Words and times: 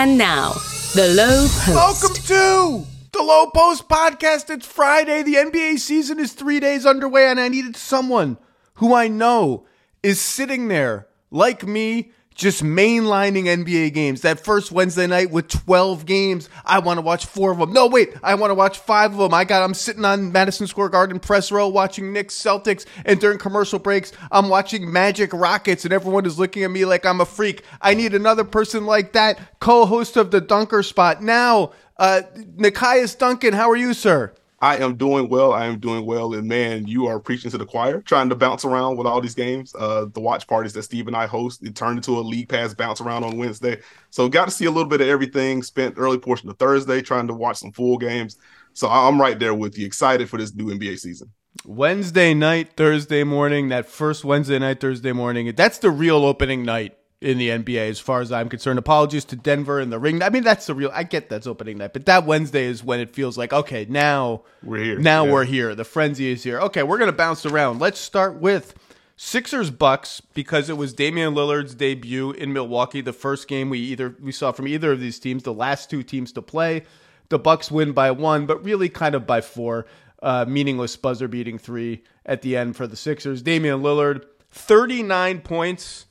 And 0.00 0.16
now, 0.16 0.52
the 0.94 1.12
Lowe 1.12 1.48
Post. 1.48 1.68
Welcome 1.74 2.14
to 2.14 2.86
the 3.10 3.20
Lowe 3.20 3.50
Post 3.50 3.88
Podcast. 3.88 4.48
It's 4.48 4.64
Friday. 4.64 5.24
The 5.24 5.34
NBA 5.34 5.80
season 5.80 6.20
is 6.20 6.34
three 6.34 6.60
days 6.60 6.86
underway, 6.86 7.26
and 7.26 7.40
I 7.40 7.48
needed 7.48 7.74
someone 7.74 8.38
who 8.74 8.94
I 8.94 9.08
know 9.08 9.66
is 10.04 10.20
sitting 10.20 10.68
there 10.68 11.08
like 11.32 11.66
me 11.66 12.12
just 12.38 12.62
mainlining 12.62 13.44
NBA 13.44 13.92
games. 13.92 14.22
That 14.22 14.38
first 14.38 14.70
Wednesday 14.70 15.08
night 15.08 15.32
with 15.32 15.48
12 15.48 16.06
games, 16.06 16.48
I 16.64 16.78
want 16.78 16.98
to 16.98 17.02
watch 17.02 17.26
four 17.26 17.50
of 17.50 17.58
them. 17.58 17.72
No, 17.72 17.88
wait, 17.88 18.14
I 18.22 18.36
want 18.36 18.50
to 18.52 18.54
watch 18.54 18.78
five 18.78 19.12
of 19.12 19.18
them. 19.18 19.34
I 19.34 19.44
got, 19.44 19.64
I'm 19.64 19.74
sitting 19.74 20.04
on 20.04 20.30
Madison 20.30 20.68
Square 20.68 20.90
Garden 20.90 21.18
press 21.18 21.50
row 21.50 21.66
watching 21.68 22.12
Knicks 22.12 22.36
Celtics, 22.36 22.86
and 23.04 23.20
during 23.20 23.38
commercial 23.38 23.80
breaks, 23.80 24.12
I'm 24.30 24.48
watching 24.48 24.90
Magic 24.90 25.32
Rockets, 25.32 25.84
and 25.84 25.92
everyone 25.92 26.24
is 26.26 26.38
looking 26.38 26.62
at 26.62 26.70
me 26.70 26.84
like 26.84 27.04
I'm 27.04 27.20
a 27.20 27.26
freak. 27.26 27.64
I 27.82 27.94
need 27.94 28.14
another 28.14 28.44
person 28.44 28.86
like 28.86 29.12
that, 29.12 29.58
co-host 29.58 30.16
of 30.16 30.30
the 30.30 30.40
Dunker 30.40 30.84
Spot. 30.84 31.20
Now, 31.20 31.72
uh, 31.96 32.22
Nekias 32.36 33.18
Duncan, 33.18 33.52
how 33.52 33.68
are 33.68 33.76
you, 33.76 33.92
sir? 33.92 34.32
I 34.60 34.78
am 34.78 34.96
doing 34.96 35.28
well. 35.28 35.52
I 35.52 35.66
am 35.66 35.78
doing 35.78 36.04
well. 36.04 36.34
And 36.34 36.48
man, 36.48 36.86
you 36.86 37.06
are 37.06 37.20
preaching 37.20 37.50
to 37.52 37.58
the 37.58 37.64
choir, 37.64 38.00
trying 38.00 38.28
to 38.28 38.34
bounce 38.34 38.64
around 38.64 38.96
with 38.96 39.06
all 39.06 39.20
these 39.20 39.34
games. 39.34 39.72
Uh, 39.78 40.06
the 40.12 40.20
watch 40.20 40.48
parties 40.48 40.72
that 40.72 40.82
Steve 40.82 41.06
and 41.06 41.16
I 41.16 41.26
host, 41.26 41.62
it 41.62 41.76
turned 41.76 41.98
into 41.98 42.18
a 42.18 42.20
league 42.20 42.48
pass 42.48 42.74
bounce 42.74 43.00
around 43.00 43.22
on 43.22 43.38
Wednesday. 43.38 43.80
So 44.10 44.28
got 44.28 44.46
to 44.46 44.50
see 44.50 44.64
a 44.64 44.70
little 44.70 44.88
bit 44.88 45.00
of 45.00 45.06
everything. 45.06 45.62
Spent 45.62 45.94
early 45.96 46.18
portion 46.18 46.48
of 46.48 46.58
Thursday 46.58 47.00
trying 47.02 47.28
to 47.28 47.34
watch 47.34 47.58
some 47.58 47.72
full 47.72 47.98
games. 47.98 48.36
So 48.72 48.88
I'm 48.88 49.20
right 49.20 49.38
there 49.38 49.54
with 49.54 49.78
you. 49.78 49.86
Excited 49.86 50.28
for 50.28 50.38
this 50.38 50.54
new 50.54 50.66
NBA 50.66 50.98
season. 50.98 51.30
Wednesday 51.64 52.34
night, 52.34 52.76
Thursday 52.76 53.24
morning, 53.24 53.68
that 53.68 53.86
first 53.86 54.24
Wednesday 54.24 54.58
night, 54.58 54.80
Thursday 54.80 55.12
morning. 55.12 55.52
That's 55.56 55.78
the 55.78 55.90
real 55.90 56.24
opening 56.24 56.64
night 56.64 56.97
in 57.20 57.38
the 57.38 57.48
NBA, 57.48 57.90
as 57.90 57.98
far 57.98 58.20
as 58.20 58.30
I'm 58.30 58.48
concerned. 58.48 58.78
Apologies 58.78 59.24
to 59.26 59.36
Denver 59.36 59.80
and 59.80 59.92
the 59.92 59.98
ring. 59.98 60.22
I 60.22 60.30
mean, 60.30 60.44
that's 60.44 60.66
the 60.66 60.74
real. 60.74 60.90
I 60.92 61.02
get 61.02 61.28
that's 61.28 61.46
opening 61.46 61.78
night, 61.78 61.92
but 61.92 62.06
that 62.06 62.26
Wednesday 62.26 62.64
is 62.64 62.84
when 62.84 63.00
it 63.00 63.10
feels 63.10 63.36
like 63.36 63.52
okay, 63.52 63.86
now 63.88 64.42
we're 64.62 64.82
here. 64.82 64.98
Now 64.98 65.24
yeah. 65.24 65.32
we're 65.32 65.44
here. 65.44 65.74
The 65.74 65.84
frenzy 65.84 66.30
is 66.30 66.44
here. 66.44 66.60
Okay, 66.60 66.82
we're 66.82 66.98
gonna 66.98 67.12
bounce 67.12 67.44
around. 67.44 67.80
Let's 67.80 67.98
start 67.98 68.36
with 68.36 68.74
Sixers 69.16 69.70
Bucks 69.70 70.20
because 70.32 70.70
it 70.70 70.76
was 70.76 70.92
Damian 70.92 71.34
Lillard's 71.34 71.74
debut 71.74 72.30
in 72.32 72.52
Milwaukee. 72.52 73.00
The 73.00 73.12
first 73.12 73.48
game 73.48 73.68
we 73.68 73.80
either 73.80 74.14
we 74.20 74.30
saw 74.30 74.52
from 74.52 74.68
either 74.68 74.92
of 74.92 75.00
these 75.00 75.18
teams. 75.18 75.42
The 75.42 75.54
last 75.54 75.90
two 75.90 76.02
teams 76.04 76.32
to 76.32 76.42
play. 76.42 76.84
The 77.30 77.38
Bucks 77.38 77.70
win 77.70 77.92
by 77.92 78.12
one, 78.12 78.46
but 78.46 78.64
really 78.64 78.88
kind 78.88 79.14
of 79.14 79.26
by 79.26 79.40
four. 79.40 79.86
Uh, 80.20 80.44
meaningless 80.48 80.96
buzzer 80.96 81.28
beating 81.28 81.58
three 81.58 82.02
at 82.26 82.42
the 82.42 82.56
end 82.56 82.76
for 82.76 82.86
the 82.86 82.96
Sixers. 82.96 83.42
Damian 83.42 83.82
Lillard, 83.82 84.24
39 84.50 85.42
points 85.42 86.06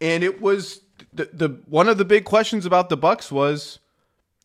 and 0.00 0.24
it 0.24 0.40
was 0.40 0.80
the, 1.12 1.28
the 1.32 1.48
one 1.66 1.88
of 1.88 1.98
the 1.98 2.04
big 2.04 2.24
questions 2.24 2.66
about 2.66 2.88
the 2.88 2.96
Bucks 2.96 3.30
was 3.32 3.78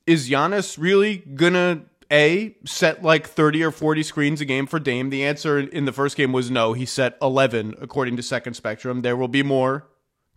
is 0.06 0.30
Giannis 0.30 0.78
really 0.78 1.18
gonna 1.18 1.84
a 2.12 2.56
set 2.66 3.04
like 3.04 3.28
30 3.28 3.64
or 3.64 3.72
40 3.72 4.04
screens 4.04 4.42
a 4.42 4.46
game 4.46 4.66
for 4.66 4.80
Dame? 4.80 5.10
The 5.10 5.24
answer 5.24 5.60
in 5.60 5.86
the 5.86 5.94
first 5.94 6.18
game 6.18 6.32
was 6.32 6.50
no. 6.50 6.74
He 6.74 6.86
set 6.86 7.18
11 7.22 7.76
according 7.80 8.16
to 8.18 8.24
Second 8.24 8.56
Spectrum. 8.56 9.02
There 9.02 9.16
will 9.16 9.28
be 9.28 9.44
more. 9.44 9.88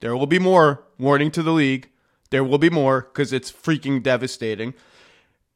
There 0.00 0.16
will 0.16 0.26
be 0.26 0.38
more. 0.38 0.84
Warning 0.98 1.30
to 1.32 1.42
the 1.42 1.52
league. 1.52 1.88
There 2.30 2.44
will 2.44 2.58
be 2.58 2.70
more 2.70 3.02
because 3.02 3.32
it's 3.32 3.50
freaking 3.50 4.02
devastating. 4.02 4.74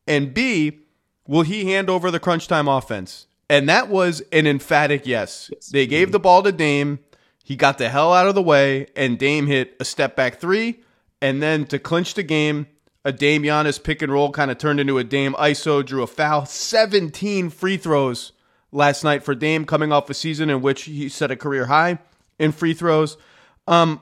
And 0.07 0.33
B, 0.33 0.81
will 1.27 1.43
he 1.43 1.71
hand 1.71 1.91
over 1.91 2.11
the 2.11 2.21
crunch 2.21 2.49
time 2.49 2.69
offense? 2.69 3.27
And 3.49 3.69
that 3.69 3.89
was 3.89 4.23
an 4.33 4.47
emphatic 4.47 5.07
yes. 5.07 5.51
yes. 5.53 5.69
They 5.69 5.87
gave 5.87 6.13
the 6.13 6.19
ball 6.19 6.43
to 6.43 6.53
Dame. 6.53 6.99
He 7.47 7.55
got 7.55 7.79
the 7.79 7.89
hell 7.89 8.13
out 8.13 8.27
of 8.27 8.35
the 8.35 8.43
way, 8.43 8.89
and 8.97 9.17
Dame 9.17 9.47
hit 9.47 9.77
a 9.79 9.85
step 9.85 10.17
back 10.17 10.41
three. 10.41 10.81
And 11.23 11.41
then 11.41 11.65
to 11.67 11.79
clinch 11.79 12.15
the 12.15 12.25
game, 12.25 12.67
a 13.05 13.13
Dame 13.13 13.45
Giannis 13.45 13.81
pick 13.81 14.03
and 14.03 14.13
roll 14.13 14.33
kind 14.33 14.51
of 14.51 14.59
turned 14.59 14.81
into 14.81 14.99
a 14.99 15.05
Dame 15.05 15.33
ISO, 15.35 15.87
drew 15.87 16.03
a 16.03 16.09
foul. 16.09 16.45
17 16.45 17.51
free 17.51 17.77
throws 17.77 18.33
last 18.73 19.05
night 19.05 19.23
for 19.23 19.37
Dame, 19.37 19.65
coming 19.65 19.93
off 19.93 20.11
a 20.11 20.15
season 20.15 20.51
in 20.51 20.61
which 20.61 20.83
he 20.83 21.09
set 21.09 21.31
a 21.31 21.37
career 21.37 21.67
high 21.67 22.01
in 22.41 22.51
free 22.51 22.75
throws. 22.75 23.17
Um, 23.69 24.01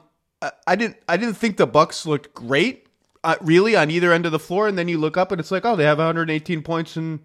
I 0.67 0.75
didn't, 0.75 0.97
I 1.07 1.19
didn't 1.19 1.35
think 1.35 1.59
the 1.59 1.67
Bucks 1.67 2.07
looked 2.07 2.33
great, 2.33 2.87
uh, 3.25 3.37
really, 3.43 3.77
on 3.77 3.91
either 3.91 4.11
end 4.11 4.25
of 4.25 4.33
the 4.33 4.39
floor. 4.39 4.69
And 4.69 4.79
then 4.79 4.89
you 4.89 4.97
look 4.97 5.19
up 5.19 5.33
and 5.33 5.39
it's 5.39 5.51
like, 5.51 5.67
oh, 5.67 5.77
they 5.77 5.85
have 5.85 5.99
118 5.99 6.63
points 6.63 6.97
and 6.97 7.21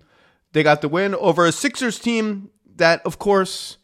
they 0.52 0.64
got 0.64 0.82
the 0.82 0.90
win 0.90 1.16
over 1.16 1.46
a 1.46 1.54
Sixers 1.54 1.98
team 1.98 2.50
that, 2.76 3.02
of 3.06 3.20
course, 3.20 3.78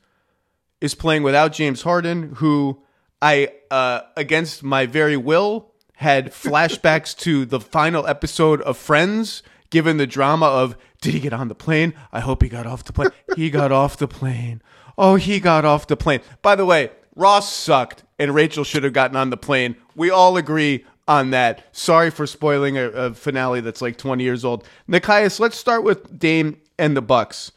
is 0.82 0.96
playing 0.96 1.24
without 1.24 1.54
James 1.54 1.82
Harden, 1.82 2.34
who 2.36 2.82
I, 3.22 3.50
uh, 3.72 4.02
against 4.16 4.64
my 4.64 4.86
very 4.86 5.18
will, 5.18 5.72
had 5.96 6.32
flashbacks 6.32 7.18
to 7.20 7.46
the 7.46 7.60
final 7.60 8.06
episode 8.08 8.62
of 8.62 8.78
Friends, 8.78 9.44
given 9.70 9.98
the 9.98 10.08
drama 10.08 10.46
of 10.46 10.78
did 11.02 11.14
he 11.14 11.20
get 11.20 11.34
on 11.34 11.48
the 11.48 11.56
plane? 11.56 11.94
I 12.12 12.20
hope 12.20 12.42
he 12.42 12.50
got 12.50 12.66
off 12.66 12.84
the 12.84 12.94
plane. 12.94 13.12
He 13.36 13.50
got 13.50 13.72
off 13.72 13.98
the 13.98 14.08
plane. 14.08 14.62
Oh, 14.98 15.16
he 15.16 15.42
got 15.42 15.66
off 15.66 15.88
the 15.88 15.98
plane. 15.98 16.22
By 16.42 16.56
the 16.56 16.66
way, 16.66 16.90
Ross 17.16 17.52
sucked, 17.52 18.04
and 18.18 18.34
Rachel 18.34 18.64
should 18.64 18.84
have 18.86 18.94
gotten 18.94 19.18
on 19.18 19.30
the 19.30 19.38
plane. 19.38 19.76
We 19.96 20.10
all 20.10 20.38
agree 20.38 20.86
on 21.08 21.32
that. 21.32 21.64
Sorry 21.76 22.10
for 22.10 22.26
spoiling 22.26 22.78
a, 22.78 22.90
a 22.90 23.14
finale 23.14 23.62
that's 23.62 23.82
like 23.82 23.98
20 23.98 24.24
years 24.24 24.46
old. 24.46 24.68
Nekias, 24.90 25.40
let's 25.40 25.58
start 25.58 25.84
with 25.84 26.18
Dame 26.18 26.62
and 26.80 26.96
the 26.96 27.02
Bucks. 27.02 27.52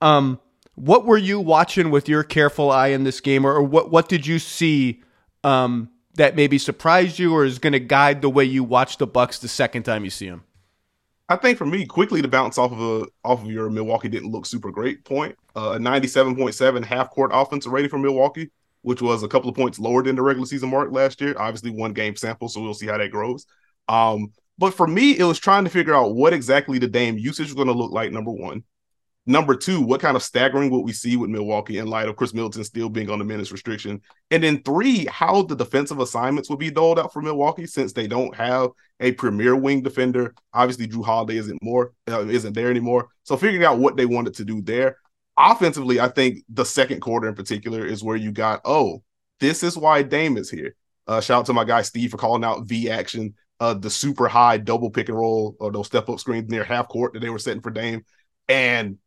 Um, 0.00 0.40
what 0.74 1.06
were 1.06 1.18
you 1.18 1.40
watching 1.40 1.90
with 1.90 2.08
your 2.08 2.22
careful 2.22 2.70
eye 2.70 2.88
in 2.88 3.04
this 3.04 3.20
game, 3.20 3.44
or, 3.46 3.54
or 3.54 3.62
what 3.62 3.90
what 3.90 4.08
did 4.08 4.26
you 4.26 4.38
see 4.38 5.02
um, 5.42 5.90
that 6.14 6.36
maybe 6.36 6.58
surprised 6.58 7.18
you, 7.18 7.34
or 7.34 7.44
is 7.44 7.58
going 7.58 7.72
to 7.72 7.80
guide 7.80 8.22
the 8.22 8.30
way 8.30 8.44
you 8.44 8.64
watch 8.64 8.98
the 8.98 9.06
Bucks 9.06 9.38
the 9.38 9.48
second 9.48 9.84
time 9.84 10.04
you 10.04 10.10
see 10.10 10.28
them? 10.28 10.44
I 11.28 11.36
think 11.36 11.56
for 11.56 11.64
me, 11.64 11.86
quickly 11.86 12.20
to 12.20 12.28
bounce 12.28 12.58
off 12.58 12.72
of 12.72 12.80
a 12.80 13.06
off 13.24 13.42
of 13.42 13.50
your 13.50 13.70
Milwaukee 13.70 14.08
didn't 14.08 14.30
look 14.30 14.46
super 14.46 14.70
great 14.70 15.04
point. 15.04 15.36
Uh, 15.56 15.72
a 15.72 15.78
ninety 15.78 16.08
seven 16.08 16.36
point 16.36 16.54
seven 16.54 16.82
half 16.82 17.10
court 17.10 17.30
offensive 17.32 17.72
rating 17.72 17.90
for 17.90 17.98
Milwaukee, 17.98 18.50
which 18.82 19.00
was 19.00 19.22
a 19.22 19.28
couple 19.28 19.48
of 19.48 19.56
points 19.56 19.78
lower 19.78 20.02
than 20.02 20.16
the 20.16 20.22
regular 20.22 20.46
season 20.46 20.70
mark 20.70 20.92
last 20.92 21.20
year. 21.20 21.34
Obviously, 21.38 21.70
one 21.70 21.92
game 21.92 22.16
sample, 22.16 22.48
so 22.48 22.60
we'll 22.60 22.74
see 22.74 22.86
how 22.86 22.98
that 22.98 23.10
grows. 23.10 23.46
Um, 23.88 24.32
but 24.58 24.74
for 24.74 24.86
me, 24.86 25.18
it 25.18 25.24
was 25.24 25.38
trying 25.38 25.64
to 25.64 25.70
figure 25.70 25.94
out 25.94 26.14
what 26.14 26.32
exactly 26.32 26.78
the 26.78 26.88
Dame 26.88 27.16
usage 27.16 27.46
was 27.46 27.54
going 27.54 27.68
to 27.68 27.72
look 27.72 27.90
like. 27.90 28.12
Number 28.12 28.30
one, 28.30 28.62
Number 29.26 29.56
two, 29.56 29.80
what 29.80 30.02
kind 30.02 30.16
of 30.16 30.22
staggering 30.22 30.70
would 30.70 30.84
we 30.84 30.92
see 30.92 31.16
with 31.16 31.30
Milwaukee 31.30 31.78
in 31.78 31.86
light 31.86 32.08
of 32.08 32.16
Khris 32.16 32.34
Middleton 32.34 32.62
still 32.62 32.90
being 32.90 33.08
on 33.08 33.18
the 33.18 33.24
minutes 33.24 33.52
restriction? 33.52 34.02
And 34.30 34.42
then 34.42 34.62
three, 34.62 35.06
how 35.06 35.42
the 35.42 35.56
defensive 35.56 35.98
assignments 35.98 36.50
will 36.50 36.58
be 36.58 36.70
doled 36.70 36.98
out 36.98 37.12
for 37.12 37.22
Milwaukee 37.22 37.66
since 37.66 37.94
they 37.94 38.06
don't 38.06 38.34
have 38.34 38.70
a 39.00 39.12
premier 39.12 39.56
wing 39.56 39.82
defender. 39.82 40.34
Obviously, 40.52 40.88
Jrue 40.88 41.04
Holiday 41.04 41.38
isn't 41.38 41.62
more 41.62 41.92
uh, 42.06 42.26
isn't 42.26 42.52
there 42.52 42.70
anymore. 42.70 43.08
So 43.22 43.36
figuring 43.38 43.64
out 43.64 43.78
what 43.78 43.96
they 43.96 44.06
wanted 44.06 44.34
to 44.34 44.44
do 44.44 44.60
there. 44.60 44.98
Offensively, 45.38 46.00
I 46.00 46.08
think 46.08 46.40
the 46.50 46.64
second 46.64 47.00
quarter 47.00 47.26
in 47.26 47.34
particular 47.34 47.84
is 47.84 48.04
where 48.04 48.16
you 48.16 48.30
got, 48.30 48.60
oh, 48.64 49.02
this 49.40 49.62
is 49.62 49.76
why 49.76 50.02
Dame 50.02 50.36
is 50.36 50.50
here. 50.50 50.76
Uh, 51.06 51.20
shout 51.20 51.40
out 51.40 51.46
to 51.46 51.52
my 51.52 51.64
guy 51.64 51.82
Steve 51.82 52.10
for 52.10 52.18
calling 52.18 52.44
out 52.44 52.66
V 52.66 52.90
action, 52.90 53.34
uh, 53.58 53.74
the 53.74 53.90
super 53.90 54.28
high 54.28 54.58
double 54.58 54.90
pick 54.90 55.08
and 55.08 55.18
roll 55.18 55.56
or 55.58 55.72
those 55.72 55.86
step 55.86 56.08
up 56.08 56.20
screens 56.20 56.50
near 56.50 56.62
half 56.62 56.88
court 56.88 57.14
that 57.14 57.20
they 57.20 57.30
were 57.30 57.38
setting 57.38 57.62
for 57.62 57.70
Dame. 57.70 58.04
And 58.48 58.98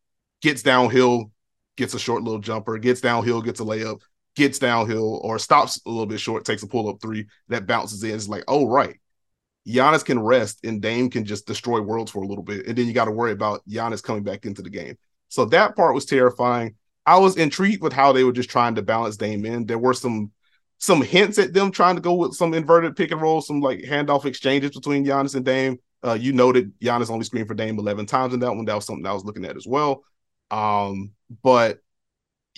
gets 0.42 0.62
downhill, 0.62 1.30
gets 1.76 1.94
a 1.94 1.98
short 1.98 2.22
little 2.22 2.40
jumper, 2.40 2.78
gets 2.78 3.00
downhill, 3.00 3.42
gets 3.42 3.60
a 3.60 3.64
layup, 3.64 4.02
gets 4.36 4.58
downhill, 4.58 5.20
or 5.22 5.38
stops 5.38 5.80
a 5.86 5.88
little 5.88 6.06
bit 6.06 6.20
short, 6.20 6.44
takes 6.44 6.62
a 6.62 6.66
pull 6.66 6.88
up 6.88 7.00
three 7.00 7.26
that 7.48 7.66
bounces 7.66 8.02
in. 8.02 8.14
It's 8.14 8.28
like, 8.28 8.44
oh, 8.48 8.66
right. 8.66 8.98
Giannis 9.66 10.04
can 10.04 10.18
rest 10.18 10.60
and 10.64 10.80
Dame 10.80 11.10
can 11.10 11.24
just 11.24 11.46
destroy 11.46 11.80
worlds 11.80 12.10
for 12.10 12.22
a 12.22 12.26
little 12.26 12.44
bit. 12.44 12.66
And 12.66 12.76
then 12.76 12.86
you 12.86 12.92
got 12.94 13.04
to 13.04 13.10
worry 13.10 13.32
about 13.32 13.62
Giannis 13.68 14.02
coming 14.02 14.22
back 14.22 14.46
into 14.46 14.62
the 14.62 14.70
game. 14.70 14.96
So 15.28 15.44
that 15.46 15.76
part 15.76 15.94
was 15.94 16.06
terrifying. 16.06 16.76
I 17.04 17.18
was 17.18 17.36
intrigued 17.36 17.82
with 17.82 17.92
how 17.92 18.12
they 18.12 18.24
were 18.24 18.32
just 18.32 18.50
trying 18.50 18.74
to 18.76 18.82
balance 18.82 19.16
Dame 19.16 19.44
in. 19.44 19.66
There 19.66 19.78
were 19.78 19.94
some 19.94 20.32
some 20.78 21.02
hints 21.02 21.38
at 21.38 21.52
them 21.52 21.72
trying 21.72 21.96
to 21.96 22.00
go 22.00 22.14
with 22.14 22.34
some 22.34 22.54
inverted 22.54 22.96
pick 22.96 23.10
and 23.10 23.20
roll, 23.20 23.40
some 23.40 23.60
like 23.60 23.80
handoff 23.80 24.24
exchanges 24.24 24.70
between 24.70 25.04
Giannis 25.04 25.34
and 25.34 25.44
Dame. 25.44 25.78
Uh, 26.04 26.16
you 26.18 26.32
noted 26.32 26.72
Giannis 26.80 27.10
only 27.10 27.24
screened 27.24 27.48
for 27.48 27.54
Dame 27.54 27.78
11 27.78 28.06
times 28.06 28.32
in 28.32 28.40
that 28.40 28.54
one. 28.54 28.64
That 28.64 28.76
was 28.76 28.86
something 28.86 29.04
I 29.04 29.12
was 29.12 29.24
looking 29.24 29.44
at 29.44 29.56
as 29.56 29.66
well. 29.66 30.04
Um, 30.50 31.12
but 31.42 31.80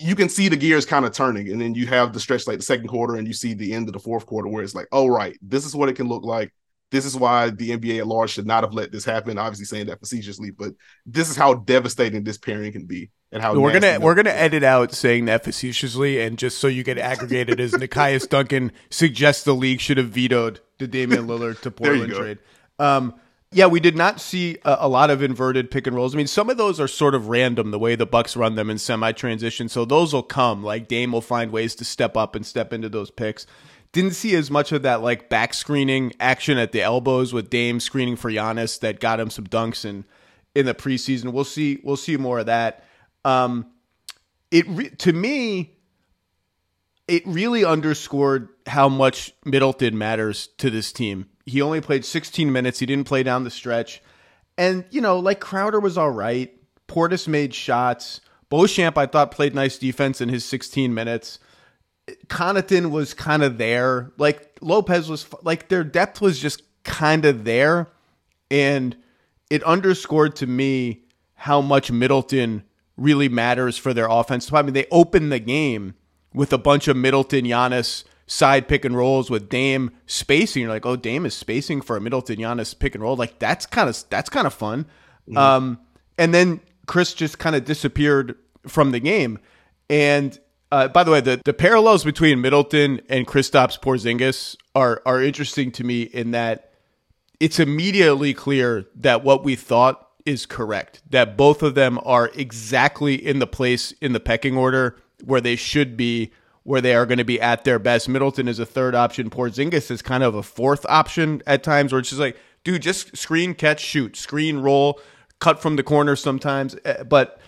you 0.01 0.15
can 0.15 0.29
see 0.29 0.49
the 0.49 0.55
gears 0.55 0.85
kind 0.85 1.05
of 1.05 1.13
turning, 1.13 1.49
and 1.51 1.61
then 1.61 1.75
you 1.75 1.87
have 1.87 2.13
the 2.13 2.19
stretch 2.19 2.47
like 2.47 2.57
the 2.57 2.63
second 2.63 2.87
quarter, 2.87 3.15
and 3.15 3.27
you 3.27 3.33
see 3.33 3.53
the 3.53 3.73
end 3.73 3.87
of 3.87 3.93
the 3.93 3.99
fourth 3.99 4.25
quarter 4.25 4.47
where 4.47 4.63
it's 4.63 4.75
like, 4.75 4.87
oh 4.91 5.07
right, 5.07 5.37
this 5.41 5.65
is 5.65 5.75
what 5.75 5.89
it 5.89 5.95
can 5.95 6.07
look 6.07 6.23
like. 6.23 6.51
This 6.89 7.05
is 7.05 7.15
why 7.15 7.51
the 7.51 7.69
NBA 7.69 7.99
at 7.99 8.07
large 8.07 8.31
should 8.31 8.47
not 8.47 8.63
have 8.63 8.73
let 8.73 8.91
this 8.91 9.05
happen. 9.05 9.37
Obviously, 9.37 9.65
saying 9.65 9.85
that 9.85 9.99
facetiously, 9.99 10.51
but 10.51 10.73
this 11.05 11.29
is 11.29 11.37
how 11.37 11.53
devastating 11.53 12.23
this 12.23 12.37
pairing 12.37 12.71
can 12.71 12.85
be, 12.85 13.11
and 13.31 13.41
how 13.41 13.57
we're 13.57 13.79
gonna 13.79 13.99
we're 13.99 14.15
gonna 14.15 14.31
edit 14.31 14.63
out 14.63 14.91
saying 14.91 15.25
that 15.25 15.43
facetiously, 15.43 16.19
and 16.19 16.37
just 16.37 16.57
so 16.57 16.67
you 16.67 16.83
get 16.83 16.97
aggregated, 16.97 17.59
as 17.59 17.71
Nekias 17.71 18.27
Duncan 18.27 18.71
suggests 18.89 19.43
the 19.43 19.55
league 19.55 19.79
should 19.79 19.97
have 19.97 20.09
vetoed 20.09 20.59
the 20.79 20.87
Damian 20.87 21.27
Lillard 21.27 21.61
to 21.61 21.71
Portland 21.71 22.11
trade. 22.11 22.39
Um, 22.79 23.13
yeah, 23.53 23.65
we 23.65 23.81
did 23.81 23.97
not 23.97 24.21
see 24.21 24.57
a, 24.63 24.77
a, 24.81 24.87
lot 24.87 25.09
of 25.09 25.21
inverted 25.21 25.69
pick 25.71 25.85
and 25.85 25.95
rolls. 25.95 26.15
I 26.15 26.17
mean, 26.17 26.27
some 26.27 26.49
of 26.49 26.57
those 26.57 26.79
are 26.79 26.87
sort 26.87 27.13
of 27.13 27.27
random 27.27 27.71
the 27.71 27.79
way 27.79 27.95
the 27.95 28.05
Bucks 28.05 28.37
run 28.37 28.55
them 28.55 28.69
in 28.69 28.77
semi 28.77 29.11
transition. 29.11 29.67
So 29.67 29.83
those 29.83 30.13
will 30.13 30.23
come. 30.23 30.63
Like 30.63 30.87
Dame 30.87 31.11
will 31.11 31.21
find 31.21 31.51
ways 31.51 31.75
to 31.75 31.85
step 31.85 32.15
up 32.15 32.33
and 32.35 32.45
step 32.45 32.71
into 32.71 32.87
those 32.87 33.11
picks. 33.11 33.45
didn't 33.91 34.13
see 34.13 34.35
as 34.35 34.49
much 34.49 34.71
of 34.71 34.83
that 34.83 35.01
like 35.01 35.29
back 35.29 35.53
screening 35.53 36.13
action 36.19 36.57
at 36.57 36.71
the 36.71 36.81
elbows 36.81 37.33
with 37.33 37.49
Dame 37.49 37.81
screening 37.81 38.15
for 38.15 38.31
Giannis 38.31 38.79
that 38.79 39.01
got 39.01 39.19
him 39.19 39.29
some 39.29 39.47
dunks 39.47 39.83
in 39.83 40.05
in 40.55 40.65
the 40.65 40.73
preseason. 40.73 41.33
We'll 41.33 41.43
see. 41.43 41.81
We'll 41.83 41.97
see 41.97 42.15
more 42.15 42.39
of 42.39 42.45
that. 42.45 42.85
Um, 43.25 43.67
it 44.49 44.65
re- 44.69 44.89
to 44.89 45.11
me, 45.11 45.75
it 47.07 47.27
really 47.27 47.65
underscored 47.65 48.47
how 48.65 48.87
much 48.87 49.33
Middleton 49.43 49.97
matters 49.97 50.47
to 50.59 50.69
this 50.69 50.93
team. 50.93 51.27
He 51.45 51.61
only 51.61 51.81
played 51.81 52.05
16 52.05 52.51
minutes. 52.51 52.79
He 52.79 52.85
didn't 52.85 53.07
play 53.07 53.23
down 53.23 53.43
the 53.43 53.49
stretch, 53.49 54.01
and 54.57 54.85
you 54.91 55.01
know, 55.01 55.19
like 55.19 55.39
Crowder 55.39 55.79
was 55.79 55.97
all 55.97 56.11
right. 56.11 56.51
Portis 56.87 57.27
made 57.27 57.53
shots. 57.53 58.21
Beauchamp, 58.49 58.97
I 58.97 59.05
thought, 59.05 59.31
played 59.31 59.55
nice 59.55 59.77
defense 59.77 60.19
in 60.19 60.27
his 60.29 60.43
16 60.43 60.93
minutes. 60.93 61.39
Connaughton 62.27 62.91
was 62.91 63.13
kind 63.13 63.43
of 63.43 63.57
there. 63.57 64.11
Like 64.17 64.57
Lopez 64.61 65.09
was 65.09 65.25
like 65.43 65.69
their 65.69 65.83
depth 65.83 66.21
was 66.21 66.39
just 66.39 66.63
kind 66.83 67.25
of 67.25 67.45
there, 67.45 67.87
and 68.49 68.95
it 69.49 69.63
underscored 69.63 70.35
to 70.37 70.47
me 70.47 71.03
how 71.33 71.61
much 71.61 71.91
Middleton 71.91 72.63
really 72.97 73.29
matters 73.29 73.77
for 73.77 73.93
their 73.93 74.07
offense. 74.07 74.51
I 74.53 74.61
mean, 74.61 74.73
they 74.73 74.85
opened 74.91 75.31
the 75.31 75.39
game 75.39 75.95
with 76.33 76.53
a 76.53 76.57
bunch 76.57 76.87
of 76.87 76.95
Middleton, 76.95 77.45
Giannis 77.45 78.03
side 78.31 78.69
pick 78.69 78.85
and 78.85 78.95
rolls 78.95 79.29
with 79.29 79.49
Dame 79.49 79.91
spacing. 80.05 80.61
You're 80.61 80.71
like, 80.71 80.85
oh, 80.85 80.95
Dame 80.95 81.25
is 81.25 81.33
spacing 81.33 81.81
for 81.81 81.97
a 81.97 82.01
Middleton, 82.01 82.37
Giannis 82.37 82.77
pick 82.77 82.95
and 82.95 83.03
roll. 83.03 83.17
Like 83.17 83.39
that's 83.39 83.65
kind 83.65 83.89
of 83.89 84.03
that's 84.09 84.29
kind 84.29 84.47
of 84.47 84.53
fun. 84.53 84.85
Mm-hmm. 85.27 85.37
Um, 85.37 85.79
and 86.17 86.33
then 86.33 86.61
Khris 86.87 87.13
just 87.13 87.39
kind 87.39 87.57
of 87.57 87.65
disappeared 87.65 88.37
from 88.67 88.91
the 88.91 89.01
game. 89.01 89.37
And 89.89 90.39
uh, 90.71 90.87
by 90.87 91.03
the 91.03 91.11
way, 91.11 91.19
the, 91.19 91.41
the 91.43 91.53
parallels 91.53 92.05
between 92.05 92.39
Middleton 92.39 93.01
and 93.09 93.27
Kristaps 93.27 93.77
Porzingis 93.77 94.55
are 94.75 95.01
are 95.05 95.21
interesting 95.21 95.69
to 95.73 95.83
me 95.83 96.03
in 96.03 96.31
that 96.31 96.71
it's 97.41 97.59
immediately 97.59 98.33
clear 98.33 98.85
that 98.95 99.25
what 99.25 99.43
we 99.43 99.55
thought 99.57 100.07
is 100.25 100.45
correct. 100.45 101.01
That 101.09 101.35
both 101.35 101.61
of 101.61 101.75
them 101.75 101.99
are 102.05 102.31
exactly 102.33 103.15
in 103.15 103.39
the 103.39 103.47
place 103.47 103.91
in 103.99 104.13
the 104.13 104.21
pecking 104.21 104.55
order 104.55 104.95
where 105.21 105.41
they 105.41 105.57
should 105.57 105.97
be, 105.97 106.31
where 106.63 106.81
they 106.81 106.93
are 106.93 107.05
going 107.05 107.17
to 107.17 107.23
be 107.23 107.41
at 107.41 107.63
their 107.63 107.79
best. 107.79 108.07
Middleton 108.07 108.47
is 108.47 108.59
a 108.59 108.65
third 108.65 108.93
option. 108.93 109.29
Porzingis 109.29 109.89
is 109.89 110.01
kind 110.01 110.23
of 110.23 110.35
a 110.35 110.43
fourth 110.43 110.85
option 110.87 111.41
at 111.47 111.63
times, 111.63 111.91
where 111.91 111.99
it's 111.99 112.09
just 112.09 112.19
like, 112.19 112.37
dude, 112.63 112.81
just 112.81 113.17
screen, 113.17 113.53
catch, 113.53 113.79
shoot, 113.79 114.15
screen, 114.15 114.59
roll, 114.59 114.99
cut 115.39 115.61
from 115.61 115.75
the 115.75 115.83
corner 115.83 116.15
sometimes. 116.15 116.75
Eh, 116.85 117.03
but 117.03 117.39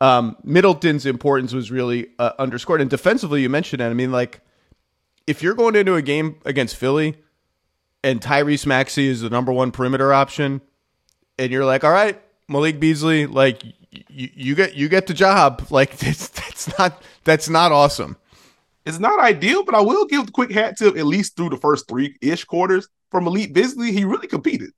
um, 0.00 0.36
Middleton's 0.44 1.06
importance 1.06 1.52
was 1.52 1.70
really 1.70 2.08
uh, 2.18 2.32
underscored. 2.38 2.80
And 2.80 2.90
defensively, 2.90 3.42
you 3.42 3.48
mentioned 3.48 3.80
it. 3.80 3.86
I 3.86 3.94
mean, 3.94 4.12
like, 4.12 4.40
if 5.26 5.42
you're 5.42 5.54
going 5.54 5.76
into 5.76 5.94
a 5.94 6.02
game 6.02 6.36
against 6.44 6.76
Philly 6.76 7.16
and 8.02 8.20
Tyrese 8.20 8.66
Maxey 8.66 9.08
is 9.08 9.20
the 9.22 9.30
number 9.30 9.52
one 9.52 9.70
perimeter 9.70 10.12
option, 10.12 10.60
and 11.38 11.50
you're 11.50 11.64
like, 11.64 11.84
all 11.84 11.92
right, 11.92 12.20
Malik 12.48 12.78
Beasley, 12.78 13.26
like, 13.26 13.62
you, 14.08 14.28
you 14.34 14.54
get 14.54 14.74
you 14.74 14.88
get 14.88 15.06
the 15.06 15.14
job. 15.14 15.66
Like, 15.70 15.96
that's 15.96 16.28
that's 16.28 16.78
not 16.78 17.02
that's 17.24 17.48
not 17.48 17.72
awesome. 17.72 18.16
It's 18.86 18.98
not 18.98 19.20
ideal, 19.20 19.64
but 19.64 19.74
I 19.74 19.80
will 19.80 20.06
give 20.06 20.26
the 20.26 20.32
quick 20.32 20.50
hat 20.50 20.76
tip 20.78 20.96
at 20.96 21.06
least 21.06 21.36
through 21.36 21.50
the 21.50 21.56
first 21.56 21.88
three 21.88 22.16
ish 22.20 22.44
quarters 22.44 22.88
from 23.10 23.26
Elite 23.26 23.52
Beasley. 23.52 23.92
He 23.92 24.04
really 24.04 24.28
competed. 24.28 24.70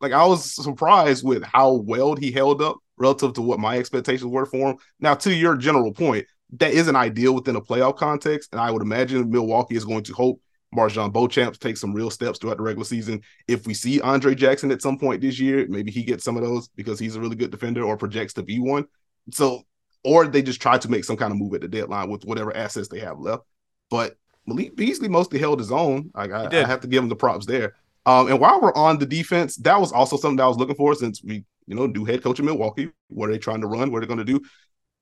Like 0.00 0.12
I 0.12 0.26
was 0.26 0.54
surprised 0.54 1.24
with 1.24 1.42
how 1.44 1.74
well 1.74 2.16
he 2.16 2.32
held 2.32 2.62
up 2.62 2.78
relative 2.96 3.34
to 3.34 3.42
what 3.42 3.60
my 3.60 3.78
expectations 3.78 4.30
were 4.30 4.46
for 4.46 4.70
him. 4.70 4.76
Now, 5.00 5.14
to 5.14 5.34
your 5.34 5.56
general 5.56 5.92
point, 5.92 6.26
that 6.58 6.72
isn't 6.72 6.96
ideal 6.96 7.34
within 7.34 7.56
a 7.56 7.60
playoff 7.60 7.96
context, 7.96 8.50
and 8.52 8.60
I 8.60 8.70
would 8.70 8.82
imagine 8.82 9.30
Milwaukee 9.30 9.76
is 9.76 9.84
going 9.84 10.04
to 10.04 10.12
hope 10.12 10.40
MarJon 10.74 11.12
Beauchamp 11.12 11.58
takes 11.58 11.80
some 11.80 11.92
real 11.92 12.10
steps 12.10 12.38
throughout 12.38 12.56
the 12.56 12.62
regular 12.62 12.84
season. 12.84 13.22
If 13.46 13.66
we 13.66 13.74
see 13.74 14.00
Andre 14.00 14.34
Jackson 14.34 14.70
at 14.70 14.82
some 14.82 14.98
point 14.98 15.20
this 15.20 15.38
year, 15.38 15.66
maybe 15.68 15.90
he 15.90 16.02
gets 16.02 16.24
some 16.24 16.36
of 16.36 16.42
those 16.42 16.68
because 16.68 16.98
he's 16.98 17.16
a 17.16 17.20
really 17.20 17.36
good 17.36 17.50
defender 17.50 17.84
or 17.84 17.96
projects 17.96 18.34
to 18.34 18.42
be 18.42 18.58
one. 18.58 18.86
So, 19.30 19.62
or 20.04 20.26
they 20.26 20.42
just 20.42 20.60
try 20.60 20.78
to 20.78 20.90
make 20.90 21.04
some 21.04 21.16
kind 21.16 21.32
of 21.32 21.38
move 21.38 21.54
at 21.54 21.60
the 21.60 21.68
deadline 21.68 22.10
with 22.10 22.24
whatever 22.24 22.56
assets 22.56 22.88
they 22.88 23.00
have 23.00 23.18
left. 23.18 23.44
But 23.90 24.16
Malik 24.46 24.76
Beasley 24.76 25.08
mostly 25.08 25.38
held 25.38 25.58
his 25.58 25.70
own. 25.70 26.10
Like 26.14 26.32
I, 26.32 26.46
I 26.46 26.66
have 26.66 26.80
to 26.80 26.88
give 26.88 27.02
him 27.02 27.08
the 27.08 27.16
props 27.16 27.46
there. 27.46 27.76
Um, 28.04 28.28
and 28.28 28.40
while 28.40 28.60
we're 28.60 28.74
on 28.74 28.98
the 28.98 29.06
defense, 29.06 29.56
that 29.56 29.80
was 29.80 29.92
also 29.92 30.16
something 30.16 30.36
that 30.36 30.44
I 30.44 30.48
was 30.48 30.56
looking 30.56 30.74
for 30.74 30.94
since 30.94 31.22
we 31.22 31.44
you 31.66 31.74
know, 31.74 31.86
new 31.86 32.04
head 32.04 32.22
coach 32.22 32.38
in 32.38 32.44
Milwaukee. 32.44 32.90
What 33.08 33.28
are 33.28 33.32
they 33.32 33.38
trying 33.38 33.60
to 33.60 33.66
run? 33.66 33.90
What 33.90 33.98
are 33.98 34.00
they 34.00 34.14
going 34.14 34.24
to 34.24 34.24
do? 34.24 34.44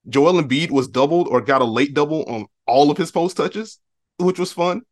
Joel 0.08 0.43
Embiid 0.43 0.70
was 0.70 0.88
doubled 0.88 1.29
or 1.29 1.41
got 1.41 1.62
a 1.62 1.64
late 1.64 1.94
double 1.94 2.25
on 2.25 2.47
all 2.67 2.91
of 2.91 2.97
his 2.97 3.11
post 3.11 3.37
touches, 3.37 3.79
which 4.19 4.38
was 4.38 4.52
fun. 4.52 4.82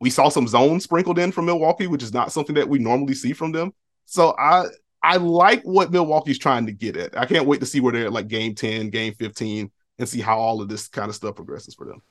We 0.00 0.10
saw 0.10 0.28
some 0.28 0.48
zone 0.48 0.80
sprinkled 0.80 1.18
in 1.18 1.32
from 1.32 1.46
Milwaukee, 1.46 1.86
which 1.86 2.02
is 2.02 2.12
not 2.12 2.32
something 2.32 2.54
that 2.56 2.68
we 2.68 2.78
normally 2.78 3.14
see 3.14 3.32
from 3.32 3.52
them. 3.52 3.72
So 4.06 4.34
I 4.38 4.66
I 5.04 5.18
like 5.18 5.62
what 5.64 5.92
Milwaukee's 5.92 6.38
trying 6.38 6.64
to 6.66 6.72
get 6.72 6.96
at. 6.96 7.16
I 7.16 7.26
can't 7.26 7.46
wait 7.46 7.60
to 7.60 7.66
see 7.66 7.78
where 7.78 7.92
they're 7.92 8.06
at 8.06 8.12
like 8.12 8.26
game 8.26 8.54
10, 8.54 8.88
game 8.88 9.12
15, 9.12 9.70
and 9.98 10.08
see 10.08 10.22
how 10.22 10.38
all 10.38 10.62
of 10.62 10.68
this 10.68 10.88
kind 10.88 11.10
of 11.10 11.14
stuff 11.14 11.36
progresses 11.36 11.74
for 11.74 11.84
them. 11.86 12.02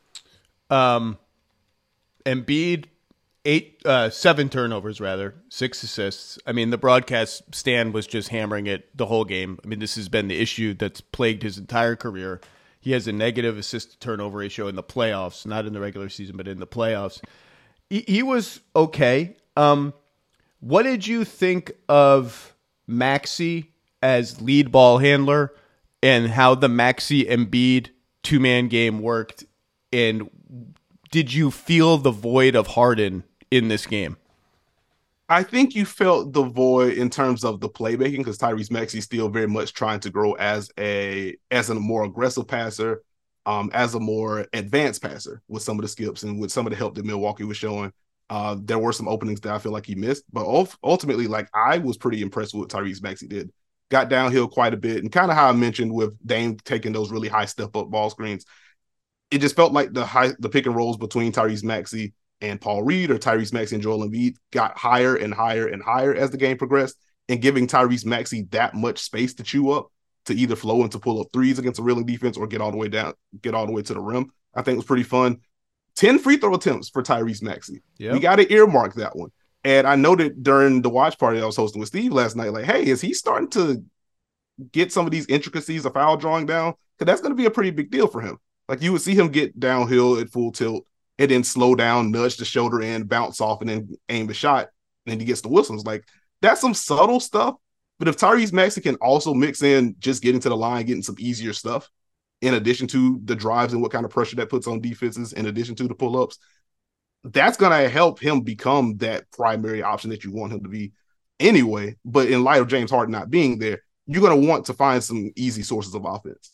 Um 0.70 1.18
Embiid 2.26 2.86
eight 3.46 3.82
uh, 3.84 4.10
seven 4.10 4.48
turnovers 4.48 5.02
rather 5.02 5.36
six 5.50 5.84
assists. 5.84 6.40
I 6.46 6.54
mean 6.54 6.70
the 6.70 6.78
broadcast 6.78 7.44
Stan 7.54 7.92
was 7.92 8.08
just 8.08 8.30
hammering 8.30 8.68
it 8.68 8.96
the 8.96 9.08
whole 9.08 9.26
game. 9.26 9.60
I 9.64 9.68
mean 9.68 9.80
this 9.80 9.96
has 9.96 10.08
been 10.08 10.28
the 10.28 10.40
issue 10.40 10.74
that's 10.74 11.02
plagued 11.02 11.44
his 11.44 11.58
entire 11.58 11.96
career. 11.96 12.40
He 12.80 12.92
has 12.92 13.08
a 13.08 13.12
negative 13.12 13.58
assist 13.58 13.92
to 13.92 14.00
turnover 14.00 14.38
ratio 14.38 14.68
in 14.68 14.76
the 14.76 14.84
playoffs 14.84 15.46
not 15.46 15.66
in 15.66 15.74
the 15.74 15.82
regular 15.82 16.10
season 16.10 16.38
but 16.38 16.48
in 16.48 16.60
the 16.60 16.68
playoffs. 16.68 17.20
He, 17.90 18.06
he 18.08 18.24
was 18.24 18.62
okay. 18.76 19.36
Um, 19.58 19.94
what 20.62 20.84
did 20.84 21.06
you 21.06 21.26
think 21.26 21.74
of 21.90 22.53
maxey 22.88 23.72
as 24.02 24.42
lead 24.42 24.72
ball 24.72 24.98
handler 24.98 25.54
and 26.02 26.28
how 26.28 26.56
the 26.56 26.70
maxey 26.70 27.26
Embiid 27.26 27.90
two-man 28.24 28.68
game 28.68 29.00
worked 29.00 29.46
and 29.92 30.30
did 31.14 31.32
you 31.32 31.52
feel 31.52 32.00
the 32.00 32.10
void 32.10 32.56
of 32.56 32.66
Harden 32.66 33.24
in 33.52 33.68
this 33.68 33.86
game? 33.86 34.18
I 35.30 35.44
think 35.44 35.76
you 35.76 35.86
felt 35.86 36.34
the 36.34 36.42
void 36.42 36.98
in 36.98 37.12
terms 37.12 37.44
of 37.44 37.60
the 37.60 37.70
playmaking 37.70 38.18
because 38.18 38.40
Tyrese 38.40 38.72
Maxey 38.72 39.00
still 39.00 39.30
very 39.30 39.48
much 39.48 39.74
trying 39.74 40.00
to 40.02 40.10
grow 40.10 40.34
as 40.34 40.72
a 40.80 41.38
as 41.52 41.70
a 41.70 41.76
more 41.76 42.04
aggressive 42.04 42.48
passer, 42.48 43.04
um, 43.46 43.70
as 43.74 43.94
a 43.94 44.00
more 44.00 44.48
advanced 44.54 45.04
passer 45.04 45.42
with 45.48 45.62
some 45.62 45.78
of 45.78 45.84
the 45.84 45.88
skips 45.88 46.24
and 46.24 46.40
with 46.40 46.52
some 46.52 46.66
of 46.66 46.72
the 46.72 46.78
help 46.78 46.96
that 46.96 47.06
Milwaukee 47.06 47.44
was 47.44 47.58
showing. 47.58 47.94
Uh, 48.30 48.56
there 48.60 48.80
were 48.80 48.94
some 48.94 49.08
openings 49.08 49.42
that 49.42 49.54
I 49.54 49.60
feel 49.60 49.72
like 49.72 49.86
he 49.86 49.96
missed, 49.96 50.24
but 50.32 50.46
ultimately, 50.84 51.28
like 51.28 51.50
I 51.54 51.78
was 51.78 51.98
pretty 51.98 52.22
impressed 52.22 52.54
with 52.54 52.62
what 52.62 52.70
Tyrese 52.70 53.04
Maxey 53.04 53.28
did. 53.28 53.52
Got 53.92 54.10
downhill 54.10 54.48
quite 54.48 54.74
a 54.74 54.78
bit, 54.78 54.98
and 54.98 55.12
kind 55.12 55.30
of 55.30 55.38
how 55.38 55.50
I 55.50 55.52
mentioned 55.52 55.94
with 55.94 56.18
Dame 56.26 56.58
taking 56.58 56.94
those 56.94 57.12
really 57.12 57.28
high 57.28 57.46
step 57.46 57.76
up 57.76 57.92
ball 57.92 58.10
screens, 58.10 58.46
it 59.30 59.40
just 59.40 59.56
felt 59.56 59.74
like 59.74 59.94
the 59.94 60.06
high 60.06 60.32
the 60.40 60.50
pick 60.50 60.66
and 60.66 60.76
rolls 60.76 60.98
between 60.98 61.32
Tyrese 61.32 61.64
Maxey 61.64 62.14
and 62.42 62.60
Paul 62.60 62.84
Reed 62.84 63.12
or 63.12 63.18
Tyrese 63.18 63.54
Maxey 63.54 63.76
and 63.76 63.84
Joel 63.84 64.08
Embiid 64.08 64.36
got 64.52 64.78
higher 64.78 65.16
and 65.16 65.34
higher 65.34 65.68
and 65.68 65.84
higher 65.84 66.14
as 66.14 66.32
the 66.32 66.38
game 66.38 66.58
progressed, 66.58 66.96
and 67.30 67.42
giving 67.42 67.68
Tyrese 67.68 68.06
Maxey 68.06 68.44
that 68.52 68.74
much 68.74 69.00
space 69.00 69.36
to 69.36 69.44
chew 69.44 69.72
up 69.72 69.90
to 70.26 70.34
either 70.34 70.56
flow 70.56 70.82
and 70.82 70.92
to 70.92 71.00
pull 71.00 71.20
up 71.20 71.28
threes 71.34 71.60
against 71.60 71.80
a 71.80 71.84
reeling 71.84 72.06
defense 72.06 72.38
or 72.38 72.48
get 72.48 72.62
all 72.62 72.72
the 72.72 72.78
way 72.78 72.88
down, 72.88 73.14
get 73.42 73.54
all 73.54 73.66
the 73.66 73.74
way 73.74 73.82
to 73.82 73.94
the 73.94 74.00
rim. 74.00 74.32
I 74.56 74.62
think 74.62 74.78
was 74.78 74.86
pretty 74.86 75.04
fun. 75.04 75.42
10 75.96 76.20
free 76.20 76.38
throw 76.38 76.54
attempts 76.56 76.90
for 76.90 77.04
Tyrese 77.04 77.42
Maxey. 77.42 77.82
Yep. 77.98 78.14
We 78.14 78.20
got 78.20 78.38
to 78.38 78.52
earmark 78.52 78.96
that 78.96 79.16
one. 79.16 79.32
And 79.64 79.88
I 79.88 79.96
noted 79.96 80.44
during 80.44 80.82
the 80.82 80.90
watch 80.90 81.18
party 81.18 81.42
I 81.42 81.46
was 81.46 81.56
hosting 81.56 81.80
with 81.80 81.88
Steve 81.88 82.12
last 82.12 82.36
night, 82.36 82.52
like, 82.52 82.66
hey, 82.66 82.86
is 82.86 83.00
he 83.00 83.14
starting 83.14 83.50
to 83.52 83.84
get 84.72 84.92
some 84.92 85.06
of 85.06 85.12
these 85.12 85.28
intricacies 85.28 85.86
of 85.86 85.94
foul 85.94 86.18
drawing 86.18 86.46
down? 86.46 86.74
Because 86.98 87.10
that's 87.10 87.22
going 87.22 87.32
to 87.32 87.42
be 87.42 87.46
a 87.46 87.52
pretty 87.52 87.72
big 87.72 87.90
deal 87.90 88.08
for 88.08 88.22
him. 88.22 88.38
Like 88.68 88.82
you 88.82 88.92
would 88.92 89.02
see 89.02 89.16
him 89.16 89.30
get 89.30 89.60
downhill 89.60 90.20
at 90.20 90.30
full 90.30 90.52
tilt 90.52 90.86
and 91.18 91.30
then 91.30 91.44
slow 91.44 91.76
down, 91.76 92.12
nudge 92.12 92.38
the 92.38 92.46
shoulder 92.46 92.82
in, 92.82 93.04
bounce 93.04 93.40
off, 93.42 93.62
and 93.62 93.70
then 93.70 93.90
aim 94.10 94.28
the 94.28 94.34
shot. 94.34 94.70
And 95.06 95.14
then 95.14 95.20
he 95.20 95.26
gets 95.26 95.42
the 95.42 95.50
whistles. 95.50 95.86
Like 95.86 96.06
that's 96.42 96.62
some 96.62 96.74
subtle 96.74 97.20
stuff. 97.20 97.56
But 98.00 98.08
if 98.08 98.18
Tyrese 98.18 98.54
Maxey 98.54 98.82
can 98.82 98.96
also 98.96 99.34
mix 99.34 99.62
in 99.62 99.96
just 100.00 100.24
getting 100.24 100.42
to 100.42 100.50
the 100.50 100.58
line, 100.58 100.86
getting 100.86 101.04
some 101.04 101.16
easier 101.20 101.54
stuff, 101.54 101.90
in 102.44 102.56
addition 102.56 102.88
to 102.88 103.22
the 103.24 103.38
drives 103.38 103.72
and 103.72 103.82
what 103.82 103.94
kind 103.94 104.04
of 104.04 104.12
pressure 104.12 104.36
that 104.36 104.50
puts 104.50 104.68
on 104.68 104.82
defenses, 104.82 105.32
in 105.32 105.46
addition 105.46 105.76
to 105.76 105.88
the 105.88 105.96
pull 105.96 106.22
ups, 106.22 106.38
that's 107.24 107.56
going 107.56 107.72
to 107.72 107.88
help 107.88 108.20
him 108.20 108.42
become 108.42 108.98
that 108.98 109.32
primary 109.32 109.82
option 109.82 110.10
that 110.10 110.26
you 110.26 110.32
want 110.34 110.52
him 110.52 110.62
to 110.62 110.68
be 110.68 110.92
anyway. 111.40 111.96
But 112.04 112.28
in 112.28 112.44
light 112.44 112.60
of 112.60 112.68
James 112.68 112.92
Harden 112.92 113.14
not 113.14 113.30
being 113.30 113.60
there, 113.60 113.82
you're 114.08 114.22
going 114.22 114.42
to 114.42 114.46
want 114.46 114.66
to 114.66 114.74
find 114.74 115.02
some 115.02 115.32
easy 115.38 115.64
sources 115.64 115.96
of 115.96 116.04
offense. 116.04 116.52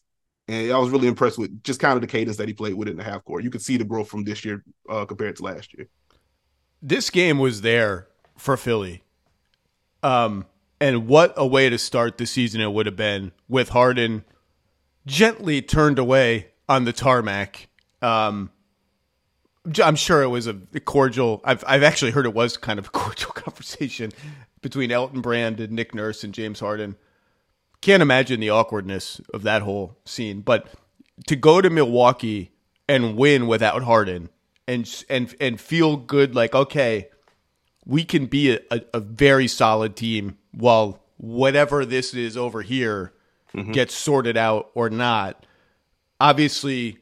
And 0.47 0.71
I 0.71 0.77
was 0.77 0.91
really 0.91 1.07
impressed 1.07 1.39
with 1.39 1.63
just 1.63 1.79
kind 1.79 1.95
of 1.95 2.01
the 2.01 2.07
cadence 2.07 2.37
that 2.37 2.47
he 2.47 2.53
played 2.53 2.75
with 2.75 2.87
in 2.87 2.97
the 2.97 3.03
half 3.03 3.25
court. 3.25 3.43
You 3.43 3.49
could 3.49 3.63
see 3.63 3.77
the 3.77 3.83
growth 3.83 4.09
from 4.09 4.25
this 4.25 4.45
year 4.45 4.63
uh, 4.87 5.05
compared 5.05 5.37
to 5.37 5.43
last 5.43 5.73
year. 5.75 5.89
This 6.83 7.09
game 7.09 7.39
was 7.39 7.61
there 7.61 8.07
for 8.37 8.57
Philly. 8.57 9.01
Um, 10.03 10.45
and 10.79 11.07
what 11.07 11.33
a 11.35 11.47
way 11.47 11.67
to 11.67 11.79
start 11.79 12.19
the 12.19 12.27
season 12.27 12.61
it 12.61 12.71
would 12.71 12.85
have 12.85 12.95
been 12.95 13.31
with 13.47 13.69
Harden 13.69 14.23
gently 15.09 15.61
turned 15.61 15.99
away 15.99 16.47
on 16.69 16.85
the 16.85 16.93
tarmac. 16.93 17.67
Um, 18.01 18.51
I'm 19.83 19.95
sure 19.95 20.21
it 20.21 20.27
was 20.27 20.47
a 20.47 20.53
cordial. 20.53 21.41
I've 21.43 21.63
I've 21.67 21.83
actually 21.83 22.11
heard 22.11 22.25
it 22.25 22.33
was 22.33 22.55
kind 22.55 22.79
of 22.79 22.87
a 22.87 22.89
cordial 22.91 23.31
conversation 23.31 24.11
between 24.61 24.91
Elton 24.91 25.21
Brand 25.21 25.59
and 25.59 25.73
Nick 25.73 25.93
Nurse 25.93 26.23
and 26.23 26.33
James 26.33 26.59
Harden. 26.59 26.95
Can't 27.81 28.01
imagine 28.01 28.39
the 28.39 28.49
awkwardness 28.49 29.19
of 29.33 29.43
that 29.43 29.61
whole 29.61 29.97
scene. 30.05 30.41
But 30.41 30.67
to 31.27 31.35
go 31.35 31.61
to 31.61 31.69
Milwaukee 31.69 32.51
and 32.87 33.15
win 33.17 33.47
without 33.47 33.83
Harden 33.83 34.29
and 34.67 35.03
and 35.09 35.35
and 35.41 35.59
feel 35.59 35.97
good, 35.97 36.35
like 36.35 36.55
okay, 36.55 37.09
we 37.85 38.03
can 38.05 38.27
be 38.27 38.53
a, 38.53 38.59
a, 38.71 38.81
a 38.95 38.99
very 38.99 39.47
solid 39.47 39.95
team 39.95 40.37
while 40.51 41.03
whatever 41.17 41.85
this 41.85 42.13
is 42.13 42.37
over 42.37 42.61
here 42.61 43.13
mm-hmm. 43.53 43.71
gets 43.71 43.95
sorted 43.95 44.37
out 44.37 44.71
or 44.73 44.89
not. 44.89 45.45
Obviously, 46.19 46.99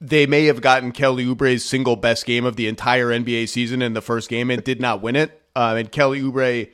they 0.00 0.26
may 0.26 0.46
have 0.46 0.60
gotten 0.60 0.92
Kelly 0.92 1.24
Oubre's 1.24 1.64
single 1.64 1.96
best 1.96 2.26
game 2.26 2.44
of 2.44 2.56
the 2.56 2.68
entire 2.68 3.08
NBA 3.08 3.48
season 3.48 3.80
in 3.82 3.94
the 3.94 4.02
first 4.02 4.28
game 4.28 4.50
and 4.50 4.62
did 4.62 4.80
not 4.80 5.00
win 5.00 5.16
it. 5.16 5.42
Uh, 5.56 5.76
and 5.78 5.90
Kelly 5.90 6.20
Oubre 6.20 6.70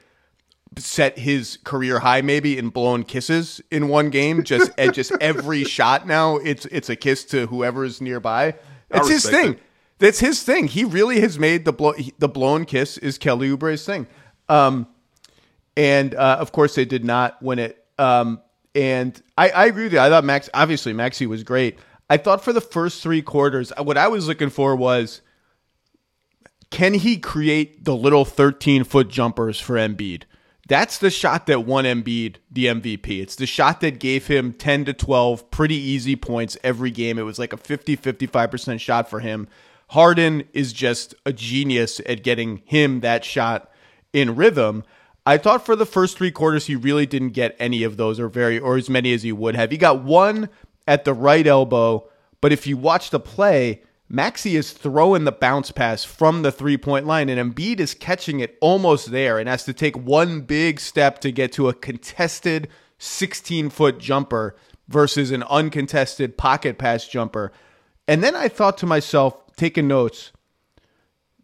set 0.76 1.19
his 1.19 1.59
career 1.64 1.99
high 1.99 2.23
maybe 2.23 2.57
in 2.57 2.71
blown 2.71 3.04
kisses 3.04 3.61
in 3.71 3.88
one 3.88 4.11
game. 4.11 4.42
Just 4.42 4.73
at 4.78 4.95
just 4.95 5.12
every 5.21 5.64
shot 5.64 6.07
now, 6.07 6.37
it's 6.37 6.66
it's 6.66 6.88
a 6.88 6.97
kiss 6.97 7.25
to 7.26 7.47
whoever's 7.47 8.00
nearby. 8.00 8.54
It's 8.90 9.09
his 9.09 9.28
thing. 9.28 9.54
It. 9.54 9.62
That's 9.99 10.19
his 10.19 10.42
thing. 10.42 10.66
He 10.66 10.85
really 10.85 11.21
has 11.21 11.38
made 11.38 11.64
the 11.64 11.73
blow, 11.73 11.92
the 12.19 12.28
blown 12.28 12.64
kiss 12.64 12.97
is 12.99 13.19
Kelly 13.19 13.50
Oubre's 13.50 13.85
thing. 13.85 14.07
Um, 14.49 14.88
and 15.76 16.14
uh, 16.14 16.38
of 16.40 16.52
course 16.52 16.75
they 16.75 16.87
did 16.87 17.04
not 17.04 17.40
win 17.42 17.59
it. 17.59 17.85
Um, 17.99 18.40
and 18.75 19.21
I, 19.37 19.50
I 19.50 19.67
agree 19.67 19.85
with 19.85 19.93
you. 19.93 19.99
I 19.99 20.09
thought 20.09 20.25
Max 20.25 20.49
obviously 20.55 20.93
Maxey 20.93 21.27
was 21.27 21.43
great. 21.43 21.79
I 22.09 22.17
thought 22.17 22.43
for 22.43 22.53
the 22.53 22.61
first 22.61 23.03
three 23.03 23.23
quarters, 23.23 23.73
uh, 23.77 23.83
what 23.83 23.97
I 23.97 24.09
was 24.09 24.27
looking 24.27 24.50
for 24.50 24.75
was 24.75 25.21
can 26.71 26.95
he 26.95 27.19
create 27.19 27.85
the 27.85 27.97
little 27.97 28.25
13 28.25 28.85
foot 28.85 29.09
jumpers 29.09 29.61
for 29.61 29.75
Embiid? 29.75 30.25
That's 30.69 30.99
the 30.99 31.11
shot 31.11 31.47
that 31.47 31.67
won 31.67 31.85
Embiid 31.85 32.37
the 32.50 32.67
MVP. 32.67 33.21
It's 33.21 33.35
the 33.35 33.47
shot 33.47 33.81
that 33.81 33.99
gave 33.99 34.29
him 34.29 34.53
10 34.53 34.85
to 34.85 34.93
12 34.93 35.50
pretty 35.50 35.75
easy 35.75 36.15
points 36.15 36.57
every 36.62 36.93
game. 36.93 37.19
It 37.19 37.23
was 37.23 37.41
like 37.41 37.53
a 37.53 37.57
50 37.57 37.97
55% 37.97 38.79
shot 38.79 39.11
for 39.11 39.19
him. 39.19 39.49
Harden 39.89 40.45
is 40.53 40.73
just 40.73 41.15
a 41.27 41.33
genius 41.33 42.00
at 42.07 42.23
getting 42.23 42.62
him 42.65 43.00
that 43.00 43.25
shot 43.25 43.69
in 44.12 44.37
rhythm. 44.37 44.85
I 45.27 45.37
thought 45.39 45.67
for 45.67 45.77
the 45.77 45.87
first 45.87 46.17
three 46.17 46.31
quarters 46.31 46.67
he 46.67 46.77
really 46.77 47.07
didn't 47.07 47.31
get 47.31 47.57
any 47.59 47.83
of 47.83 47.97
those 47.97 48.19
or 48.19 48.29
very 48.29 48.59
or 48.59 48.77
as 48.77 48.89
many 48.89 49.12
as 49.12 49.23
he 49.23 49.33
would 49.33 49.55
have. 49.55 49.71
He 49.71 49.77
got 49.77 50.03
one 50.03 50.49
at 50.87 51.05
the 51.05 51.15
right 51.15 51.47
elbow. 51.47 52.09
But 52.41 52.53
if 52.53 52.67
you 52.67 52.77
watch 52.77 53.11
the 53.11 53.21
play, 53.21 53.83
Maxey 54.09 54.57
is 54.57 54.73
throwing 54.73 55.25
the 55.25 55.33
bounce 55.33 55.71
pass 55.71 56.03
from 56.05 56.43
the 56.43 56.50
three 56.50 56.77
point 56.77 57.07
line, 57.07 57.29
and 57.29 57.55
Embiid 57.55 57.79
is 57.79 57.95
catching 57.95 58.41
it 58.41 58.59
almost 58.61 59.11
there 59.11 59.39
and 59.39 59.49
has 59.49 59.65
to 59.65 59.73
take 59.73 59.97
one 59.97 60.41
big 60.41 60.81
step 60.81 61.21
to 61.21 61.31
get 61.31 61.53
to 61.53 61.69
a 61.69 61.75
contested 61.75 62.69
16 62.99 63.71
foot 63.71 63.99
jumper 63.99 64.57
versus 64.89 65.31
an 65.31 65.45
uncontested 65.45 66.37
pocket 66.37 66.77
pass 66.77 67.07
jumper. 67.07 67.53
And 68.09 68.25
then 68.25 68.35
I 68.35 68.49
thought 68.49 68.77
to 68.79 68.87
myself, 68.87 69.55
taking 69.55 69.87
notes, 69.87 70.33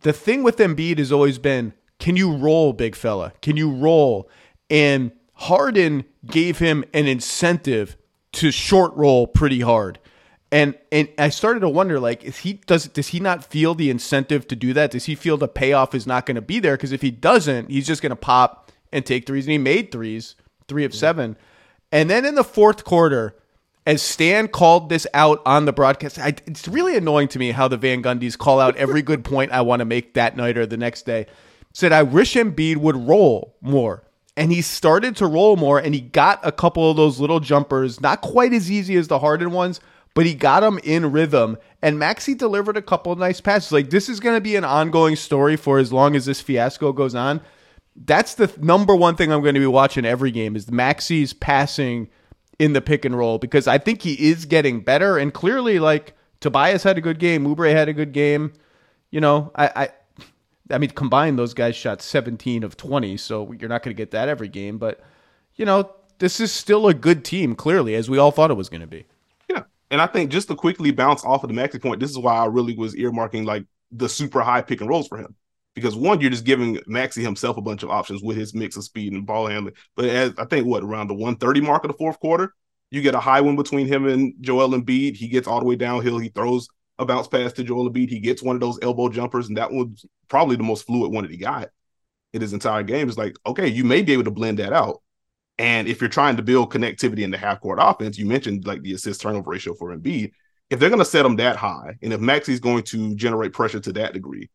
the 0.00 0.12
thing 0.12 0.42
with 0.42 0.56
Embiid 0.56 0.98
has 0.98 1.12
always 1.12 1.38
been 1.38 1.72
can 2.06 2.14
you 2.14 2.36
roll, 2.36 2.72
big 2.72 2.94
fella? 2.94 3.32
Can 3.42 3.56
you 3.56 3.68
roll? 3.68 4.30
And 4.70 5.10
Harden 5.32 6.04
gave 6.24 6.60
him 6.60 6.84
an 6.94 7.08
incentive 7.08 7.96
to 8.34 8.52
short 8.52 8.94
roll 8.94 9.26
pretty 9.26 9.58
hard. 9.58 9.98
And 10.52 10.78
and 10.92 11.08
I 11.18 11.30
started 11.30 11.60
to 11.60 11.68
wonder 11.68 11.98
like 11.98 12.22
is 12.22 12.38
he 12.38 12.52
does 12.52 12.86
does 12.86 13.08
he 13.08 13.18
not 13.18 13.44
feel 13.44 13.74
the 13.74 13.90
incentive 13.90 14.46
to 14.46 14.54
do 14.54 14.72
that? 14.72 14.92
Does 14.92 15.06
he 15.06 15.16
feel 15.16 15.36
the 15.36 15.48
payoff 15.48 15.96
is 15.96 16.06
not 16.06 16.26
going 16.26 16.36
to 16.36 16.40
be 16.40 16.60
there 16.60 16.76
because 16.76 16.92
if 16.92 17.02
he 17.02 17.10
doesn't, 17.10 17.72
he's 17.72 17.88
just 17.88 18.02
going 18.02 18.10
to 18.10 18.14
pop 18.14 18.70
and 18.92 19.04
take 19.04 19.26
threes 19.26 19.46
and 19.46 19.50
he 19.50 19.58
made 19.58 19.90
threes, 19.90 20.36
3 20.68 20.84
of 20.84 20.94
7. 20.94 21.36
And 21.90 22.08
then 22.08 22.24
in 22.24 22.36
the 22.36 22.44
fourth 22.44 22.84
quarter, 22.84 23.34
as 23.84 24.00
Stan 24.00 24.46
called 24.46 24.90
this 24.90 25.08
out 25.12 25.42
on 25.44 25.64
the 25.64 25.72
broadcast, 25.72 26.20
I, 26.20 26.36
it's 26.46 26.68
really 26.68 26.96
annoying 26.96 27.26
to 27.28 27.40
me 27.40 27.50
how 27.50 27.66
the 27.66 27.76
Van 27.76 28.00
Gundys 28.00 28.38
call 28.38 28.60
out 28.60 28.76
every 28.76 29.02
good 29.02 29.24
point 29.32 29.50
I 29.50 29.62
want 29.62 29.80
to 29.80 29.84
make 29.84 30.14
that 30.14 30.36
night 30.36 30.56
or 30.56 30.66
the 30.66 30.76
next 30.76 31.04
day. 31.04 31.26
Said 31.76 31.92
I 31.92 32.04
wish 32.04 32.32
Embiid 32.32 32.78
would 32.78 32.96
roll 32.96 33.54
more 33.60 34.02
and 34.34 34.50
he 34.50 34.62
started 34.62 35.14
to 35.16 35.26
roll 35.26 35.56
more 35.58 35.78
and 35.78 35.94
he 35.94 36.00
got 36.00 36.40
a 36.42 36.50
couple 36.50 36.90
of 36.90 36.96
those 36.96 37.20
little 37.20 37.38
jumpers, 37.38 38.00
not 38.00 38.22
quite 38.22 38.54
as 38.54 38.70
easy 38.70 38.96
as 38.96 39.08
the 39.08 39.18
Harden 39.18 39.50
ones, 39.50 39.78
but 40.14 40.24
he 40.24 40.32
got 40.32 40.60
them 40.60 40.80
in 40.84 41.12
rhythm. 41.12 41.58
And 41.82 41.98
Maxey 41.98 42.34
delivered 42.34 42.78
a 42.78 42.82
couple 42.82 43.12
of 43.12 43.18
nice 43.18 43.42
passes. 43.42 43.72
Like 43.72 43.90
this 43.90 44.08
is 44.08 44.20
going 44.20 44.34
to 44.34 44.40
be 44.40 44.56
an 44.56 44.64
ongoing 44.64 45.16
story 45.16 45.54
for 45.54 45.78
as 45.78 45.92
long 45.92 46.16
as 46.16 46.24
this 46.24 46.40
fiasco 46.40 46.94
goes 46.94 47.14
on. 47.14 47.42
That's 47.94 48.36
the 48.36 48.50
number 48.58 48.96
one 48.96 49.14
thing 49.14 49.30
I'm 49.30 49.42
going 49.42 49.52
to 49.52 49.60
be 49.60 49.66
watching 49.66 50.06
every 50.06 50.30
game 50.30 50.56
is 50.56 50.70
Maxey's 50.70 51.34
passing 51.34 52.08
in 52.58 52.72
the 52.72 52.80
pick 52.80 53.04
and 53.04 53.18
roll 53.18 53.36
because 53.36 53.68
I 53.68 53.76
think 53.76 54.00
he 54.00 54.14
is 54.14 54.46
getting 54.46 54.80
better 54.80 55.18
and 55.18 55.34
clearly 55.34 55.78
like 55.78 56.16
Tobias 56.40 56.84
had 56.84 56.96
a 56.96 57.02
good 57.02 57.18
game, 57.18 57.44
Oubre 57.44 57.70
had 57.70 57.90
a 57.90 57.92
good 57.92 58.12
game. 58.12 58.54
You 59.10 59.20
know, 59.20 59.52
I, 59.54 59.70
I 59.76 59.88
I 60.70 60.78
mean, 60.78 60.90
combined, 60.90 61.38
those 61.38 61.54
guys 61.54 61.76
shot 61.76 62.02
17 62.02 62.64
of 62.64 62.76
20, 62.76 63.16
so 63.16 63.52
you're 63.52 63.68
not 63.68 63.82
going 63.82 63.94
to 63.94 64.00
get 64.00 64.10
that 64.12 64.28
every 64.28 64.48
game. 64.48 64.78
But, 64.78 65.00
you 65.54 65.64
know, 65.64 65.90
this 66.18 66.40
is 66.40 66.52
still 66.52 66.88
a 66.88 66.94
good 66.94 67.24
team, 67.24 67.54
clearly, 67.54 67.94
as 67.94 68.10
we 68.10 68.18
all 68.18 68.30
thought 68.30 68.50
it 68.50 68.54
was 68.54 68.68
going 68.68 68.80
to 68.80 68.86
be. 68.86 69.06
Yeah. 69.48 69.62
And 69.90 70.00
I 70.00 70.06
think 70.06 70.30
just 70.30 70.48
to 70.48 70.54
quickly 70.54 70.90
bounce 70.90 71.24
off 71.24 71.44
of 71.44 71.48
the 71.48 71.54
Maxey 71.54 71.78
point, 71.78 72.00
this 72.00 72.10
is 72.10 72.18
why 72.18 72.36
I 72.36 72.46
really 72.46 72.76
was 72.76 72.94
earmarking 72.94 73.44
like 73.44 73.64
the 73.92 74.08
super 74.08 74.42
high 74.42 74.62
pick 74.62 74.80
and 74.80 74.90
rolls 74.90 75.08
for 75.08 75.18
him. 75.18 75.34
Because 75.74 75.94
one, 75.94 76.20
you're 76.20 76.30
just 76.30 76.46
giving 76.46 76.80
Maxey 76.86 77.22
himself 77.22 77.58
a 77.58 77.62
bunch 77.62 77.82
of 77.82 77.90
options 77.90 78.22
with 78.22 78.36
his 78.36 78.54
mix 78.54 78.76
of 78.76 78.84
speed 78.84 79.12
and 79.12 79.26
ball 79.26 79.46
handling. 79.46 79.74
But 79.94 80.06
as 80.06 80.32
I 80.38 80.46
think 80.46 80.66
what 80.66 80.82
around 80.82 81.08
the 81.08 81.14
130 81.14 81.60
mark 81.60 81.84
of 81.84 81.90
the 81.90 81.98
fourth 81.98 82.18
quarter, 82.18 82.54
you 82.90 83.02
get 83.02 83.14
a 83.14 83.20
high 83.20 83.42
one 83.42 83.56
between 83.56 83.86
him 83.86 84.06
and 84.06 84.32
Joel 84.40 84.70
Embiid. 84.70 85.16
He 85.16 85.28
gets 85.28 85.46
all 85.46 85.60
the 85.60 85.66
way 85.66 85.76
downhill. 85.76 86.18
He 86.18 86.30
throws 86.30 86.68
a 86.98 87.06
bounce 87.06 87.28
pass 87.28 87.52
to 87.54 87.64
Joel 87.64 87.90
Embiid. 87.90 88.08
He 88.08 88.20
gets 88.20 88.42
one 88.42 88.56
of 88.56 88.60
those 88.60 88.78
elbow 88.82 89.08
jumpers, 89.08 89.48
and 89.48 89.56
that 89.56 89.70
was 89.70 90.06
probably 90.28 90.56
the 90.56 90.62
most 90.62 90.86
fluid 90.86 91.12
one 91.12 91.24
that 91.24 91.30
he 91.30 91.36
got 91.36 91.68
in 92.32 92.40
his 92.40 92.52
entire 92.52 92.82
game. 92.82 93.08
It's 93.08 93.18
like, 93.18 93.36
okay, 93.46 93.68
you 93.68 93.84
may 93.84 94.02
be 94.02 94.12
able 94.12 94.24
to 94.24 94.30
blend 94.30 94.58
that 94.58 94.72
out. 94.72 95.02
And 95.58 95.88
if 95.88 96.00
you're 96.00 96.10
trying 96.10 96.36
to 96.36 96.42
build 96.42 96.72
connectivity 96.72 97.20
in 97.20 97.30
the 97.30 97.38
half 97.38 97.60
court 97.60 97.78
offense, 97.80 98.18
you 98.18 98.26
mentioned 98.26 98.66
like 98.66 98.82
the 98.82 98.92
assist 98.92 99.20
turnover 99.20 99.50
ratio 99.50 99.74
for 99.74 99.96
Embiid. 99.96 100.32
If 100.68 100.80
they're 100.80 100.90
going 100.90 100.98
to 100.98 101.04
set 101.04 101.24
him 101.24 101.36
that 101.36 101.56
high, 101.56 101.96
and 102.02 102.12
if 102.12 102.20
Maxey's 102.20 102.60
going 102.60 102.82
to 102.84 103.14
generate 103.14 103.52
pressure 103.52 103.80
to 103.80 103.92
that 103.94 104.12
degree, 104.12 104.50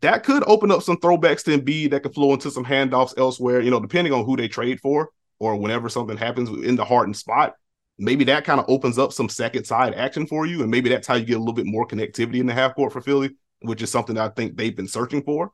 that 0.00 0.22
could 0.22 0.44
open 0.46 0.70
up 0.70 0.82
some 0.82 0.98
throwbacks 0.98 1.44
to 1.44 1.58
Embiid 1.58 1.90
that 1.90 2.02
could 2.02 2.14
flow 2.14 2.32
into 2.32 2.50
some 2.50 2.64
handoffs 2.64 3.14
elsewhere. 3.16 3.60
You 3.60 3.70
know, 3.70 3.80
depending 3.80 4.12
on 4.12 4.24
who 4.24 4.36
they 4.36 4.48
trade 4.48 4.80
for, 4.80 5.10
or 5.38 5.56
whenever 5.56 5.88
something 5.88 6.16
happens 6.16 6.48
in 6.48 6.76
the 6.76 6.84
Harden 6.84 7.14
spot, 7.14 7.54
maybe 7.98 8.24
that 8.24 8.44
kind 8.44 8.60
of 8.60 8.66
opens 8.68 8.98
up 8.98 9.12
some 9.12 9.28
second 9.28 9.64
side 9.64 9.94
action 9.94 10.26
for 10.26 10.46
you. 10.46 10.62
And 10.62 10.70
maybe 10.70 10.88
that's 10.88 11.06
how 11.06 11.14
you 11.14 11.24
get 11.24 11.36
a 11.36 11.38
little 11.38 11.54
bit 11.54 11.66
more 11.66 11.86
connectivity 11.86 12.40
in 12.40 12.46
the 12.46 12.54
half 12.54 12.74
court 12.74 12.92
for 12.92 13.00
Philly, 13.00 13.30
which 13.62 13.82
is 13.82 13.90
something 13.90 14.18
I 14.18 14.28
think 14.28 14.56
they've 14.56 14.76
been 14.76 14.88
searching 14.88 15.22
for 15.22 15.52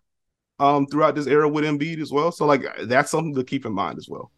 um, 0.59 0.87
throughout 0.87 1.15
this 1.15 1.27
era 1.27 1.49
with 1.49 1.65
Embiid 1.65 2.01
as 2.01 2.13
well. 2.13 2.33
So, 2.33 2.47
like, 2.47 2.65
that's 2.85 3.11
something 3.11 3.35
to 3.35 3.45
keep 3.45 3.67
in 3.67 3.73
mind 3.73 3.99
as 3.99 4.09
well. 4.09 4.31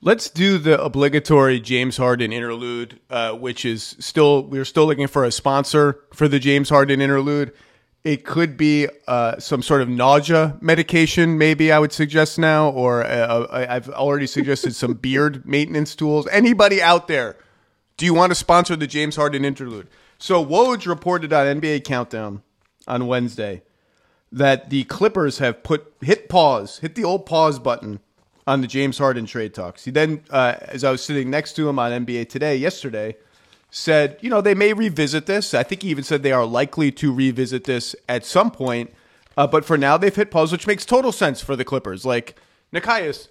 Let's 0.00 0.28
do 0.28 0.58
the 0.58 0.82
obligatory 0.82 1.60
James 1.60 1.96
Harden 1.96 2.32
interlude, 2.32 2.98
uh, 3.08 3.34
which 3.34 3.64
is 3.64 3.94
still, 4.00 4.44
we're 4.44 4.64
still 4.64 4.86
looking 4.86 5.06
for 5.06 5.24
a 5.24 5.30
sponsor 5.30 6.00
for 6.12 6.26
the 6.26 6.40
James 6.40 6.70
Harden 6.70 7.00
interlude. 7.00 7.52
It 8.04 8.24
could 8.24 8.56
be 8.56 8.88
uh, 9.06 9.38
some 9.38 9.62
sort 9.62 9.80
of 9.80 9.88
nausea 9.88 10.56
medication, 10.60 11.38
maybe 11.38 11.70
I 11.70 11.78
would 11.78 11.92
suggest 11.92 12.36
now, 12.36 12.68
or 12.70 13.04
uh, 13.04 13.46
I've 13.50 13.88
already 13.90 14.26
suggested 14.26 14.74
some 14.74 14.94
beard 15.02 15.46
maintenance 15.46 15.94
tools. 15.94 16.26
Anybody 16.28 16.82
out 16.82 17.06
there, 17.06 17.36
do 17.96 18.04
you 18.04 18.12
want 18.12 18.32
to 18.32 18.34
sponsor 18.34 18.74
the 18.74 18.88
James 18.88 19.14
Harden 19.14 19.44
interlude? 19.44 19.86
So 20.18 20.44
Woj 20.44 20.86
reported 20.86 21.32
on 21.32 21.60
NBA 21.60 21.84
Countdown 21.84 22.42
on 22.88 23.06
Wednesday 23.06 23.62
that 24.32 24.70
the 24.70 24.82
Clippers 24.84 25.38
have 25.38 25.62
put 25.62 25.92
hit 26.00 26.28
pause, 26.28 26.78
hit 26.78 26.96
the 26.96 27.04
old 27.04 27.24
pause 27.24 27.60
button 27.60 28.00
on 28.48 28.62
the 28.62 28.66
James 28.66 28.98
Harden 28.98 29.26
trade 29.26 29.54
talks. 29.54 29.84
He 29.84 29.92
then, 29.92 30.22
uh, 30.30 30.54
as 30.62 30.82
I 30.82 30.90
was 30.90 31.04
sitting 31.04 31.30
next 31.30 31.52
to 31.54 31.68
him 31.68 31.78
on 31.78 32.04
NBA 32.04 32.28
Today 32.28 32.56
yesterday 32.56 33.14
said, 33.74 34.18
you 34.20 34.28
know, 34.28 34.42
they 34.42 34.54
may 34.54 34.74
revisit 34.74 35.24
this. 35.24 35.54
I 35.54 35.62
think 35.62 35.82
he 35.82 35.88
even 35.88 36.04
said 36.04 36.22
they 36.22 36.30
are 36.30 36.44
likely 36.44 36.92
to 36.92 37.12
revisit 37.12 37.64
this 37.64 37.96
at 38.06 38.24
some 38.24 38.50
point. 38.50 38.92
Uh, 39.34 39.46
but 39.46 39.64
for 39.64 39.78
now, 39.78 39.96
they've 39.96 40.14
hit 40.14 40.30
pause, 40.30 40.52
which 40.52 40.66
makes 40.66 40.84
total 40.84 41.10
sense 41.10 41.40
for 41.40 41.56
the 41.56 41.64
Clippers. 41.64 42.04
Like, 42.04 42.36
Nekias, 42.70 43.28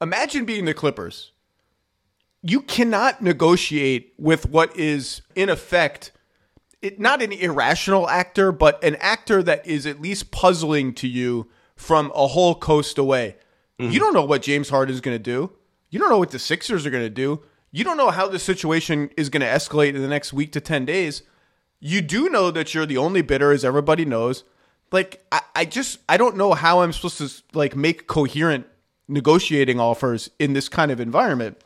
imagine 0.00 0.44
being 0.44 0.66
the 0.66 0.72
Clippers. 0.72 1.32
You 2.42 2.60
cannot 2.60 3.22
negotiate 3.22 4.14
with 4.18 4.48
what 4.48 4.74
is, 4.76 5.20
in 5.34 5.48
effect, 5.48 6.12
it, 6.80 7.00
not 7.00 7.20
an 7.20 7.32
irrational 7.32 8.08
actor, 8.08 8.52
but 8.52 8.82
an 8.84 8.94
actor 8.96 9.42
that 9.42 9.66
is 9.66 9.84
at 9.84 10.00
least 10.00 10.30
puzzling 10.30 10.94
to 10.94 11.08
you 11.08 11.48
from 11.74 12.12
a 12.14 12.28
whole 12.28 12.54
coast 12.54 12.98
away. 12.98 13.36
Mm-hmm. 13.80 13.90
You 13.90 13.98
don't 13.98 14.14
know 14.14 14.24
what 14.24 14.42
James 14.42 14.68
Harden 14.68 14.94
is 14.94 15.00
going 15.00 15.16
to 15.16 15.22
do. 15.22 15.50
You 15.90 15.98
don't 15.98 16.08
know 16.08 16.18
what 16.18 16.30
the 16.30 16.38
Sixers 16.38 16.86
are 16.86 16.90
going 16.90 17.02
to 17.02 17.10
do. 17.10 17.42
You 17.72 17.84
don't 17.84 17.96
know 17.96 18.10
how 18.10 18.28
the 18.28 18.38
situation 18.38 19.10
is 19.16 19.30
going 19.30 19.40
to 19.40 19.46
escalate 19.46 19.94
in 19.94 20.02
the 20.02 20.08
next 20.08 20.32
week 20.32 20.52
to 20.52 20.60
10 20.60 20.84
days. 20.84 21.22
you 21.80 22.00
do 22.00 22.28
know 22.28 22.50
that 22.52 22.74
you're 22.74 22.86
the 22.86 22.98
only 22.98 23.22
bidder, 23.22 23.50
as 23.50 23.64
everybody 23.64 24.04
knows. 24.04 24.44
Like, 24.92 25.24
I, 25.32 25.40
I 25.56 25.64
just 25.64 25.98
I 26.08 26.16
don't 26.16 26.36
know 26.36 26.52
how 26.52 26.82
I'm 26.82 26.92
supposed 26.92 27.18
to 27.18 27.58
like 27.58 27.74
make 27.74 28.06
coherent 28.06 28.66
negotiating 29.08 29.80
offers 29.80 30.30
in 30.38 30.52
this 30.52 30.68
kind 30.68 30.92
of 30.92 31.00
environment. 31.00 31.60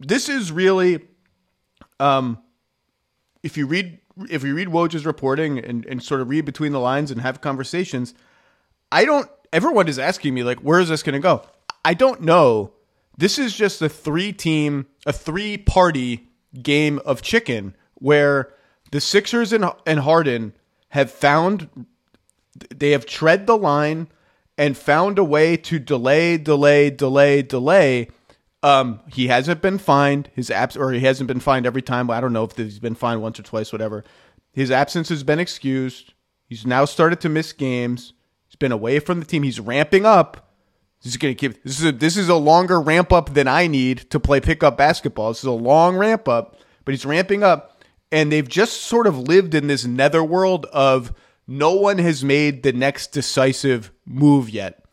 This 0.00 0.28
is 0.28 0.52
really, 0.52 1.00
um, 2.00 2.38
if 3.42 3.56
you 3.58 3.66
read 3.66 3.98
if 4.30 4.42
you 4.44 4.54
read 4.54 4.68
Woj's 4.68 5.04
reporting 5.04 5.58
and, 5.58 5.84
and 5.84 6.02
sort 6.02 6.20
of 6.22 6.30
read 6.30 6.46
between 6.46 6.72
the 6.72 6.80
lines 6.80 7.10
and 7.10 7.20
have 7.20 7.40
conversations, 7.40 8.14
I 8.90 9.04
don't. 9.04 9.28
Everyone 9.52 9.88
is 9.88 9.98
asking 9.98 10.34
me 10.34 10.44
like, 10.44 10.60
where 10.60 10.80
is 10.80 10.88
this 10.88 11.02
going 11.02 11.14
to 11.14 11.20
go? 11.20 11.42
I 11.84 11.94
don't 11.94 12.22
know. 12.22 12.72
This 13.16 13.38
is 13.38 13.54
just 13.54 13.80
a 13.82 13.88
three 13.88 14.32
team, 14.32 14.86
a 15.06 15.12
three 15.12 15.56
party 15.56 16.28
game 16.62 17.00
of 17.04 17.22
chicken 17.22 17.74
where 17.94 18.52
the 18.90 19.00
Sixers 19.00 19.52
and, 19.52 19.64
and 19.86 20.00
Harden 20.00 20.52
have 20.90 21.10
found 21.10 21.86
they 22.74 22.92
have 22.92 23.06
tread 23.06 23.46
the 23.46 23.56
line 23.56 24.08
and 24.58 24.76
found 24.76 25.18
a 25.18 25.24
way 25.24 25.56
to 25.56 25.78
delay, 25.78 26.38
delay, 26.38 26.90
delay, 26.90 27.42
delay. 27.42 28.08
Um, 28.62 29.00
he 29.12 29.26
hasn't 29.28 29.60
been 29.60 29.78
fined. 29.78 30.30
His 30.34 30.50
abs 30.50 30.76
or 30.76 30.92
he 30.92 31.00
hasn't 31.00 31.28
been 31.28 31.40
fined 31.40 31.66
every 31.66 31.82
time. 31.82 32.10
I 32.10 32.20
don't 32.20 32.32
know 32.32 32.44
if 32.44 32.56
he's 32.56 32.78
been 32.78 32.94
fined 32.94 33.22
once 33.22 33.38
or 33.38 33.42
twice, 33.42 33.72
whatever. 33.72 34.04
His 34.52 34.70
absence 34.70 35.10
has 35.10 35.22
been 35.22 35.38
excused. 35.38 36.14
He's 36.46 36.66
now 36.66 36.84
started 36.84 37.20
to 37.20 37.28
miss 37.28 37.52
games. 37.52 38.14
He's 38.46 38.56
been 38.56 38.72
away 38.72 38.98
from 39.00 39.20
the 39.20 39.26
team. 39.26 39.42
He's 39.42 39.60
ramping 39.60 40.06
up. 40.06 40.45
This 41.06 41.12
is 41.12 41.18
going 41.18 41.36
to 41.36 41.38
give 41.38 41.62
this 41.62 41.78
is 41.78 41.84
a, 41.84 41.92
this 41.92 42.16
is 42.16 42.28
a 42.28 42.34
longer 42.34 42.80
ramp 42.80 43.12
up 43.12 43.32
than 43.32 43.46
I 43.46 43.68
need 43.68 44.10
to 44.10 44.18
play 44.18 44.40
pickup 44.40 44.76
basketball. 44.76 45.28
This 45.28 45.38
is 45.38 45.44
a 45.44 45.52
long 45.52 45.96
ramp 45.96 46.26
up, 46.26 46.56
but 46.84 46.94
he's 46.94 47.06
ramping 47.06 47.44
up, 47.44 47.80
and 48.10 48.32
they've 48.32 48.48
just 48.48 48.82
sort 48.82 49.06
of 49.06 49.16
lived 49.16 49.54
in 49.54 49.68
this 49.68 49.84
netherworld 49.84 50.66
of 50.72 51.12
no 51.46 51.74
one 51.74 51.98
has 51.98 52.24
made 52.24 52.64
the 52.64 52.72
next 52.72 53.12
decisive 53.12 53.92
move 54.04 54.50
yet. 54.50 54.84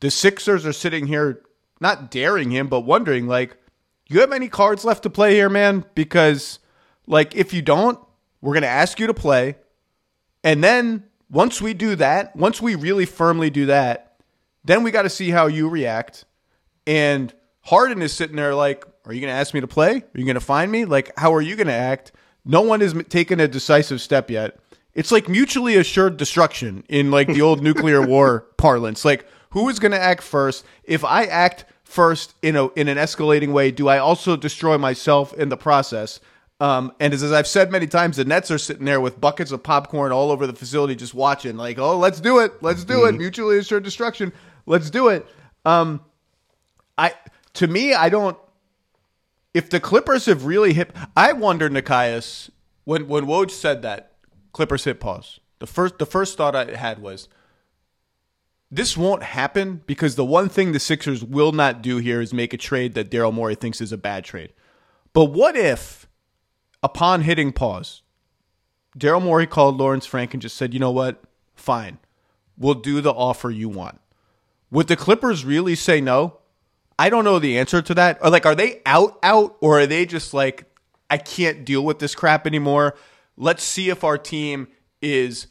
The 0.00 0.10
Sixers 0.10 0.64
are 0.64 0.72
sitting 0.72 1.08
here 1.08 1.42
not 1.78 2.10
daring 2.10 2.50
him, 2.50 2.68
but 2.68 2.86
wondering, 2.86 3.26
like, 3.26 3.58
you 4.08 4.20
have 4.20 4.32
any 4.32 4.48
cards 4.48 4.82
left 4.82 5.02
to 5.02 5.10
play 5.10 5.34
here, 5.34 5.50
man? 5.50 5.84
Because, 5.94 6.58
like, 7.06 7.36
if 7.36 7.52
you 7.52 7.60
don't, 7.60 7.98
we're 8.40 8.54
going 8.54 8.62
to 8.62 8.68
ask 8.68 8.98
you 8.98 9.08
to 9.08 9.12
play. 9.12 9.56
And 10.42 10.64
then 10.64 11.04
once 11.28 11.60
we 11.60 11.74
do 11.74 11.96
that, 11.96 12.34
once 12.34 12.62
we 12.62 12.76
really 12.76 13.04
firmly 13.04 13.50
do 13.50 13.66
that, 13.66 14.09
then 14.64 14.82
we 14.82 14.90
got 14.90 15.02
to 15.02 15.10
see 15.10 15.30
how 15.30 15.46
you 15.46 15.68
react. 15.68 16.24
And 16.86 17.32
Harden 17.62 18.02
is 18.02 18.12
sitting 18.12 18.36
there 18.36 18.54
like, 18.54 18.84
are 19.04 19.12
you 19.12 19.20
going 19.20 19.32
to 19.32 19.38
ask 19.38 19.54
me 19.54 19.60
to 19.60 19.66
play? 19.66 19.96
Are 19.96 20.18
you 20.18 20.24
going 20.24 20.34
to 20.34 20.40
find 20.40 20.70
me? 20.70 20.84
Like, 20.84 21.12
how 21.18 21.34
are 21.34 21.40
you 21.40 21.56
going 21.56 21.66
to 21.66 21.72
act? 21.72 22.12
No 22.44 22.62
one 22.62 22.80
has 22.80 22.94
taken 23.08 23.40
a 23.40 23.48
decisive 23.48 24.00
step 24.00 24.30
yet. 24.30 24.58
It's 24.94 25.12
like 25.12 25.28
mutually 25.28 25.76
assured 25.76 26.16
destruction 26.16 26.84
in 26.88 27.10
like 27.10 27.28
the 27.28 27.42
old 27.42 27.62
nuclear 27.62 28.02
war 28.06 28.46
parlance. 28.56 29.04
Like, 29.04 29.26
who 29.50 29.68
is 29.68 29.78
going 29.78 29.92
to 29.92 30.00
act 30.00 30.22
first? 30.22 30.64
If 30.84 31.04
I 31.04 31.24
act 31.24 31.64
first 31.84 32.34
in 32.42 32.56
a 32.56 32.68
in 32.74 32.88
an 32.88 32.98
escalating 32.98 33.52
way, 33.52 33.70
do 33.70 33.88
I 33.88 33.98
also 33.98 34.36
destroy 34.36 34.78
myself 34.78 35.32
in 35.34 35.48
the 35.48 35.56
process? 35.56 36.20
Um, 36.60 36.92
and 37.00 37.14
as, 37.14 37.22
as 37.22 37.32
I've 37.32 37.46
said 37.46 37.72
many 37.72 37.86
times, 37.86 38.18
the 38.18 38.24
Nets 38.24 38.50
are 38.50 38.58
sitting 38.58 38.84
there 38.84 39.00
with 39.00 39.18
buckets 39.18 39.50
of 39.50 39.62
popcorn 39.62 40.12
all 40.12 40.30
over 40.30 40.46
the 40.46 40.52
facility, 40.52 40.94
just 40.94 41.14
watching, 41.14 41.56
like, 41.56 41.78
"Oh, 41.78 41.96
let's 41.96 42.20
do 42.20 42.38
it, 42.40 42.62
let's 42.62 42.84
do 42.84 42.98
mm-hmm. 42.98 43.14
it, 43.14 43.18
mutually 43.18 43.58
assured 43.58 43.82
destruction, 43.82 44.32
let's 44.70 44.90
do 44.90 45.08
it." 45.08 45.26
Um, 45.64 46.00
I 46.96 47.14
to 47.54 47.66
me, 47.66 47.94
I 47.94 48.08
don't. 48.08 48.38
If 49.52 49.68
the 49.68 49.80
Clippers 49.80 50.26
have 50.26 50.44
really 50.44 50.72
hit, 50.72 50.94
I 51.16 51.32
wonder, 51.32 51.68
Nekias, 51.68 52.50
when 52.84 53.08
when 53.08 53.26
Woj 53.26 53.50
said 53.50 53.82
that, 53.82 54.12
Clippers 54.52 54.84
hit 54.84 55.00
pause. 55.00 55.40
The 55.58 55.66
first 55.66 55.98
the 55.98 56.06
first 56.06 56.36
thought 56.36 56.56
I 56.56 56.76
had 56.76 57.00
was 57.00 57.28
this 58.70 58.96
won't 58.96 59.22
happen 59.24 59.82
because 59.86 60.14
the 60.14 60.24
one 60.24 60.48
thing 60.48 60.72
the 60.72 60.78
Sixers 60.78 61.24
will 61.24 61.52
not 61.52 61.82
do 61.82 61.96
here 61.98 62.20
is 62.20 62.32
make 62.32 62.52
a 62.52 62.56
trade 62.56 62.94
that 62.94 63.10
Daryl 63.10 63.32
Morey 63.32 63.56
thinks 63.56 63.80
is 63.80 63.92
a 63.92 63.98
bad 63.98 64.24
trade. 64.24 64.52
But 65.12 65.26
what 65.26 65.56
if, 65.56 66.06
upon 66.82 67.22
hitting 67.22 67.52
pause, 67.52 68.02
Daryl 68.96 69.22
Morey 69.22 69.48
called 69.48 69.76
Lawrence 69.76 70.06
Frank 70.06 70.34
and 70.34 70.40
just 70.40 70.56
said, 70.56 70.72
you 70.72 70.78
know 70.78 70.92
what? 70.92 71.20
Fine. 71.54 71.98
We'll 72.56 72.74
do 72.74 73.00
the 73.00 73.12
offer 73.12 73.50
you 73.50 73.68
want. 73.68 74.00
Would 74.70 74.88
the 74.88 74.96
Clippers 74.96 75.44
really 75.44 75.74
say 75.74 76.00
no? 76.00 76.38
I 76.98 77.08
don't 77.10 77.24
know 77.24 77.38
the 77.38 77.58
answer 77.58 77.80
to 77.82 77.94
that. 77.94 78.18
Or 78.22 78.30
like, 78.30 78.46
are 78.46 78.54
they 78.54 78.82
out, 78.84 79.18
out, 79.22 79.56
or 79.60 79.80
are 79.80 79.86
they 79.86 80.06
just 80.06 80.34
like, 80.34 80.64
I 81.08 81.16
can't 81.16 81.64
deal 81.64 81.84
with 81.84 81.98
this 81.98 82.14
crap 82.14 82.46
anymore? 82.46 82.94
Let's 83.36 83.64
see 83.64 83.88
if 83.88 84.04
our 84.04 84.18
team 84.18 84.68
is 85.00 85.46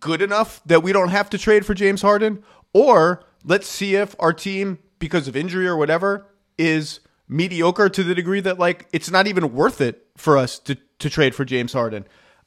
good 0.00 0.22
enough 0.22 0.60
that 0.66 0.82
we 0.82 0.92
don't 0.92 1.10
have 1.10 1.30
to 1.30 1.38
trade 1.38 1.64
for 1.64 1.74
James 1.74 2.02
Harden, 2.02 2.42
or 2.72 3.24
let's 3.44 3.68
see 3.68 3.94
if 3.94 4.16
our 4.18 4.32
team, 4.32 4.78
because 4.98 5.28
of 5.28 5.36
injury 5.36 5.66
or 5.66 5.76
whatever, 5.76 6.26
is 6.56 7.00
mediocre 7.28 7.88
to 7.90 8.02
the 8.02 8.14
degree 8.14 8.40
that 8.40 8.58
like 8.58 8.88
it's 8.92 9.10
not 9.10 9.26
even 9.26 9.52
worth 9.52 9.82
it 9.82 10.06
for 10.16 10.38
us 10.38 10.58
to 10.58 10.74
to 10.98 11.10
trade 11.10 11.34
for 11.34 11.44
James 11.44 11.72
Harden. 11.72 12.06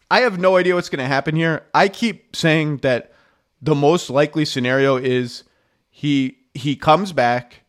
I 0.09 0.21
have 0.21 0.39
no 0.39 0.57
idea 0.57 0.75
what's 0.75 0.89
going 0.89 0.99
to 0.99 1.05
happen 1.05 1.35
here. 1.35 1.65
I 1.73 1.87
keep 1.87 2.35
saying 2.35 2.77
that 2.77 3.13
the 3.61 3.75
most 3.75 4.09
likely 4.09 4.43
scenario 4.43 4.97
is 4.97 5.43
he 5.91 6.39
he 6.55 6.75
comes 6.75 7.13
back 7.13 7.61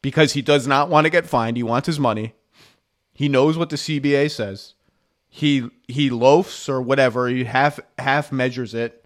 because 0.00 0.34
he 0.34 0.42
does 0.42 0.68
not 0.68 0.88
want 0.88 1.06
to 1.06 1.10
get 1.10 1.26
fined. 1.26 1.56
He 1.56 1.64
wants 1.64 1.86
his 1.86 1.98
money. 1.98 2.34
He 3.12 3.28
knows 3.28 3.58
what 3.58 3.70
the 3.70 3.76
CBA 3.76 4.30
says 4.30 4.74
he 5.36 5.68
he 5.86 6.08
loafs 6.08 6.66
or 6.66 6.80
whatever, 6.80 7.28
he 7.28 7.44
half 7.44 7.78
half 7.98 8.32
measures 8.32 8.72
it. 8.72 9.04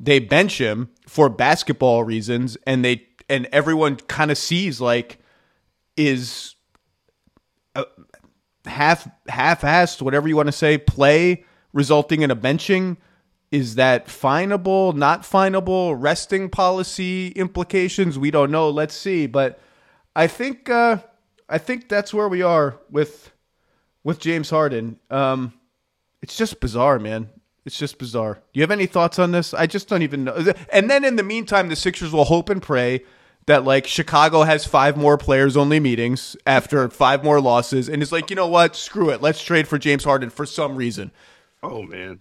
They 0.00 0.18
bench 0.18 0.58
him 0.60 0.90
for 1.06 1.28
basketball 1.28 2.02
reasons 2.02 2.56
and 2.66 2.84
they 2.84 3.06
and 3.28 3.46
everyone 3.52 3.94
kind 3.94 4.32
of 4.32 4.38
sees 4.38 4.80
like 4.80 5.18
is 5.96 6.56
uh, 7.76 7.84
half 8.64 9.08
half-assed 9.28 10.02
whatever 10.02 10.26
you 10.26 10.34
want 10.34 10.48
to 10.48 10.52
say 10.52 10.76
play 10.76 11.44
resulting 11.72 12.22
in 12.22 12.32
a 12.32 12.36
benching 12.36 12.96
is 13.50 13.74
that 13.74 14.08
finable 14.08 14.92
not 14.92 15.22
finable 15.22 15.94
resting 16.00 16.48
policy 16.48 17.28
implications 17.28 18.18
we 18.18 18.30
don't 18.30 18.50
know 18.50 18.70
let's 18.70 18.94
see 18.94 19.26
but 19.26 19.58
i 20.14 20.26
think 20.26 20.70
uh 20.70 20.98
i 21.48 21.58
think 21.58 21.88
that's 21.88 22.14
where 22.14 22.28
we 22.28 22.42
are 22.42 22.78
with 22.90 23.32
with 24.04 24.20
james 24.20 24.50
harden 24.50 24.98
um 25.10 25.52
it's 26.22 26.36
just 26.36 26.60
bizarre, 26.60 26.98
man. 26.98 27.30
It's 27.64 27.78
just 27.78 27.98
bizarre. 27.98 28.34
Do 28.34 28.60
you 28.60 28.62
have 28.62 28.70
any 28.70 28.86
thoughts 28.86 29.18
on 29.18 29.32
this? 29.32 29.52
I 29.54 29.66
just 29.66 29.88
don't 29.88 30.02
even 30.02 30.24
know. 30.24 30.52
And 30.72 30.90
then 30.90 31.04
in 31.04 31.16
the 31.16 31.22
meantime, 31.22 31.68
the 31.68 31.76
Sixers 31.76 32.12
will 32.12 32.24
hope 32.24 32.48
and 32.48 32.62
pray 32.62 33.04
that 33.46 33.64
like 33.64 33.86
Chicago 33.86 34.42
has 34.42 34.66
five 34.66 34.96
more 34.96 35.18
players 35.18 35.56
only 35.56 35.80
meetings 35.80 36.36
after 36.46 36.88
five 36.88 37.24
more 37.24 37.40
losses 37.40 37.88
and 37.88 38.02
it's 38.02 38.12
like, 38.12 38.30
you 38.30 38.36
know 38.36 38.46
what? 38.46 38.76
Screw 38.76 39.10
it. 39.10 39.22
Let's 39.22 39.42
trade 39.42 39.66
for 39.66 39.78
James 39.78 40.04
Harden 40.04 40.30
for 40.30 40.46
some 40.46 40.76
reason. 40.76 41.10
Oh 41.62 41.82
man. 41.82 42.20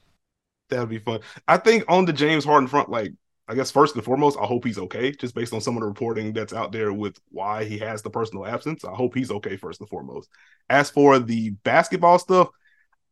That 0.70 0.80
would 0.80 0.90
be 0.90 1.00
fun. 1.00 1.22
I 1.48 1.58
think 1.58 1.84
on 1.88 2.06
the 2.06 2.14
James 2.14 2.46
Harden 2.46 2.68
front, 2.68 2.90
like 2.90 3.12
I 3.48 3.56
guess 3.56 3.72
first 3.72 3.96
and 3.96 4.04
foremost, 4.04 4.38
I 4.40 4.46
hope 4.46 4.64
he's 4.64 4.78
okay, 4.78 5.12
just 5.12 5.34
based 5.34 5.54
on 5.54 5.62
some 5.62 5.76
of 5.76 5.82
the 5.82 5.88
reporting 5.88 6.34
that's 6.34 6.54
out 6.54 6.72
there 6.72 6.94
with 6.94 7.20
why 7.30 7.64
he 7.64 7.80
has 7.80 8.04
the 8.04 8.10
personal 8.12 8.46
absence. 8.46 8.86
I 8.86 8.94
hope 8.94 9.16
he's 9.16 9.32
okay 9.32 9.58
first 9.58 9.80
and 9.80 9.90
foremost. 9.90 10.30
As 10.70 10.92
for 10.92 11.18
the 11.18 11.50
basketball 11.64 12.20
stuff, 12.20 12.50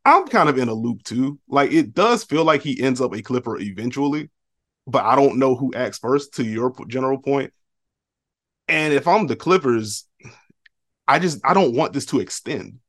I'm 0.06 0.28
kind 0.28 0.48
of 0.48 0.60
in 0.60 0.70
a 0.70 0.74
loop 0.74 1.02
too. 1.04 1.40
Like 1.48 1.72
it 1.72 1.96
does 1.96 2.24
feel 2.24 2.46
like 2.46 2.62
he 2.62 2.80
ends 2.80 3.02
up 3.02 3.16
a 3.16 3.22
Clipper 3.24 3.60
eventually, 3.60 4.30
but 4.86 5.04
I 5.04 5.16
don't 5.16 5.40
know 5.40 5.56
who 5.56 5.74
acts 5.74 5.98
first. 5.98 6.36
To 6.36 6.44
your 6.44 6.74
general 6.88 7.18
point, 7.18 7.52
and 8.68 8.94
if 8.94 9.08
I'm 9.08 9.26
the 9.26 9.36
Clippers, 9.36 10.08
I 11.08 11.18
just 11.18 11.40
I 11.44 11.56
don't 11.56 11.76
want 11.76 11.94
this 11.94 12.06
to 12.08 12.20
extend. 12.20 12.80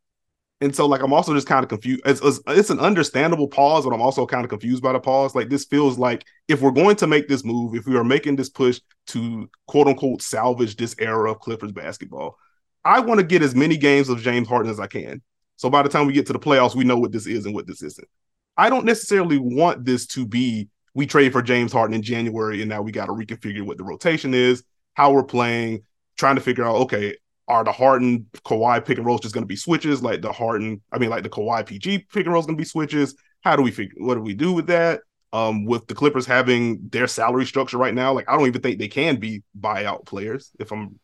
And 0.60 0.74
so, 0.74 0.86
like, 0.86 1.02
I'm 1.02 1.12
also 1.12 1.34
just 1.34 1.46
kind 1.46 1.62
of 1.62 1.68
confused. 1.68 2.02
It's, 2.04 2.20
it's, 2.20 2.40
it's, 2.48 2.70
an 2.70 2.80
understandable 2.80 3.46
pause, 3.46 3.84
but 3.84 3.94
I'm 3.94 4.02
also 4.02 4.26
kind 4.26 4.42
of 4.42 4.50
confused 4.50 4.82
by 4.82 4.92
the 4.92 4.98
pause. 4.98 5.34
Like, 5.34 5.48
this 5.48 5.64
feels 5.64 5.98
like 5.98 6.26
if 6.48 6.60
we're 6.60 6.72
going 6.72 6.96
to 6.96 7.06
make 7.06 7.28
this 7.28 7.44
move, 7.44 7.76
if 7.76 7.86
we 7.86 7.96
are 7.96 8.02
making 8.02 8.34
this 8.34 8.48
push 8.48 8.80
to 9.08 9.48
quote 9.68 9.86
unquote 9.86 10.20
salvage 10.20 10.76
this 10.76 10.96
era 10.98 11.30
of 11.30 11.38
Clippers 11.38 11.70
basketball, 11.70 12.38
I 12.84 13.00
want 13.00 13.20
to 13.20 13.26
get 13.26 13.42
as 13.42 13.54
many 13.54 13.76
games 13.76 14.08
of 14.08 14.20
James 14.20 14.48
Harden 14.48 14.70
as 14.70 14.80
I 14.80 14.88
can. 14.88 15.22
So 15.56 15.70
by 15.70 15.82
the 15.82 15.88
time 15.88 16.06
we 16.06 16.12
get 16.12 16.26
to 16.26 16.32
the 16.32 16.38
playoffs, 16.38 16.74
we 16.74 16.84
know 16.84 16.98
what 16.98 17.12
this 17.12 17.26
is 17.26 17.46
and 17.46 17.54
what 17.54 17.66
this 17.66 17.82
isn't. 17.82 18.08
I 18.56 18.70
don't 18.70 18.84
necessarily 18.84 19.38
want 19.38 19.84
this 19.84 20.06
to 20.08 20.26
be 20.26 20.68
we 20.94 21.06
trade 21.06 21.32
for 21.32 21.42
James 21.42 21.72
Harden 21.72 21.94
in 21.94 22.02
January 22.02 22.60
and 22.60 22.68
now 22.68 22.82
we 22.82 22.90
got 22.90 23.06
to 23.06 23.12
reconfigure 23.12 23.62
what 23.62 23.76
the 23.76 23.84
rotation 23.84 24.34
is, 24.34 24.64
how 24.94 25.12
we're 25.12 25.22
playing, 25.22 25.84
trying 26.16 26.34
to 26.34 26.40
figure 26.40 26.64
out 26.64 26.76
okay, 26.76 27.16
are 27.48 27.64
the 27.64 27.72
Harden 27.72 28.26
Kawhi 28.44 28.84
pick 28.84 28.98
and 28.98 29.06
rolls 29.06 29.22
just 29.22 29.34
going 29.34 29.42
to 29.42 29.48
be 29.48 29.56
switches 29.56 30.02
like 30.02 30.22
the 30.22 30.32
Harden, 30.32 30.80
I 30.92 30.98
mean 30.98 31.10
like 31.10 31.22
the 31.22 31.30
Kawhi 31.30 31.66
PG 31.66 32.06
pick 32.12 32.26
and 32.26 32.32
rolls 32.32 32.46
going 32.46 32.56
to 32.56 32.60
be 32.60 32.66
switches? 32.66 33.14
How 33.42 33.56
do 33.56 33.62
we 33.62 33.70
figure 33.70 33.94
what 33.98 34.14
do 34.14 34.20
we 34.20 34.34
do 34.34 34.52
with 34.52 34.66
that? 34.68 35.00
Um, 35.30 35.66
with 35.66 35.86
the 35.86 35.94
Clippers 35.94 36.24
having 36.24 36.88
their 36.88 37.06
salary 37.06 37.44
structure 37.44 37.76
right 37.76 37.94
now, 37.94 38.14
like 38.14 38.28
I 38.28 38.36
don't 38.36 38.46
even 38.46 38.62
think 38.62 38.78
they 38.78 38.88
can 38.88 39.16
be 39.16 39.42
buyout 39.58 40.06
players 40.06 40.50
if 40.58 40.72
I'm 40.72 40.98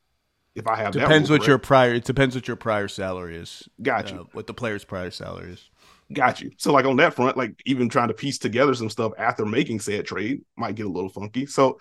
if 0.55 0.67
I 0.67 0.77
have 0.77 0.93
depends 0.93 1.31
what 1.31 1.47
your 1.47 1.59
prior. 1.59 1.95
It 1.95 2.05
depends 2.05 2.35
what 2.35 2.47
your 2.47 2.57
prior 2.57 2.89
salary 2.89 3.37
is. 3.37 3.69
Gotcha. 3.83 4.21
Uh, 4.21 4.25
what 4.33 4.47
the 4.47 4.55
player's 4.55 4.85
prior 4.85 5.11
salary 5.11 5.53
is. 5.53 5.69
Got 6.13 6.41
you. 6.41 6.51
So 6.59 6.73
like 6.73 6.85
on 6.85 6.97
that 6.97 7.15
front, 7.15 7.37
like 7.37 7.61
even 7.65 7.89
trying 7.89 8.09
to 8.09 8.15
piece 8.15 8.39
together 8.39 8.75
some 8.75 8.91
stuff 8.91 9.13
after 9.19 9.45
making 9.45 9.81
said 9.81 10.05
trade 10.07 10.43
might 10.57 10.75
get 10.75 10.87
a 10.87 10.91
little 10.91 11.09
funky. 11.09 11.47
So 11.47 11.79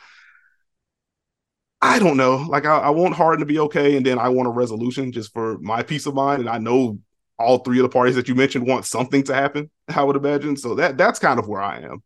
I 1.83 1.99
don't 1.99 2.15
know. 2.15 2.37
Like 2.47 2.65
I, 2.65 2.77
I 2.77 2.89
want 2.91 3.13
Harden 3.13 3.41
to 3.41 3.45
be 3.45 3.59
okay, 3.59 3.97
and 3.97 4.05
then 4.05 4.17
I 4.17 4.29
want 4.29 4.47
a 4.47 4.51
resolution 4.51 5.11
just 5.11 5.33
for 5.33 5.57
my 5.59 5.83
peace 5.83 6.05
of 6.05 6.13
mind. 6.13 6.39
And 6.39 6.49
I 6.49 6.57
know 6.57 6.97
all 7.37 7.57
three 7.57 7.77
of 7.77 7.83
the 7.83 7.89
parties 7.89 8.15
that 8.15 8.29
you 8.29 8.35
mentioned 8.35 8.65
want 8.65 8.85
something 8.85 9.21
to 9.23 9.35
happen. 9.35 9.69
I 9.89 10.01
would 10.01 10.15
imagine. 10.15 10.55
So 10.55 10.75
that 10.75 10.97
that's 10.97 11.19
kind 11.19 11.39
of 11.39 11.49
where 11.49 11.61
I 11.61 11.79
am. 11.79 12.01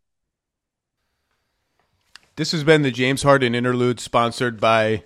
This 2.37 2.51
has 2.53 2.63
been 2.63 2.81
the 2.81 2.89
James 2.89 3.21
Harden 3.21 3.53
interlude, 3.53 3.99
sponsored 3.99 4.59
by 4.59 5.03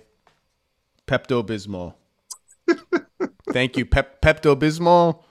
Pepto 1.06 1.46
Bismol. 1.46 1.94
Thank 3.52 3.76
you, 3.76 3.84
Pep- 3.84 4.22
Pepto 4.22 4.56
Bismol, 4.56 5.22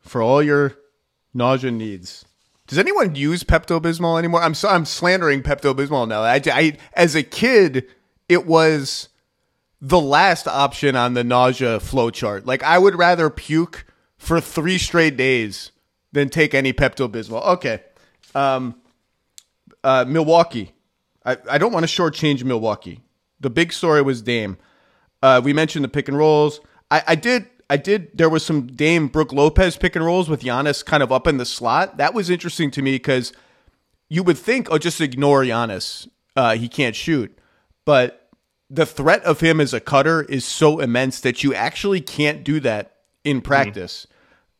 for 0.00 0.20
all 0.20 0.42
your 0.42 0.76
nausea 1.32 1.70
needs. 1.70 2.26
Does 2.66 2.78
anyone 2.78 3.14
use 3.14 3.42
Pepto 3.42 3.80
Bismol 3.80 4.18
anymore? 4.18 4.42
I'm 4.42 4.54
so, 4.54 4.68
I'm 4.68 4.84
slandering 4.84 5.42
Pepto 5.42 5.74
Bismol 5.74 6.08
now. 6.08 6.20
I, 6.20 6.42
I 6.46 6.76
as 6.92 7.14
a 7.14 7.22
kid, 7.22 7.86
it 8.32 8.46
was 8.46 9.10
the 9.80 10.00
last 10.00 10.48
option 10.48 10.96
on 10.96 11.14
the 11.14 11.22
nausea 11.22 11.78
flow 11.80 12.08
chart. 12.08 12.46
Like 12.46 12.62
I 12.62 12.78
would 12.78 12.94
rather 12.94 13.28
puke 13.28 13.84
for 14.16 14.40
three 14.40 14.78
straight 14.78 15.16
days 15.16 15.72
than 16.12 16.28
take 16.28 16.54
any 16.54 16.72
Pepto 16.72 17.08
Bismol. 17.08 17.44
Okay, 17.46 17.82
um, 18.34 18.76
uh, 19.84 20.04
Milwaukee. 20.08 20.72
I, 21.24 21.36
I 21.50 21.58
don't 21.58 21.72
want 21.72 21.86
to 21.86 22.02
shortchange 22.02 22.42
Milwaukee. 22.42 23.00
The 23.40 23.50
big 23.50 23.72
story 23.72 24.02
was 24.02 24.22
Dame. 24.22 24.56
Uh, 25.22 25.40
we 25.44 25.52
mentioned 25.52 25.84
the 25.84 25.88
pick 25.88 26.08
and 26.08 26.16
rolls. 26.16 26.60
I, 26.90 27.02
I 27.08 27.14
did 27.14 27.48
I 27.68 27.76
did. 27.76 28.16
There 28.16 28.28
was 28.30 28.44
some 28.44 28.66
Dame 28.66 29.08
Brook 29.08 29.32
Lopez 29.32 29.76
pick 29.76 29.94
and 29.94 30.04
rolls 30.04 30.28
with 30.28 30.42
Giannis 30.42 30.84
kind 30.84 31.02
of 31.02 31.12
up 31.12 31.26
in 31.26 31.36
the 31.36 31.46
slot. 31.46 31.98
That 31.98 32.14
was 32.14 32.30
interesting 32.30 32.70
to 32.72 32.82
me 32.82 32.92
because 32.92 33.32
you 34.08 34.22
would 34.22 34.38
think, 34.38 34.68
oh, 34.70 34.78
just 34.78 35.00
ignore 35.00 35.42
Giannis. 35.42 36.08
Uh, 36.36 36.54
he 36.54 36.68
can't 36.68 36.96
shoot. 36.96 37.36
But 37.84 38.21
the 38.72 38.86
threat 38.86 39.22
of 39.24 39.40
him 39.40 39.60
as 39.60 39.74
a 39.74 39.80
cutter 39.80 40.22
is 40.22 40.46
so 40.46 40.80
immense 40.80 41.20
that 41.20 41.44
you 41.44 41.54
actually 41.54 42.00
can't 42.00 42.42
do 42.42 42.58
that 42.60 42.96
in 43.22 43.42
practice. 43.42 44.06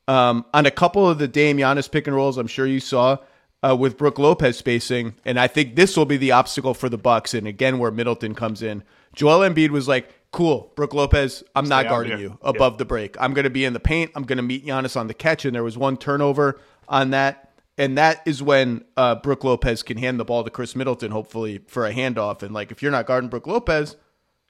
Mm-hmm. 0.07 0.13
Um, 0.15 0.45
on 0.53 0.67
a 0.67 0.71
couple 0.71 1.09
of 1.09 1.19
the 1.19 1.27
Dame 1.27 1.57
Giannis 1.57 1.91
pick 1.91 2.07
and 2.07 2.15
rolls, 2.15 2.37
I'm 2.37 2.47
sure 2.47 2.67
you 2.67 2.79
saw 2.81 3.17
uh, 3.63 3.75
with 3.75 3.97
Brook 3.97 4.19
Lopez 4.19 4.59
spacing, 4.59 5.15
and 5.25 5.41
I 5.41 5.47
think 5.47 5.77
this 5.77 5.97
will 5.97 6.05
be 6.05 6.19
the 6.19 6.33
obstacle 6.33 6.75
for 6.75 6.91
the 6.91 6.99
Bucks. 6.99 7.33
And 7.33 7.47
again, 7.47 7.79
where 7.79 7.91
Middleton 7.91 8.35
comes 8.35 8.61
in, 8.61 8.83
Joel 9.15 9.49
Embiid 9.49 9.71
was 9.71 9.89
like, 9.89 10.15
cool, 10.31 10.73
Brook 10.77 10.93
Lopez, 10.93 11.43
I'm 11.55 11.67
Stay 11.67 11.77
not 11.77 11.89
guarding 11.89 12.19
you 12.19 12.39
above 12.43 12.77
the 12.77 12.85
break. 12.85 13.17
I'm 13.19 13.33
going 13.33 13.45
to 13.45 13.51
be 13.51 13.65
in 13.65 13.73
the 13.73 13.81
paint. 13.81 14.11
I'm 14.15 14.25
going 14.25 14.37
to 14.39 14.43
meet 14.43 14.67
Giannis 14.67 14.97
on 14.99 15.07
the 15.07 15.15
catch. 15.15 15.45
And 15.47 15.55
there 15.55 15.65
was 15.65 15.79
one 15.79 15.97
turnover 15.97 16.61
on 16.89 17.11
that. 17.11 17.51
And 17.79 17.97
that 17.97 18.21
is 18.27 18.43
when 18.43 18.85
uh, 18.97 19.15
Brook 19.17 19.45
Lopez 19.45 19.83
can 19.83 19.97
hand 19.97 20.21
the 20.21 20.25
ball 20.25 20.45
to 20.45 20.51
Khris 20.51 20.77
Middleton, 20.77 21.11
hopefully, 21.11 21.63
for 21.69 21.87
a 21.87 21.93
handoff. 21.93 22.43
And 22.43 22.53
like, 22.53 22.71
if 22.71 22.83
you're 22.83 22.93
not 22.93 23.07
guarding 23.07 23.31
Brook 23.31 23.47
Lopez, 23.47 23.97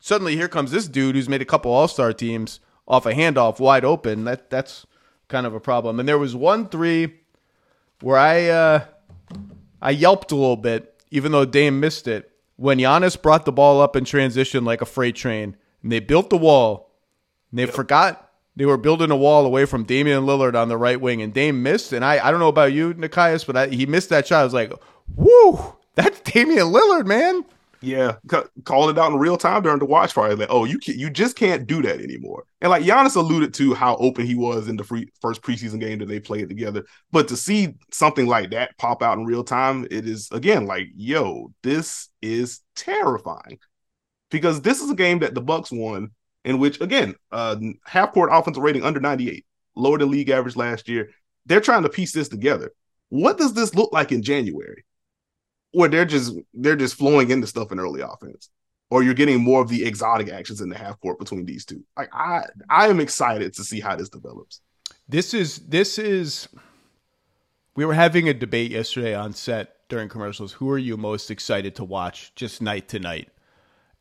suddenly 0.02 0.36
here 0.36 0.48
comes 0.48 0.72
this 0.72 0.88
dude 0.88 1.14
who's 1.14 1.28
made 1.28 1.40
a 1.40 1.46
couple 1.46 1.72
All 1.72 1.88
Star 1.88 2.12
teams 2.12 2.60
off 2.86 3.06
a 3.06 3.14
handoff 3.14 3.58
wide 3.58 3.84
open. 3.84 4.24
That 4.24 4.50
that's 4.50 4.84
kind 5.28 5.46
of 5.46 5.54
a 5.54 5.60
problem. 5.60 5.98
And 5.98 6.08
there 6.08 6.18
was 6.18 6.36
one 6.36 6.68
three 6.68 7.20
where 8.02 8.18
I 8.18 8.48
uh, 8.48 8.84
I 9.80 9.92
yelped 9.92 10.32
a 10.32 10.36
little 10.36 10.56
bit, 10.56 11.02
even 11.10 11.32
though 11.32 11.46
Dame 11.46 11.80
missed 11.80 12.06
it. 12.06 12.28
When 12.56 12.78
Giannis 12.78 13.20
brought 13.20 13.46
the 13.46 13.52
ball 13.52 13.80
up 13.80 13.96
in 13.96 14.04
transition 14.04 14.64
like 14.64 14.82
a 14.82 14.86
freight 14.86 15.16
train, 15.16 15.56
and 15.82 15.90
they 15.90 16.00
built 16.00 16.28
the 16.28 16.36
wall. 16.36 16.90
And 17.50 17.58
they 17.58 17.64
yep. 17.64 17.74
forgot 17.74 18.30
they 18.54 18.66
were 18.66 18.76
building 18.76 19.10
a 19.10 19.16
wall 19.16 19.46
away 19.46 19.64
from 19.64 19.84
Damian 19.84 20.24
Lillard 20.24 20.54
on 20.54 20.68
the 20.68 20.76
right 20.76 21.00
wing, 21.00 21.22
and 21.22 21.32
Dame 21.32 21.62
missed. 21.62 21.92
And 21.92 22.04
I, 22.04 22.24
I 22.24 22.30
don't 22.30 22.40
know 22.40 22.48
about 22.48 22.72
you, 22.72 22.94
Nekias, 22.94 23.46
but 23.46 23.56
I, 23.56 23.66
he 23.68 23.86
missed 23.86 24.10
that 24.10 24.26
shot. 24.26 24.40
I 24.40 24.44
was 24.44 24.54
like, 24.54 24.72
"Woo, 25.16 25.76
that's 25.94 26.20
Damian 26.20 26.68
Lillard, 26.68 27.06
man." 27.06 27.44
Yeah, 27.82 28.14
c- 28.30 28.38
called 28.64 28.90
it 28.90 28.98
out 28.98 29.12
in 29.12 29.18
real 29.18 29.36
time 29.36 29.62
during 29.62 29.80
the 29.80 29.84
watch 29.84 30.14
party. 30.14 30.36
Like, 30.36 30.50
oh, 30.50 30.64
you 30.64 30.78
can, 30.78 30.96
you 30.96 31.10
just 31.10 31.34
can't 31.36 31.66
do 31.66 31.82
that 31.82 32.00
anymore. 32.00 32.44
And 32.60 32.70
like 32.70 32.84
Giannis 32.84 33.16
alluded 33.16 33.52
to 33.54 33.74
how 33.74 33.96
open 33.96 34.24
he 34.24 34.36
was 34.36 34.68
in 34.68 34.76
the 34.76 34.84
free, 34.84 35.10
first 35.20 35.42
preseason 35.42 35.80
game 35.80 35.98
that 35.98 36.06
they 36.06 36.20
played 36.20 36.48
together. 36.48 36.84
But 37.10 37.26
to 37.28 37.36
see 37.36 37.74
something 37.92 38.26
like 38.26 38.50
that 38.50 38.78
pop 38.78 39.02
out 39.02 39.18
in 39.18 39.24
real 39.26 39.42
time, 39.42 39.86
it 39.90 40.06
is 40.06 40.28
again 40.30 40.64
like, 40.66 40.86
yo, 40.94 41.52
this 41.64 42.08
is 42.22 42.60
terrifying 42.76 43.58
because 44.30 44.62
this 44.62 44.80
is 44.80 44.88
a 44.88 44.94
game 44.94 45.18
that 45.18 45.34
the 45.34 45.40
Bucks 45.40 45.72
won, 45.72 46.12
in 46.44 46.60
which 46.60 46.80
again, 46.80 47.16
uh, 47.32 47.56
half 47.84 48.12
court 48.12 48.30
offensive 48.32 48.62
rating 48.62 48.84
under 48.84 49.00
98, 49.00 49.44
lower 49.74 49.98
than 49.98 50.10
league 50.10 50.30
average 50.30 50.54
last 50.54 50.88
year. 50.88 51.10
They're 51.46 51.60
trying 51.60 51.82
to 51.82 51.88
piece 51.88 52.12
this 52.12 52.28
together. 52.28 52.72
What 53.08 53.38
does 53.38 53.54
this 53.54 53.74
look 53.74 53.92
like 53.92 54.12
in 54.12 54.22
January? 54.22 54.84
Where 55.72 55.88
they're 55.88 56.04
just 56.04 56.34
they're 56.54 56.76
just 56.76 56.94
flowing 56.94 57.30
into 57.30 57.46
stuff 57.46 57.72
in 57.72 57.80
early 57.80 58.00
offense, 58.00 58.50
or 58.90 59.02
you're 59.02 59.14
getting 59.14 59.42
more 59.42 59.62
of 59.62 59.68
the 59.68 59.84
exotic 59.84 60.28
actions 60.28 60.60
in 60.60 60.68
the 60.68 60.78
half 60.78 61.00
court 61.00 61.18
between 61.18 61.46
these 61.46 61.64
two. 61.64 61.82
Like 61.96 62.10
I, 62.12 62.44
I 62.68 62.88
am 62.88 63.00
excited 63.00 63.54
to 63.54 63.64
see 63.64 63.80
how 63.80 63.96
this 63.96 64.08
develops. 64.08 64.60
This 65.08 65.34
is 65.34 65.58
this 65.60 65.98
is. 65.98 66.48
We 67.74 67.86
were 67.86 67.94
having 67.94 68.28
a 68.28 68.34
debate 68.34 68.70
yesterday 68.70 69.14
on 69.14 69.32
set 69.32 69.88
during 69.88 70.10
commercials. 70.10 70.52
Who 70.54 70.68
are 70.70 70.78
you 70.78 70.98
most 70.98 71.30
excited 71.30 71.74
to 71.76 71.84
watch 71.84 72.34
just 72.34 72.60
night 72.60 72.88
to 72.88 72.98
night? 72.98 73.30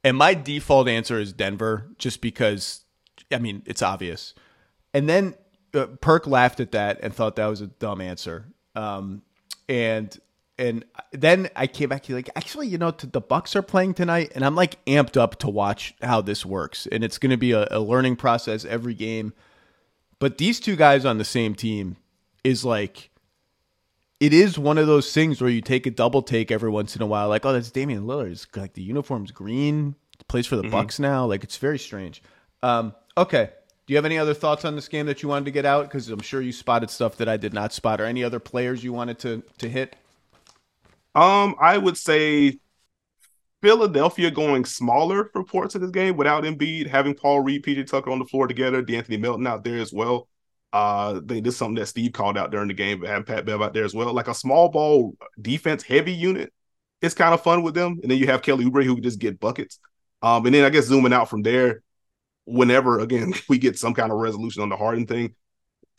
And 0.04 0.18
my 0.18 0.34
default 0.34 0.88
answer 0.88 1.20
is 1.20 1.32
Denver, 1.32 1.92
just 1.98 2.22
because, 2.22 2.84
I 3.32 3.38
mean, 3.38 3.62
it's 3.66 3.82
obvious. 3.82 4.34
And 4.94 5.08
then 5.08 5.36
uh, 5.74 5.86
Perk 6.02 6.28
laughed 6.28 6.60
at 6.60 6.72
that 6.72 7.00
and 7.02 7.14
thought 7.14 7.36
that 7.36 7.46
was 7.46 7.62
a 7.62 7.68
dumb 7.68 8.02
answer. 8.02 8.48
Um, 8.76 9.22
and 9.70 10.18
and 10.62 10.86
then 11.12 11.50
I 11.56 11.66
came 11.66 11.90
back 11.90 12.04
to 12.04 12.14
like, 12.14 12.30
actually, 12.36 12.68
you 12.68 12.78
know, 12.78 12.92
the 12.92 13.20
Bucks 13.20 13.56
are 13.56 13.64
playing 13.64 13.96
tonight, 13.96 14.32
and 14.36 14.46
I'm 14.46 14.56
like 14.56 14.84
amped 14.86 15.18
up 15.18 15.40
to 15.40 15.50
watch 15.50 15.96
how 16.04 16.22
this 16.22 16.46
works. 16.46 16.88
And 16.92 17.04
it's 17.04 17.18
going 17.18 17.32
to 17.32 17.38
be 17.38 17.52
a, 17.52 17.68
a 17.72 17.80
learning 17.80 18.18
process 18.18 18.64
every 18.64 18.94
game. 18.94 19.34
But 20.20 20.38
these 20.38 20.60
two 20.60 20.76
guys 20.76 21.04
on 21.04 21.18
the 21.18 21.26
same 21.26 21.56
team 21.56 21.98
is 22.44 22.64
like 22.64 23.10
it 24.20 24.34
is 24.34 24.60
one 24.60 24.78
of 24.78 24.86
those 24.86 25.12
things 25.12 25.42
where 25.42 25.50
you 25.50 25.62
take 25.62 25.88
a 25.88 25.92
double 25.92 26.22
take 26.22 26.52
every 26.52 26.70
once 26.70 26.96
in 26.96 27.02
a 27.02 27.08
while, 27.08 27.28
like, 27.28 27.44
oh, 27.44 27.54
that's 27.54 27.72
Damian 27.72 28.04
Lillard. 28.04 28.32
It's 28.32 28.48
like 28.56 28.74
the 28.74 28.84
uniform's 28.84 29.32
green, 29.32 29.96
plays 30.28 30.46
for 30.46 30.58
the 30.58 30.62
mm-hmm. 30.62 30.72
Bucks 30.72 31.00
now. 31.00 31.26
Like 31.26 31.44
it's 31.44 31.58
very 31.58 31.80
strange. 31.80 32.22
Um, 32.62 32.94
okay. 33.18 33.50
Do 33.88 33.94
you 33.94 33.98
have 33.98 34.06
any 34.06 34.20
other 34.20 34.36
thoughts 34.36 34.64
on 34.64 34.76
this 34.76 34.88
game 34.88 35.08
that 35.08 35.24
you 35.24 35.30
wanted 35.30 35.46
to 35.46 35.52
get 35.52 35.66
out? 35.66 35.86
Because 35.86 36.08
I'm 36.10 36.22
sure 36.22 36.40
you 36.40 36.52
spotted 36.52 36.92
stuff 36.92 37.18
that 37.18 37.28
I 37.28 37.38
did 37.38 37.52
not 37.52 37.74
spot, 37.74 38.00
or 38.00 38.06
any 38.06 38.24
other 38.24 38.40
players 38.40 38.84
you 38.84 38.94
wanted 38.94 39.18
to 39.20 39.42
to 39.58 39.68
hit. 39.68 39.96
Um, 41.14 41.56
I 41.60 41.78
would 41.78 41.98
say 41.98 42.60
Philadelphia 43.62 44.32
going 44.32 44.66
smaller 44.66 45.26
for 45.26 45.44
ports 45.44 45.76
of 45.76 45.82
this 45.82 45.92
game 45.92 46.18
without 46.18 46.44
Embiid, 46.44 46.88
having 46.88 47.14
Paul 47.14 47.42
Reed, 47.42 47.64
PJ 47.64 47.88
Tucker 47.88 48.10
on 48.10 48.20
the 48.20 48.26
floor 48.26 48.48
together, 48.48 48.82
De'Anthony 48.82 49.20
Melton 49.20 49.46
out 49.48 49.64
there 49.64 49.78
as 49.78 49.94
well. 49.94 50.28
Uh, 50.74 51.20
they 51.24 51.40
is 51.40 51.58
something 51.58 51.76
that 51.76 51.88
Steve 51.88 52.14
called 52.14 52.38
out 52.38 52.50
during 52.52 52.70
the 52.70 52.74
game, 52.74 53.02
but 53.02 53.10
having 53.10 53.26
Pat 53.26 53.46
Bev 53.46 53.62
out 53.62 53.74
there 53.74 53.84
as 53.84 53.94
well. 53.94 54.14
Like 54.14 54.30
a 54.30 54.34
small 54.34 54.70
ball 54.70 55.16
defense 55.40 55.84
heavy 55.84 56.14
unit, 56.14 56.54
it's 57.02 57.14
kind 57.14 57.34
of 57.34 57.44
fun 57.44 57.62
with 57.62 57.74
them. 57.74 58.00
And 58.02 58.10
then 58.10 58.18
you 58.18 58.28
have 58.28 58.42
Kelly 58.42 58.66
Oubre 58.66 58.84
who 58.84 58.96
can 58.96 59.04
just 59.04 59.20
get 59.20 59.40
buckets. 59.40 59.80
Um, 60.22 60.46
and 60.46 60.56
then 60.56 60.64
I 60.64 60.70
guess 60.70 60.86
zooming 60.86 61.14
out 61.14 61.30
from 61.30 61.42
there, 61.42 61.84
whenever 62.46 63.00
again 63.00 63.34
we 63.50 63.58
get 63.58 63.78
some 63.78 63.94
kind 63.94 64.12
of 64.12 64.18
resolution 64.18 64.64
on 64.64 64.70
the 64.70 64.78
Harden 64.78 65.06
thing, 65.06 65.36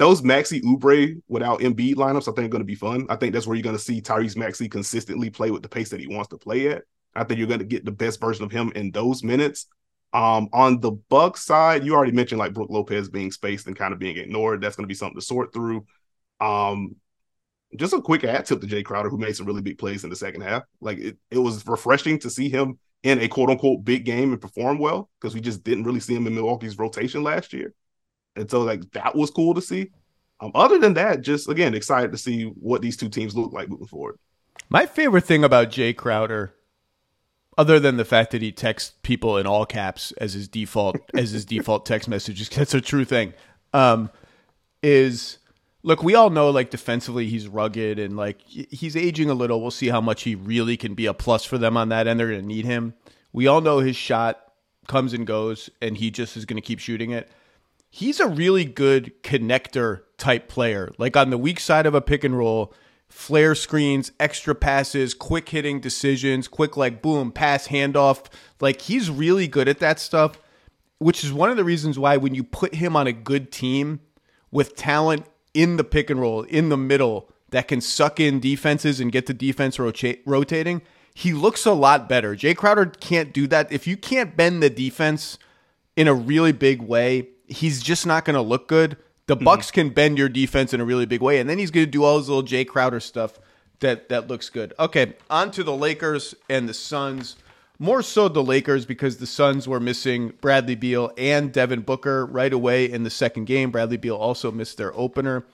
those 0.02 0.20
Maxey 0.20 0.60
Oubre 0.62 1.22
without 1.28 1.60
Embiid 1.60 1.94
lineups, 1.94 2.22
I 2.22 2.32
think 2.32 2.46
are 2.46 2.48
going 2.48 2.60
to 2.60 2.64
be 2.64 2.74
fun. 2.74 3.06
I 3.08 3.14
think 3.14 3.32
that's 3.32 3.46
where 3.46 3.54
you're 3.54 3.62
going 3.62 3.76
to 3.76 3.82
see 3.82 4.02
Tyrese 4.02 4.36
Maxey 4.36 4.68
consistently 4.68 5.30
play 5.30 5.52
with 5.52 5.62
the 5.62 5.68
pace 5.68 5.90
that 5.90 6.00
he 6.00 6.08
wants 6.08 6.28
to 6.30 6.38
play 6.38 6.70
at. 6.70 6.82
I 7.14 7.22
think 7.22 7.38
you're 7.38 7.46
going 7.46 7.60
to 7.60 7.64
get 7.64 7.84
the 7.84 7.92
best 7.92 8.20
version 8.20 8.44
of 8.44 8.50
him 8.50 8.72
in 8.74 8.90
those 8.90 9.22
minutes. 9.22 9.66
Um, 10.12 10.48
on 10.52 10.80
the 10.80 10.90
Bucks 10.90 11.44
side, 11.44 11.84
you 11.84 11.94
already 11.94 12.10
mentioned 12.10 12.40
like 12.40 12.52
Brook 12.52 12.68
Lopez 12.68 13.10
being 13.10 13.30
spaced 13.30 13.68
and 13.68 13.76
kind 13.76 13.92
of 13.92 14.00
being 14.00 14.16
ignored. 14.16 14.60
That's 14.60 14.74
going 14.74 14.84
to 14.84 14.88
be 14.88 14.94
something 14.94 15.20
to 15.20 15.24
sort 15.24 15.52
through. 15.52 15.86
Um, 16.40 16.96
just 17.76 17.94
a 17.94 18.02
quick 18.02 18.24
ad 18.24 18.44
tip 18.44 18.60
to 18.60 18.66
Jae 18.66 18.84
Crowder, 18.84 19.08
who 19.08 19.18
made 19.18 19.36
some 19.36 19.46
really 19.46 19.62
big 19.62 19.78
plays 19.78 20.02
in 20.02 20.10
the 20.10 20.16
second 20.16 20.40
half. 20.40 20.64
Like 20.80 20.98
it, 20.98 21.16
it 21.30 21.38
was 21.38 21.64
refreshing 21.64 22.18
to 22.18 22.30
see 22.30 22.48
him 22.48 22.80
in 23.04 23.20
a 23.20 23.28
quote 23.28 23.50
unquote 23.50 23.84
big 23.84 24.04
game 24.04 24.32
and 24.32 24.40
perform 24.40 24.80
well 24.80 25.10
because 25.20 25.32
we 25.32 25.40
just 25.40 25.62
didn't 25.62 25.84
really 25.84 26.00
see 26.00 26.16
him 26.16 26.26
in 26.26 26.34
Milwaukee's 26.34 26.76
rotation 26.76 27.22
last 27.22 27.52
year. 27.52 27.72
And 28.36 28.50
so 28.50 28.62
like 28.62 28.90
that 28.92 29.14
was 29.14 29.30
cool 29.30 29.54
to 29.54 29.62
see. 29.62 29.90
Um, 30.40 30.50
other 30.54 30.78
than 30.78 30.94
that, 30.94 31.20
just 31.20 31.48
again 31.48 31.74
excited 31.74 32.12
to 32.12 32.18
see 32.18 32.44
what 32.44 32.82
these 32.82 32.96
two 32.96 33.08
teams 33.08 33.36
look 33.36 33.52
like 33.52 33.68
moving 33.68 33.86
forward. 33.86 34.18
My 34.68 34.86
favorite 34.86 35.24
thing 35.24 35.44
about 35.44 35.70
Jae 35.70 35.96
Crowder 35.96 36.54
other 37.58 37.78
than 37.78 37.96
the 37.96 38.04
fact 38.04 38.30
that 38.30 38.42
he 38.42 38.50
texts 38.50 38.94
people 39.02 39.36
in 39.36 39.46
all 39.46 39.66
caps 39.66 40.12
as 40.12 40.32
his 40.32 40.48
default 40.48 40.96
as 41.14 41.30
his 41.30 41.44
default 41.44 41.86
text 41.86 42.08
messages 42.08 42.48
that's 42.48 42.74
a 42.74 42.80
true 42.80 43.04
thing 43.04 43.32
um, 43.72 44.10
is 44.82 45.38
look 45.82 46.02
we 46.02 46.14
all 46.14 46.30
know 46.30 46.50
like 46.50 46.70
defensively 46.70 47.26
he's 47.26 47.48
rugged 47.48 47.98
and 47.98 48.16
like 48.16 48.40
he's 48.42 48.96
aging 48.96 49.30
a 49.30 49.34
little 49.34 49.60
we'll 49.60 49.70
see 49.70 49.88
how 49.88 50.00
much 50.00 50.22
he 50.22 50.34
really 50.34 50.76
can 50.76 50.94
be 50.94 51.06
a 51.06 51.14
plus 51.14 51.44
for 51.44 51.58
them 51.58 51.76
on 51.76 51.88
that 51.88 52.06
end 52.06 52.18
they're 52.18 52.28
going 52.28 52.40
to 52.40 52.46
need 52.46 52.64
him 52.64 52.94
we 53.32 53.46
all 53.46 53.60
know 53.60 53.78
his 53.78 53.96
shot 53.96 54.52
comes 54.88 55.12
and 55.12 55.26
goes 55.26 55.70
and 55.80 55.96
he 55.98 56.10
just 56.10 56.36
is 56.36 56.44
going 56.44 56.60
to 56.60 56.66
keep 56.66 56.78
shooting 56.78 57.10
it 57.10 57.30
he's 57.92 58.18
a 58.18 58.26
really 58.26 58.64
good 58.64 59.12
connector 59.22 60.00
type 60.16 60.48
player. 60.48 60.90
Like 60.96 61.16
on 61.16 61.30
the 61.30 61.38
weak 61.38 61.60
side 61.60 61.84
of 61.84 61.94
a 61.94 62.00
pick 62.00 62.24
and 62.24 62.36
roll, 62.36 62.72
flare 63.08 63.54
screens, 63.54 64.12
extra 64.18 64.54
passes, 64.54 65.12
quick 65.12 65.50
hitting 65.50 65.78
decisions, 65.78 66.48
quick 66.48 66.76
like 66.76 67.02
boom, 67.02 67.30
pass 67.30 67.68
handoff. 67.68 68.24
Like 68.60 68.80
he's 68.80 69.10
really 69.10 69.46
good 69.46 69.68
at 69.68 69.78
that 69.80 70.00
stuff, 70.00 70.40
which 70.98 71.22
is 71.22 71.34
one 71.34 71.50
of 71.50 71.58
the 71.58 71.64
reasons 71.64 71.98
why 71.98 72.16
when 72.16 72.34
you 72.34 72.42
put 72.42 72.76
him 72.76 72.96
on 72.96 73.06
a 73.06 73.12
good 73.12 73.52
team 73.52 74.00
with 74.50 74.74
talent 74.74 75.26
in 75.52 75.76
the 75.76 75.84
pick 75.84 76.08
and 76.08 76.18
roll, 76.18 76.42
in 76.44 76.70
the 76.70 76.78
middle, 76.78 77.30
that 77.50 77.68
can 77.68 77.82
suck 77.82 78.18
in 78.18 78.40
defenses 78.40 79.00
and 79.00 79.12
get 79.12 79.26
the 79.26 79.34
defense 79.34 79.78
rota- 79.78 80.16
rotating, 80.24 80.80
he 81.12 81.34
looks 81.34 81.66
a 81.66 81.72
lot 81.72 82.08
better. 82.08 82.34
Jae 82.34 82.56
Crowder 82.56 82.86
can't 82.86 83.34
do 83.34 83.46
that. 83.48 83.70
If 83.70 83.86
you 83.86 83.98
can't 83.98 84.34
bend 84.34 84.62
the 84.62 84.70
defense 84.70 85.36
in 85.94 86.08
a 86.08 86.14
really 86.14 86.52
big 86.52 86.80
way, 86.80 87.28
he's 87.46 87.82
just 87.82 88.06
not 88.06 88.24
going 88.24 88.34
to 88.34 88.42
look 88.42 88.68
good. 88.68 88.96
The 89.26 89.36
mm-hmm. 89.36 89.44
Bucks 89.44 89.70
can 89.70 89.90
bend 89.90 90.18
your 90.18 90.28
defense 90.28 90.74
in 90.74 90.80
a 90.80 90.84
really 90.84 91.06
big 91.06 91.20
way, 91.20 91.38
and 91.38 91.48
then 91.48 91.58
he's 91.58 91.70
going 91.70 91.86
to 91.86 91.90
do 91.90 92.04
all 92.04 92.18
his 92.18 92.28
little 92.28 92.42
Jae 92.42 92.66
Crowder 92.66 93.00
stuff 93.00 93.38
that 93.82 94.08
that 94.08 94.28
looks 94.28 94.48
good. 94.48 94.72
Okay, 94.78 95.14
on 95.28 95.50
to 95.52 95.62
the 95.62 95.76
Lakers 95.76 96.34
and 96.48 96.68
the 96.68 96.74
Suns. 96.74 97.36
More 97.78 98.02
so 98.02 98.28
the 98.28 98.42
Lakers 98.42 98.86
because 98.86 99.16
the 99.16 99.26
Suns 99.26 99.66
were 99.66 99.80
missing 99.80 100.34
Bradley 100.40 100.76
Beal 100.76 101.12
and 101.18 101.52
Devin 101.52 101.80
Booker 101.80 102.24
right 102.26 102.52
away 102.52 102.90
in 102.90 103.02
the 103.02 103.10
second 103.10 103.46
game. 103.46 103.70
Bradley 103.70 103.96
Beal 103.96 104.16
also 104.16 104.50
missed 104.50 104.78
their 104.78 104.96
opener. 104.96 105.44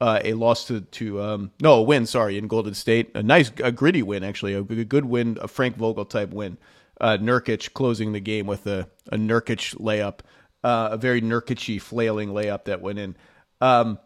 Uh, 0.00 0.18
a 0.24 0.32
loss 0.32 0.66
to 0.66 0.80
to 0.80 1.20
um, 1.20 1.50
no 1.60 1.74
a 1.74 1.82
win 1.82 2.06
sorry 2.06 2.38
in 2.38 2.48
Golden 2.48 2.72
State 2.72 3.10
a 3.14 3.22
nice 3.22 3.52
a 3.62 3.70
gritty 3.70 4.02
win 4.02 4.24
actually 4.24 4.54
a, 4.54 4.60
a 4.60 4.84
good 4.84 5.04
win 5.04 5.36
a 5.42 5.46
Frank 5.46 5.76
Vogel 5.76 6.06
type 6.06 6.30
win 6.30 6.56
uh, 7.02 7.18
Nurkic 7.20 7.74
closing 7.74 8.12
the 8.12 8.20
game 8.20 8.46
with 8.46 8.66
a 8.66 8.88
a 9.12 9.18
Nurkic 9.18 9.76
layup 9.76 10.20
uh, 10.62 10.90
a 10.92 10.96
very 10.96 11.20
Nurkic 11.20 11.80
flailing 11.80 12.30
layup 12.30 12.64
that 12.64 12.80
went 12.80 12.98
in. 12.98 13.16
Um, 13.60 13.98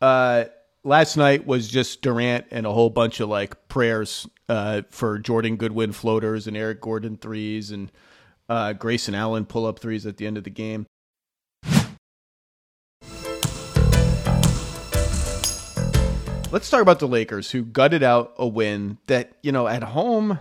uh, 0.00 0.44
last 0.82 1.16
night 1.16 1.46
was 1.46 1.68
just 1.68 2.02
Durant 2.02 2.46
and 2.50 2.66
a 2.66 2.72
whole 2.72 2.90
bunch 2.90 3.20
of 3.20 3.28
like 3.28 3.68
prayers 3.68 4.28
uh, 4.48 4.82
for 4.90 5.18
Jordan 5.18 5.56
Goodwin 5.56 5.92
floaters 5.92 6.46
and 6.46 6.56
Eric 6.56 6.80
Gordon 6.80 7.16
threes 7.16 7.70
and 7.70 7.90
uh, 8.48 8.74
Grayson 8.74 9.14
Allen 9.14 9.46
pull 9.46 9.66
up 9.66 9.78
threes 9.78 10.06
at 10.06 10.18
the 10.18 10.26
end 10.26 10.36
of 10.36 10.44
the 10.44 10.50
game. 10.50 10.86
Let's 16.50 16.70
talk 16.70 16.82
about 16.82 17.00
the 17.00 17.08
Lakers 17.08 17.50
who 17.50 17.64
gutted 17.64 18.04
out 18.04 18.34
a 18.36 18.46
win 18.46 18.98
that, 19.08 19.32
you 19.42 19.50
know, 19.50 19.66
at 19.66 19.82
home, 19.82 20.38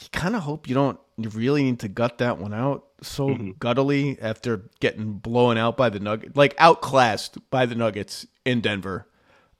you 0.00 0.08
kind 0.10 0.34
of 0.34 0.42
hope 0.42 0.68
you 0.68 0.74
don't 0.74 0.98
really 1.16 1.62
need 1.62 1.78
to 1.80 1.88
gut 1.88 2.18
that 2.18 2.38
one 2.38 2.52
out 2.52 2.87
so 3.02 3.28
mm-hmm. 3.28 3.50
guttily 3.58 4.18
after 4.20 4.68
getting 4.80 5.14
blown 5.14 5.56
out 5.56 5.76
by 5.76 5.88
the 5.88 6.00
Nuggets, 6.00 6.36
like 6.36 6.54
outclassed 6.58 7.38
by 7.50 7.66
the 7.66 7.74
Nuggets 7.74 8.26
in 8.44 8.60
Denver 8.60 9.06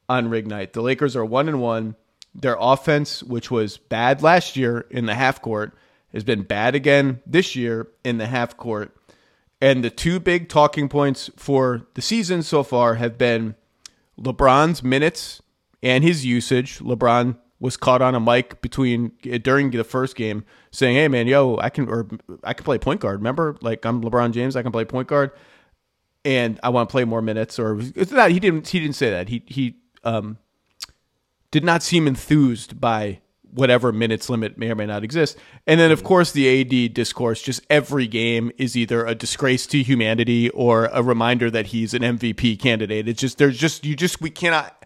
on 0.08 0.28
rig 0.28 0.46
night. 0.46 0.72
The 0.72 0.82
Lakers 0.82 1.16
are 1.16 1.24
one 1.24 1.48
and 1.48 1.60
one. 1.60 1.96
Their 2.34 2.56
offense, 2.58 3.22
which 3.22 3.50
was 3.50 3.78
bad 3.78 4.22
last 4.22 4.56
year 4.56 4.86
in 4.90 5.06
the 5.06 5.14
half 5.14 5.40
court, 5.40 5.74
has 6.12 6.24
been 6.24 6.42
bad 6.42 6.74
again 6.74 7.20
this 7.26 7.56
year 7.56 7.88
in 8.04 8.18
the 8.18 8.26
half 8.26 8.56
court. 8.56 8.94
And 9.60 9.82
the 9.82 9.90
two 9.90 10.20
big 10.20 10.48
talking 10.48 10.88
points 10.88 11.30
for 11.36 11.86
the 11.94 12.02
season 12.02 12.42
so 12.42 12.62
far 12.62 12.94
have 12.94 13.18
been 13.18 13.56
LeBron's 14.18 14.82
minutes 14.82 15.42
and 15.82 16.04
his 16.04 16.24
usage. 16.24 16.78
LeBron 16.78 17.36
was 17.60 17.76
caught 17.76 18.02
on 18.02 18.14
a 18.14 18.20
mic 18.20 18.60
between 18.60 19.12
during 19.42 19.70
the 19.70 19.84
first 19.84 20.16
game 20.16 20.44
saying, 20.70 20.96
"Hey 20.96 21.08
man, 21.08 21.26
yo, 21.26 21.56
I 21.58 21.70
can 21.70 21.88
or 21.88 22.08
I 22.44 22.54
can 22.54 22.64
play 22.64 22.78
point 22.78 23.00
guard. 23.00 23.18
Remember, 23.20 23.56
like 23.60 23.84
I'm 23.84 24.02
LeBron 24.02 24.32
James, 24.32 24.56
I 24.56 24.62
can 24.62 24.72
play 24.72 24.84
point 24.84 25.08
guard, 25.08 25.32
and 26.24 26.60
I 26.62 26.68
want 26.68 26.88
to 26.88 26.92
play 26.92 27.04
more 27.04 27.22
minutes." 27.22 27.58
Or 27.58 27.78
it's 27.80 28.12
not 28.12 28.30
he 28.30 28.40
didn't 28.40 28.68
he 28.68 28.80
didn't 28.80 28.96
say 28.96 29.10
that. 29.10 29.28
He 29.28 29.42
he 29.46 29.76
um 30.04 30.38
did 31.50 31.64
not 31.64 31.82
seem 31.82 32.06
enthused 32.06 32.80
by 32.80 33.20
whatever 33.50 33.92
minutes 33.92 34.28
limit 34.28 34.58
may 34.58 34.70
or 34.70 34.74
may 34.74 34.86
not 34.86 35.02
exist. 35.02 35.36
And 35.66 35.80
then 35.80 35.90
of 35.90 36.04
course 36.04 36.32
the 36.32 36.60
AD 36.60 36.94
discourse 36.94 37.42
just 37.42 37.62
every 37.70 38.06
game 38.06 38.52
is 38.58 38.76
either 38.76 39.06
a 39.06 39.14
disgrace 39.14 39.66
to 39.68 39.82
humanity 39.82 40.50
or 40.50 40.86
a 40.92 41.02
reminder 41.02 41.50
that 41.50 41.68
he's 41.68 41.94
an 41.94 42.02
MVP 42.02 42.60
candidate. 42.60 43.08
It's 43.08 43.20
just 43.20 43.38
there's 43.38 43.58
just 43.58 43.84
you 43.84 43.96
just 43.96 44.20
we 44.20 44.30
cannot 44.30 44.77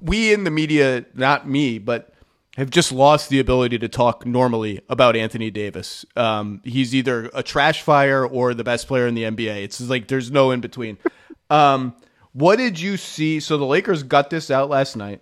we 0.00 0.32
in 0.32 0.44
the 0.44 0.50
media, 0.50 1.04
not 1.14 1.48
me, 1.48 1.78
but 1.78 2.12
have 2.56 2.70
just 2.70 2.92
lost 2.92 3.28
the 3.28 3.40
ability 3.40 3.78
to 3.78 3.88
talk 3.88 4.26
normally 4.26 4.80
about 4.88 5.16
Anthony 5.16 5.50
Davis. 5.50 6.04
Um, 6.16 6.60
he's 6.64 6.94
either 6.94 7.30
a 7.32 7.42
trash 7.42 7.82
fire 7.82 8.26
or 8.26 8.54
the 8.54 8.64
best 8.64 8.86
player 8.88 9.06
in 9.06 9.14
the 9.14 9.22
NBA. 9.22 9.64
It's 9.64 9.80
like 9.80 10.08
there's 10.08 10.30
no 10.30 10.50
in 10.50 10.60
between. 10.60 10.98
Um, 11.50 11.96
what 12.32 12.58
did 12.58 12.78
you 12.78 12.96
see? 12.96 13.40
So 13.40 13.58
the 13.58 13.66
Lakers 13.66 14.04
got 14.04 14.30
this 14.30 14.52
out 14.52 14.70
last 14.70 14.94
night. 14.94 15.20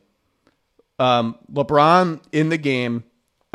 Um, 0.99 1.38
LeBron 1.51 2.21
in 2.33 2.51
the 2.51 2.59
game 2.59 3.05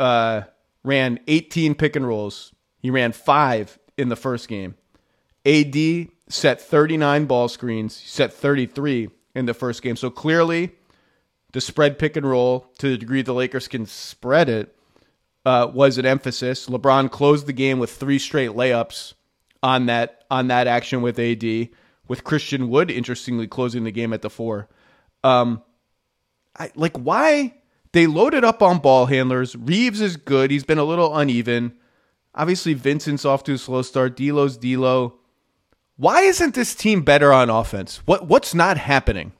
uh, 0.00 0.42
ran 0.82 1.20
18 1.28 1.76
pick 1.76 1.94
and 1.94 2.04
rolls. 2.04 2.52
He 2.80 2.90
ran 2.90 3.12
five 3.12 3.78
in 3.96 4.08
the 4.08 4.16
first 4.16 4.48
game. 4.48 4.74
AD 5.46 6.08
set 6.28 6.60
39 6.60 7.26
ball 7.26 7.48
screens, 7.48 7.94
set 7.94 8.32
33 8.32 9.10
in 9.34 9.46
the 9.46 9.54
first 9.54 9.82
game. 9.82 9.94
So 9.94 10.10
clearly, 10.10 10.72
the 11.54 11.60
spread 11.60 12.00
pick 12.00 12.16
and 12.16 12.28
roll 12.28 12.66
to 12.78 12.90
the 12.90 12.98
degree 12.98 13.22
the 13.22 13.32
Lakers 13.32 13.68
can 13.68 13.86
spread 13.86 14.48
it 14.48 14.76
uh, 15.46 15.70
was 15.72 15.98
an 15.98 16.04
emphasis. 16.04 16.66
LeBron 16.66 17.10
closed 17.10 17.46
the 17.46 17.52
game 17.52 17.78
with 17.78 17.92
three 17.92 18.18
straight 18.18 18.50
layups 18.50 19.14
on 19.62 19.86
that 19.86 20.24
on 20.30 20.48
that 20.48 20.66
action 20.66 21.00
with 21.00 21.18
AD, 21.18 21.68
with 22.08 22.24
Christian 22.24 22.68
Wood 22.68 22.90
interestingly 22.90 23.46
closing 23.46 23.84
the 23.84 23.92
game 23.92 24.12
at 24.12 24.20
the 24.20 24.30
four. 24.30 24.68
Um, 25.22 25.62
I, 26.58 26.72
like 26.74 26.96
why 26.96 27.54
they 27.92 28.08
loaded 28.08 28.42
up 28.44 28.60
on 28.60 28.80
ball 28.80 29.06
handlers. 29.06 29.54
Reaves 29.54 30.00
is 30.00 30.16
good. 30.16 30.50
He's 30.50 30.64
been 30.64 30.78
a 30.78 30.84
little 30.84 31.16
uneven. 31.16 31.74
Obviously, 32.34 32.74
Vincent's 32.74 33.24
off 33.24 33.44
to 33.44 33.52
a 33.52 33.58
slow 33.58 33.82
start. 33.82 34.16
D'Lo's 34.16 34.56
D'Lo. 34.56 35.20
Why 35.96 36.22
isn't 36.22 36.56
this 36.56 36.74
team 36.74 37.02
better 37.02 37.32
on 37.32 37.48
offense? 37.48 37.98
What 38.06 38.26
what's 38.26 38.54
not 38.54 38.76
happening? 38.76 39.34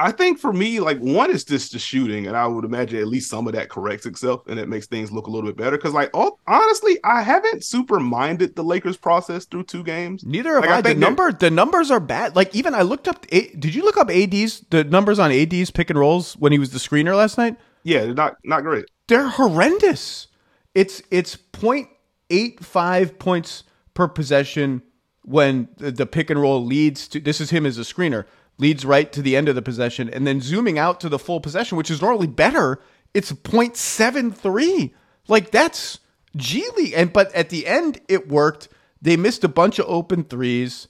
I 0.00 0.12
think 0.12 0.38
for 0.38 0.52
me, 0.52 0.78
like 0.78 0.98
one 0.98 1.28
is 1.28 1.44
just 1.44 1.72
the 1.72 1.80
shooting, 1.80 2.28
and 2.28 2.36
I 2.36 2.46
would 2.46 2.64
imagine 2.64 3.00
at 3.00 3.08
least 3.08 3.28
some 3.28 3.48
of 3.48 3.52
that 3.54 3.68
corrects 3.68 4.06
itself, 4.06 4.46
and 4.46 4.58
it 4.60 4.68
makes 4.68 4.86
things 4.86 5.10
look 5.10 5.26
a 5.26 5.30
little 5.30 5.50
bit 5.50 5.56
better. 5.56 5.76
Because, 5.76 5.92
like, 5.92 6.10
oh, 6.14 6.38
honestly, 6.46 6.98
I 7.02 7.20
haven't 7.20 7.64
super 7.64 7.98
minded 7.98 8.54
the 8.54 8.62
Lakers 8.62 8.96
process 8.96 9.44
through 9.44 9.64
two 9.64 9.82
games. 9.82 10.24
Neither 10.24 10.54
have 10.54 10.60
like, 10.60 10.70
I. 10.70 10.76
I 10.76 10.80
the 10.82 10.94
number, 10.94 11.32
the 11.32 11.50
numbers 11.50 11.90
are 11.90 11.98
bad. 11.98 12.36
Like, 12.36 12.54
even 12.54 12.74
I 12.74 12.82
looked 12.82 13.08
up. 13.08 13.26
Did 13.26 13.74
you 13.74 13.82
look 13.82 13.96
up 13.96 14.08
AD's 14.08 14.64
the 14.70 14.84
numbers 14.84 15.18
on 15.18 15.32
AD's 15.32 15.72
pick 15.72 15.90
and 15.90 15.98
rolls 15.98 16.34
when 16.34 16.52
he 16.52 16.60
was 16.60 16.70
the 16.70 16.78
screener 16.78 17.16
last 17.16 17.36
night? 17.36 17.56
Yeah, 17.82 18.04
they're 18.04 18.14
not 18.14 18.36
not 18.44 18.62
great. 18.62 18.84
They're 19.08 19.28
horrendous. 19.28 20.28
It's 20.76 21.02
it's 21.10 21.36
0.85 21.36 23.18
points 23.18 23.64
per 23.94 24.06
possession 24.06 24.82
when 25.22 25.68
the, 25.78 25.90
the 25.90 26.06
pick 26.06 26.30
and 26.30 26.40
roll 26.40 26.64
leads 26.64 27.08
to. 27.08 27.20
This 27.20 27.40
is 27.40 27.50
him 27.50 27.66
as 27.66 27.78
a 27.78 27.82
screener 27.82 28.26
leads 28.58 28.84
right 28.84 29.10
to 29.12 29.22
the 29.22 29.36
end 29.36 29.48
of 29.48 29.54
the 29.54 29.62
possession, 29.62 30.08
and 30.10 30.26
then 30.26 30.40
zooming 30.40 30.78
out 30.78 31.00
to 31.00 31.08
the 31.08 31.18
full 31.18 31.40
possession, 31.40 31.78
which 31.78 31.90
is 31.90 32.02
normally 32.02 32.26
better, 32.26 32.80
it's 33.14 33.32
0.73. 33.32 34.92
Like 35.28 35.50
that's 35.50 36.00
G. 36.36 36.64
And 36.94 37.12
but 37.12 37.34
at 37.34 37.50
the 37.50 37.66
end 37.66 38.00
it 38.08 38.28
worked. 38.28 38.68
They 39.00 39.16
missed 39.16 39.44
a 39.44 39.48
bunch 39.48 39.78
of 39.78 39.86
open 39.88 40.24
threes 40.24 40.88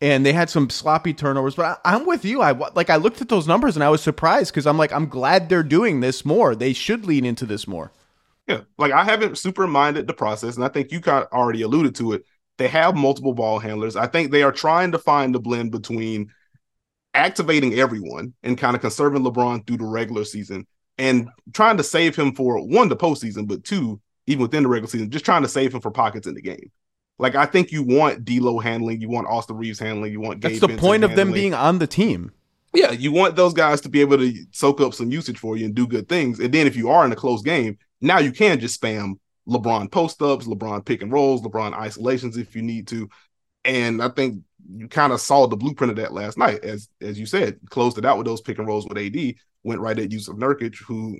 and 0.00 0.24
they 0.24 0.32
had 0.32 0.48
some 0.48 0.70
sloppy 0.70 1.12
turnovers. 1.12 1.56
But 1.56 1.80
I, 1.84 1.96
am 1.96 2.06
with 2.06 2.24
you. 2.24 2.40
I 2.40 2.52
like 2.52 2.90
I 2.90 2.96
looked 2.96 3.20
at 3.20 3.28
those 3.28 3.48
numbers 3.48 3.76
and 3.76 3.82
I 3.82 3.90
was 3.90 4.02
surprised 4.02 4.52
because 4.52 4.66
I'm 4.66 4.78
like 4.78 4.92
I'm 4.92 5.08
glad 5.08 5.48
they're 5.48 5.62
doing 5.62 6.00
this 6.00 6.24
more. 6.24 6.54
They 6.54 6.72
should 6.72 7.04
lean 7.04 7.24
into 7.24 7.46
this 7.46 7.66
more. 7.66 7.92
Yeah, 8.46 8.60
like 8.78 8.92
I 8.92 9.04
haven't 9.04 9.36
super 9.36 9.66
minded 9.66 10.06
the 10.06 10.14
process, 10.14 10.56
and 10.56 10.64
I 10.64 10.68
think 10.68 10.90
you 10.90 11.00
kind 11.00 11.24
of 11.24 11.32
already 11.32 11.62
alluded 11.62 11.94
to 11.96 12.12
it. 12.12 12.24
They 12.56 12.68
have 12.68 12.96
multiple 12.96 13.34
ball 13.34 13.58
handlers. 13.58 13.94
I 13.94 14.06
think 14.06 14.30
they 14.30 14.42
are 14.42 14.52
trying 14.52 14.92
to 14.92 14.98
find 14.98 15.34
the 15.34 15.40
blend 15.40 15.70
between 15.70 16.32
activating 17.18 17.74
everyone 17.74 18.32
and 18.42 18.56
kind 18.56 18.76
of 18.76 18.80
conserving 18.80 19.24
LeBron 19.24 19.66
through 19.66 19.78
the 19.78 19.84
regular 19.84 20.24
season 20.24 20.66
and 20.96 21.28
trying 21.52 21.76
to 21.76 21.82
save 21.82 22.16
him 22.16 22.32
for 22.34 22.64
one, 22.64 22.88
the 22.88 22.96
postseason, 22.96 23.46
but 23.46 23.64
two, 23.64 24.00
even 24.26 24.42
within 24.42 24.62
the 24.62 24.68
regular 24.68 24.88
season, 24.88 25.10
just 25.10 25.24
trying 25.24 25.42
to 25.42 25.48
save 25.48 25.74
him 25.74 25.80
for 25.80 25.90
pockets 25.90 26.26
in 26.26 26.34
the 26.34 26.42
game. 26.42 26.70
Like 27.18 27.34
I 27.34 27.46
think 27.46 27.72
you 27.72 27.82
want 27.82 28.24
D'Lo 28.24 28.60
handling, 28.60 29.00
you 29.00 29.08
want 29.08 29.26
Austin 29.26 29.56
Reaves 29.56 29.80
handling, 29.80 30.12
you 30.12 30.20
want. 30.20 30.40
Gabe 30.40 30.52
That's 30.52 30.60
the 30.60 30.68
Vincent 30.68 30.80
point 30.80 31.04
of 31.04 31.10
handling. 31.10 31.26
them 31.26 31.34
being 31.34 31.54
on 31.54 31.78
the 31.78 31.86
team. 31.88 32.30
Yeah, 32.74 32.92
you 32.92 33.10
want 33.10 33.34
those 33.34 33.54
guys 33.54 33.80
to 33.80 33.88
be 33.88 34.00
able 34.00 34.18
to 34.18 34.34
soak 34.52 34.80
up 34.80 34.94
some 34.94 35.10
usage 35.10 35.38
for 35.38 35.56
you 35.56 35.64
and 35.64 35.74
do 35.74 35.86
good 35.86 36.08
things. 36.08 36.38
And 36.38 36.54
then 36.54 36.66
if 36.66 36.76
you 36.76 36.90
are 36.90 37.04
in 37.04 37.10
a 37.10 37.16
close 37.16 37.42
game, 37.42 37.78
now 38.00 38.18
you 38.18 38.30
can 38.30 38.60
just 38.60 38.80
spam 38.80 39.14
LeBron 39.48 39.90
post 39.90 40.22
ups, 40.22 40.46
LeBron 40.46 40.84
pick 40.84 41.02
and 41.02 41.10
rolls, 41.10 41.42
LeBron 41.42 41.72
isolations 41.72 42.36
if 42.36 42.54
you 42.54 42.62
need 42.62 42.86
to. 42.88 43.08
And 43.64 44.02
I 44.02 44.10
think 44.10 44.42
you 44.72 44.88
kind 44.88 45.12
of 45.12 45.20
saw 45.20 45.46
the 45.46 45.56
blueprint 45.56 45.90
of 45.90 45.96
that 45.96 46.12
last 46.12 46.38
night, 46.38 46.64
as 46.64 46.88
as 47.00 47.18
you 47.18 47.26
said, 47.26 47.58
closed 47.70 47.98
it 47.98 48.04
out 48.04 48.18
with 48.18 48.26
those 48.26 48.40
pick 48.40 48.58
and 48.58 48.66
rolls 48.66 48.86
with 48.88 48.98
AD, 48.98 49.34
went 49.62 49.80
right 49.80 49.98
at 49.98 50.12
use 50.12 50.28
of 50.28 50.36
Nurkic, 50.36 50.76
who 50.86 51.18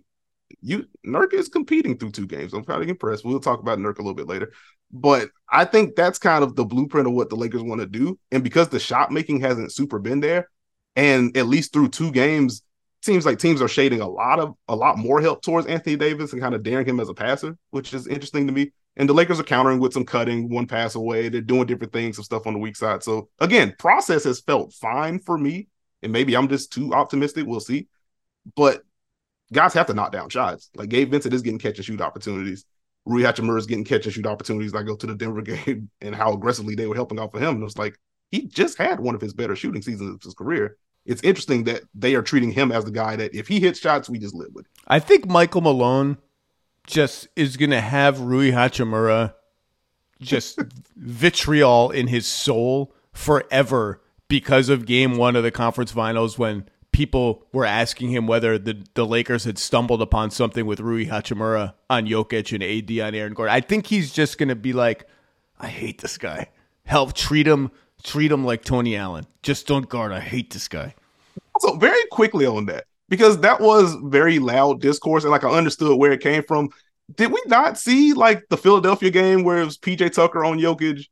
you 0.60 0.86
Nurk 1.06 1.32
is 1.32 1.48
competing 1.48 1.98
through 1.98 2.12
two 2.12 2.26
games. 2.26 2.52
I'm 2.52 2.64
kind 2.64 2.82
of 2.82 2.88
impressed. 2.88 3.24
We'll 3.24 3.40
talk 3.40 3.60
about 3.60 3.78
Nurk 3.78 3.98
a 3.98 4.02
little 4.02 4.14
bit 4.14 4.28
later. 4.28 4.52
But 4.90 5.30
I 5.50 5.64
think 5.64 5.96
that's 5.96 6.18
kind 6.18 6.42
of 6.42 6.56
the 6.56 6.64
blueprint 6.64 7.06
of 7.06 7.12
what 7.12 7.28
the 7.28 7.36
Lakers 7.36 7.62
want 7.62 7.80
to 7.80 7.86
do. 7.86 8.18
And 8.30 8.42
because 8.42 8.68
the 8.68 8.80
shot 8.80 9.12
making 9.12 9.40
hasn't 9.40 9.72
super 9.72 9.98
been 9.98 10.20
there, 10.20 10.48
and 10.96 11.36
at 11.36 11.46
least 11.46 11.72
through 11.72 11.90
two 11.90 12.10
games, 12.10 12.62
seems 13.02 13.26
like 13.26 13.38
teams 13.38 13.62
are 13.62 13.68
shading 13.68 14.00
a 14.00 14.08
lot 14.08 14.40
of 14.40 14.54
a 14.68 14.74
lot 14.74 14.98
more 14.98 15.20
help 15.20 15.42
towards 15.42 15.66
Anthony 15.66 15.96
Davis 15.96 16.32
and 16.32 16.42
kind 16.42 16.54
of 16.54 16.62
daring 16.62 16.86
him 16.86 17.00
as 17.00 17.08
a 17.08 17.14
passer, 17.14 17.56
which 17.70 17.94
is 17.94 18.06
interesting 18.06 18.46
to 18.46 18.52
me. 18.52 18.72
And 18.98 19.08
the 19.08 19.14
Lakers 19.14 19.38
are 19.38 19.44
countering 19.44 19.78
with 19.78 19.92
some 19.92 20.04
cutting, 20.04 20.48
one 20.48 20.66
pass 20.66 20.96
away. 20.96 21.28
They're 21.28 21.40
doing 21.40 21.66
different 21.66 21.92
things, 21.92 22.16
some 22.16 22.24
stuff 22.24 22.46
on 22.46 22.52
the 22.52 22.58
weak 22.58 22.76
side. 22.76 23.04
So 23.04 23.28
again, 23.38 23.74
process 23.78 24.24
has 24.24 24.40
felt 24.40 24.72
fine 24.74 25.20
for 25.20 25.38
me. 25.38 25.68
And 26.02 26.12
maybe 26.12 26.36
I'm 26.36 26.48
just 26.48 26.72
too 26.72 26.92
optimistic. 26.92 27.46
We'll 27.46 27.60
see. 27.60 27.86
But 28.56 28.82
guys 29.52 29.72
have 29.74 29.86
to 29.86 29.94
knock 29.94 30.12
down 30.12 30.28
shots. 30.28 30.70
Like 30.74 30.88
Gabe 30.88 31.10
Vincent 31.10 31.32
is 31.32 31.42
getting 31.42 31.60
catch 31.60 31.76
and 31.76 31.84
shoot 31.84 32.00
opportunities. 32.00 32.64
Rui 33.04 33.22
Hachimura 33.22 33.58
is 33.58 33.66
getting 33.66 33.84
catch 33.84 34.04
and 34.04 34.14
shoot 34.14 34.26
opportunities. 34.26 34.74
I 34.74 34.82
go 34.82 34.96
to 34.96 35.06
the 35.06 35.14
Denver 35.14 35.42
game 35.42 35.90
and 36.00 36.14
how 36.14 36.32
aggressively 36.32 36.74
they 36.74 36.86
were 36.86 36.96
helping 36.96 37.20
out 37.20 37.32
for 37.32 37.38
him. 37.38 37.54
And 37.54 37.60
it 37.60 37.64
was 37.64 37.78
like 37.78 37.98
he 38.32 38.46
just 38.46 38.78
had 38.78 39.00
one 39.00 39.14
of 39.14 39.20
his 39.20 39.32
better 39.32 39.54
shooting 39.54 39.82
seasons 39.82 40.16
of 40.16 40.22
his 40.22 40.34
career. 40.34 40.76
It's 41.06 41.22
interesting 41.22 41.64
that 41.64 41.82
they 41.94 42.14
are 42.16 42.22
treating 42.22 42.50
him 42.50 42.70
as 42.70 42.84
the 42.84 42.90
guy 42.90 43.16
that 43.16 43.34
if 43.34 43.48
he 43.48 43.60
hits 43.60 43.78
shots, 43.78 44.10
we 44.10 44.18
just 44.18 44.34
live 44.34 44.50
with. 44.52 44.66
I 44.88 44.98
think 44.98 45.26
Michael 45.26 45.62
Malone 45.62 46.18
just 46.88 47.28
is 47.36 47.56
going 47.56 47.70
to 47.70 47.80
have 47.80 48.20
Rui 48.20 48.50
Hachimura 48.50 49.34
just 50.20 50.58
vitriol 50.96 51.90
in 51.90 52.08
his 52.08 52.26
soul 52.26 52.92
forever 53.12 54.02
because 54.26 54.68
of 54.68 54.86
game 54.86 55.16
one 55.16 55.36
of 55.36 55.42
the 55.42 55.50
conference 55.50 55.92
finals 55.92 56.38
when 56.38 56.68
people 56.90 57.46
were 57.52 57.64
asking 57.64 58.10
him 58.10 58.26
whether 58.26 58.58
the, 58.58 58.84
the 58.94 59.06
Lakers 59.06 59.44
had 59.44 59.58
stumbled 59.58 60.02
upon 60.02 60.30
something 60.30 60.66
with 60.66 60.80
Rui 60.80 61.06
Hachimura 61.06 61.74
on 61.88 62.06
Jokic 62.06 62.52
and 62.52 62.62
AD 62.62 63.06
on 63.06 63.14
Aaron 63.14 63.34
Gordon. 63.34 63.54
I 63.54 63.60
think 63.60 63.86
he's 63.86 64.12
just 64.12 64.38
going 64.38 64.48
to 64.48 64.56
be 64.56 64.72
like, 64.72 65.06
I 65.60 65.68
hate 65.68 66.00
this 66.00 66.18
guy. 66.18 66.48
Help 66.84 67.12
treat 67.12 67.46
him, 67.46 67.70
treat 68.02 68.32
him 68.32 68.44
like 68.44 68.64
Tony 68.64 68.96
Allen. 68.96 69.26
Just 69.42 69.66
don't 69.66 69.88
guard. 69.88 70.10
I 70.10 70.20
hate 70.20 70.52
this 70.52 70.66
guy. 70.66 70.94
So 71.60 71.76
very 71.76 72.04
quickly 72.10 72.46
on 72.46 72.66
that, 72.66 72.86
because 73.08 73.40
that 73.40 73.60
was 73.60 73.96
very 74.04 74.38
loud 74.38 74.80
discourse, 74.80 75.24
and 75.24 75.30
like 75.30 75.44
I 75.44 75.50
understood 75.50 75.98
where 75.98 76.12
it 76.12 76.20
came 76.20 76.42
from. 76.42 76.70
Did 77.14 77.32
we 77.32 77.42
not 77.46 77.78
see 77.78 78.12
like 78.12 78.44
the 78.50 78.56
Philadelphia 78.56 79.10
game 79.10 79.42
where 79.42 79.58
it 79.62 79.64
was 79.64 79.78
PJ 79.78 80.12
Tucker 80.12 80.44
on 80.44 80.58
Jokic 80.58 81.06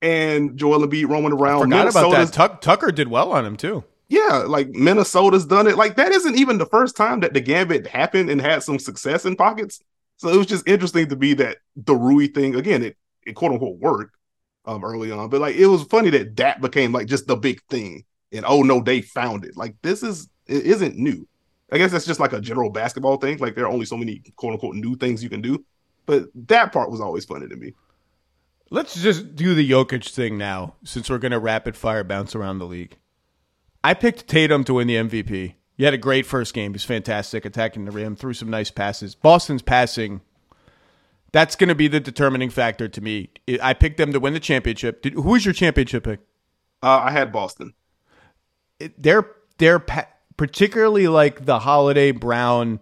and 0.00 0.56
Joel 0.56 0.86
Embiid 0.86 1.08
roaming 1.08 1.32
around? 1.32 1.72
I 1.72 1.86
forgot 1.86 1.88
about 1.88 2.10
that. 2.12 2.32
Tuck, 2.32 2.60
Tucker 2.60 2.92
did 2.92 3.08
well 3.08 3.32
on 3.32 3.44
him 3.44 3.56
too. 3.56 3.84
Yeah, 4.08 4.44
like 4.46 4.68
Minnesota's 4.68 5.46
done 5.46 5.66
it. 5.66 5.76
Like 5.76 5.96
that 5.96 6.12
isn't 6.12 6.36
even 6.36 6.58
the 6.58 6.66
first 6.66 6.96
time 6.96 7.20
that 7.20 7.32
the 7.32 7.40
gambit 7.40 7.86
happened 7.86 8.30
and 8.30 8.40
had 8.40 8.62
some 8.62 8.78
success 8.78 9.24
in 9.24 9.36
pockets. 9.36 9.80
So 10.18 10.28
it 10.28 10.36
was 10.36 10.46
just 10.46 10.68
interesting 10.68 11.08
to 11.08 11.16
be 11.16 11.34
that 11.34 11.58
the 11.74 11.96
Rui 11.96 12.28
thing 12.28 12.54
again, 12.54 12.84
it, 12.84 12.96
it 13.26 13.32
quote 13.32 13.52
unquote 13.52 13.78
worked 13.78 14.16
um 14.64 14.84
early 14.84 15.10
on, 15.10 15.28
but 15.28 15.40
like 15.40 15.56
it 15.56 15.66
was 15.66 15.82
funny 15.84 16.10
that 16.10 16.36
that 16.36 16.60
became 16.60 16.92
like 16.92 17.08
just 17.08 17.26
the 17.26 17.36
big 17.36 17.60
thing. 17.70 18.04
And 18.30 18.44
oh 18.46 18.62
no, 18.62 18.80
they 18.80 19.00
found 19.00 19.44
it. 19.44 19.56
Like 19.56 19.74
this 19.82 20.02
is 20.02 20.28
it 20.46 20.64
isn't 20.64 20.96
new. 20.96 21.26
I 21.72 21.78
guess 21.78 21.90
that's 21.90 22.04
just 22.04 22.20
like 22.20 22.32
a 22.32 22.40
general 22.40 22.70
basketball 22.70 23.16
thing. 23.16 23.38
Like 23.38 23.54
there 23.54 23.64
are 23.64 23.72
only 23.72 23.86
so 23.86 23.96
many 23.96 24.22
quote 24.36 24.52
unquote 24.52 24.76
new 24.76 24.94
things 24.94 25.22
you 25.22 25.30
can 25.30 25.40
do. 25.40 25.64
But 26.06 26.26
that 26.48 26.72
part 26.72 26.90
was 26.90 27.00
always 27.00 27.24
funny 27.24 27.48
to 27.48 27.56
me. 27.56 27.74
Let's 28.70 29.00
just 29.02 29.34
do 29.34 29.54
the 29.54 29.68
Jokic 29.68 30.08
thing 30.08 30.38
now, 30.38 30.74
since 30.84 31.10
we're 31.10 31.18
gonna 31.18 31.38
rapid 31.38 31.76
fire 31.76 32.04
bounce 32.04 32.34
around 32.34 32.58
the 32.58 32.66
league. 32.66 32.96
I 33.84 33.94
picked 33.94 34.28
Tatum 34.28 34.64
to 34.64 34.74
win 34.74 34.86
the 34.86 34.96
MVP. 34.96 35.54
He 35.76 35.84
had 35.84 35.94
a 35.94 35.98
great 35.98 36.26
first 36.26 36.54
game. 36.54 36.72
He's 36.72 36.84
fantastic 36.84 37.44
attacking 37.44 37.84
the 37.86 37.90
rim, 37.90 38.14
threw 38.14 38.34
some 38.34 38.50
nice 38.50 38.70
passes. 38.70 39.14
Boston's 39.14 39.62
passing, 39.62 40.20
that's 41.32 41.56
going 41.56 41.68
to 41.68 41.74
be 41.74 41.88
the 41.88 41.98
determining 41.98 42.50
factor 42.50 42.88
to 42.88 43.00
me. 43.00 43.30
I 43.60 43.72
picked 43.74 43.96
them 43.96 44.12
to 44.12 44.20
win 44.20 44.34
the 44.34 44.40
championship. 44.40 45.02
Did, 45.02 45.14
who 45.14 45.22
was 45.22 45.44
your 45.44 45.54
championship 45.54 46.04
pick? 46.04 46.20
Uh, 46.82 47.00
I 47.04 47.10
had 47.10 47.32
Boston. 47.32 47.74
they're 48.98 49.28
they're 49.58 49.78
pa- 49.78 50.08
particularly 50.36 51.08
like 51.08 51.44
the 51.44 51.60
Holiday 51.60 52.10
Brown 52.10 52.80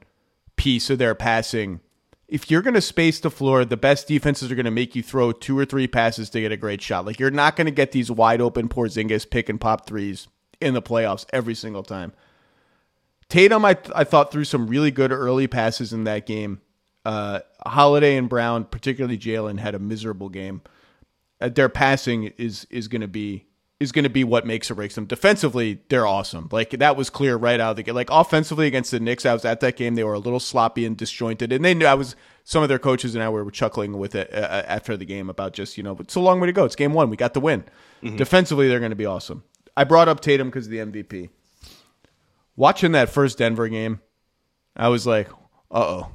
piece 0.57 0.91
of 0.91 0.99
their 0.99 1.15
passing. 1.15 1.81
If 2.29 2.51
you're 2.51 2.63
going 2.63 2.75
to 2.75 2.81
space 2.81 3.19
the 3.19 3.31
floor, 3.31 3.65
the 3.65 3.77
best 3.77 4.07
defenses 4.07 4.53
are 4.53 4.55
going 4.55 4.65
to 4.65 4.71
make 4.71 4.95
you 4.95 5.03
throw 5.03 5.33
two 5.33 5.59
or 5.59 5.65
three 5.65 5.89
passes 5.89 6.31
to 6.31 6.41
get 6.41 6.53
a 6.53 6.57
great 6.57 6.81
shot. 6.81 7.05
Like 7.05 7.19
you're 7.19 7.31
not 7.31 7.57
going 7.57 7.65
to 7.67 7.73
get 7.73 7.93
these 7.93 8.11
wide 8.11 8.41
open 8.41 8.69
Porzingis 8.69 9.29
pick 9.29 9.49
and 9.49 9.61
pop 9.61 9.87
threes 9.87 10.29
in 10.61 10.75
the 10.75 10.83
playoffs 10.83 11.27
every 11.33 11.55
single 11.55 11.83
time. 11.83 12.13
Tatum, 13.29 13.65
I, 13.65 13.77
I 13.95 14.05
thought 14.05 14.33
threw 14.33 14.45
some 14.45 14.67
really 14.67 14.91
good 14.91 15.13
early 15.13 15.47
passes 15.47 15.93
in 15.93 16.05
that 16.05 16.27
game. 16.27 16.61
Uh, 17.05 17.41
Holiday 17.65 18.17
and 18.17 18.29
Brown, 18.29 18.65
particularly 18.65 19.17
Jalen, 19.17 19.59
had 19.59 19.75
a 19.75 19.79
miserable 19.79 20.29
game. 20.29 20.63
Uh, 21.41 21.49
their 21.49 21.69
passing 21.69 22.25
is 22.37 22.67
is 22.71 22.89
going 22.89 23.01
to 23.01 23.09
be 23.09 23.47
is 23.81 23.93
going 23.93 24.05
to 24.05 24.11
be 24.11 24.23
what 24.23 24.47
makes 24.47 24.71
or 24.71 24.75
breaks 24.75 24.95
them. 24.95 25.07
Defensively, 25.07 25.81
they're 25.88 26.07
awesome. 26.07 26.49
Like 26.53 26.71
that 26.71 26.97
was 26.97 27.09
clear 27.09 27.37
right 27.37 27.59
out 27.59 27.71
of 27.71 27.77
the 27.77 27.83
gate. 27.83 27.95
Like 27.95 28.11
offensively 28.11 28.66
against 28.66 28.90
the 28.90 29.01
Knicks, 29.01 29.25
I 29.25 29.33
was 29.33 29.47
at 29.47 29.61
that 29.61 29.77
game. 29.77 29.95
They 29.95 30.05
were 30.05 30.12
a 30.12 30.19
little 30.19 30.38
sloppy 30.38 30.85
and 30.85 30.97
disjointed, 30.97 31.51
and 31.51 31.64
they 31.64 31.75
knew 31.75 31.87
I 31.87 31.95
was. 31.95 32.14
Some 32.43 32.62
of 32.62 32.69
their 32.69 32.79
coaches 32.79 33.14
and 33.14 33.23
I 33.23 33.29
were 33.29 33.49
chuckling 33.51 33.97
with 33.99 34.14
it 34.14 34.33
uh, 34.33 34.38
uh 34.38 34.64
after 34.66 34.97
the 34.97 35.05
game 35.05 35.31
about 35.31 35.53
just 35.53 35.77
you 35.77 35.83
know, 35.83 35.97
it's 36.01 36.14
a 36.14 36.21
long 36.21 36.40
way 36.40 36.47
to 36.47 36.53
go. 36.53 36.64
It's 36.64 36.77
game 36.77 36.93
one. 36.93 37.09
We 37.09 37.16
got 37.16 37.35
the 37.35 37.40
win. 37.40 37.64
Mm-hmm. 38.03 38.16
Defensively, 38.16 38.69
they're 38.69 38.81
going 38.81 38.90
to 38.90 38.97
be 38.97 39.07
awesome. 39.07 39.45
I 39.77 39.85
brought 39.85 40.09
up 40.09 40.21
Tatum 40.21 40.49
because 40.49 40.66
of 40.66 40.73
the 40.73 40.79
MVP. 40.79 41.31
Watching 42.57 42.93
that 42.93 43.09
first 43.09 43.38
Denver 43.38 43.69
game, 43.69 44.01
I 44.77 44.88
was 44.88 45.07
like, 45.07 45.31
uh 45.71 46.05
oh. 46.05 46.12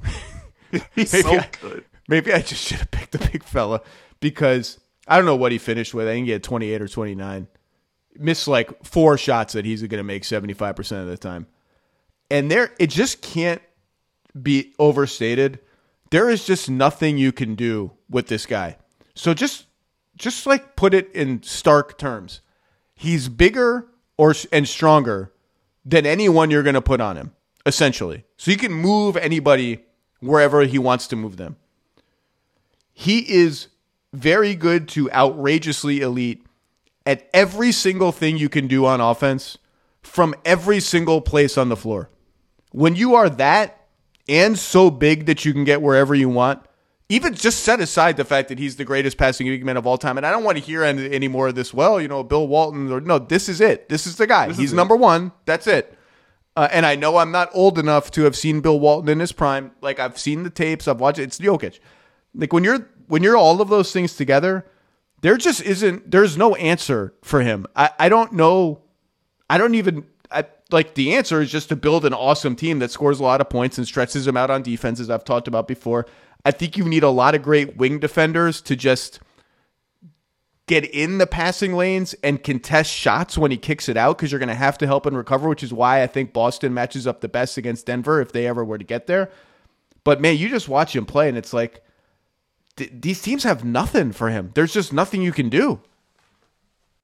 He's 0.94 1.12
maybe 1.12 1.22
so 1.22 1.38
I, 1.38 1.48
good. 1.60 1.84
Maybe 2.08 2.32
I 2.32 2.40
just 2.40 2.62
should 2.62 2.78
have 2.78 2.90
picked 2.90 3.12
the 3.12 3.30
big 3.30 3.42
fella 3.42 3.80
because 4.20 4.78
I 5.06 5.16
don't 5.16 5.26
know 5.26 5.36
what 5.36 5.52
he 5.52 5.58
finished 5.58 5.94
with. 5.94 6.08
I 6.08 6.12
think 6.12 6.26
he 6.26 6.32
had 6.32 6.42
28 6.42 6.82
or 6.82 6.88
29. 6.88 7.46
Missed 8.18 8.48
like 8.48 8.84
four 8.84 9.18
shots 9.18 9.52
that 9.52 9.64
he's 9.64 9.82
going 9.82 9.98
to 9.98 10.02
make 10.02 10.22
75% 10.22 11.02
of 11.02 11.06
the 11.06 11.18
time. 11.18 11.46
And 12.30 12.50
there, 12.50 12.72
it 12.78 12.90
just 12.90 13.22
can't 13.22 13.62
be 14.40 14.74
overstated. 14.78 15.60
There 16.10 16.30
is 16.30 16.44
just 16.44 16.68
nothing 16.70 17.18
you 17.18 17.32
can 17.32 17.54
do 17.54 17.92
with 18.10 18.26
this 18.26 18.46
guy. 18.46 18.78
So 19.14 19.34
just, 19.34 19.66
just 20.16 20.46
like 20.46 20.76
put 20.76 20.94
it 20.94 21.12
in 21.14 21.42
stark 21.42 21.98
terms 21.98 22.40
he's 22.96 23.28
bigger 23.28 23.86
or 24.16 24.34
and 24.50 24.66
stronger 24.66 25.32
than 25.84 26.04
anyone 26.04 26.50
you're 26.50 26.64
going 26.64 26.74
to 26.74 26.82
put 26.82 27.00
on 27.00 27.16
him, 27.16 27.32
essentially. 27.64 28.24
So 28.36 28.50
you 28.50 28.56
can 28.56 28.72
move 28.72 29.16
anybody 29.16 29.84
wherever 30.20 30.62
he 30.62 30.78
wants 30.78 31.06
to 31.08 31.16
move 31.16 31.36
them. 31.36 31.56
He 32.92 33.20
is 33.32 33.68
very 34.16 34.54
good 34.54 34.88
to 34.88 35.10
outrageously 35.12 36.00
elite 36.00 36.44
at 37.04 37.28
every 37.32 37.72
single 37.72 38.12
thing 38.12 38.36
you 38.36 38.48
can 38.48 38.66
do 38.66 38.84
on 38.86 39.00
offense 39.00 39.58
from 40.02 40.34
every 40.44 40.80
single 40.80 41.20
place 41.20 41.56
on 41.56 41.68
the 41.68 41.76
floor. 41.76 42.10
When 42.72 42.96
you 42.96 43.14
are 43.14 43.28
that 43.30 43.86
and 44.28 44.58
so 44.58 44.90
big 44.90 45.26
that 45.26 45.44
you 45.44 45.52
can 45.52 45.64
get 45.64 45.82
wherever 45.82 46.14
you 46.14 46.28
want, 46.28 46.64
even 47.08 47.34
just 47.34 47.60
set 47.60 47.80
aside 47.80 48.16
the 48.16 48.24
fact 48.24 48.48
that 48.48 48.58
he's 48.58 48.76
the 48.76 48.84
greatest 48.84 49.16
passing 49.16 49.46
big 49.46 49.64
man 49.64 49.76
of 49.76 49.86
all 49.86 49.96
time, 49.96 50.16
and 50.16 50.26
I 50.26 50.32
don't 50.32 50.42
want 50.42 50.58
to 50.58 50.64
hear 50.64 50.82
any, 50.82 51.10
any 51.12 51.28
more 51.28 51.48
of 51.48 51.54
this. 51.54 51.72
Well, 51.72 52.00
you 52.00 52.08
know, 52.08 52.24
Bill 52.24 52.48
Walton 52.48 52.90
or 52.90 53.00
no, 53.00 53.18
this 53.18 53.48
is 53.48 53.60
it. 53.60 53.88
This 53.88 54.06
is 54.06 54.16
the 54.16 54.26
guy. 54.26 54.48
This 54.48 54.56
he's 54.56 54.72
number 54.72 54.96
it. 54.96 55.00
one. 55.00 55.30
That's 55.44 55.68
it. 55.68 55.96
Uh, 56.56 56.68
and 56.72 56.84
I 56.86 56.96
know 56.96 57.18
I'm 57.18 57.30
not 57.30 57.50
old 57.52 57.78
enough 57.78 58.10
to 58.12 58.22
have 58.22 58.34
seen 58.34 58.60
Bill 58.60 58.80
Walton 58.80 59.08
in 59.10 59.20
his 59.20 59.30
prime. 59.30 59.72
Like 59.80 60.00
I've 60.00 60.18
seen 60.18 60.42
the 60.42 60.50
tapes, 60.50 60.88
I've 60.88 61.00
watched 61.00 61.18
it. 61.18 61.24
It's 61.24 61.38
Jokic. 61.38 61.78
Like 62.34 62.52
when 62.52 62.64
you're 62.64 62.88
when 63.08 63.22
you're 63.22 63.36
all 63.36 63.60
of 63.60 63.68
those 63.68 63.92
things 63.92 64.16
together, 64.16 64.66
there 65.22 65.36
just 65.36 65.62
isn't. 65.62 66.10
There's 66.10 66.36
no 66.36 66.54
answer 66.56 67.14
for 67.22 67.40
him. 67.40 67.66
I 67.74 67.90
I 67.98 68.08
don't 68.08 68.32
know. 68.32 68.82
I 69.48 69.58
don't 69.58 69.74
even. 69.74 70.06
I, 70.30 70.44
like 70.70 70.94
the 70.94 71.14
answer 71.14 71.40
is 71.40 71.50
just 71.50 71.68
to 71.68 71.76
build 71.76 72.04
an 72.04 72.12
awesome 72.12 72.56
team 72.56 72.80
that 72.80 72.90
scores 72.90 73.20
a 73.20 73.22
lot 73.22 73.40
of 73.40 73.48
points 73.48 73.78
and 73.78 73.86
stretches 73.86 74.26
him 74.26 74.36
out 74.36 74.50
on 74.50 74.62
defense, 74.62 75.00
as 75.00 75.10
I've 75.10 75.24
talked 75.24 75.48
about 75.48 75.68
before. 75.68 76.06
I 76.44 76.50
think 76.50 76.76
you 76.76 76.84
need 76.84 77.02
a 77.02 77.10
lot 77.10 77.34
of 77.34 77.42
great 77.42 77.76
wing 77.76 77.98
defenders 77.98 78.60
to 78.62 78.76
just 78.76 79.20
get 80.66 80.84
in 80.84 81.18
the 81.18 81.26
passing 81.26 81.74
lanes 81.74 82.14
and 82.24 82.42
contest 82.42 82.92
shots 82.92 83.38
when 83.38 83.50
he 83.50 83.56
kicks 83.56 83.88
it 83.88 83.96
out 83.96 84.18
because 84.18 84.32
you're 84.32 84.40
going 84.40 84.48
to 84.48 84.54
have 84.54 84.76
to 84.78 84.86
help 84.86 85.06
and 85.06 85.16
recover, 85.16 85.48
which 85.48 85.62
is 85.62 85.72
why 85.72 86.02
I 86.02 86.08
think 86.08 86.32
Boston 86.32 86.74
matches 86.74 87.06
up 87.06 87.20
the 87.20 87.28
best 87.28 87.56
against 87.56 87.86
Denver 87.86 88.20
if 88.20 88.32
they 88.32 88.46
ever 88.46 88.64
were 88.64 88.78
to 88.78 88.84
get 88.84 89.06
there. 89.06 89.30
But 90.02 90.20
man, 90.20 90.36
you 90.36 90.48
just 90.48 90.68
watch 90.68 90.94
him 90.94 91.06
play 91.06 91.28
and 91.28 91.38
it's 91.38 91.52
like 91.52 91.82
th- 92.76 92.92
these 92.92 93.22
teams 93.22 93.42
have 93.44 93.64
nothing 93.64 94.12
for 94.12 94.30
him. 94.30 94.52
There's 94.54 94.72
just 94.72 94.92
nothing 94.92 95.22
you 95.22 95.32
can 95.32 95.48
do. 95.48 95.80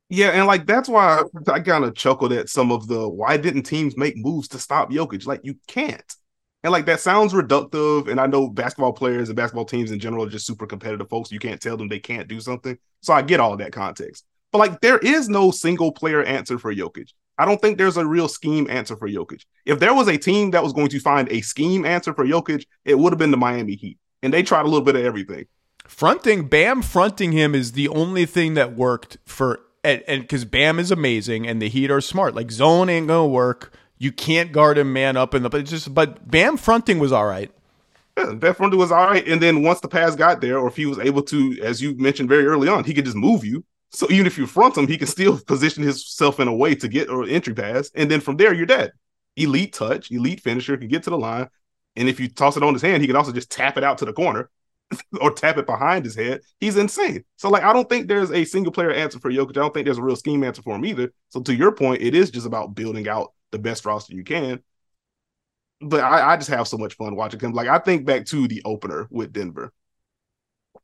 Yeah, 0.09 0.29
and 0.29 0.47
like 0.47 0.66
that's 0.66 0.91
why 0.91 1.23
I 1.49 1.61
kind 1.61 1.85
of 1.85 1.95
chuckled 1.95 2.33
at 2.33 2.51
some 2.51 2.70
of 2.70 2.87
the 2.87 3.09
why 3.09 3.39
didn't 3.39 3.62
teams 3.62 3.97
make 3.97 4.14
moves 4.16 4.49
to 4.49 4.59
stop 4.59 4.91
Jokic? 4.91 5.27
Like 5.27 5.41
you 5.43 5.57
can't. 5.66 6.14
And 6.62 6.70
like 6.70 6.87
that 6.87 7.01
sounds 7.01 7.33
reductive. 7.33 8.09
And 8.09 8.20
I 8.20 8.27
know 8.27 8.49
basketball 8.49 8.93
players 8.93 9.29
and 9.31 9.37
basketball 9.37 9.64
teams 9.64 9.91
in 9.91 9.99
general 9.99 10.27
are 10.27 10.31
just 10.31 10.47
super 10.47 10.66
competitive 10.66 11.09
folks. 11.09 11.33
You 11.33 11.39
can't 11.39 11.61
tell 11.61 11.77
them 11.77 11.89
they 11.89 11.99
can't 11.99 12.29
do 12.29 12.41
something. 12.41 12.77
So 13.01 13.12
I 13.14 13.23
get 13.23 13.41
all 13.41 13.57
that 13.57 13.73
context. 13.73 14.25
But 14.53 14.59
like 14.59 14.81
there 14.81 14.99
is 14.99 15.29
no 15.31 15.51
single 15.51 15.93
player 15.93 16.23
answer 16.23 16.59
for 16.59 16.75
Jokic. 16.75 17.11
I 17.39 17.47
don't 17.47 17.61
think 17.61 17.79
there's 17.79 17.97
a 17.97 18.07
real 18.07 18.29
scheme 18.29 18.68
answer 18.68 18.97
for 18.97 19.09
Jokic. 19.09 19.45
If 19.64 19.81
there 19.81 19.95
was 19.95 20.09
a 20.09 20.18
team 20.18 20.51
that 20.51 20.62
was 20.62 20.75
going 20.75 20.89
to 20.89 21.01
find 21.01 21.29
a 21.31 21.41
scheme 21.41 21.87
answer 21.87 22.12
for 22.12 22.27
Jokic, 22.27 22.66
it 22.85 22.99
would 22.99 23.12
have 23.12 23.18
been 23.18 23.31
the 23.31 23.39
Miami 23.39 23.75
Heat. 23.77 23.99
And 24.23 24.33
they 24.33 24.43
tried 24.43 24.66
a 24.66 24.68
little 24.68 24.85
bit 24.85 24.95
of 24.95 25.05
everything. 25.05 25.47
Fronting 25.87 26.49
Bam 26.49 26.83
fronting 26.83 27.33
him 27.33 27.55
is 27.55 27.72
the 27.72 27.89
only 27.89 28.26
thing 28.26 28.55
that 28.55 28.74
worked 28.74 29.18
for 29.24 29.61
and 29.85 30.03
because 30.07 30.45
Bam 30.45 30.78
is 30.78 30.91
amazing 30.91 31.47
and 31.47 31.61
the 31.61 31.68
Heat 31.68 31.91
are 31.91 32.01
smart. 32.01 32.35
Like 32.35 32.51
zone 32.51 32.89
ain't 32.89 33.09
gonna 33.09 33.26
work. 33.26 33.74
You 33.99 34.12
can't 34.12 34.53
guard 34.53 34.78
him 34.78 34.93
man 34.93 35.16
up 35.16 35.35
in 35.35 35.43
the 35.43 35.49
but 35.49 35.64
just 35.64 35.93
but 35.95 36.30
Bam 36.30 36.57
fronting 36.57 36.99
was 36.99 37.12
all 37.12 37.26
right. 37.26 37.51
Yeah, 38.16 38.33
that 38.35 38.57
fronting 38.57 38.78
was 38.78 38.93
all 38.93 39.07
right. 39.07 39.26
And 39.26 39.41
then 39.41 39.62
once 39.62 39.80
the 39.80 39.89
pass 39.89 40.14
got 40.14 40.41
there, 40.41 40.59
or 40.59 40.68
if 40.68 40.76
he 40.76 40.87
was 40.87 40.99
able 40.99 41.22
to, 41.22 41.59
as 41.62 41.80
you 41.80 41.97
mentioned 41.97 42.28
very 42.28 42.47
early 42.47 42.68
on, 42.68 42.85
he 42.85 42.93
could 42.93 43.07
just 43.07 43.16
move 43.16 43.45
you. 43.45 43.64
So 43.91 44.07
even 44.11 44.26
if 44.26 44.37
you 44.37 44.47
front 44.47 44.76
him, 44.76 44.87
he 44.87 44.99
can 44.99 45.07
still 45.07 45.39
position 45.47 45.83
himself 45.83 46.39
in 46.39 46.49
a 46.49 46.55
way 46.55 46.74
to 46.74 46.89
get 46.89 47.09
an 47.09 47.28
entry 47.28 47.55
pass. 47.55 47.91
And 47.95 48.11
then 48.11 48.20
from 48.20 48.37
there, 48.37 48.53
you're 48.53 48.66
dead. 48.66 48.93
Elite 49.37 49.72
touch, 49.72 50.11
elite 50.11 50.41
finisher, 50.41 50.76
can 50.76 50.89
get 50.89 51.05
to 51.05 51.11
the 51.11 51.18
line. 51.18 51.49
And 51.97 52.09
if 52.09 52.20
you 52.20 52.28
toss 52.28 52.57
it 52.57 52.62
on 52.62 52.74
his 52.74 52.83
hand, 52.83 53.01
he 53.01 53.07
can 53.07 53.16
also 53.16 53.33
just 53.33 53.51
tap 53.51 53.78
it 53.78 53.85
out 53.85 53.99
to 53.99 54.05
the 54.05 54.12
corner 54.12 54.51
or 55.20 55.32
tap 55.32 55.59
it 55.59 55.66
behind 55.66 56.05
his 56.05 56.14
head. 56.14 56.40
He's 56.61 56.76
insane. 56.76 57.24
So, 57.36 57.51
like, 57.51 57.62
I 57.62 57.72
don't 57.72 57.88
think 57.88 58.09
there's 58.09 58.30
a 58.30 58.45
single 58.45 58.72
player 58.72 58.93
answer 58.93 59.18
for 59.18 59.30
Jokic. 59.30 59.51
I 59.51 59.61
don't 59.61 59.74
think 59.74 59.86
there's 59.86 59.99
a 59.99 60.03
real 60.03 60.16
scheme 60.16 60.45
answer 60.45 60.62
for 60.62 60.74
him 60.74 60.84
either. 60.84 61.12
So, 61.30 61.40
to 61.43 61.55
your 61.55 61.72
point, 61.72 62.03
it 62.03 62.14
is 62.14 62.30
just 62.30 62.47
about 62.47 62.74
building 62.74 63.09
out 63.09 63.32
the 63.51 63.59
best 63.59 63.84
roster 63.84 64.14
you 64.14 64.24
can. 64.24 64.62
But 65.80 66.05
I, 66.05 66.32
I 66.32 66.36
just 66.36 66.51
have 66.51 66.68
so 66.68 66.78
much 66.78 66.95
fun 66.95 67.16
watching 67.16 67.40
him. 67.40 67.53
Like, 67.53 67.68
I 67.68 67.78
think 67.78 68.07
back 68.07 68.26
to 68.26 68.47
the 68.47 68.62
opener 68.64 69.09
with 69.11 69.32
Denver. 69.32 69.72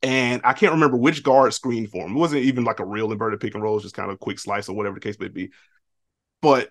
And 0.02 0.40
I 0.44 0.52
can't 0.52 0.72
remember 0.72 0.96
which 0.96 1.22
guard 1.22 1.52
screened 1.54 1.90
for 1.90 2.06
him. 2.06 2.16
It 2.16 2.20
wasn't 2.20 2.44
even 2.44 2.64
like 2.64 2.78
a 2.80 2.84
real 2.84 3.10
inverted 3.10 3.40
pick 3.40 3.54
and 3.54 3.62
roll, 3.62 3.80
just 3.80 3.96
kind 3.96 4.10
of 4.10 4.20
quick 4.20 4.38
slice 4.38 4.68
or 4.68 4.76
whatever 4.76 4.94
the 4.94 5.00
case 5.00 5.18
may 5.18 5.28
be. 5.28 5.50
But 6.40 6.70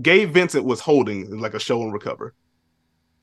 Gabe 0.00 0.30
Vincent 0.30 0.64
was 0.64 0.80
holding 0.80 1.38
like 1.38 1.54
a 1.54 1.60
show 1.60 1.82
and 1.82 1.92
recover. 1.92 2.34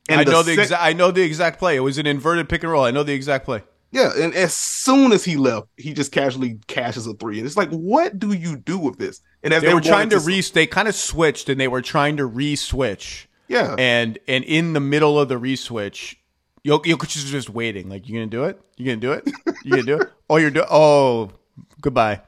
And 0.09 0.19
I 0.19 0.23
know 0.23 0.43
the 0.43 0.55
sec- 0.55 0.63
exact. 0.63 0.83
I 0.83 0.93
know 0.93 1.11
the 1.11 1.21
exact 1.21 1.59
play. 1.59 1.75
It 1.75 1.79
was 1.79 1.97
an 1.97 2.07
inverted 2.07 2.49
pick 2.49 2.63
and 2.63 2.71
roll. 2.71 2.83
I 2.83 2.91
know 2.91 3.03
the 3.03 3.13
exact 3.13 3.45
play. 3.45 3.63
Yeah, 3.91 4.11
and 4.17 4.33
as 4.33 4.55
soon 4.55 5.11
as 5.11 5.23
he 5.23 5.37
left, 5.37 5.67
he 5.77 5.93
just 5.93 6.11
casually 6.11 6.59
cashes 6.65 7.05
a 7.05 7.13
three, 7.13 7.37
and 7.37 7.45
it's 7.45 7.55
like, 7.55 7.69
what 7.69 8.17
do 8.17 8.33
you 8.33 8.57
do 8.57 8.79
with 8.79 8.97
this? 8.97 9.21
And 9.43 9.53
as 9.53 9.61
they, 9.61 9.67
they 9.67 9.73
were 9.75 9.81
trying 9.81 10.09
to, 10.09 10.19
to 10.19 10.25
re, 10.25 10.41
they 10.41 10.65
kind 10.65 10.87
of 10.87 10.95
switched, 10.95 11.47
and 11.47 11.61
they 11.61 11.67
were 11.67 11.83
trying 11.83 12.17
to 12.17 12.25
re-switch. 12.25 13.29
Yeah, 13.47 13.75
and 13.77 14.17
and 14.27 14.43
in 14.45 14.73
the 14.73 14.79
middle 14.79 15.19
of 15.19 15.29
the 15.29 15.37
re-switch, 15.37 16.17
Jokic 16.65 17.15
is 17.15 17.25
just 17.25 17.51
waiting. 17.51 17.87
Like, 17.87 18.09
you 18.09 18.15
gonna 18.15 18.25
do 18.25 18.45
it? 18.45 18.59
You 18.77 18.85
gonna 18.85 18.97
do 18.97 19.11
it? 19.11 19.29
You 19.63 19.71
gonna 19.71 19.83
do 19.83 20.01
it? 20.01 20.09
Oh, 20.27 20.37
you're 20.37 20.49
doing. 20.49 20.67
Oh, 20.71 21.31
goodbye 21.79 22.21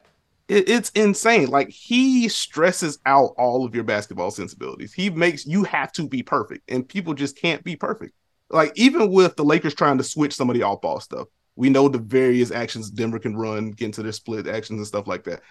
it, 0.47 0.69
it's 0.69 0.89
insane. 0.91 1.49
Like 1.49 1.69
he 1.69 2.29
stresses 2.29 2.99
out 3.05 3.33
all 3.37 3.65
of 3.65 3.73
your 3.73 3.83
basketball 3.83 4.31
sensibilities. 4.31 4.93
He 4.93 5.09
makes 5.09 5.45
you 5.45 5.63
have 5.63 5.91
to 5.93 6.07
be 6.07 6.23
perfect, 6.23 6.69
and 6.69 6.87
people 6.87 7.13
just 7.13 7.37
can't 7.37 7.63
be 7.63 7.75
perfect. 7.75 8.13
Like 8.49 8.71
even 8.75 9.11
with 9.11 9.35
the 9.35 9.43
Lakers 9.43 9.73
trying 9.73 9.97
to 9.97 10.03
switch 10.03 10.35
some 10.35 10.49
of 10.49 10.55
the 10.55 10.63
off 10.63 10.81
ball 10.81 10.99
stuff, 10.99 11.27
we 11.55 11.69
know 11.69 11.87
the 11.87 11.97
various 11.97 12.51
actions 12.51 12.91
Denver 12.91 13.19
can 13.19 13.35
run, 13.35 13.71
get 13.71 13.85
into 13.85 14.03
their 14.03 14.11
split 14.11 14.47
actions 14.47 14.77
and 14.77 14.87
stuff 14.87 15.07
like 15.07 15.23
that. 15.23 15.41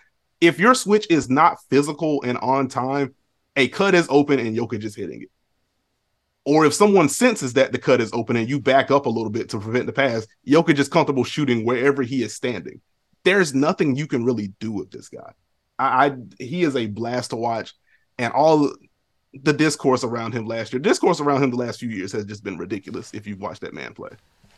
If 0.40 0.58
your 0.58 0.74
switch 0.74 1.06
is 1.10 1.28
not 1.28 1.58
physical 1.70 2.22
and 2.22 2.38
on 2.38 2.68
time, 2.68 3.14
a 3.56 3.68
cut 3.68 3.94
is 3.94 4.06
open 4.10 4.38
and 4.38 4.56
Jokic 4.56 4.84
is 4.84 4.94
hitting 4.94 5.22
it. 5.22 5.30
Or 6.44 6.66
if 6.66 6.74
someone 6.74 7.08
senses 7.08 7.54
that 7.54 7.72
the 7.72 7.78
cut 7.78 8.02
is 8.02 8.12
open 8.12 8.36
and 8.36 8.48
you 8.48 8.60
back 8.60 8.90
up 8.90 9.06
a 9.06 9.10
little 9.10 9.30
bit 9.30 9.48
to 9.50 9.58
prevent 9.58 9.86
the 9.86 9.92
pass, 9.92 10.26
Jokic 10.46 10.78
is 10.78 10.88
comfortable 10.88 11.24
shooting 11.24 11.64
wherever 11.64 12.02
he 12.02 12.22
is 12.22 12.34
standing 12.34 12.80
there's 13.24 13.54
nothing 13.54 13.96
you 13.96 14.06
can 14.06 14.24
really 14.24 14.52
do 14.60 14.72
with 14.72 14.90
this 14.90 15.08
guy. 15.08 15.32
I, 15.78 16.06
I 16.06 16.16
he 16.38 16.62
is 16.62 16.76
a 16.76 16.86
blast 16.86 17.30
to 17.30 17.36
watch, 17.36 17.74
and 18.18 18.32
all 18.32 18.72
the 19.32 19.52
discourse 19.52 20.04
around 20.04 20.32
him 20.32 20.46
last 20.46 20.72
year, 20.72 20.80
discourse 20.80 21.20
around 21.20 21.42
him 21.42 21.50
the 21.50 21.56
last 21.56 21.80
few 21.80 21.88
years 21.88 22.12
has 22.12 22.24
just 22.24 22.44
been 22.44 22.58
ridiculous. 22.58 23.12
If 23.12 23.26
you've 23.26 23.40
watched 23.40 23.62
that 23.62 23.74
man 23.74 23.94
play. 23.94 24.10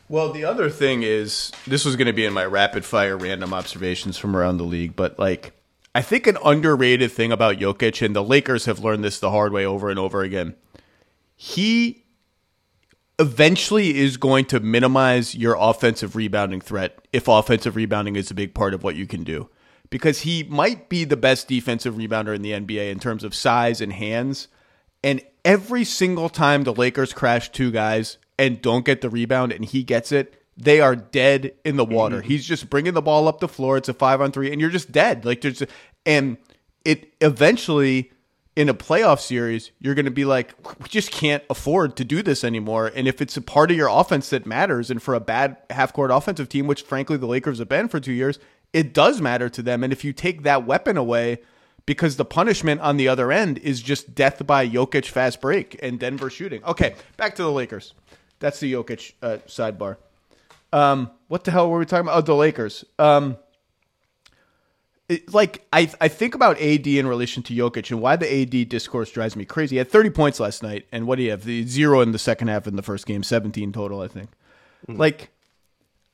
Well, 0.09 0.31
the 0.31 0.45
other 0.45 0.69
thing 0.69 1.03
is, 1.03 1.51
this 1.65 1.83
was 1.83 1.97
going 1.97 2.07
to 2.07 2.13
be 2.13 2.23
in 2.23 2.31
my 2.31 2.45
rapid 2.45 2.85
fire 2.85 3.17
random 3.17 3.53
observations 3.53 4.17
from 4.17 4.37
around 4.37 4.57
the 4.57 4.63
league, 4.63 4.95
but 4.95 5.19
like, 5.19 5.51
I 5.93 6.01
think 6.01 6.27
an 6.27 6.37
underrated 6.45 7.11
thing 7.11 7.31
about 7.31 7.57
Jokic, 7.57 8.05
and 8.05 8.15
the 8.15 8.23
Lakers 8.23 8.65
have 8.65 8.79
learned 8.79 9.03
this 9.03 9.19
the 9.19 9.31
hard 9.31 9.51
way 9.51 9.65
over 9.65 9.89
and 9.89 9.99
over 9.99 10.21
again. 10.21 10.55
He 11.35 12.05
eventually 13.19 13.97
is 13.97 14.17
going 14.17 14.45
to 14.45 14.59
minimize 14.59 15.35
your 15.35 15.55
offensive 15.59 16.15
rebounding 16.15 16.61
threat 16.61 16.99
if 17.11 17.27
offensive 17.27 17.75
rebounding 17.75 18.15
is 18.15 18.29
a 18.29 18.35
big 18.35 18.53
part 18.53 18.73
of 18.73 18.83
what 18.83 18.95
you 18.95 19.07
can 19.07 19.23
do. 19.23 19.49
Because 19.89 20.21
he 20.21 20.43
might 20.43 20.89
be 20.89 21.05
the 21.05 21.17
best 21.17 21.47
defensive 21.47 21.95
rebounder 21.95 22.35
in 22.35 22.41
the 22.41 22.51
NBA 22.51 22.91
in 22.91 22.99
terms 22.99 23.23
of 23.23 23.33
size 23.33 23.79
and 23.79 23.93
hands. 23.93 24.49
And 25.03 25.21
every 25.45 25.85
single 25.85 26.29
time 26.29 26.63
the 26.63 26.73
Lakers 26.73 27.13
crash 27.13 27.49
two 27.49 27.71
guys 27.71 28.17
and 28.37 28.61
don't 28.61 28.85
get 28.85 29.01
the 29.01 29.09
rebound 29.09 29.53
and 29.53 29.63
he 29.63 29.83
gets 29.83 30.11
it, 30.11 30.37
they 30.57 30.81
are 30.81 30.95
dead 30.95 31.53
in 31.63 31.77
the 31.77 31.85
water. 31.85 32.17
Mm-hmm. 32.17 32.27
He's 32.27 32.45
just 32.45 32.69
bringing 32.69 32.95
the 32.95 33.01
ball 33.01 33.27
up 33.27 33.39
the 33.39 33.47
floor. 33.47 33.77
It's 33.77 33.89
a 33.89 33.93
five 33.93 34.21
on 34.21 34.31
three, 34.31 34.51
and 34.51 34.59
you're 34.59 34.71
just 34.71 34.91
dead. 34.91 35.23
Like 35.23 35.41
there's, 35.41 35.63
and 36.05 36.37
it 36.83 37.13
eventually 37.21 38.11
in 38.57 38.69
a 38.69 38.73
playoff 38.73 39.19
series, 39.19 39.69
you're 39.79 39.93
going 39.93 40.05
to 40.05 40.11
be 40.11 40.25
like, 40.25 40.55
we 40.81 40.89
just 40.89 41.11
can't 41.11 41.43
afford 41.47 41.95
to 41.95 42.03
do 42.03 42.23
this 42.23 42.43
anymore. 42.43 42.91
And 42.95 43.07
if 43.07 43.21
it's 43.21 43.37
a 43.37 43.41
part 43.41 43.69
of 43.69 43.77
your 43.77 43.87
offense 43.87 44.31
that 44.31 44.47
matters, 44.47 44.89
and 44.89 44.99
for 44.99 45.13
a 45.13 45.19
bad 45.19 45.57
half 45.69 45.93
court 45.93 46.09
offensive 46.09 46.49
team, 46.49 46.65
which 46.65 46.81
frankly 46.81 47.17
the 47.17 47.27
Lakers 47.27 47.59
have 47.59 47.69
been 47.69 47.87
for 47.87 47.99
two 47.99 48.13
years, 48.13 48.39
it 48.73 48.95
does 48.95 49.21
matter 49.21 49.47
to 49.47 49.61
them. 49.61 49.83
And 49.83 49.93
if 49.93 50.03
you 50.03 50.11
take 50.11 50.41
that 50.41 50.65
weapon 50.65 50.97
away, 50.97 51.37
because 51.85 52.15
the 52.15 52.25
punishment 52.25 52.81
on 52.81 52.97
the 52.97 53.07
other 53.07 53.31
end 53.31 53.59
is 53.59 53.79
just 53.79 54.15
death 54.15 54.47
by 54.47 54.67
Jokic 54.67 55.05
fast 55.05 55.39
break 55.39 55.77
and 55.83 55.99
Denver 55.99 56.31
shooting. 56.31 56.63
Okay, 56.63 56.95
back 57.15 57.35
to 57.35 57.43
the 57.43 57.51
Lakers. 57.51 57.93
That's 58.39 58.59
the 58.59 58.73
Jokic 58.73 59.13
uh, 59.21 59.37
sidebar. 59.45 59.97
Um, 60.73 61.11
what 61.27 61.43
the 61.43 61.51
hell 61.51 61.69
were 61.69 61.77
we 61.77 61.85
talking 61.85 62.07
about? 62.07 62.17
Oh, 62.17 62.21
the 62.21 62.35
Lakers. 62.35 62.83
Um, 62.97 63.37
it, 65.09 65.33
like 65.33 65.65
I 65.71 65.89
I 66.01 66.07
think 66.07 66.35
about 66.35 66.59
AD 66.61 66.85
in 66.85 67.07
relation 67.07 67.41
to 67.43 67.53
Jokic 67.53 67.91
and 67.91 68.01
why 68.01 68.15
the 68.15 68.41
AD 68.41 68.69
discourse 68.69 69.09
drives 69.11 69.35
me 69.35 69.45
crazy. 69.45 69.75
He 69.75 69.77
had 69.77 69.89
30 69.89 70.09
points 70.09 70.39
last 70.39 70.61
night, 70.61 70.85
and 70.91 71.07
what 71.07 71.15
do 71.15 71.23
you 71.23 71.31
have? 71.31 71.45
The 71.45 71.65
zero 71.65 72.01
in 72.01 72.11
the 72.11 72.19
second 72.19 72.49
half 72.49 72.67
in 72.67 72.75
the 72.75 72.81
first 72.81 73.05
game, 73.05 73.23
17 73.23 73.71
total, 73.71 74.01
I 74.01 74.07
think. 74.07 74.29
Mm. 74.87 74.97
Like, 74.97 75.31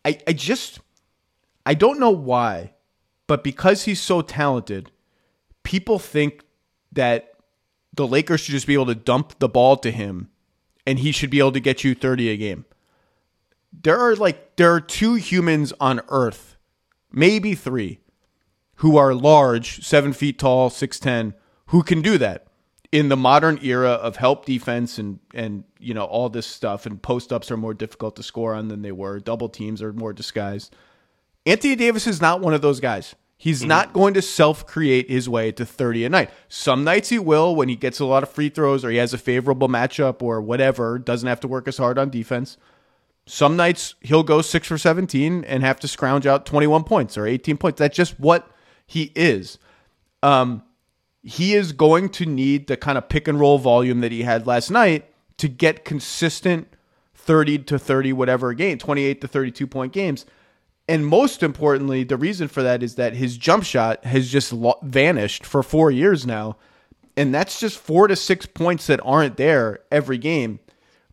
I 0.05 0.19
I 0.27 0.33
just 0.33 0.79
I 1.65 1.73
don't 1.73 1.99
know 1.99 2.11
why, 2.11 2.73
but 3.25 3.43
because 3.43 3.83
he's 3.83 4.01
so 4.01 4.21
talented, 4.21 4.91
people 5.63 5.97
think 5.97 6.43
that 6.91 7.33
the 7.95 8.07
Lakers 8.07 8.41
should 8.41 8.51
just 8.51 8.67
be 8.67 8.73
able 8.75 8.87
to 8.87 8.95
dump 8.95 9.39
the 9.39 9.49
ball 9.49 9.75
to 9.77 9.89
him, 9.89 10.29
and 10.85 10.99
he 10.99 11.11
should 11.11 11.31
be 11.31 11.39
able 11.39 11.53
to 11.53 11.59
get 11.59 11.83
you 11.83 11.95
30 11.95 12.29
a 12.29 12.37
game. 12.37 12.65
There 13.71 13.99
are 13.99 14.15
like 14.15 14.55
there 14.57 14.71
are 14.71 14.81
two 14.81 15.15
humans 15.15 15.73
on 15.79 16.01
Earth, 16.09 16.57
maybe 17.11 17.55
three 17.55 18.01
who 18.83 18.97
are 18.97 19.13
large, 19.13 19.81
seven 19.81 20.11
feet 20.11 20.37
tall, 20.37 20.69
6'10, 20.69 21.33
who 21.67 21.83
can 21.83 22.01
do 22.01 22.17
that 22.17 22.47
in 22.91 23.07
the 23.07 23.15
modern 23.15 23.57
era 23.63 23.91
of 23.91 24.17
help 24.17 24.45
defense 24.45 24.97
and, 24.97 25.19
and 25.33 25.63
you 25.79 25.93
know, 25.93 26.03
all 26.03 26.27
this 26.27 26.45
stuff. 26.45 26.85
And 26.85 27.01
post 27.01 27.31
ups 27.31 27.49
are 27.49 27.55
more 27.55 27.73
difficult 27.73 28.17
to 28.17 28.23
score 28.23 28.53
on 28.53 28.67
than 28.67 28.81
they 28.81 28.91
were, 28.91 29.21
double 29.21 29.47
teams 29.47 29.81
are 29.81 29.93
more 29.93 30.11
disguised. 30.11 30.75
Anthony 31.45 31.77
Davis 31.77 32.07
is 32.07 32.19
not 32.19 32.41
one 32.41 32.53
of 32.53 32.61
those 32.61 32.81
guys. 32.81 33.15
He's 33.37 33.61
mm-hmm. 33.61 33.69
not 33.69 33.93
going 33.93 34.15
to 34.15 34.21
self 34.21 34.67
create 34.67 35.09
his 35.09 35.29
way 35.29 35.53
to 35.53 35.65
30 35.65 36.03
a 36.03 36.09
night. 36.09 36.29
Some 36.49 36.83
nights 36.83 37.07
he 37.07 37.19
will 37.19 37.55
when 37.55 37.69
he 37.69 37.77
gets 37.77 38.01
a 38.01 38.05
lot 38.05 38.21
of 38.21 38.29
free 38.29 38.49
throws 38.49 38.83
or 38.83 38.89
he 38.89 38.97
has 38.97 39.13
a 39.13 39.17
favorable 39.17 39.69
matchup 39.69 40.21
or 40.21 40.41
whatever, 40.41 40.99
doesn't 40.99 41.29
have 41.29 41.39
to 41.39 41.47
work 41.47 41.69
as 41.69 41.77
hard 41.77 41.97
on 41.97 42.09
defense. 42.09 42.57
Some 43.25 43.55
nights 43.55 43.95
he'll 44.01 44.23
go 44.23 44.41
6 44.41 44.67
for 44.67 44.77
17 44.77 45.45
and 45.45 45.63
have 45.63 45.79
to 45.79 45.87
scrounge 45.87 46.27
out 46.27 46.45
21 46.45 46.83
points 46.83 47.17
or 47.17 47.25
18 47.25 47.55
points. 47.55 47.79
That's 47.79 47.95
just 47.95 48.19
what 48.19 48.49
he 48.85 49.11
is. 49.15 49.57
Um, 50.21 50.63
he 51.21 51.53
is 51.53 51.71
going 51.71 52.09
to 52.09 52.25
need 52.25 52.67
the 52.67 52.77
kind 52.77 52.97
of 52.97 53.09
pick 53.09 53.27
and 53.27 53.39
roll 53.39 53.57
volume 53.57 54.01
that 54.01 54.11
he 54.11 54.23
had 54.23 54.45
last 54.45 54.69
night 54.69 55.05
to 55.37 55.47
get 55.47 55.85
consistent 55.85 56.67
30 57.15 57.59
to 57.59 57.79
30 57.79 58.13
whatever 58.13 58.53
game, 58.53 58.77
28 58.77 59.21
to 59.21 59.27
32 59.27 59.67
point 59.67 59.93
games. 59.93 60.25
And 60.87 61.07
most 61.07 61.41
importantly, 61.41 62.03
the 62.03 62.17
reason 62.17 62.49
for 62.49 62.61
that 62.61 62.83
is 62.83 62.95
that 62.95 63.13
his 63.13 63.37
jump 63.37 63.63
shot 63.63 64.03
has 64.03 64.29
just 64.29 64.51
lo- 64.51 64.79
vanished 64.83 65.45
for 65.45 65.63
4 65.63 65.91
years 65.91 66.25
now. 66.25 66.57
And 67.15 67.33
that's 67.33 67.59
just 67.59 67.77
4 67.77 68.09
to 68.09 68.15
6 68.17 68.45
points 68.47 68.87
that 68.87 68.99
aren't 69.05 69.37
there 69.37 69.79
every 69.91 70.17
game. 70.17 70.59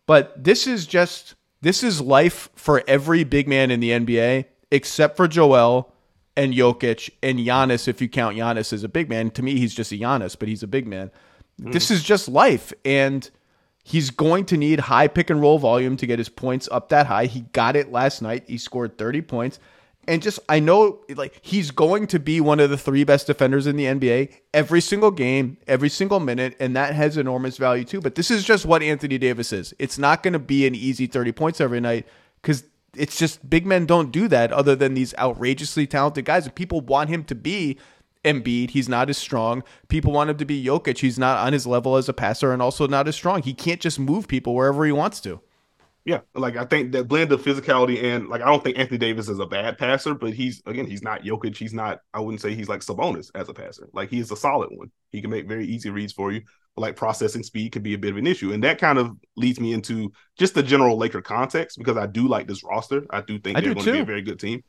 But 0.05 0.43
this 0.43 0.67
is 0.67 0.85
just 0.85 1.35
this 1.61 1.83
is 1.83 2.01
life 2.01 2.49
for 2.55 2.83
every 2.87 3.23
big 3.23 3.47
man 3.47 3.71
in 3.71 3.79
the 3.79 3.91
NBA 3.91 4.45
except 4.71 5.15
for 5.15 5.27
Joel 5.27 5.93
and 6.41 6.55
Jokic 6.55 7.11
and 7.21 7.37
Giannis, 7.37 7.87
if 7.87 8.01
you 8.01 8.09
count 8.09 8.35
Giannis 8.35 8.73
as 8.73 8.83
a 8.83 8.89
big 8.89 9.09
man. 9.09 9.29
To 9.31 9.43
me, 9.43 9.59
he's 9.59 9.75
just 9.75 9.91
a 9.91 9.95
Giannis, 9.95 10.35
but 10.37 10.47
he's 10.47 10.63
a 10.63 10.67
big 10.67 10.87
man. 10.87 11.11
Mm. 11.61 11.71
This 11.71 11.91
is 11.91 12.01
just 12.01 12.27
life. 12.27 12.73
And 12.83 13.29
he's 13.83 14.09
going 14.09 14.45
to 14.45 14.57
need 14.57 14.79
high 14.79 15.07
pick 15.07 15.29
and 15.29 15.39
roll 15.39 15.59
volume 15.59 15.97
to 15.97 16.07
get 16.07 16.17
his 16.17 16.29
points 16.29 16.67
up 16.71 16.89
that 16.89 17.05
high. 17.05 17.27
He 17.27 17.41
got 17.53 17.75
it 17.75 17.91
last 17.91 18.23
night. 18.23 18.45
He 18.47 18.57
scored 18.57 18.97
30 18.97 19.21
points. 19.21 19.59
And 20.07 20.19
just, 20.23 20.39
I 20.49 20.59
know, 20.59 21.01
like, 21.15 21.37
he's 21.43 21.69
going 21.69 22.07
to 22.07 22.19
be 22.19 22.41
one 22.41 22.59
of 22.59 22.71
the 22.71 22.77
three 22.77 23.03
best 23.03 23.27
defenders 23.27 23.67
in 23.67 23.75
the 23.75 23.85
NBA 23.85 24.33
every 24.51 24.81
single 24.81 25.11
game, 25.11 25.57
every 25.67 25.89
single 25.89 26.19
minute. 26.19 26.55
And 26.59 26.75
that 26.75 26.95
has 26.95 27.17
enormous 27.17 27.57
value 27.57 27.85
too. 27.85 28.01
But 28.01 28.15
this 28.15 28.31
is 28.31 28.43
just 28.43 28.65
what 28.65 28.81
Anthony 28.81 29.19
Davis 29.19 29.53
is. 29.53 29.75
It's 29.77 29.99
not 29.99 30.23
going 30.23 30.33
to 30.33 30.39
be 30.39 30.65
an 30.65 30.73
easy 30.73 31.05
30 31.05 31.33
points 31.33 31.61
every 31.61 31.81
night 31.81 32.07
because 32.41 32.63
it's 32.95 33.17
just 33.17 33.49
big 33.49 33.65
men 33.65 33.85
don't 33.85 34.11
do 34.11 34.27
that 34.27 34.51
other 34.51 34.75
than 34.75 34.93
these 34.93 35.13
outrageously 35.17 35.87
talented 35.87 36.25
guys. 36.25 36.45
And 36.45 36.55
people 36.55 36.81
want 36.81 37.09
him 37.09 37.23
to 37.25 37.35
be 37.35 37.77
Embiid. 38.23 38.71
He's 38.71 38.89
not 38.89 39.09
as 39.09 39.17
strong. 39.17 39.63
People 39.87 40.11
want 40.11 40.29
him 40.29 40.37
to 40.37 40.45
be 40.45 40.63
Jokic. 40.63 40.99
He's 40.99 41.17
not 41.17 41.37
on 41.37 41.53
his 41.53 41.65
level 41.65 41.95
as 41.95 42.09
a 42.09 42.13
passer 42.13 42.51
and 42.51 42.61
also 42.61 42.87
not 42.87 43.07
as 43.07 43.15
strong. 43.15 43.41
He 43.41 43.53
can't 43.53 43.81
just 43.81 43.99
move 43.99 44.27
people 44.27 44.53
wherever 44.53 44.85
he 44.85 44.91
wants 44.91 45.21
to. 45.21 45.41
Yeah, 46.03 46.21
like 46.33 46.57
I 46.57 46.65
think 46.65 46.93
that 46.93 47.07
blend 47.07 47.31
of 47.31 47.43
physicality 47.43 48.03
and 48.03 48.27
like 48.27 48.41
I 48.41 48.45
don't 48.45 48.63
think 48.63 48.79
Anthony 48.79 48.97
Davis 48.97 49.29
is 49.29 49.37
a 49.37 49.45
bad 49.45 49.77
passer, 49.77 50.15
but 50.15 50.33
he's 50.33 50.61
again 50.65 50.87
he's 50.87 51.03
not 51.03 51.21
Jokic. 51.21 51.55
He's 51.55 51.75
not. 51.75 51.99
I 52.11 52.19
wouldn't 52.19 52.41
say 52.41 52.55
he's 52.55 52.69
like 52.69 52.81
Sabonis 52.81 53.29
as 53.35 53.49
a 53.49 53.53
passer. 53.53 53.87
Like 53.93 54.09
he 54.09 54.19
is 54.19 54.31
a 54.31 54.35
solid 54.35 54.69
one. 54.71 54.89
He 55.11 55.21
can 55.21 55.29
make 55.29 55.47
very 55.47 55.67
easy 55.67 55.91
reads 55.91 56.11
for 56.11 56.31
you. 56.31 56.41
Like 56.77 56.95
processing 56.95 57.43
speed 57.43 57.73
could 57.73 57.83
be 57.83 57.93
a 57.93 57.97
bit 57.97 58.11
of 58.11 58.17
an 58.17 58.25
issue, 58.25 58.53
and 58.53 58.63
that 58.63 58.79
kind 58.79 58.97
of 58.97 59.15
leads 59.35 59.59
me 59.59 59.73
into 59.73 60.11
just 60.37 60.55
the 60.55 60.63
general 60.63 60.97
Laker 60.97 61.21
context 61.21 61.77
because 61.77 61.97
I 61.97 62.07
do 62.07 62.27
like 62.27 62.47
this 62.47 62.63
roster. 62.63 63.05
I 63.09 63.21
do 63.21 63.37
think 63.39 63.57
I 63.57 63.61
they're 63.61 63.73
do 63.73 63.75
going 63.75 63.85
to 63.85 63.91
be 63.91 63.99
a 63.99 64.05
very 64.05 64.21
good 64.21 64.39
team. 64.39 64.63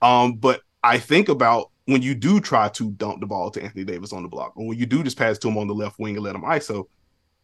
Um, 0.00 0.34
but 0.34 0.60
I 0.84 0.98
think 0.98 1.28
about 1.28 1.70
when 1.86 2.00
you 2.00 2.14
do 2.14 2.40
try 2.40 2.68
to 2.70 2.92
dump 2.92 3.20
the 3.20 3.26
ball 3.26 3.50
to 3.50 3.62
Anthony 3.62 3.84
Davis 3.84 4.12
on 4.12 4.22
the 4.22 4.28
block, 4.28 4.52
or 4.56 4.68
when 4.68 4.78
you 4.78 4.86
do 4.86 5.02
just 5.02 5.18
pass 5.18 5.36
to 5.38 5.48
him 5.48 5.58
on 5.58 5.66
the 5.66 5.74
left 5.74 5.98
wing 5.98 6.14
and 6.14 6.24
let 6.24 6.36
him 6.36 6.42
ISO, 6.42 6.84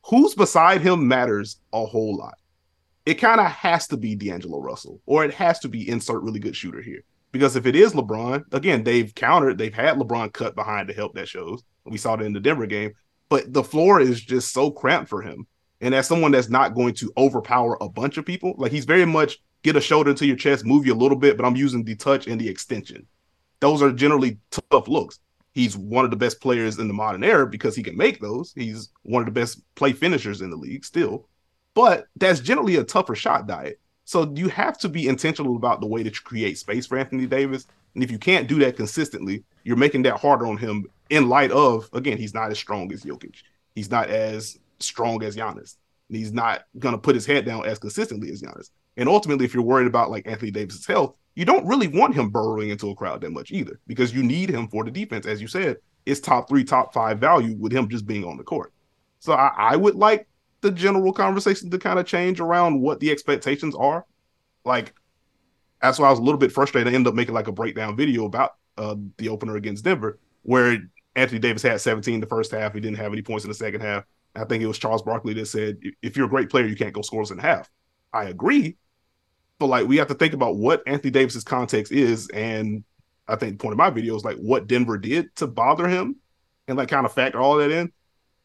who's 0.05 0.35
beside 0.35 0.81
him 0.81 1.09
matters 1.09 1.61
a 1.73 1.85
whole 1.85 2.17
lot 2.17 2.35
it 3.07 3.15
kind 3.15 3.41
of 3.41 3.47
has 3.47 3.87
to 3.89 3.97
be 3.97 4.15
D'Angelo 4.15 4.61
Russell, 4.61 5.01
or 5.07 5.25
it 5.25 5.35
has 5.35 5.59
to 5.61 5.69
be 5.69 5.89
insert 5.89 6.23
really 6.23 6.41
good 6.41 6.57
shooter 6.57 6.81
here. 6.81 7.05
Because 7.33 7.57
if 7.57 7.67
it 7.67 7.77
is 7.77 7.93
LeBron, 7.93 8.45
again, 8.53 8.85
they've 8.85 9.15
countered, 9.15 9.59
they've 9.59 9.75
had 9.75 9.97
LeBron 9.97 10.33
cut 10.33 10.55
behind 10.55 10.89
to 10.89 10.95
help 10.95 11.15
that 11.15 11.29
shows. 11.29 11.63
We 11.85 11.99
saw 11.99 12.15
it 12.15 12.23
in 12.23 12.33
the 12.33 12.41
Denver 12.41 12.67
game, 12.67 12.93
but 13.29 13.53
the 13.53 13.65
floor 13.65 14.01
is 14.01 14.21
just 14.21 14.53
so 14.53 14.71
cramped 14.71 15.09
for 15.09 15.23
him. 15.23 15.47
And 15.81 15.95
as 15.95 16.07
someone 16.07 16.33
that's 16.33 16.49
not 16.49 16.75
going 16.75 16.95
to 16.95 17.13
overpower 17.17 17.77
a 17.81 17.89
bunch 17.89 18.17
of 18.17 18.25
people, 18.25 18.55
like 18.57 18.73
he's 18.73 18.85
very 18.85 19.05
much 19.05 19.39
get 19.63 19.77
a 19.77 19.81
shoulder 19.81 20.15
to 20.15 20.27
your 20.27 20.37
chest, 20.37 20.65
move 20.65 20.87
you 20.87 20.95
a 20.95 20.97
little 20.97 21.19
bit, 21.19 21.37
but 21.37 21.45
I'm 21.45 21.57
using 21.57 21.85
the 21.85 21.97
touch 21.97 22.27
and 22.27 22.41
the 22.41 22.49
extension. 22.49 23.07
Those 23.61 23.83
are 23.83 23.93
generally 23.93 24.39
tough 24.51 24.89
looks. 24.89 25.21
He's 25.53 25.77
one 25.77 26.05
of 26.05 26.11
the 26.11 26.17
best 26.17 26.41
players 26.41 26.79
in 26.79 26.89
the 26.89 26.95
modern 26.95 27.23
era 27.23 27.47
because 27.47 27.77
he 27.77 27.83
can 27.83 27.97
make 27.97 28.21
those. 28.21 28.53
He's 28.57 28.91
one 29.03 29.23
of 29.23 29.27
the 29.27 29.41
best 29.41 29.63
play 29.75 29.93
finishers 29.93 30.41
in 30.41 30.51
the 30.51 30.57
league 30.57 30.85
still 30.85 31.29
but 31.75 32.07
that's 32.17 32.41
generally 32.41 32.77
a 32.77 32.85
tougher 32.85 33.15
shot 33.15 33.47
diet. 33.47 33.81
So 34.05 34.33
you 34.35 34.49
have 34.49 34.79
to 34.79 34.89
be 34.89 35.09
intentional 35.09 35.57
about 35.57 35.81
the 35.81 35.87
way 35.87 36.03
that 36.03 36.15
you 36.15 36.21
create 36.23 36.59
space 36.59 36.87
for 36.87 36.97
Anthony 36.97 37.27
Davis. 37.27 37.67
And 37.95 38.03
if 38.03 38.11
you 38.11 38.19
can't 38.19 38.49
do 38.49 38.59
that 38.61 38.77
consistently, 38.77 39.45
you're 39.65 39.77
making 39.77 40.03
that 40.03 40.21
harder 40.21 40.47
on 40.47 40.57
him 40.57 40.87
in 41.11 41.29
light 41.29 41.51
of, 41.51 41.89
again, 41.93 42.19
he's 42.19 42.35
not 42.35 42.51
as 42.51 42.59
strong 42.59 42.93
as 42.93 43.03
Jokic. 43.03 43.37
He's 43.75 43.91
not 43.91 44.09
as 44.11 44.59
strong 44.79 45.23
as 45.23 45.37
Giannis. 45.37 45.77
And 46.09 46.17
he's 46.17 46.33
not 46.33 46.65
going 46.79 46.95
to 46.95 47.01
put 47.01 47.15
his 47.15 47.27
head 47.27 47.45
down 47.45 47.67
as 47.67 47.79
consistently 47.79 48.31
as 48.31 48.43
Giannis. 48.43 48.71
And 48.97 49.09
ultimately, 49.09 49.45
if 49.45 49.55
you're 49.55 49.63
worried 49.63 49.87
about 49.87 50.11
like 50.11 50.27
Anthony 50.27 50.51
Davis's 50.51 50.87
health, 50.87 51.17
you 51.35 51.45
don't 51.45 51.67
really 51.67 51.89
want 51.89 52.15
him 52.15 52.31
burrowing 52.31 52.71
into 52.71 52.91
a 52.91 52.95
crowd 52.95 53.21
that 53.23 53.33
much 53.33 53.51
either, 53.51 53.81
because 53.87 54.15
you 54.15 54.23
need 54.23 54.49
him 54.49 54.69
for 54.69 54.85
the 54.85 54.91
defense. 54.91 55.27
As 55.27 55.41
you 55.41 55.49
said, 55.49 55.79
it's 56.07 56.21
top 56.21 56.49
three, 56.49 56.63
top 56.63 56.95
five 56.95 57.19
value 57.19 57.57
with 57.59 57.73
him 57.73 57.89
just 57.89 58.07
being 58.07 58.25
on 58.25 58.37
the 58.37 58.45
court. 58.45 58.73
So 59.19 59.33
I, 59.33 59.53
I 59.57 59.77
would 59.77 59.97
like 59.97 60.29
the 60.61 60.71
general 60.71 61.13
conversation 61.13 61.71
to 61.71 61.79
kind 61.79 61.99
of 61.99 62.07
change 62.07 62.41
around 62.41 62.81
what 62.81 63.01
the 63.01 63.11
expectations 63.11 63.75
are. 63.75 64.05
Like, 64.65 64.95
that's 65.83 65.99
why 65.99 66.07
I 66.07 66.11
was 66.11 66.21
a 66.21 66.23
little 66.23 66.39
bit 66.39 66.53
frustrated. 66.53 66.93
I 66.93 66.95
ended 66.95 67.09
up 67.09 67.15
making 67.15 67.35
like 67.35 67.49
a 67.49 67.53
breakdown 67.53 67.97
video 67.97 68.27
about 68.27 68.53
uh, 68.79 68.95
the 69.19 69.29
opener 69.29 69.57
against 69.57 69.85
Denver, 69.85 70.19
where 70.43 70.79
Anthony 71.17 71.39
Davis 71.39 71.63
had 71.63 71.81
17 71.81 72.21
the 72.21 72.27
first 72.27 72.51
half. 72.51 72.75
He 72.75 72.81
didn't 72.81 72.99
have 72.99 73.13
any 73.13 73.23
points 73.23 73.45
in 73.45 73.51
the 73.51 73.55
second 73.55 73.81
half. 73.81 74.05
I 74.35 74.45
think 74.45 74.63
it 74.63 74.67
was 74.67 74.79
Charles 74.79 75.03
Barkley 75.03 75.35
that 75.35 75.47
said, 75.47 75.79
if 76.03 76.17
you're 76.17 76.27
a 76.27 76.31
great 76.31 76.51
player, 76.51 76.67
you 76.67 76.75
can't 76.75 76.93
go 76.93 77.03
scoreless 77.03 77.31
in 77.31 77.39
half. 77.39 77.71
I 78.13 78.25
agree. 78.25 78.77
But 79.59 79.67
like, 79.67 79.87
we 79.87 79.97
have 79.99 80.09
to 80.09 80.15
think 80.15 80.35
about 80.35 80.57
what 80.57 80.83
Anthony 80.87 81.13
Davis's 81.13 81.45
context 81.45 81.93
is. 81.93 82.29
And 82.31 82.83
I 83.29 83.37
think 83.37 83.53
the 83.53 83.63
point 83.63 83.73
of 83.73 83.79
my 83.79 83.91
video 83.91 84.17
is 84.17 84.25
like 84.25 84.37
what 84.39 84.67
Denver 84.67 84.99
did 84.99 85.35
to 85.37 85.47
bother 85.47 85.87
him 85.87 86.17
and 86.67 86.77
like 86.77 86.89
kind 86.89 87.07
of 87.07 87.13
factor 87.13 87.39
all 87.39 87.57
that 87.59 87.71
in. 87.71 87.93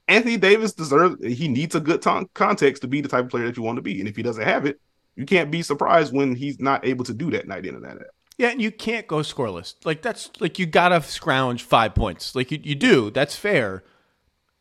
Anthony 0.07 0.37
Davis 0.37 0.73
deserves 0.73 1.15
he 1.23 1.47
needs 1.47 1.75
a 1.75 1.79
good 1.79 2.03
context 2.33 2.81
to 2.81 2.87
be 2.87 3.01
the 3.01 3.09
type 3.09 3.25
of 3.25 3.29
player 3.31 3.45
that 3.45 3.57
you 3.57 3.63
want 3.63 3.77
to 3.77 3.81
be. 3.81 3.99
And 3.99 4.07
if 4.07 4.15
he 4.15 4.23
doesn't 4.23 4.43
have 4.43 4.65
it, 4.65 4.79
you 5.15 5.25
can't 5.25 5.51
be 5.51 5.61
surprised 5.61 6.13
when 6.13 6.35
he's 6.35 6.59
not 6.59 6.85
able 6.85 7.05
to 7.05 7.13
do 7.13 7.29
that 7.31 7.47
night 7.47 7.65
in 7.65 7.75
and 7.75 7.83
night 7.83 7.97
out. 7.97 8.07
Yeah, 8.39 8.51
and 8.51 8.61
you 8.61 8.71
can't 8.71 9.05
go 9.05 9.17
scoreless. 9.17 9.75
Like 9.83 10.01
that's 10.01 10.31
like 10.39 10.57
you 10.57 10.65
gotta 10.65 11.03
scrounge 11.03 11.61
five 11.61 11.93
points. 11.93 12.35
Like 12.35 12.51
you, 12.51 12.59
you 12.63 12.73
do. 12.73 13.11
That's 13.11 13.35
fair. 13.35 13.83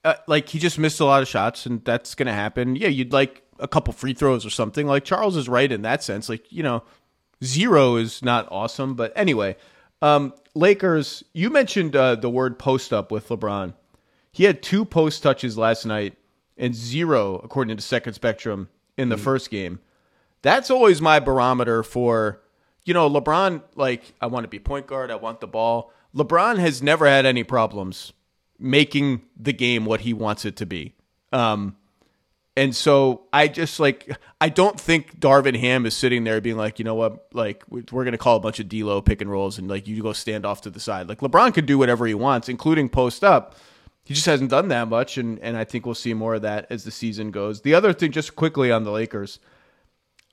Uh, 0.04 0.14
like 0.26 0.48
he 0.48 0.58
just 0.58 0.80
missed 0.80 0.98
a 0.98 1.04
lot 1.04 1.22
of 1.22 1.28
shots, 1.28 1.64
and 1.64 1.84
that's 1.84 2.16
gonna 2.16 2.32
happen. 2.32 2.74
Yeah, 2.74 2.88
you'd 2.88 3.12
like 3.12 3.44
a 3.60 3.68
couple 3.68 3.92
free 3.92 4.14
throws 4.14 4.44
or 4.44 4.50
something. 4.50 4.88
Like 4.88 5.04
Charles 5.04 5.36
is 5.36 5.48
right 5.48 5.70
in 5.70 5.82
that 5.82 6.02
sense. 6.02 6.28
Like 6.28 6.50
you 6.50 6.64
know, 6.64 6.82
zero 7.44 7.94
is 7.94 8.20
not 8.20 8.48
awesome, 8.50 8.96
but 8.96 9.12
anyway, 9.14 9.56
um, 10.02 10.34
Lakers. 10.56 11.22
You 11.32 11.48
mentioned 11.48 11.94
uh, 11.94 12.16
the 12.16 12.28
word 12.28 12.58
post 12.58 12.92
up 12.92 13.12
with 13.12 13.28
LeBron. 13.28 13.74
He 14.32 14.42
had 14.42 14.60
two 14.60 14.84
post 14.84 15.22
touches 15.22 15.56
last 15.56 15.86
night 15.86 16.16
and 16.56 16.74
zero, 16.74 17.36
according 17.44 17.76
to 17.76 17.82
Second 17.82 18.14
Spectrum, 18.14 18.70
in 18.96 19.08
the 19.08 19.16
mm. 19.16 19.20
first 19.20 19.50
game. 19.50 19.78
That's 20.42 20.68
always 20.68 21.00
my 21.00 21.20
barometer 21.20 21.84
for, 21.84 22.42
you 22.88 22.94
know, 22.94 23.08
LeBron, 23.08 23.62
like, 23.76 24.14
I 24.20 24.26
want 24.26 24.44
to 24.44 24.48
be 24.48 24.58
point 24.58 24.86
guard, 24.86 25.10
I 25.10 25.16
want 25.16 25.40
the 25.40 25.46
ball. 25.46 25.92
LeBron 26.14 26.58
has 26.58 26.82
never 26.82 27.06
had 27.06 27.26
any 27.26 27.44
problems 27.44 28.12
making 28.58 29.22
the 29.36 29.52
game 29.52 29.84
what 29.84 30.00
he 30.00 30.12
wants 30.12 30.44
it 30.44 30.56
to 30.56 30.66
be. 30.66 30.94
Um, 31.32 31.76
and 32.56 32.74
so 32.74 33.22
I 33.32 33.46
just 33.46 33.78
like 33.78 34.16
I 34.40 34.48
don't 34.48 34.80
think 34.80 35.20
Darvin 35.20 35.56
Ham 35.56 35.86
is 35.86 35.94
sitting 35.94 36.24
there 36.24 36.40
being 36.40 36.56
like, 36.56 36.80
you 36.80 36.84
know 36.84 36.96
what, 36.96 37.28
like 37.32 37.62
we're 37.70 38.04
gonna 38.04 38.18
call 38.18 38.36
a 38.36 38.40
bunch 38.40 38.58
of 38.58 38.68
D'Lo 38.68 39.00
pick 39.00 39.20
and 39.20 39.30
rolls 39.30 39.58
and 39.58 39.68
like 39.68 39.86
you 39.86 40.02
go 40.02 40.12
stand 40.12 40.44
off 40.44 40.62
to 40.62 40.70
the 40.70 40.80
side. 40.80 41.08
Like 41.08 41.20
LeBron 41.20 41.54
can 41.54 41.66
do 41.66 41.78
whatever 41.78 42.04
he 42.06 42.14
wants, 42.14 42.48
including 42.48 42.88
post 42.88 43.22
up 43.22 43.54
he 44.08 44.14
just 44.14 44.24
hasn't 44.24 44.48
done 44.48 44.68
that 44.68 44.88
much, 44.88 45.18
and 45.18 45.38
and 45.40 45.54
I 45.54 45.64
think 45.64 45.84
we'll 45.84 45.94
see 45.94 46.14
more 46.14 46.36
of 46.36 46.40
that 46.40 46.66
as 46.70 46.82
the 46.82 46.90
season 46.90 47.30
goes. 47.30 47.60
The 47.60 47.74
other 47.74 47.92
thing, 47.92 48.10
just 48.10 48.36
quickly 48.36 48.72
on 48.72 48.84
the 48.84 48.90
Lakers, 48.90 49.38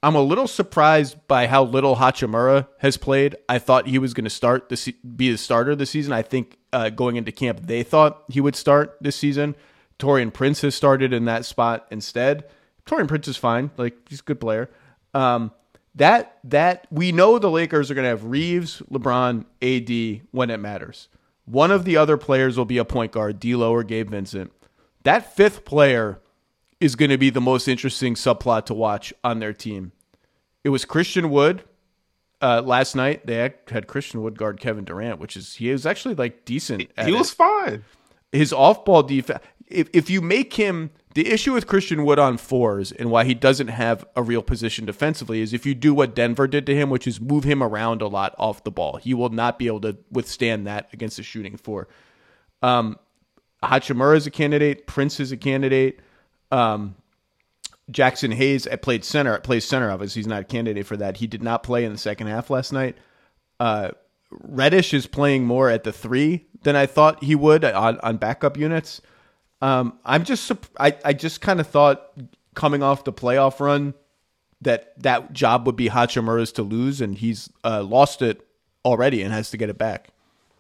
I'm 0.05 0.13
a 0.13 0.21
little 0.21 0.47
surprised 0.47 1.17
by 1.27 1.47
how 1.47 1.63
little 1.63 1.95
Hachimura 1.95 2.67
has 2.77 2.95
played. 2.95 3.35
I 3.49 3.57
thought 3.57 3.87
he 3.87 3.97
was 3.97 4.13
going 4.13 4.25
to 4.25 4.29
start 4.29 4.71
be 5.17 5.31
the 5.31 5.37
starter 5.39 5.75
this 5.75 5.89
season. 5.89 6.13
I 6.13 6.21
think 6.21 6.59
uh, 6.71 6.91
going 6.91 7.15
into 7.15 7.31
camp 7.31 7.61
they 7.65 7.81
thought 7.81 8.23
he 8.29 8.39
would 8.39 8.55
start 8.55 8.97
this 9.01 9.15
season. 9.15 9.55
Taurean 9.97 10.31
Prince 10.31 10.61
has 10.61 10.75
started 10.75 11.11
in 11.11 11.25
that 11.25 11.43
spot 11.43 11.87
instead. 11.89 12.43
Taurean 12.85 13.07
Prince 13.07 13.27
is 13.27 13.35
fine, 13.35 13.71
like 13.77 13.97
he's 14.07 14.19
a 14.19 14.23
good 14.23 14.39
player. 14.39 14.69
Um, 15.15 15.51
that 15.95 16.37
that 16.43 16.85
we 16.91 17.11
know 17.11 17.39
the 17.39 17.49
Lakers 17.49 17.89
are 17.89 17.95
going 17.95 18.03
to 18.03 18.09
have 18.09 18.25
Reaves, 18.25 18.83
LeBron, 18.91 19.45
AD 19.63 20.27
when 20.29 20.51
it 20.51 20.59
matters. 20.59 21.07
One 21.45 21.71
of 21.71 21.83
the 21.83 21.97
other 21.97 22.17
players 22.17 22.59
will 22.59 22.65
be 22.65 22.77
a 22.77 22.85
point 22.85 23.11
guard, 23.11 23.39
D'Lo 23.39 23.71
or 23.71 23.81
Gabe 23.81 24.11
Vincent. 24.11 24.51
That 25.01 25.35
fifth 25.35 25.65
player 25.65 26.21
is 26.79 26.95
going 26.95 27.09
to 27.09 27.17
be 27.17 27.31
the 27.31 27.41
most 27.41 27.67
interesting 27.67 28.13
subplot 28.13 28.65
to 28.65 28.73
watch 28.75 29.11
on 29.23 29.39
their 29.39 29.53
team. 29.53 29.91
It 30.66 30.70
was 30.70 30.84
Christian 30.84 31.30
Wood 31.30 31.63
uh, 32.41 32.63
last 32.63 32.95
night. 32.95 33.28
They 33.28 33.36
had 33.70 33.86
Christian 33.88 34.24
Wood 34.24 34.36
guard 34.36 34.59
Kevin 34.59 34.84
Durant, 34.84 35.20
which 35.20 35.38
is 35.38 35.53
he 35.53 35.72
was 35.72 35.86
actually 35.86 36.16
like 36.16 36.43
decent. 36.43 36.89
he 37.05 37.11
was 37.11 37.32
it. 37.32 37.36
fine. 37.36 37.86
His 38.32 38.51
off 38.51 38.84
ball 38.84 39.03
defense. 39.03 39.43
If 39.68 39.89
if 39.93 40.09
you 40.09 40.22
make 40.22 40.53
him 40.55 40.89
the 41.13 41.32
issue 41.32 41.53
with 41.53 41.68
Christian 41.68 42.03
Wood 42.03 42.18
on 42.18 42.38
fours 42.38 42.91
and 42.91 43.11
why 43.11 43.26
he 43.26 43.36
doesn't 43.36 43.68
have 43.68 44.05
a 44.16 44.24
real 44.24 44.41
position 44.41 44.88
defensively 44.88 45.41
is 45.41 45.53
if 45.53 45.68
you 45.68 45.76
do 45.76 45.93
what 45.93 46.16
Denver 46.16 46.47
did 46.47 46.66
to 46.66 46.76
him, 46.76 46.89
which 46.89 47.05
is 47.05 47.22
move 47.22 47.43
him 47.43 47.61
around 47.61 48.01
a 48.01 48.07
lot 48.07 48.34
off 48.39 48.63
the 48.63 48.72
ball, 48.72 48.97
he 48.97 49.13
will 49.13 49.30
not 49.30 49.59
be 49.59 49.68
able 49.68 49.82
to 49.82 49.95
withstand 50.11 50.66
that 50.66 50.89
against 50.93 51.20
a 51.20 51.24
shooting 51.24 51.57
four. 51.57 51.88
Um, 52.63 52.97
Hachimura 53.63 54.18
is 54.18 54.26
a 54.26 54.32
candidate. 54.32 54.88
Prince 54.88 55.20
is 55.20 55.32
a 55.32 55.38
candidate. 55.38 55.99
Um, 56.51 56.95
Jaxson 57.91 58.33
Hayes 58.33 58.67
played 58.81 59.05
center. 59.05 59.38
Plays 59.39 59.65
center. 59.65 59.91
Obviously, 59.91 60.21
he's 60.21 60.27
not 60.27 60.41
a 60.41 60.45
candidate 60.45 60.88
for 60.88 60.97
that. 60.97 61.17
He 61.17 61.27
did 61.27 61.43
not 61.43 61.63
play 61.63 61.86
in 61.86 61.91
the 61.91 61.97
second 61.97 62.27
half 62.27 62.49
last 62.49 62.73
night. 62.73 62.97
Uh, 63.59 63.91
Reddish 64.31 64.93
is 64.93 65.07
playing 65.07 65.45
more 65.45 65.69
at 65.69 65.83
the 65.83 65.93
three 65.93 66.45
than 66.63 66.75
I 66.75 66.86
thought 66.86 67.23
he 67.23 67.36
would 67.36 67.63
on, 67.63 67.99
on 67.99 68.17
backup 68.17 68.57
units. 68.57 69.01
Um, 69.61 69.99
I'm 70.03 70.23
just 70.23 70.51
I 70.79 70.97
I 71.05 71.13
just 71.13 71.41
kind 71.41 71.59
of 71.59 71.67
thought 71.67 72.11
coming 72.55 72.83
off 72.83 73.03
the 73.03 73.13
playoff 73.13 73.59
run 73.59 73.93
that 74.61 74.93
that 75.01 75.31
job 75.33 75.65
would 75.65 75.75
be 75.75 75.89
Hachimura's 75.89 76.51
to 76.53 76.63
lose, 76.63 77.01
and 77.01 77.17
he's 77.17 77.49
uh, 77.63 77.83
lost 77.83 78.21
it 78.21 78.45
already 78.83 79.21
and 79.21 79.31
has 79.31 79.51
to 79.51 79.57
get 79.57 79.69
it 79.69 79.77
back. 79.77 80.09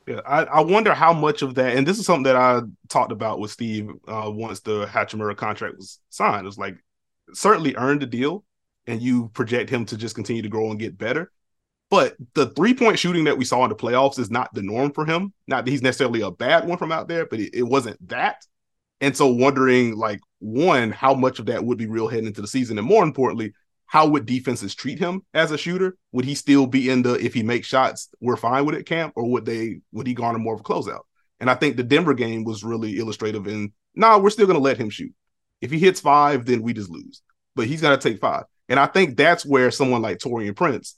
Yeah, 0.07 0.21
I, 0.25 0.43
I 0.43 0.61
wonder 0.61 0.93
how 0.93 1.13
much 1.13 1.41
of 1.41 1.55
that, 1.55 1.75
and 1.75 1.85
this 1.87 1.97
is 1.97 2.05
something 2.05 2.23
that 2.23 2.35
I 2.35 2.61
talked 2.89 3.11
about 3.11 3.39
with 3.39 3.51
Steve 3.51 3.89
uh, 4.07 4.29
once 4.33 4.59
the 4.59 4.85
Hachimura 4.85 5.35
contract 5.35 5.77
was 5.77 5.99
signed. 6.09 6.45
It 6.45 6.45
was 6.45 6.59
like 6.59 6.77
certainly 7.33 7.75
earned 7.75 8.01
the 8.01 8.05
deal, 8.05 8.43
and 8.87 9.01
you 9.01 9.29
project 9.29 9.69
him 9.69 9.85
to 9.87 9.97
just 9.97 10.15
continue 10.15 10.41
to 10.41 10.49
grow 10.49 10.69
and 10.69 10.79
get 10.79 10.97
better. 10.97 11.31
But 11.89 12.15
the 12.33 12.47
three 12.47 12.73
point 12.73 12.99
shooting 12.99 13.25
that 13.25 13.37
we 13.37 13.45
saw 13.45 13.63
in 13.63 13.69
the 13.69 13.75
playoffs 13.75 14.19
is 14.19 14.31
not 14.31 14.53
the 14.53 14.61
norm 14.61 14.91
for 14.91 15.05
him. 15.05 15.33
Not 15.47 15.65
that 15.65 15.71
he's 15.71 15.81
necessarily 15.81 16.21
a 16.21 16.31
bad 16.31 16.67
one 16.67 16.77
from 16.77 16.91
out 16.91 17.07
there, 17.07 17.25
but 17.25 17.39
it, 17.39 17.53
it 17.53 17.63
wasn't 17.63 18.07
that. 18.09 18.45
And 19.01 19.15
so 19.15 19.27
wondering 19.27 19.95
like 19.95 20.19
one, 20.39 20.91
how 20.91 21.13
much 21.13 21.39
of 21.39 21.45
that 21.47 21.63
would 21.63 21.77
be 21.77 21.85
real 21.85 22.07
heading 22.07 22.27
into 22.27 22.41
the 22.41 22.47
season, 22.47 22.77
and 22.77 22.87
more 22.87 23.03
importantly, 23.03 23.53
how 23.87 24.07
would 24.07 24.25
defenses 24.25 24.73
treat 24.73 24.99
him 24.99 25.21
as 25.33 25.51
a 25.51 25.57
shooter? 25.57 25.95
Would 26.11 26.25
he 26.25 26.35
still 26.35 26.65
be 26.65 26.89
in 26.89 27.03
the 27.03 27.13
if 27.13 27.33
he 27.33 27.43
makes 27.43 27.67
shots, 27.67 28.09
we're 28.19 28.35
fine 28.35 28.65
with 28.65 28.75
it 28.75 28.85
camp, 28.85 29.13
or 29.15 29.29
would 29.31 29.45
they 29.45 29.81
would 29.91 30.07
he 30.07 30.13
garner 30.13 30.39
more 30.39 30.55
of 30.55 30.61
a 30.61 30.63
closeout? 30.63 31.03
And 31.39 31.49
I 31.49 31.55
think 31.55 31.75
the 31.77 31.83
Denver 31.83 32.13
game 32.13 32.43
was 32.43 32.63
really 32.63 32.97
illustrative 32.97 33.47
in 33.47 33.73
no, 33.95 34.09
nah, 34.09 34.17
we're 34.17 34.29
still 34.31 34.47
gonna 34.47 34.59
let 34.59 34.77
him 34.77 34.89
shoot. 34.89 35.13
If 35.65 35.71
he 35.71 35.79
hits 35.79 35.99
five, 35.99 36.45
then 36.45 36.61
we 36.61 36.73
just 36.73 36.91
lose. 36.91 37.23
But 37.55 37.65
he's 37.65 37.81
gonna 37.81 37.97
take 37.97 38.19
five. 38.19 38.43
And 38.69 38.79
I 38.79 38.85
think 38.85 39.17
that's 39.17 39.45
where 39.45 39.71
someone 39.71 40.03
like 40.03 40.19
Taurean 40.19 40.55
Prince, 40.55 40.95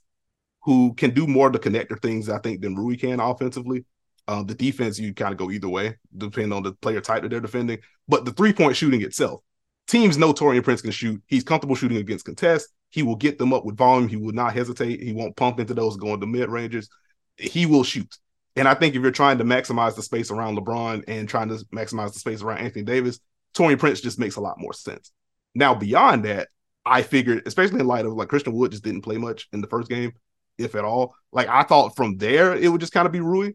who 0.63 0.93
can 0.95 1.11
do 1.11 1.25
more 1.25 1.47
of 1.47 1.53
the 1.53 1.59
connector 1.59 2.01
things, 2.01 2.29
I 2.29 2.39
think, 2.39 2.61
than 2.61 2.75
Rui 2.75 2.97
can 2.97 3.21
offensively. 3.21 3.85
Um, 4.27 4.45
the 4.45 4.55
defense, 4.55 4.99
you 4.99 5.13
kind 5.13 5.31
of 5.31 5.37
go 5.37 5.49
either 5.51 5.69
way, 5.69 5.95
depending 6.15 6.51
on 6.51 6.63
the 6.63 6.73
player 6.73 6.99
type 6.99 7.21
that 7.21 7.29
they're 7.29 7.39
defending. 7.39 7.79
But 8.09 8.25
the 8.25 8.33
three 8.33 8.51
point 8.51 8.75
shooting 8.75 9.01
itself, 9.01 9.41
teams 9.87 10.17
know 10.17 10.33
Taurean 10.33 10.63
Prince 10.63 10.81
can 10.81 10.91
shoot. 10.91 11.21
He's 11.27 11.45
comfortable 11.45 11.75
shooting 11.75 11.97
against 11.97 12.25
contests. 12.25 12.73
He 12.89 13.03
will 13.03 13.15
get 13.15 13.37
them 13.37 13.53
up 13.53 13.63
with 13.63 13.77
volume. 13.77 14.09
He 14.09 14.17
will 14.17 14.33
not 14.33 14.53
hesitate. 14.53 15.01
He 15.01 15.13
won't 15.13 15.37
pump 15.37 15.61
into 15.61 15.73
those 15.73 15.95
going 15.95 16.19
to 16.19 16.27
mid 16.27 16.49
ranges. 16.49 16.89
He 17.37 17.65
will 17.65 17.83
shoot. 17.83 18.17
And 18.57 18.67
I 18.67 18.73
think 18.73 18.95
if 18.95 19.01
you're 19.01 19.11
trying 19.11 19.37
to 19.37 19.43
maximize 19.43 19.95
the 19.95 20.01
space 20.01 20.31
around 20.31 20.57
LeBron 20.57 21.03
and 21.07 21.29
trying 21.29 21.49
to 21.49 21.63
maximize 21.73 22.13
the 22.13 22.19
space 22.19 22.41
around 22.41 22.57
Anthony 22.57 22.83
Davis, 22.83 23.19
Taurean 23.57 23.79
Prince 23.79 24.01
just 24.01 24.19
makes 24.19 24.35
a 24.35 24.41
lot 24.41 24.59
more 24.59 24.73
sense. 24.73 25.11
Now, 25.55 25.73
beyond 25.73 26.25
that, 26.25 26.49
I 26.85 27.01
figured, 27.01 27.43
especially 27.45 27.79
in 27.79 27.87
light 27.87 28.05
of 28.05 28.13
like 28.13 28.29
Christian 28.29 28.53
Wood 28.53 28.71
just 28.71 28.83
didn't 28.83 29.01
play 29.01 29.17
much 29.17 29.47
in 29.51 29.61
the 29.61 29.67
first 29.67 29.89
game, 29.89 30.13
if 30.57 30.75
at 30.75 30.85
all. 30.85 31.15
Like 31.31 31.47
I 31.47 31.63
thought 31.63 31.95
from 31.95 32.17
there 32.17 32.55
it 32.55 32.69
would 32.69 32.81
just 32.81 32.93
kind 32.93 33.05
of 33.05 33.11
be 33.11 33.19
Rui. 33.19 33.51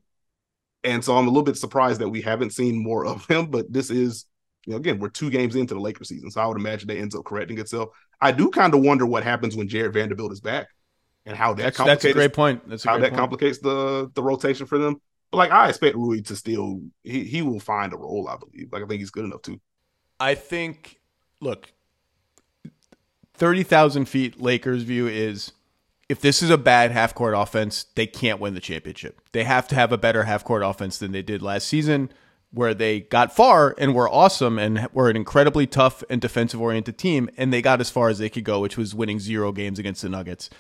And 0.85 1.05
so 1.05 1.17
I'm 1.17 1.27
a 1.27 1.31
little 1.31 1.45
bit 1.45 1.57
surprised 1.57 2.01
that 2.01 2.09
we 2.09 2.21
haven't 2.21 2.53
seen 2.53 2.83
more 2.83 3.07
of 3.07 3.25
him. 3.27 3.47
But 3.47 3.73
this 3.73 3.91
is, 3.91 4.27
you 4.67 4.73
know, 4.73 4.77
again, 4.77 4.99
we're 4.99 5.09
two 5.09 5.31
games 5.31 5.57
into 5.57 5.75
the 5.75 5.81
Lakers 5.81 6.09
season. 6.09 6.31
So 6.31 6.41
I 6.41 6.47
would 6.47 6.57
imagine 6.57 6.89
that 6.89 6.99
ends 6.99 7.15
up 7.15 7.25
correcting 7.25 7.59
itself. 7.59 7.91
I 8.21 8.33
do 8.33 8.51
kind 8.51 8.75
of 8.75 8.83
wonder 8.83 9.07
what 9.07 9.25
happens 9.25 9.57
when 9.57 9.69
Jared 9.69 9.95
Vanderbilt 9.95 10.33
is 10.33 10.41
back 10.41 10.69
and 11.25 11.37
how 11.37 11.55
that 11.55 11.63
that's, 11.63 11.79
that's 11.79 12.05
a 12.05 12.13
great 12.13 12.33
point. 12.33 12.69
That's 12.69 12.85
how 12.85 12.99
that 12.99 13.11
point. 13.11 13.19
complicates 13.19 13.59
the 13.59 14.11
the 14.15 14.23
rotation 14.23 14.67
for 14.67 14.79
them. 14.79 14.97
But 15.31 15.39
like 15.39 15.51
I 15.51 15.69
expect 15.69 15.97
Rui 15.97 16.21
to 16.23 16.37
still 16.37 16.81
he 17.03 17.25
he 17.25 17.43
will 17.43 17.61
find 17.61 17.93
a 17.93 17.97
role, 17.97 18.29
I 18.29 18.37
believe. 18.37 18.73
Like 18.73 18.83
I 18.83 18.87
think 18.87 19.01
he's 19.01 19.11
good 19.11 19.25
enough 19.25 19.43
to. 19.43 19.61
I 20.23 20.37
think 20.37 21.01
look, 21.41 21.73
30,000 23.35 24.05
feet 24.05 24.41
Lakers 24.41 24.85
view 24.85 25.09
is 25.09 25.51
if 26.09 26.21
this 26.21 26.45
is 26.45 26.51
a 26.51 26.57
bad 26.57 26.93
half 26.93 27.13
court 27.13 27.35
offense, 27.37 27.87
they 27.97 28.07
can't 28.07 28.39
win 28.39 28.55
the 28.55 28.61
championship. 28.61 29.21
They 29.33 29.43
have 29.43 29.67
to 29.69 29.75
have 29.75 29.91
a 29.91 29.99
better 29.99 30.23
half 30.23 30.45
court 30.45 30.63
offense 30.63 30.99
than 30.99 31.11
they 31.11 31.23
did 31.23 31.43
last 31.43 31.67
season, 31.67 32.13
where 32.53 32.73
they 32.73 33.01
got 33.01 33.35
far 33.35 33.75
and 33.79 33.97
were 33.97 34.09
awesome 34.09 34.61
and 34.61 34.89
were 34.93 35.11
an 35.11 35.17
incredibly 35.17 35.67
tough 35.67 36.05
and 36.09 36.21
defensive 36.21 36.61
oriented 36.61 36.99
team. 36.99 37.29
And 37.37 37.53
they 37.53 37.61
got 37.61 37.81
as 37.81 37.91
far 37.91 38.09
as 38.09 38.19
they 38.19 38.29
could 38.29 38.45
go, 38.45 38.61
which 38.61 38.77
was 38.77 38.95
winning 38.95 39.19
zero 39.19 39.51
games 39.51 39.81
against 39.81 40.03
the 40.03 40.09
Nuggets. 40.09 40.51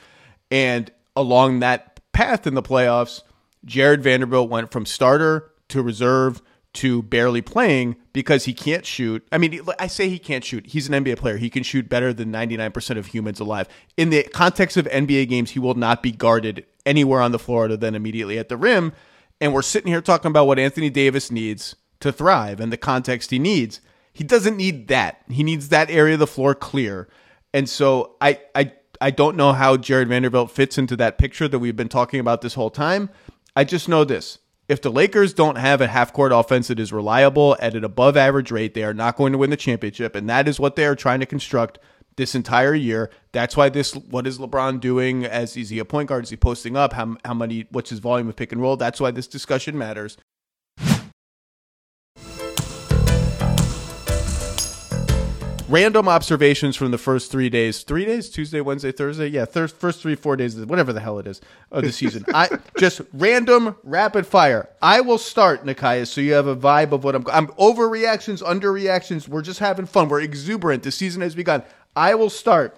And 0.50 0.90
along 1.14 1.60
that 1.60 2.00
path 2.12 2.48
in 2.48 2.54
the 2.54 2.62
playoffs, 2.64 3.22
Jared 3.64 4.02
Vanderbilt 4.02 4.50
went 4.50 4.72
from 4.72 4.86
starter 4.86 5.52
to 5.68 5.82
reserve 5.82 6.42
to 6.74 7.02
barely 7.02 7.42
playing 7.42 7.96
because 8.12 8.46
he 8.46 8.54
can't 8.54 8.86
shoot. 8.86 9.26
I 9.30 9.38
mean, 9.38 9.60
I 9.78 9.86
say 9.86 10.08
he 10.08 10.18
can't 10.18 10.44
shoot. 10.44 10.66
He's 10.66 10.88
an 10.88 11.04
NBA 11.04 11.18
player. 11.18 11.36
He 11.36 11.50
can 11.50 11.62
shoot 11.62 11.88
better 11.88 12.12
than 12.12 12.32
99% 12.32 12.96
of 12.96 13.06
humans 13.06 13.40
alive. 13.40 13.68
In 13.96 14.10
the 14.10 14.22
context 14.22 14.76
of 14.76 14.86
NBA 14.86 15.28
games, 15.28 15.50
he 15.50 15.58
will 15.58 15.74
not 15.74 16.02
be 16.02 16.12
guarded 16.12 16.64
anywhere 16.86 17.20
on 17.20 17.32
the 17.32 17.38
floor 17.38 17.66
other 17.66 17.76
than 17.76 17.94
immediately 17.94 18.38
at 18.38 18.48
the 18.48 18.56
rim. 18.56 18.92
And 19.40 19.52
we're 19.52 19.62
sitting 19.62 19.92
here 19.92 20.00
talking 20.00 20.30
about 20.30 20.46
what 20.46 20.58
Anthony 20.58 20.88
Davis 20.88 21.30
needs 21.30 21.76
to 22.00 22.12
thrive 22.12 22.60
and 22.60 22.72
the 22.72 22.76
context 22.76 23.30
he 23.30 23.38
needs. 23.38 23.80
He 24.12 24.24
doesn't 24.24 24.56
need 24.56 24.88
that. 24.88 25.22
He 25.28 25.42
needs 25.42 25.68
that 25.68 25.90
area 25.90 26.14
of 26.14 26.20
the 26.20 26.26
floor 26.26 26.54
clear. 26.54 27.08
And 27.52 27.68
so 27.68 28.16
I 28.20 28.40
I 28.54 28.72
I 29.00 29.10
don't 29.10 29.36
know 29.36 29.52
how 29.52 29.76
Jared 29.76 30.08
Vanderbilt 30.08 30.50
fits 30.50 30.78
into 30.78 30.96
that 30.96 31.18
picture 31.18 31.48
that 31.48 31.58
we've 31.58 31.76
been 31.76 31.88
talking 31.88 32.20
about 32.20 32.40
this 32.40 32.54
whole 32.54 32.70
time. 32.70 33.10
I 33.56 33.64
just 33.64 33.88
know 33.88 34.04
this 34.04 34.38
if 34.72 34.80
the 34.80 34.90
Lakers 34.90 35.34
don't 35.34 35.56
have 35.56 35.82
a 35.82 35.86
half 35.86 36.14
court 36.14 36.32
offense 36.32 36.68
that 36.68 36.80
is 36.80 36.92
reliable 36.92 37.56
at 37.60 37.74
an 37.74 37.84
above 37.84 38.16
average 38.16 38.50
rate, 38.50 38.72
they 38.72 38.84
are 38.84 38.94
not 38.94 39.16
going 39.16 39.32
to 39.32 39.38
win 39.38 39.50
the 39.50 39.56
championship. 39.56 40.16
And 40.16 40.28
that 40.30 40.48
is 40.48 40.58
what 40.58 40.76
they 40.76 40.86
are 40.86 40.96
trying 40.96 41.20
to 41.20 41.26
construct 41.26 41.78
this 42.16 42.34
entire 42.34 42.74
year. 42.74 43.10
That's 43.32 43.54
why 43.54 43.68
this 43.68 43.94
what 43.94 44.26
is 44.26 44.38
LeBron 44.38 44.80
doing 44.80 45.26
as 45.26 45.56
is 45.58 45.68
he 45.68 45.78
a 45.78 45.84
point 45.84 46.08
guard? 46.08 46.24
Is 46.24 46.30
he 46.30 46.36
posting 46.36 46.74
up? 46.74 46.94
How 46.94 47.16
how 47.24 47.34
many 47.34 47.66
what's 47.70 47.90
his 47.90 47.98
volume 47.98 48.28
of 48.30 48.36
pick 48.36 48.50
and 48.50 48.62
roll? 48.62 48.76
That's 48.76 49.00
why 49.00 49.10
this 49.10 49.26
discussion 49.26 49.76
matters. 49.76 50.16
Random 55.72 56.06
observations 56.06 56.76
from 56.76 56.90
the 56.90 56.98
first 56.98 57.32
three 57.32 57.48
days, 57.48 57.82
three 57.82 58.04
days, 58.04 58.28
Tuesday, 58.28 58.60
Wednesday, 58.60 58.92
Thursday, 58.92 59.28
yeah, 59.28 59.46
thir- 59.46 59.68
first 59.68 60.02
three, 60.02 60.14
four 60.14 60.36
days, 60.36 60.54
whatever 60.66 60.92
the 60.92 61.00
hell 61.00 61.18
it 61.18 61.26
is 61.26 61.40
of 61.70 61.82
the 61.82 61.90
season. 61.90 62.26
I 62.34 62.50
just 62.78 63.00
random 63.14 63.76
rapid 63.82 64.26
fire. 64.26 64.68
I 64.82 65.00
will 65.00 65.16
start, 65.16 65.64
Nekias, 65.64 66.08
so 66.08 66.20
you 66.20 66.34
have 66.34 66.46
a 66.46 66.54
vibe 66.54 66.92
of 66.92 67.04
what 67.04 67.14
I'm. 67.14 67.26
I'm 67.32 67.46
overreactions, 67.52 68.42
underreactions. 68.42 69.28
We're 69.28 69.40
just 69.40 69.60
having 69.60 69.86
fun. 69.86 70.10
We're 70.10 70.20
exuberant. 70.20 70.82
The 70.82 70.92
season 70.92 71.22
has 71.22 71.34
begun. 71.34 71.62
I 71.96 72.16
will 72.16 72.28
start. 72.28 72.76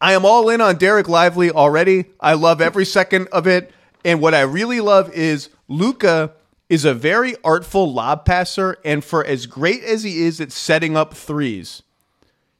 I 0.00 0.12
am 0.12 0.24
all 0.24 0.48
in 0.48 0.60
on 0.60 0.76
Dereck 0.76 1.08
Lively 1.08 1.50
already. 1.50 2.04
I 2.20 2.34
love 2.34 2.60
every 2.60 2.86
second 2.86 3.26
of 3.32 3.48
it. 3.48 3.72
And 4.04 4.20
what 4.20 4.32
I 4.32 4.42
really 4.42 4.80
love 4.80 5.12
is 5.12 5.48
Luka 5.66 6.34
is 6.70 6.84
a 6.84 6.94
very 6.94 7.34
artful 7.42 7.92
lob 7.92 8.24
passer, 8.24 8.78
and 8.84 9.04
for 9.04 9.26
as 9.26 9.46
great 9.46 9.82
as 9.82 10.04
he 10.04 10.22
is 10.22 10.40
at 10.40 10.52
setting 10.52 10.96
up 10.96 11.12
threes, 11.12 11.82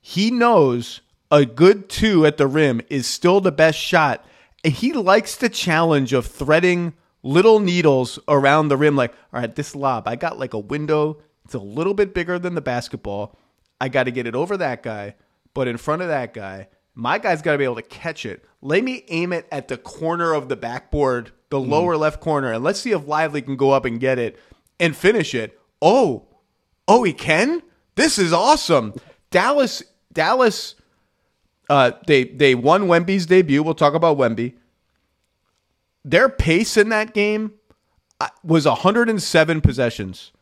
he 0.00 0.32
knows 0.32 1.00
a 1.30 1.46
good 1.46 1.88
two 1.88 2.26
at 2.26 2.36
the 2.36 2.48
rim 2.48 2.80
is 2.90 3.06
still 3.06 3.40
the 3.40 3.52
best 3.52 3.78
shot. 3.78 4.24
And 4.64 4.74
he 4.74 4.92
likes 4.92 5.36
the 5.36 5.48
challenge 5.48 6.12
of 6.12 6.26
threading 6.26 6.92
little 7.22 7.60
needles 7.60 8.18
around 8.26 8.68
the 8.68 8.76
rim. 8.76 8.96
Like, 8.96 9.12
all 9.32 9.40
right, 9.40 9.54
this 9.54 9.76
lob, 9.76 10.08
I 10.08 10.16
got 10.16 10.40
like 10.40 10.54
a 10.54 10.58
window. 10.58 11.22
It's 11.44 11.54
a 11.54 11.60
little 11.60 11.94
bit 11.94 12.12
bigger 12.12 12.38
than 12.38 12.56
the 12.56 12.60
basketball. 12.60 13.38
I 13.80 13.88
got 13.88 14.04
to 14.04 14.10
get 14.10 14.26
it 14.26 14.34
over 14.34 14.56
that 14.56 14.82
guy, 14.82 15.14
but 15.54 15.68
in 15.68 15.76
front 15.76 16.02
of 16.02 16.08
that 16.08 16.34
guy, 16.34 16.68
my 16.94 17.18
guy's 17.18 17.42
got 17.42 17.52
to 17.52 17.58
be 17.58 17.64
able 17.64 17.76
to 17.76 17.82
catch 17.82 18.26
it. 18.26 18.44
Let 18.62 18.84
me 18.84 19.04
aim 19.08 19.32
it 19.32 19.46
at 19.50 19.68
the 19.68 19.76
corner 19.76 20.32
of 20.32 20.48
the 20.48 20.56
backboard 20.56 21.32
the 21.50 21.58
mm. 21.58 21.68
lower 21.68 21.96
left 21.96 22.20
corner, 22.20 22.52
and 22.52 22.64
let's 22.64 22.80
see 22.80 22.92
if 22.92 23.06
Lively 23.06 23.42
can 23.42 23.56
go 23.56 23.72
up 23.72 23.84
and 23.84 24.00
get 24.00 24.18
it 24.18 24.38
and 24.78 24.96
finish 24.96 25.34
it. 25.34 25.60
Oh, 25.82 26.26
oh, 26.88 27.02
he 27.02 27.12
can. 27.12 27.62
This 27.96 28.18
is 28.18 28.32
awesome. 28.32 28.94
Dallas, 29.30 29.82
Dallas. 30.12 30.76
Uh, 31.68 31.92
they 32.06 32.24
they 32.24 32.54
won 32.54 32.84
Wemby's 32.84 33.26
debut. 33.26 33.62
We'll 33.62 33.74
talk 33.74 33.94
about 33.94 34.16
Wemby. 34.16 34.54
Their 36.04 36.28
pace 36.28 36.76
in 36.76 36.88
that 36.88 37.12
game 37.12 37.52
uh, 38.20 38.28
was 38.42 38.64
107 38.64 39.60
possessions. 39.60 40.32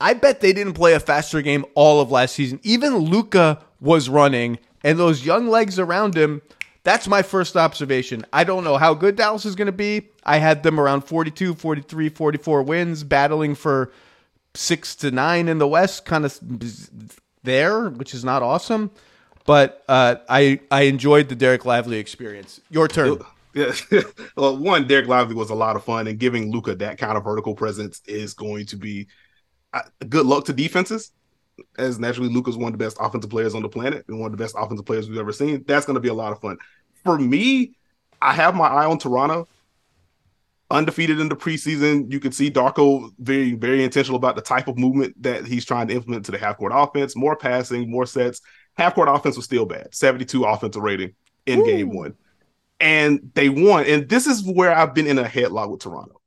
I 0.00 0.14
bet 0.14 0.40
they 0.40 0.52
didn't 0.52 0.74
play 0.74 0.92
a 0.92 1.00
faster 1.00 1.40
game 1.40 1.64
all 1.74 2.00
of 2.00 2.10
last 2.10 2.34
season. 2.34 2.60
Even 2.62 2.96
Luka 2.96 3.62
was 3.80 4.08
running, 4.10 4.58
and 4.86 4.98
those 4.98 5.26
young 5.26 5.48
legs 5.48 5.78
around 5.78 6.16
him 6.16 6.40
that's 6.86 7.08
my 7.08 7.22
first 7.22 7.56
observation. 7.56 8.24
I 8.32 8.44
don't 8.44 8.62
know 8.62 8.76
how 8.76 8.94
good 8.94 9.16
Dallas 9.16 9.44
is 9.44 9.56
going 9.56 9.66
to 9.66 9.72
be. 9.72 10.08
I 10.22 10.38
had 10.38 10.62
them 10.62 10.78
around 10.78 11.00
42, 11.00 11.54
43, 11.54 12.10
44 12.10 12.62
wins, 12.62 13.02
battling 13.02 13.56
for 13.56 13.90
six 14.54 14.94
to 14.96 15.10
nine 15.10 15.48
in 15.48 15.58
the 15.58 15.66
West, 15.66 16.04
kind 16.04 16.24
of 16.24 16.38
there, 17.42 17.90
which 17.90 18.14
is 18.14 18.24
not 18.24 18.44
awesome. 18.44 18.92
But 19.46 19.82
uh, 19.88 20.16
I 20.28 20.60
I 20.70 20.82
enjoyed 20.82 21.28
the 21.28 21.34
Dereck 21.34 21.64
Lively 21.64 21.98
experience. 21.98 22.60
Your 22.70 22.86
turn. 22.86 23.18
Well, 24.36 24.56
one, 24.56 24.86
Dereck 24.86 25.08
Lively 25.08 25.34
was 25.34 25.50
a 25.50 25.54
lot 25.54 25.74
of 25.74 25.82
fun, 25.82 26.06
and 26.06 26.20
giving 26.20 26.52
Luka 26.52 26.76
that 26.76 26.98
kind 26.98 27.16
of 27.16 27.24
vertical 27.24 27.56
presence 27.56 28.00
is 28.06 28.32
going 28.32 28.66
to 28.66 28.76
be 28.76 29.08
uh, 29.72 29.80
good 30.08 30.26
luck 30.26 30.44
to 30.44 30.52
defenses 30.52 31.10
as 31.78 31.98
naturally 31.98 32.28
Luka's 32.28 32.56
one 32.56 32.72
of 32.72 32.78
the 32.78 32.84
best 32.84 32.96
offensive 33.00 33.30
players 33.30 33.54
on 33.54 33.62
the 33.62 33.68
planet 33.68 34.04
and 34.08 34.18
one 34.18 34.32
of 34.32 34.36
the 34.36 34.42
best 34.42 34.54
offensive 34.58 34.86
players 34.86 35.08
we've 35.08 35.18
ever 35.18 35.32
seen. 35.32 35.64
That's 35.66 35.86
going 35.86 35.94
to 35.94 36.00
be 36.00 36.08
a 36.08 36.14
lot 36.14 36.32
of 36.32 36.40
fun. 36.40 36.58
For 37.04 37.18
me, 37.18 37.76
I 38.20 38.32
have 38.32 38.54
my 38.54 38.66
eye 38.66 38.86
on 38.86 38.98
Toronto. 38.98 39.48
Undefeated 40.68 41.20
in 41.20 41.28
the 41.28 41.36
preseason, 41.36 42.10
you 42.10 42.18
can 42.18 42.32
see 42.32 42.50
Darko 42.50 43.12
very, 43.20 43.52
very 43.52 43.84
intentional 43.84 44.16
about 44.16 44.34
the 44.34 44.42
type 44.42 44.66
of 44.66 44.76
movement 44.76 45.22
that 45.22 45.46
he's 45.46 45.64
trying 45.64 45.86
to 45.86 45.94
implement 45.94 46.24
to 46.26 46.32
the 46.32 46.38
half 46.38 46.56
court 46.56 46.72
offense. 46.74 47.14
More 47.14 47.36
passing, 47.36 47.88
more 47.88 48.04
sets. 48.04 48.40
Half 48.76 48.96
court 48.96 49.08
offense 49.08 49.36
was 49.36 49.44
still 49.44 49.64
bad. 49.64 49.94
72 49.94 50.42
offensive 50.42 50.82
rating 50.82 51.14
in 51.46 51.60
Ooh. 51.60 51.66
game 51.66 51.94
one. 51.94 52.14
And 52.80 53.30
they 53.34 53.48
won. 53.48 53.84
And 53.84 54.08
this 54.08 54.26
is 54.26 54.42
where 54.44 54.74
I've 54.74 54.92
been 54.92 55.06
in 55.06 55.18
a 55.18 55.24
headlock 55.24 55.70
with 55.70 55.80
Toronto 55.80 56.20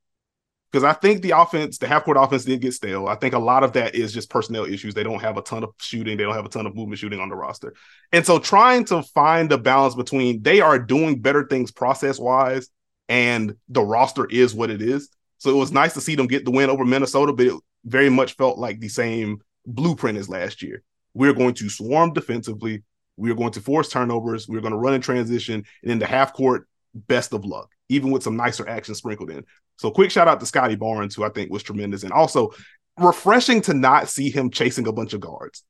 because 0.72 0.84
I 0.84 0.94
think 0.94 1.22
the 1.22 1.32
offense, 1.32 1.78
the 1.78 1.88
half 1.88 2.04
court 2.04 2.18
offense 2.20 2.46
did 2.46 2.62
get 2.62 2.74
stale. 2.74 3.08
I 3.08 3.16
think 3.16 3.34
a 3.34 3.40
lot 3.40 3.64
of 3.64 3.74
that 3.74 3.96
is 3.96 4.14
just 4.14 4.30
personnel 4.30 4.66
issues. 4.66 4.94
They 4.94 5.04
don't 5.04 5.22
have 5.22 5.38
a 5.38 5.42
ton 5.42 5.64
of 5.64 5.72
shooting, 5.80 6.18
they 6.18 6.24
don't 6.24 6.36
have 6.36 6.46
a 6.46 6.50
ton 6.50 6.68
of 6.68 6.76
movement 6.76 7.00
shooting 7.00 7.20
on 7.20 7.30
the 7.30 7.36
roster. 7.36 7.74
And 8.12 8.26
so 8.26 8.40
trying 8.40 8.86
to 8.86 9.02
find 9.02 9.52
a 9.52 9.58
balance 9.58 9.96
between 9.96 10.44
they 10.44 10.62
are 10.62 10.78
doing 10.78 11.22
better 11.22 11.48
things 11.48 11.72
process 11.72 12.20
wise 12.20 12.70
and 13.08 13.56
the 13.68 13.82
roster 13.82 14.26
is 14.26 14.54
what 14.54 14.70
it 14.70 14.82
is. 14.82 15.10
So 15.40 15.50
it 15.50 15.58
was 15.58 15.72
nice 15.72 15.94
to 15.94 16.02
see 16.02 16.16
them 16.16 16.28
get 16.28 16.46
the 16.46 16.52
win 16.52 16.70
over 16.70 16.86
Minnesota, 16.86 17.34
but 17.34 17.48
it 17.48 17.54
very 17.86 18.10
much 18.10 18.36
felt 18.36 18.60
like 18.60 18.80
the 18.80 18.90
same 18.90 19.40
blueprint 19.66 20.18
as 20.18 20.30
last 20.30 20.62
year. 20.62 20.84
We're 21.14 21.34
going 21.34 21.56
to 21.56 21.70
swarm 21.70 22.14
defensively. 22.14 22.84
We 23.18 23.32
are 23.32 23.36
going 23.36 23.52
to 23.54 23.62
force 23.62 23.90
turnovers. 23.90 24.48
We're 24.48 24.62
going 24.62 24.74
to 24.74 24.78
run 24.78 24.94
in 24.94 25.02
transition, 25.02 25.66
and 25.82 25.92
in 25.92 26.00
the 26.00 26.06
half 26.06 26.34
court, 26.34 26.68
best 26.94 27.34
of 27.34 27.46
luck, 27.46 27.72
even 27.90 28.12
with 28.12 28.24
some 28.24 28.38
nicer 28.38 28.68
action 28.68 28.96
sprinkled 28.96 29.30
in. 29.30 29.46
So, 29.80 29.90
quick 29.92 30.12
shout 30.12 30.28
out 30.28 30.40
to 30.42 30.46
Scottie 30.46 30.76
Barnes, 30.76 31.16
who 31.16 31.24
I 31.24 31.30
think 31.30 31.52
was 31.52 31.64
tremendous, 31.64 32.04
and 32.04 32.12
also 32.12 32.52
refreshing 33.00 33.62
to 33.62 33.74
not 33.74 34.10
see 34.10 34.30
him 34.30 34.50
chasing 34.52 34.88
a 34.88 34.92
bunch 34.92 35.14
of 35.14 35.22
guards. 35.22 35.64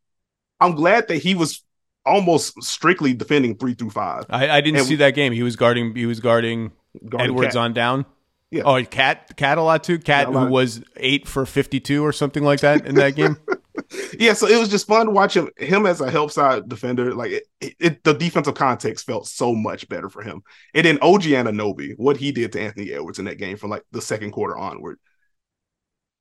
I'm 0.60 0.74
glad 0.76 1.08
that 1.10 1.18
he 1.18 1.36
was 1.36 1.64
almost 2.06 2.62
strictly 2.64 3.14
defending 3.14 3.56
three 3.56 3.76
through 3.76 3.92
five. 3.92 4.26
I, 4.30 4.50
I 4.50 4.62
didn't 4.62 4.78
And 4.80 4.88
see 4.88 4.96
that 4.96 5.12
game. 5.12 5.32
He 5.32 5.44
was 5.44 5.56
guarding. 5.56 5.96
He 5.96 6.06
was 6.08 6.20
guarding, 6.20 6.72
Guarding 7.08 7.30
Edwards 7.32 7.54
KAT. 7.54 7.62
on 7.64 7.74
down. 7.74 8.06
Yeah. 8.52 8.64
Oh, 8.66 8.84
KAT, 8.84 9.38
KAT 9.38 9.60
a 9.60 9.62
lot 9.62 9.84
too. 9.84 10.00
KAT 10.00 10.28
Yeah, 10.28 10.30
a 10.30 10.32
lot. 10.32 10.48
who 10.48 10.54
was 10.54 10.82
eight 10.98 11.28
for 11.28 11.46
fifty-two 11.46 12.04
or 12.04 12.12
something 12.12 12.44
like 12.44 12.62
that 12.62 12.88
in 12.88 12.96
that 12.96 13.16
game. 13.16 13.38
yeah, 14.20 14.34
so 14.34 14.48
it 14.48 14.58
was 14.60 14.70
just 14.70 14.88
fun 14.88 15.08
to 15.08 15.12
watch 15.12 15.36
him 15.36 15.50
him 15.58 15.86
as 15.86 16.02
a 16.02 16.10
help 16.12 16.32
side 16.32 16.68
defender. 16.70 17.14
Like 17.14 17.32
it, 17.32 17.44
it, 17.62 17.76
it- 17.80 18.04
the 18.04 18.14
defensive 18.14 18.56
context 18.56 19.06
felt 19.06 19.28
so 19.28 19.54
much 19.54 19.88
better 19.90 20.10
for 20.10 20.22
him. 20.22 20.42
And 20.74 20.86
then 20.86 21.00
OG 21.02 21.24
Anunoby, 21.24 21.94
what 21.98 22.18
he 22.18 22.32
did 22.32 22.52
to 22.54 22.62
Anthony 22.62 22.92
Edwards 22.92 23.20
in 23.20 23.26
that 23.26 23.38
game 23.38 23.58
from 23.58 23.70
like 23.72 23.84
the 23.92 24.02
second 24.02 24.32
quarter 24.32 24.58
onward. 24.58 25.00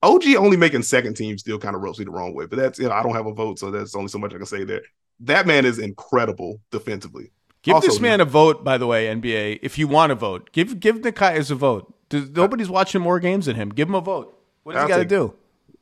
OG 0.02 0.24
only 0.36 0.56
making 0.56 0.82
second 0.82 1.14
team 1.14 1.36
still 1.38 1.58
kind 1.58 1.74
of 1.74 1.82
rubs 1.82 1.98
me 1.98 2.04
the 2.04 2.10
wrong 2.10 2.34
way, 2.34 2.46
but 2.46 2.56
that's 2.58 2.78
you 2.78 2.86
know 2.86 2.92
I 2.94 3.02
don't 3.02 3.14
have 3.14 3.26
a 3.26 3.32
vote, 3.32 3.58
so 3.58 3.70
that's 3.70 3.94
only 3.96 4.08
so 4.08 4.18
much 4.18 4.32
I 4.32 4.36
can 4.36 4.46
say 4.46 4.64
there. 4.64 4.82
That 5.20 5.46
man 5.46 5.64
is 5.64 5.78
incredible 5.80 6.60
defensively. 6.70 7.32
Give 7.62 7.74
Also, 7.74 7.88
this 7.88 8.00
man 8.00 8.20
a 8.20 8.24
vote, 8.24 8.62
by 8.62 8.78
the 8.78 8.86
way, 8.86 9.08
NBA. 9.08 9.58
If 9.62 9.76
you 9.78 9.88
want 9.88 10.10
to 10.10 10.14
vote, 10.14 10.50
give 10.52 10.78
give 10.78 10.98
Nekias 11.00 11.50
a 11.50 11.56
vote. 11.56 11.92
Does, 12.08 12.30
nobody's 12.30 12.70
watching 12.70 13.00
more 13.02 13.18
games 13.18 13.46
than 13.46 13.56
him. 13.56 13.70
Give 13.70 13.88
him 13.88 13.96
a 13.96 14.00
vote. 14.00 14.38
What 14.62 14.74
does 14.74 14.82
I'll 14.82 14.86
he 14.86 14.92
got 14.92 14.98
to 14.98 15.04
do? 15.04 15.34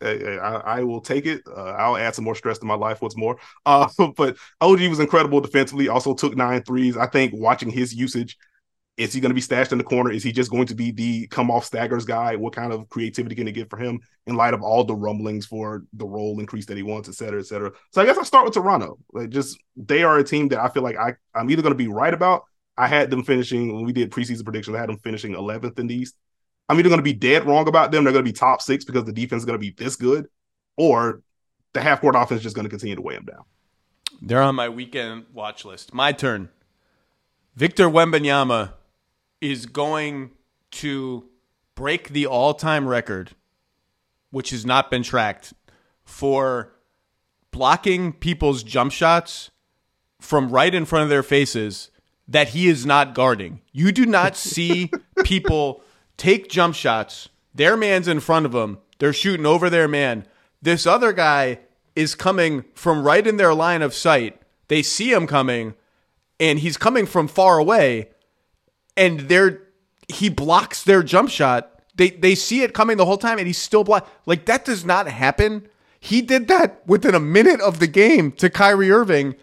I, 0.03 0.79
I 0.79 0.83
will 0.83 1.01
take 1.01 1.27
it. 1.27 1.43
Uh, 1.47 1.73
I'll 1.73 1.97
add 1.97 2.15
some 2.15 2.25
more 2.25 2.35
stress 2.35 2.59
to 2.59 2.67
my 2.67 2.75
life. 2.75 3.03
What's 3.03 3.17
more, 3.17 3.39
uh, 3.65 3.89
but 4.17 4.37
OG 4.61 4.89
was 4.89 5.01
incredible 5.01 5.41
defensively. 5.41 5.89
Also 5.89 6.15
took 6.15 6.37
nine 6.37 6.63
threes. 6.63 6.97
I 6.97 7.07
think 7.07 7.33
watching 7.35 7.71
his 7.71 7.95
usage, 7.95 8.37
is 8.97 9.13
he 9.13 9.21
going 9.21 9.31
to 9.31 9.35
be 9.35 9.41
stashed 9.43 9.73
in 9.73 9.79
the 9.79 9.85
corner? 9.85 10.11
Is 10.11 10.23
he 10.23 10.33
just 10.33 10.51
going 10.51 10.67
to 10.67 10.75
be 10.75 10.91
the 10.91 11.27
come 11.27 11.51
off 11.51 11.65
staggers 11.65 12.07
guy? 12.07 12.37
What 12.37 12.55
kind 12.55 12.73
of 12.73 12.89
creativity 12.89 13.35
can 13.35 13.47
he 13.47 13.53
get 13.53 13.69
for 13.69 13.77
him 13.77 14.01
in 14.27 14.37
light 14.37 14.55
of 14.55 14.63
all 14.63 14.85
the 14.85 14.95
rumblings 14.95 15.45
for 15.45 15.85
the 15.93 16.07
role 16.07 16.41
increase 16.41 16.67
that 16.67 16.79
he 16.79 16.83
wants, 16.83 17.09
et 17.09 17.15
cetera, 17.15 17.41
et 17.41 17.47
cetera? 17.47 17.73
So 17.93 18.01
I 18.01 18.07
guess 18.07 18.17
I'll 18.17 18.25
start 18.25 18.47
with 18.47 18.55
Toronto. 18.55 18.99
Like 19.13 19.29
just 19.29 19.59
they 19.77 20.03
are 20.03 20.19
a 20.19 20.25
team 20.25 20.49
that 20.49 20.61
I 20.61 20.69
feel 20.69 20.83
like 20.83 20.97
I 20.97 21.15
I'm 21.35 21.51
either 21.51 21.63
going 21.63 21.75
to 21.75 21.79
be 21.79 21.89
right 21.89 22.15
about. 22.15 22.45
I 22.79 22.87
had 22.89 23.11
them 23.11 23.25
finishing 23.25 23.75
when 23.75 23.85
we 23.85 23.93
did 23.93 24.11
preseason 24.11 24.45
predictions. 24.45 24.77
I 24.77 24.81
had 24.81 24.89
them 24.89 24.99
finishing 24.99 25.35
11th 25.35 25.79
in 25.79 25.87
the 25.87 25.95
East. 25.95 26.15
I'm 26.69 26.79
either 26.79 26.89
going 26.89 26.99
to 26.99 27.05
be 27.05 27.13
dead 27.13 27.47
wrong 27.47 27.69
about 27.69 27.93
them. 27.93 28.05
They're 28.05 28.13
going 28.13 28.25
to 28.25 28.29
be 28.29 28.37
top 28.37 28.61
six 28.61 28.85
because 28.85 29.05
the 29.05 29.13
defense 29.13 29.43
is 29.43 29.47
going 29.47 29.59
to 29.59 29.61
be 29.61 29.71
this 29.71 29.97
good, 29.97 30.29
or 30.77 31.23
the 31.73 31.81
half 31.81 32.01
court 32.01 32.17
offense 32.17 32.39
is 32.39 32.43
just 32.43 32.57
going 32.57 32.65
to 32.65 32.71
continue 32.71 32.97
to 32.97 33.03
weigh 33.03 33.15
them 33.15 33.27
down. 33.27 33.45
They're 34.21 34.43
on 34.43 34.55
my 34.55 34.69
weekend 34.69 35.27
watch 35.33 35.65
list. 35.65 35.93
My 35.95 36.13
turn. 36.13 36.49
Victor 37.55 37.89
Wembanyama 37.89 38.73
is 39.41 39.67
going 39.67 40.33
to 40.73 41.25
break 41.75 42.09
the 42.09 42.27
all-time 42.27 42.89
record, 42.89 43.33
which 44.31 44.51
has 44.51 44.67
not 44.67 44.91
been 44.91 45.03
tracked, 45.03 45.55
for 46.05 46.73
blocking 47.51 48.13
people's 48.13 48.63
jump 48.63 48.93
shots 48.93 49.51
from 50.21 50.51
right 50.51 50.75
in 50.75 50.85
front 50.85 51.05
of 51.05 51.09
their 51.09 51.23
faces 51.23 51.91
that 52.29 52.49
he 52.49 52.69
is 52.69 52.85
not 52.85 53.15
guarding. 53.15 53.61
You 53.73 53.93
do 53.93 54.05
not 54.05 54.37
see 54.37 54.91
people 55.25 55.83
take 56.17 56.49
jump 56.49 56.75
shots. 56.75 57.29
Their 57.55 57.77
man's 57.77 58.09
in 58.09 58.21
front 58.21 58.47
of 58.47 58.53
them. 58.53 58.79
They're 58.99 59.13
shooting 59.13 59.47
over 59.47 59.69
their 59.71 59.89
man. 59.89 60.27
This 60.63 60.87
other 60.87 61.13
guy 61.13 61.61
is 61.95 62.15
coming 62.15 62.65
from 62.75 63.03
right 63.03 63.27
in 63.27 63.37
their 63.37 63.55
line 63.55 63.83
of 63.83 63.95
sight. 63.95 64.41
They 64.69 64.83
see 64.83 65.13
him 65.13 65.27
coming 65.27 65.75
and 66.39 66.59
he's 66.59 66.77
coming 66.77 67.07
from 67.07 67.29
far 67.29 67.59
away 67.59 68.11
and 68.97 69.21
they're 69.21 69.63
he 70.09 70.29
blocks 70.29 70.83
their 70.83 71.03
jump 71.03 71.31
shot. 71.31 71.83
They 71.95 72.11
they 72.11 72.35
see 72.35 72.63
it 72.63 72.75
coming 72.75 72.97
the 72.97 73.07
whole 73.07 73.19
time 73.19 73.39
and 73.39 73.47
he's 73.47 73.59
still 73.59 73.85
block. 73.85 74.09
Like 74.27 74.47
that 74.47 74.65
does 74.65 74.85
not 74.85 75.09
happen. 75.09 75.69
He 75.99 76.23
did 76.23 76.49
that 76.49 76.87
within 76.87 77.15
a 77.15 77.21
minute 77.21 77.61
of 77.61 77.79
the 77.79 77.87
game 77.87 78.33
to 78.33 78.51
Kyrie 78.51 78.91
Irving. 78.91 79.35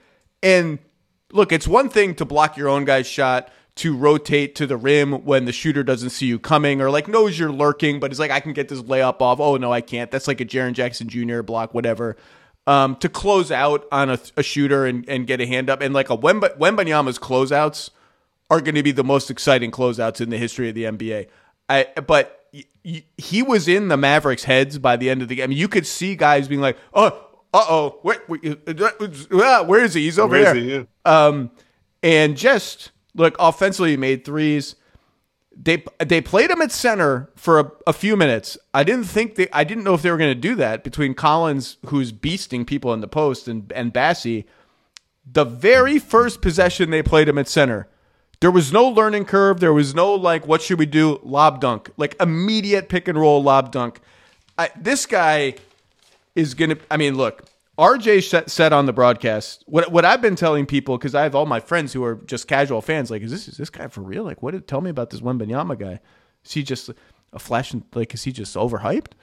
And 0.42 0.80
look, 1.32 1.52
it's 1.52 1.68
one 1.68 1.90
thing 1.90 2.16
to 2.16 2.26
block 2.26 2.58
your 2.58 2.70
own 2.70 2.86
guy's 2.86 3.08
shot, 3.08 3.52
to 3.76 3.96
rotate 3.96 4.56
to 4.56 4.68
the 4.68 4.78
rim 4.78 5.26
when 5.26 5.46
the 5.46 5.52
shooter 5.52 5.84
doesn't 5.84 6.12
see 6.12 6.28
you 6.28 6.38
coming 6.38 6.80
or 6.82 6.92
like 6.92 7.08
knows 7.08 7.40
you're 7.40 7.52
lurking, 7.52 8.00
but 8.00 8.12
he's 8.12 8.20
like, 8.20 8.32
I 8.32 8.40
can 8.40 8.54
get 8.54 8.70
this 8.70 8.82
layup 8.82 9.22
off. 9.22 9.40
Oh 9.40 9.58
no, 9.58 9.74
I 9.74 9.82
can't. 9.82 10.12
That's 10.12 10.28
like 10.28 10.42
a 10.42 10.46
Jaren 10.46 10.74
Jackson 10.74 11.10
Jr. 11.10 11.42
block, 11.42 11.74
whatever. 11.74 12.16
Um, 12.66 12.96
to 12.98 13.10
close 13.10 13.52
out 13.52 13.86
on 13.92 14.10
a, 14.10 14.20
a 14.38 14.44
shooter 14.44 14.86
and, 14.86 15.08
and 15.10 15.28
get 15.28 15.42
a 15.42 15.46
hand 15.48 15.70
up. 15.70 15.82
And 15.82 15.94
like 15.94 16.10
a 16.10 16.18
Wemba, 16.18 16.58
Wembanyama's 16.58 17.20
closeouts 17.20 17.90
are 18.50 18.62
going 18.62 18.76
to 18.76 18.84
be 18.84 18.92
the 18.92 19.04
most 19.04 19.32
exciting 19.32 19.72
closeouts 19.72 20.22
in 20.22 20.30
the 20.30 20.38
history 20.38 20.70
of 20.70 20.76
the 20.76 20.84
NBA. 20.84 21.28
I, 21.68 21.88
but 22.06 22.44
he 23.18 23.42
was 23.42 23.68
in 23.68 23.88
the 23.88 23.98
Mavericks' 23.98 24.44
heads 24.44 24.78
by 24.78 24.96
the 24.96 25.10
end 25.10 25.22
of 25.22 25.28
the 25.28 25.36
game. 25.36 25.46
I 25.46 25.48
mean, 25.48 25.58
you 25.58 25.68
could 25.68 25.88
see 25.88 26.16
guys 26.16 26.48
being 26.48 26.62
like, 26.62 26.78
"Oh, 26.94 27.08
uh 27.54 27.66
oh, 27.70 28.00
where, 28.02 28.22
where, 28.28 29.64
where 29.64 29.84
is 29.84 29.94
he? 29.94 30.04
He's 30.04 30.20
over 30.20 30.32
Where 30.32 30.44
there." 30.44 30.56
he? 30.56 30.76
Yeah. 30.76 30.84
Um, 31.06 31.52
and 32.02 32.38
just 32.38 32.92
look 33.16 33.36
offensively, 33.40 33.92
he 33.92 33.98
made 33.98 34.26
threes. 34.26 34.76
They 35.56 35.84
they 36.00 36.20
played 36.20 36.50
him 36.50 36.62
at 36.62 36.72
center 36.72 37.30
for 37.36 37.60
a, 37.60 37.72
a 37.88 37.94
few 37.94 38.18
minutes. 38.18 38.58
I 38.74 38.84
didn't 38.84 39.06
think 39.06 39.36
they. 39.36 39.48
I 39.54 39.64
didn't 39.64 39.84
know 39.84 39.94
if 39.94 40.02
they 40.02 40.10
were 40.10 40.18
going 40.18 40.34
to 40.34 40.40
do 40.40 40.56
that 40.56 40.84
between 40.84 41.14
Collins, 41.14 41.78
who's 41.88 42.12
beasting 42.12 42.66
people 42.66 42.94
in 42.94 43.02
the 43.02 43.08
post, 43.08 43.48
and 43.48 43.72
and 43.74 43.94
Bassey. 43.94 44.46
The 45.32 45.46
very 45.46 46.00
first 46.00 46.42
possession 46.42 46.90
they 46.90 47.04
played 47.04 47.30
him 47.30 47.38
at 47.38 47.48
center, 47.48 47.88
there 48.42 48.52
was 48.52 48.74
no 48.74 48.86
learning 48.88 49.26
curve. 49.26 49.60
There 49.60 49.72
was 49.72 49.96
no 49.96 50.14
like, 50.14 50.48
what 50.48 50.62
should 50.62 50.80
we 50.80 50.86
do? 50.86 51.20
Lob 51.24 51.62
dunk, 51.62 51.92
like 51.98 52.16
immediate 52.20 52.90
pick 52.90 53.08
and 53.08 53.18
roll 53.18 53.42
lob 53.42 53.72
dunk. 53.72 54.02
I, 54.58 54.70
this 54.76 55.06
guy 55.06 55.56
is 56.36 56.54
gonna. 56.56 56.78
I 56.90 56.98
mean, 56.98 57.16
look, 57.16 57.46
RJ 57.78 58.50
said 58.50 58.72
on 58.72 58.86
the 58.86 58.94
broadcast 58.94 59.64
what 59.66 59.92
what 59.92 60.06
I've 60.06 60.22
been 60.22 60.36
telling 60.36 60.66
people 60.68 60.98
because 60.98 61.16
I 61.16 61.24
have 61.24 61.34
all 61.34 61.48
my 61.48 61.60
friends 61.60 61.92
who 61.92 62.04
are 62.04 62.16
just 62.16 62.48
casual 62.48 62.82
fans. 62.82 63.10
Like, 63.10 63.24
is 63.24 63.32
this 63.32 63.48
is 63.48 63.58
this 63.58 63.70
guy 63.72 63.88
for 63.88 64.02
real? 64.02 64.24
Like, 64.24 64.44
what? 64.44 64.52
Did, 64.52 64.68
tell 64.68 64.82
me 64.82 64.90
about 64.92 65.10
this 65.10 65.22
Wembanyama 65.22 65.80
guy. 65.80 66.00
Is 66.46 66.52
he 66.52 66.62
just 66.64 66.92
a 67.32 67.40
flash? 67.40 67.74
and- 67.74 67.84
Like, 67.96 68.14
is 68.14 68.24
he 68.24 68.32
just 68.32 68.56
overhyped? 68.56 69.14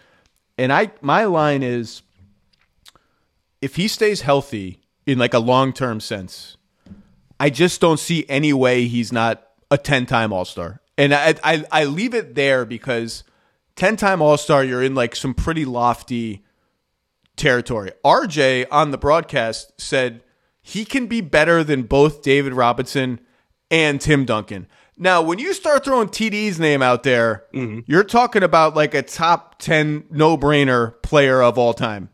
And 0.59 0.72
I, 0.72 0.90
my 1.01 1.24
line 1.24 1.62
is, 1.62 2.03
if 3.62 3.76
he 3.76 3.88
stays 3.88 4.22
healthy 4.22 4.80
in 5.07 5.18
like 5.18 5.32
a 5.32 5.38
long 5.38 5.72
term 5.72 6.01
sense, 6.01 6.57
I 7.38 7.51
just 7.51 7.80
don't 7.80 8.01
see 8.01 8.26
any 8.28 8.53
way 8.53 8.86
he's 8.86 9.12
not 9.12 9.46
a 9.70 9.78
10 9.78 10.07
time 10.07 10.32
All 10.32 10.44
Star. 10.44 10.80
And 10.98 11.14
I, 11.14 11.34
I, 11.44 11.64
I 11.70 11.84
leave 11.84 12.14
it 12.14 12.34
there 12.34 12.64
because 12.64 13.22
10 13.76 13.96
time 13.96 14.20
All 14.20 14.36
Star, 14.36 14.64
you're 14.64 14.82
in 14.82 14.94
like 14.96 15.14
some 15.14 15.34
pretty 15.34 15.64
lofty 15.64 16.44
territory. 17.41 17.91
RJ 18.05 18.66
on 18.70 18.91
the 18.91 18.99
broadcast 18.99 19.72
said 19.80 20.22
he 20.62 20.84
can 20.84 21.07
be 21.07 21.20
better 21.20 21.64
than 21.64 21.82
both 21.82 22.22
David 22.22 22.53
Robinson 22.53 23.20
and 23.70 24.01
Tim 24.01 24.24
Duncan. 24.24 24.66
Now, 24.97 25.22
when 25.22 25.38
you 25.38 25.55
start 25.55 25.84
throwing 25.84 26.09
TD's 26.09 26.61
name 26.61 26.82
out 26.82 27.03
there, 27.03 27.45
mm-hmm. 27.55 27.80
you're 27.86 28.05
talking 28.05 28.43
about 28.43 28.76
like 28.76 28.95
a 28.95 29.03
top 29.03 29.59
10 29.59 30.05
no 30.11 30.36
brainer 30.36 31.01
player 31.03 31.43
of 31.43 31.57
all 31.57 31.72
time. 31.72 32.11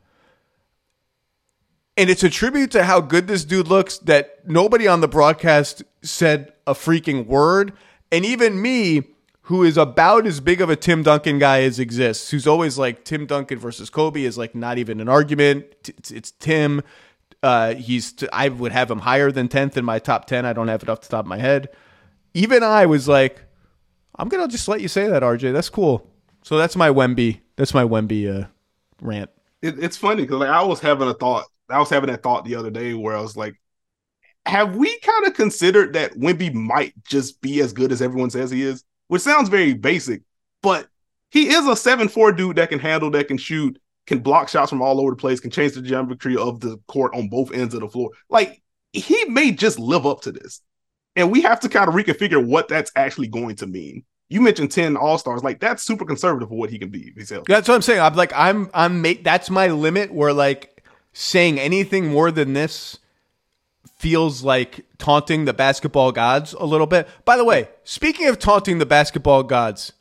And 1.96 2.08
it's 2.08 2.22
a 2.22 2.30
tribute 2.30 2.70
to 2.72 2.84
how 2.84 3.00
good 3.00 3.26
this 3.26 3.44
dude 3.44 3.68
looks 3.68 3.98
that 3.98 4.46
nobody 4.46 4.86
on 4.86 5.00
the 5.00 5.08
broadcast 5.08 5.82
said 6.02 6.52
a 6.66 6.74
freaking 6.74 7.26
word. 7.26 7.72
And 8.12 8.24
even 8.24 8.62
me, 8.62 9.02
who 9.46 9.62
is 9.62 9.76
about 9.76 10.26
as 10.26 10.40
big 10.40 10.60
of 10.60 10.68
a 10.68 10.74
Tim 10.74 11.04
Duncan 11.04 11.38
guy 11.38 11.62
as 11.62 11.78
exists, 11.78 12.32
who's 12.32 12.48
always 12.48 12.78
like 12.78 13.04
Tim 13.04 13.26
Duncan 13.26 13.60
versus 13.60 13.88
Kobe 13.88 14.24
is 14.24 14.36
like 14.36 14.56
not 14.56 14.76
even 14.76 15.00
an 15.00 15.08
argument. 15.08 15.66
It's, 15.86 16.10
it's 16.10 16.30
Tim. 16.32 16.82
Uh, 17.44 17.74
he's 17.74 18.12
I 18.32 18.48
would 18.48 18.72
have 18.72 18.90
him 18.90 18.98
higher 18.98 19.30
than 19.30 19.46
10th 19.46 19.76
in 19.76 19.84
my 19.84 20.00
top 20.00 20.26
10. 20.26 20.44
I 20.44 20.52
don't 20.52 20.66
have 20.66 20.82
it 20.82 20.88
off 20.88 21.02
the 21.02 21.08
top 21.08 21.26
of 21.26 21.28
my 21.28 21.38
head. 21.38 21.68
Even 22.34 22.64
I 22.64 22.86
was 22.86 23.06
like, 23.06 23.40
I'm 24.16 24.28
gonna 24.28 24.48
just 24.48 24.66
let 24.66 24.80
you 24.80 24.88
say 24.88 25.06
that, 25.06 25.22
RJ. 25.22 25.52
That's 25.52 25.68
cool. 25.68 26.10
So 26.42 26.58
that's 26.58 26.74
my 26.74 26.88
Wemby. 26.88 27.38
That's 27.54 27.72
my 27.72 27.84
Wemby 27.84 28.42
uh, 28.42 28.48
rant. 29.00 29.30
it, 29.62 29.78
it's 29.78 29.96
funny 29.96 30.22
because 30.22 30.40
like 30.40 30.48
I 30.48 30.64
was 30.64 30.80
having 30.80 31.08
a 31.08 31.14
thought. 31.14 31.44
I 31.70 31.78
was 31.78 31.90
having 31.90 32.10
that 32.10 32.24
thought 32.24 32.44
the 32.44 32.56
other 32.56 32.70
day 32.70 32.94
where 32.94 33.16
I 33.16 33.20
was 33.20 33.36
like, 33.36 33.54
have 34.44 34.74
we 34.74 34.98
kind 34.98 35.24
of 35.28 35.34
considered 35.34 35.92
that 35.92 36.14
Wemby 36.14 36.52
might 36.52 36.94
just 37.04 37.40
be 37.40 37.60
as 37.60 37.72
good 37.72 37.92
as 37.92 38.02
everyone 38.02 38.30
says 38.30 38.50
he 38.50 38.62
is? 38.62 38.82
Which 39.08 39.22
sounds 39.22 39.48
very 39.48 39.74
basic, 39.74 40.22
but 40.62 40.88
he 41.30 41.48
is 41.48 41.66
a 41.66 41.76
seven 41.76 42.08
four 42.08 42.32
dude 42.32 42.56
that 42.56 42.70
can 42.70 42.78
handle, 42.78 43.10
that 43.12 43.28
can 43.28 43.38
shoot, 43.38 43.78
can 44.06 44.18
block 44.18 44.48
shots 44.48 44.70
from 44.70 44.82
all 44.82 45.00
over 45.00 45.10
the 45.10 45.16
place, 45.16 45.40
can 45.40 45.50
change 45.50 45.74
the 45.74 45.82
geometry 45.82 46.36
of 46.36 46.60
the 46.60 46.78
court 46.88 47.14
on 47.14 47.28
both 47.28 47.52
ends 47.52 47.74
of 47.74 47.80
the 47.80 47.88
floor. 47.88 48.10
Like 48.28 48.62
he 48.92 49.24
may 49.26 49.52
just 49.52 49.78
live 49.78 50.06
up 50.06 50.22
to 50.22 50.32
this, 50.32 50.60
and 51.14 51.30
we 51.30 51.42
have 51.42 51.60
to 51.60 51.68
kind 51.68 51.88
of 51.88 51.94
reconfigure 51.94 52.44
what 52.44 52.68
that's 52.68 52.90
actually 52.96 53.28
going 53.28 53.56
to 53.56 53.66
mean. 53.66 54.04
You 54.28 54.40
mentioned 54.40 54.72
ten 54.72 54.96
All 54.96 55.18
Stars, 55.18 55.44
like 55.44 55.60
that's 55.60 55.84
super 55.84 56.04
conservative 56.04 56.48
for 56.48 56.58
what 56.58 56.70
he 56.70 56.78
can 56.78 56.88
be. 56.88 57.12
Himself. 57.14 57.46
That's 57.46 57.68
what 57.68 57.74
I'm 57.76 57.82
saying. 57.82 58.00
I'm 58.00 58.14
like, 58.14 58.32
I'm, 58.34 58.70
I'm, 58.74 59.22
that's 59.22 59.50
my 59.50 59.68
limit 59.68 60.12
where 60.12 60.32
like 60.32 60.84
saying 61.12 61.60
anything 61.60 62.08
more 62.08 62.30
than 62.32 62.52
this 62.54 62.98
feels 63.96 64.42
like 64.42 64.84
taunting 64.98 65.46
the 65.46 65.54
basketball 65.54 66.12
gods 66.12 66.52
a 66.52 66.64
little 66.64 66.86
bit. 66.86 67.08
By 67.24 67.36
the 67.36 67.44
way, 67.44 67.68
speaking 67.82 68.28
of 68.28 68.38
taunting 68.38 68.78
the 68.78 68.86
basketball 68.86 69.42
gods, 69.42 69.94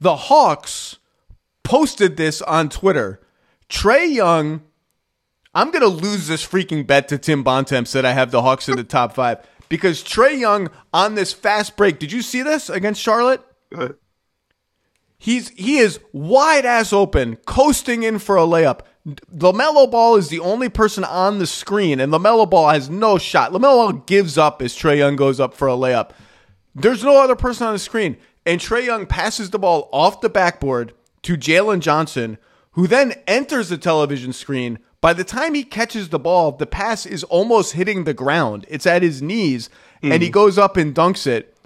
the 0.00 0.16
Hawks 0.16 0.96
posted 1.64 2.16
this 2.16 2.40
on 2.42 2.68
Twitter. 2.68 3.20
Trae 3.68 4.12
Young, 4.12 4.62
I'm 5.54 5.72
going 5.72 5.82
to 5.82 5.88
lose 5.88 6.28
this 6.28 6.46
freaking 6.46 6.86
bet 6.86 7.08
to 7.08 7.18
Tim 7.18 7.42
Bontemps 7.42 7.92
that 7.92 8.04
I 8.04 8.12
have 8.12 8.30
the 8.30 8.42
Hawks 8.42 8.68
in 8.68 8.76
the 8.76 8.84
top 8.84 9.14
five 9.14 9.44
because 9.68 10.04
Trae 10.04 10.38
Young 10.38 10.68
on 10.94 11.16
this 11.16 11.32
fast 11.32 11.76
break. 11.76 11.98
Did 11.98 12.12
you 12.12 12.22
see 12.22 12.42
this 12.42 12.70
against 12.70 13.02
Charlotte? 13.02 13.42
He's 15.18 15.48
he 15.50 15.78
is 15.78 15.98
wide 16.12 16.64
ass 16.64 16.92
open, 16.92 17.36
coasting 17.46 18.04
in 18.04 18.18
for 18.18 18.36
a 18.36 18.42
layup. 18.42 18.80
LaMelo 19.06 19.88
Ball 19.88 20.16
is 20.16 20.28
the 20.28 20.40
only 20.40 20.68
person 20.68 21.04
on 21.04 21.38
the 21.38 21.46
screen, 21.46 22.00
and 22.00 22.12
LaMelo 22.12 22.48
Ball 22.48 22.70
has 22.70 22.90
no 22.90 23.18
shot. 23.18 23.52
LaMelo 23.52 23.60
Ball 23.60 23.92
gives 23.92 24.36
up 24.36 24.60
as 24.60 24.74
Trae 24.74 24.98
Young 24.98 25.14
goes 25.14 25.38
up 25.38 25.54
for 25.54 25.68
a 25.68 25.72
layup. 25.72 26.10
There's 26.74 27.04
no 27.04 27.22
other 27.22 27.36
person 27.36 27.66
on 27.66 27.72
the 27.72 27.78
screen. 27.78 28.16
And 28.44 28.60
Trae 28.60 28.84
Young 28.84 29.06
passes 29.06 29.50
the 29.50 29.58
ball 29.58 29.88
off 29.92 30.20
the 30.20 30.28
backboard 30.28 30.92
to 31.22 31.36
Jalen 31.36 31.80
Johnson, 31.80 32.38
who 32.72 32.86
then 32.86 33.14
enters 33.26 33.68
the 33.68 33.78
television 33.78 34.32
screen. 34.32 34.78
By 35.00 35.12
the 35.12 35.24
time 35.24 35.54
he 35.54 35.64
catches 35.64 36.10
the 36.10 36.18
ball, 36.18 36.52
the 36.52 36.66
pass 36.66 37.06
is 37.06 37.24
almost 37.24 37.72
hitting 37.72 38.04
the 38.04 38.14
ground. 38.14 38.64
It's 38.68 38.86
at 38.86 39.02
his 39.02 39.22
knees, 39.22 39.68
and 40.02 40.22
he 40.22 40.28
hmm. 40.28 40.32
goes 40.32 40.58
up 40.58 40.76
and 40.76 40.94
dunks 40.94 41.26
it. 41.26 41.56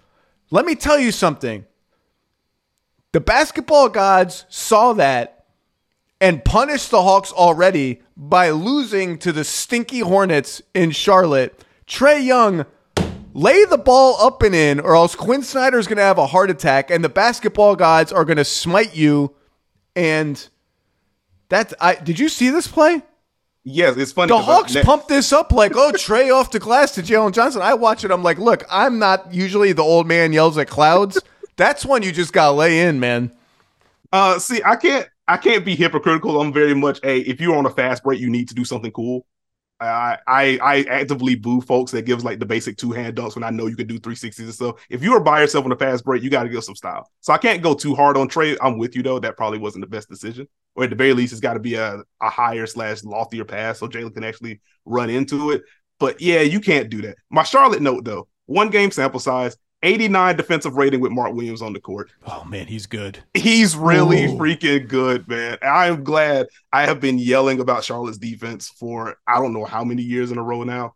Let 0.51 0.65
me 0.65 0.75
tell 0.75 0.99
you 0.99 1.13
something. 1.13 1.67
The 3.13 3.21
basketball 3.21 3.89
gods 3.89 4.47
saw 4.49 4.93
that 4.95 5.40
and 6.21 6.45
punished 6.45 6.91
the 6.91 7.03
Hawks 7.03 7.33
already 7.33 8.03
by 8.17 8.51
losing 8.51 9.19
to 9.19 9.33
the 9.33 9.45
stinky 9.45 10.01
Hornets 10.01 10.61
in 10.75 10.91
Charlotte. 10.91 11.65
Trae 11.87 12.25
Young, 12.25 12.67
lay 13.33 13.65
the 13.65 13.79
ball 13.79 14.17
up 14.21 14.43
and 14.43 14.55
in, 14.55 14.81
or 14.81 14.95
else 14.95 15.15
Quin 15.15 15.43
Snyder's 15.43 15.87
going 15.87 15.97
to 15.97 16.03
have 16.03 16.19
a 16.19 16.27
heart 16.27 16.51
attack, 16.51 16.91
and 16.91 17.03
the 17.03 17.09
basketball 17.09 17.75
gods 17.77 18.13
are 18.13 18.25
going 18.25 18.37
to 18.37 18.45
smite 18.45 18.95
you. 18.95 19.35
And 19.97 20.49
that's 21.49 21.75
I. 21.81 21.97
Did 21.97 22.19
you 22.19 22.29
see 22.29 22.51
this 22.51 22.69
play? 22.69 23.03
Yes, 23.65 23.97
it's 23.97 24.13
funny. 24.13 24.29
The 24.29 24.39
Hawks 24.39 24.75
ne- 24.75 24.83
pumped 24.83 25.09
this 25.09 25.33
up 25.33 25.53
like, 25.53 25.77
oh, 25.77 25.93
Trae 25.93 26.35
off 26.35 26.51
to 26.51 26.61
class 26.61 26.93
to 26.93 27.03
Jalen 27.03 27.33
Johnson. 27.33 27.61
I 27.61 27.75
watch 27.75 28.05
it. 28.05 28.11
I'm 28.11 28.23
like, 28.23 28.39
look, 28.39 28.65
I'm 28.71 28.99
not 28.99 29.35
usually 29.35 29.73
the 29.73 29.83
old 29.83 30.07
man 30.07 30.33
yells 30.33 30.57
at 30.57 30.69
clouds. 30.69 31.21
That's 31.57 31.85
one 31.85 32.03
you 32.03 32.11
just 32.11 32.33
got 32.33 32.47
to 32.47 32.53
lay 32.53 32.81
in, 32.81 33.01
man. 33.01 33.33
Uh, 34.13 34.39
see, 34.39 34.63
I 34.65 34.77
can't, 34.77 35.07
I 35.31 35.37
can't 35.37 35.65
be 35.65 35.77
hypocritical. 35.77 36.41
I'm 36.41 36.53
very 36.53 36.75
much 36.75 36.99
a. 37.05 37.21
If 37.21 37.41
you're 37.41 37.55
on 37.55 37.65
a 37.65 37.71
fast 37.71 38.03
break, 38.03 38.19
you 38.19 38.29
need 38.29 38.49
to 38.49 38.55
do 38.55 38.65
something 38.65 38.91
cool. 38.91 39.25
I, 39.79 40.19
I, 40.27 40.59
I 40.61 40.83
actively 40.91 41.37
boo 41.37 41.61
folks 41.61 41.93
that 41.93 42.05
gives 42.05 42.25
like 42.25 42.41
the 42.41 42.47
basic 42.47 42.77
two 42.77 42.91
hand 42.91 43.15
dunks 43.15 43.37
when 43.37 43.45
I 43.45 43.51
know 43.51 43.67
you 43.67 43.77
can 43.77 43.87
do 43.87 44.01
360s 44.01 44.41
and 44.41 44.53
stuff. 44.53 44.85
If 44.91 45.05
you 45.05 45.15
are 45.15 45.21
by 45.21 45.41
yourself 45.41 45.65
on 45.65 45.71
a 45.71 45.77
fast 45.77 46.05
break, 46.05 46.25
you 46.25 46.31
got 46.31 46.43
to 46.43 46.49
give 46.49 46.65
some 46.65 46.75
style. 46.75 47.09
So 47.21 47.33
I 47.33 47.39
can't 47.39 47.63
go 47.63 47.75
too 47.75 47.95
hard 47.95 48.17
on 48.17 48.29
Trae. 48.29 48.59
I'm 48.61 48.77
with 48.77 48.97
you 48.97 49.05
though. 49.05 49.21
That 49.21 49.37
probably 49.37 49.61
wasn't 49.61 49.85
the 49.85 49.89
best 49.89 50.09
decision. 50.09 50.49
Or 50.75 50.83
at 50.83 50.91
the 50.91 50.97
very 50.97 51.13
least, 51.13 51.33
it's 51.33 51.41
got 51.41 51.55
to 51.55 51.61
be 51.61 51.77
a, 51.77 52.03
a 52.21 52.29
higher 52.29 52.67
slash 52.67 53.05
loftier 53.05 53.45
pass 53.45 53.79
so 53.79 53.87
Jalen 53.87 54.13
can 54.13 54.25
actually 54.25 54.61
run 54.85 55.11
into 55.11 55.53
it. 55.53 55.63
But 56.01 56.21
yeah, 56.21 56.41
you 56.41 56.59
can't 56.59 56.91
do 56.91 57.03
that. 57.03 57.19
My 57.31 57.45
Charlotte 57.45 57.83
note 57.83 58.05
though, 58.05 58.27
one 58.47 58.69
game 58.69 58.91
sample 58.91 59.21
size, 59.21 59.57
89 59.83 60.37
defensive 60.37 60.75
rating 60.75 61.01
with 61.01 61.13
Mark 61.13 61.33
Williams 61.33 61.63
on 61.63 61.73
the 61.73 61.81
court. 61.81 62.11
Oh, 62.27 62.45
man, 62.45 62.67
he's 62.67 62.87
good. 62.87 63.19
He's 63.35 63.77
really 63.77 64.27
Ooh. 64.27 64.37
freaking 64.37 64.87
good, 64.87 65.27
man. 65.27 65.59
I 65.63 65.87
am 65.87 66.05
glad 66.05 66.49
I 66.73 66.83
have 66.83 67.01
been 67.01 67.19
yelling 67.19 67.61
about 67.61 67.85
Charlotte's 67.85 68.19
defense 68.19 68.69
for 68.69 69.17
I 69.27 69.41
don't 69.41 69.55
know 69.55 69.65
how 69.65 69.85
many 69.85 70.03
years 70.03 70.31
in 70.31 70.39
a 70.39 70.43
row 70.43 70.65
now. 70.65 70.95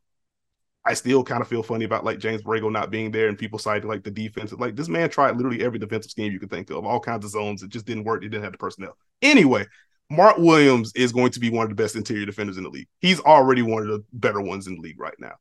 I 0.87 0.93
still 0.93 1.25
kind 1.25 1.41
of 1.41 1.49
feel 1.49 1.63
funny 1.63 1.87
about 1.87 2.05
like 2.05 2.19
James 2.19 2.43
Borrego 2.43 2.71
not 2.71 2.91
being 2.91 3.11
there 3.11 3.29
and 3.29 3.39
people 3.39 3.59
citing 3.59 3.89
like 3.89 4.05
the 4.05 4.11
defense. 4.11 4.53
Like 4.53 4.77
this 4.77 4.89
man 4.89 5.09
tried 5.09 5.37
literally 5.37 5.65
every 5.65 5.79
defensive 5.79 6.11
scheme 6.11 6.31
you 6.31 6.39
could 6.39 6.51
think 6.51 6.69
of, 6.69 6.85
all 6.85 7.01
kinds 7.01 7.25
of 7.25 7.31
zones. 7.31 7.63
It 7.63 7.71
just 7.71 7.87
didn't 7.87 8.05
work. 8.05 8.23
He 8.23 8.29
didn't 8.29 8.45
have 8.45 8.53
the 8.53 8.59
personnel. 8.59 8.99
Anyway, 9.23 9.65
Mark 10.11 10.37
Williams 10.37 10.93
is 10.95 11.11
going 11.11 11.31
to 11.31 11.41
be 11.41 11.49
one 11.49 11.63
of 11.63 11.71
the 11.71 11.75
best 11.75 11.97
interior 11.97 12.27
defenders 12.27 12.59
in 12.59 12.65
the 12.65 12.71
league. 12.71 12.89
He's 12.99 13.21
already 13.21 13.63
one 13.63 13.83
of 13.83 13.89
the 13.89 14.05
better 14.13 14.43
ones 14.43 14.67
in 14.67 14.75
the 14.75 14.81
league 14.83 15.01
right 15.01 15.19
now. 15.19 15.33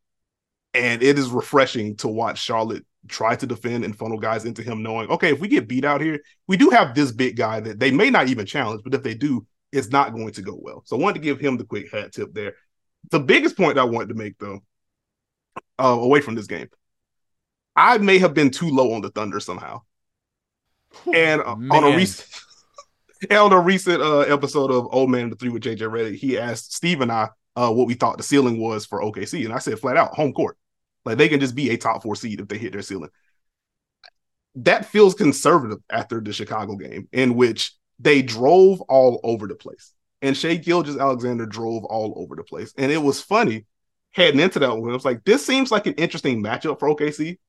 And 0.74 1.04
it 1.04 1.20
is 1.20 1.30
refreshing 1.30 1.96
to 1.98 2.08
watch 2.08 2.42
Charlotte 2.42 2.86
try 3.08 3.36
to 3.36 3.46
defend 3.46 3.84
and 3.84 3.96
funnel 3.96 4.18
guys 4.18 4.46
into 4.46 4.64
him, 4.64 4.82
knowing, 4.82 5.10
okay, 5.10 5.32
if 5.32 5.40
we 5.40 5.48
get 5.48 5.68
beat 5.68 5.86
out 5.86 6.02
here, 6.02 6.20
we 6.48 6.58
do 6.58 6.70
have 6.70 6.96
this 6.96 7.12
big 7.12 7.36
guy 7.36 7.60
that 7.60 7.80
they 7.80 7.92
may 7.92 8.10
not 8.10 8.28
even 8.28 8.46
challenge, 8.46 8.82
but 8.84 8.94
if 8.94 9.04
they 9.04 9.14
do, 9.14 9.46
it's 9.72 9.90
not 9.90 10.14
going 10.14 10.32
to 10.34 10.42
go 10.42 10.58
well. 10.60 10.84
So 10.86 10.96
I 10.96 11.00
wanted 11.00 11.16
to 11.16 11.26
give 11.26 11.40
him 11.40 11.58
the 11.58 11.66
quick 11.66 11.92
hat 11.92 12.14
tip 12.14 12.34
there. 12.34 12.54
The 13.12 13.20
biggest 13.20 13.58
point 13.58 13.78
I 13.78 13.84
wanted 13.84 14.10
to 14.10 14.16
make, 14.16 14.38
though, 14.40 14.62
uh, 15.80 15.98
away 16.00 16.22
from 16.22 16.36
this 16.36 16.48
game, 16.48 16.70
I 17.76 17.98
may 17.98 18.20
have 18.20 18.34
been 18.34 18.52
too 18.52 18.70
low 18.70 18.94
on 18.94 19.02
the 19.02 19.10
Thunder 19.10 19.40
somehow. 19.40 19.82
And 21.14 21.42
uh, 21.42 21.56
on 21.72 21.84
a 21.84 21.96
recent 21.96 22.30
on 23.32 23.52
a 23.52 23.60
recent 23.60 24.02
uh, 24.02 24.20
episode 24.20 24.72
of 24.72 24.88
Old 24.92 25.10
Man 25.10 25.30
the 25.30 25.36
Three 25.36 25.50
with 25.50 25.64
JJ 25.64 25.80
Redick, 25.80 26.16
he 26.16 26.38
asked 26.38 26.74
Steve 26.74 27.02
and 27.02 27.12
I 27.12 27.30
uh, 27.56 27.72
what 27.72 27.88
we 27.88 27.96
thought 27.96 28.18
the 28.18 28.24
ceiling 28.24 28.60
was 28.60 28.86
for 28.86 29.02
OKC, 29.02 29.46
and 29.46 29.54
I 29.54 29.58
said 29.58 29.80
flat 29.80 29.98
out, 29.98 30.14
home 30.14 30.34
court. 30.34 30.58
Like 31.06 31.18
they 31.18 31.30
can 31.30 31.40
just 31.40 31.56
be 31.56 31.70
a 31.70 31.78
top 31.78 32.04
four 32.04 32.16
seed 32.16 32.40
if 32.40 32.48
they 32.48 32.58
hit 32.58 32.74
their 32.74 32.82
ceiling. 32.82 33.10
That 34.56 34.86
feels 34.86 35.16
conservative 35.16 35.80
after 35.90 36.22
the 36.22 36.32
Chicago 36.32 36.76
game, 36.76 37.08
in 37.12 37.36
which 37.36 37.74
they 38.00 38.22
drove 38.22 38.82
all 38.82 39.20
over 39.24 39.48
the 39.48 39.56
place. 39.56 39.94
And 40.22 40.38
Shai 40.38 40.56
Gilgeous-Alexander 40.56 41.46
drove 41.46 41.84
all 41.84 42.14
over 42.16 42.36
the 42.36 42.44
place. 42.44 42.74
And 42.78 42.92
it 42.92 43.02
was 43.02 43.20
funny 43.20 43.66
heading 44.12 44.40
into 44.40 44.60
that 44.60 44.78
one. 44.78 44.90
I 44.90 44.94
was 44.94 45.06
like, 45.06 45.24
this 45.26 45.46
seems 45.46 45.72
like 45.72 45.88
an 45.88 45.96
interesting 45.96 46.42
matchup 46.42 46.80
for 46.80 46.88
OKC, 46.90 47.40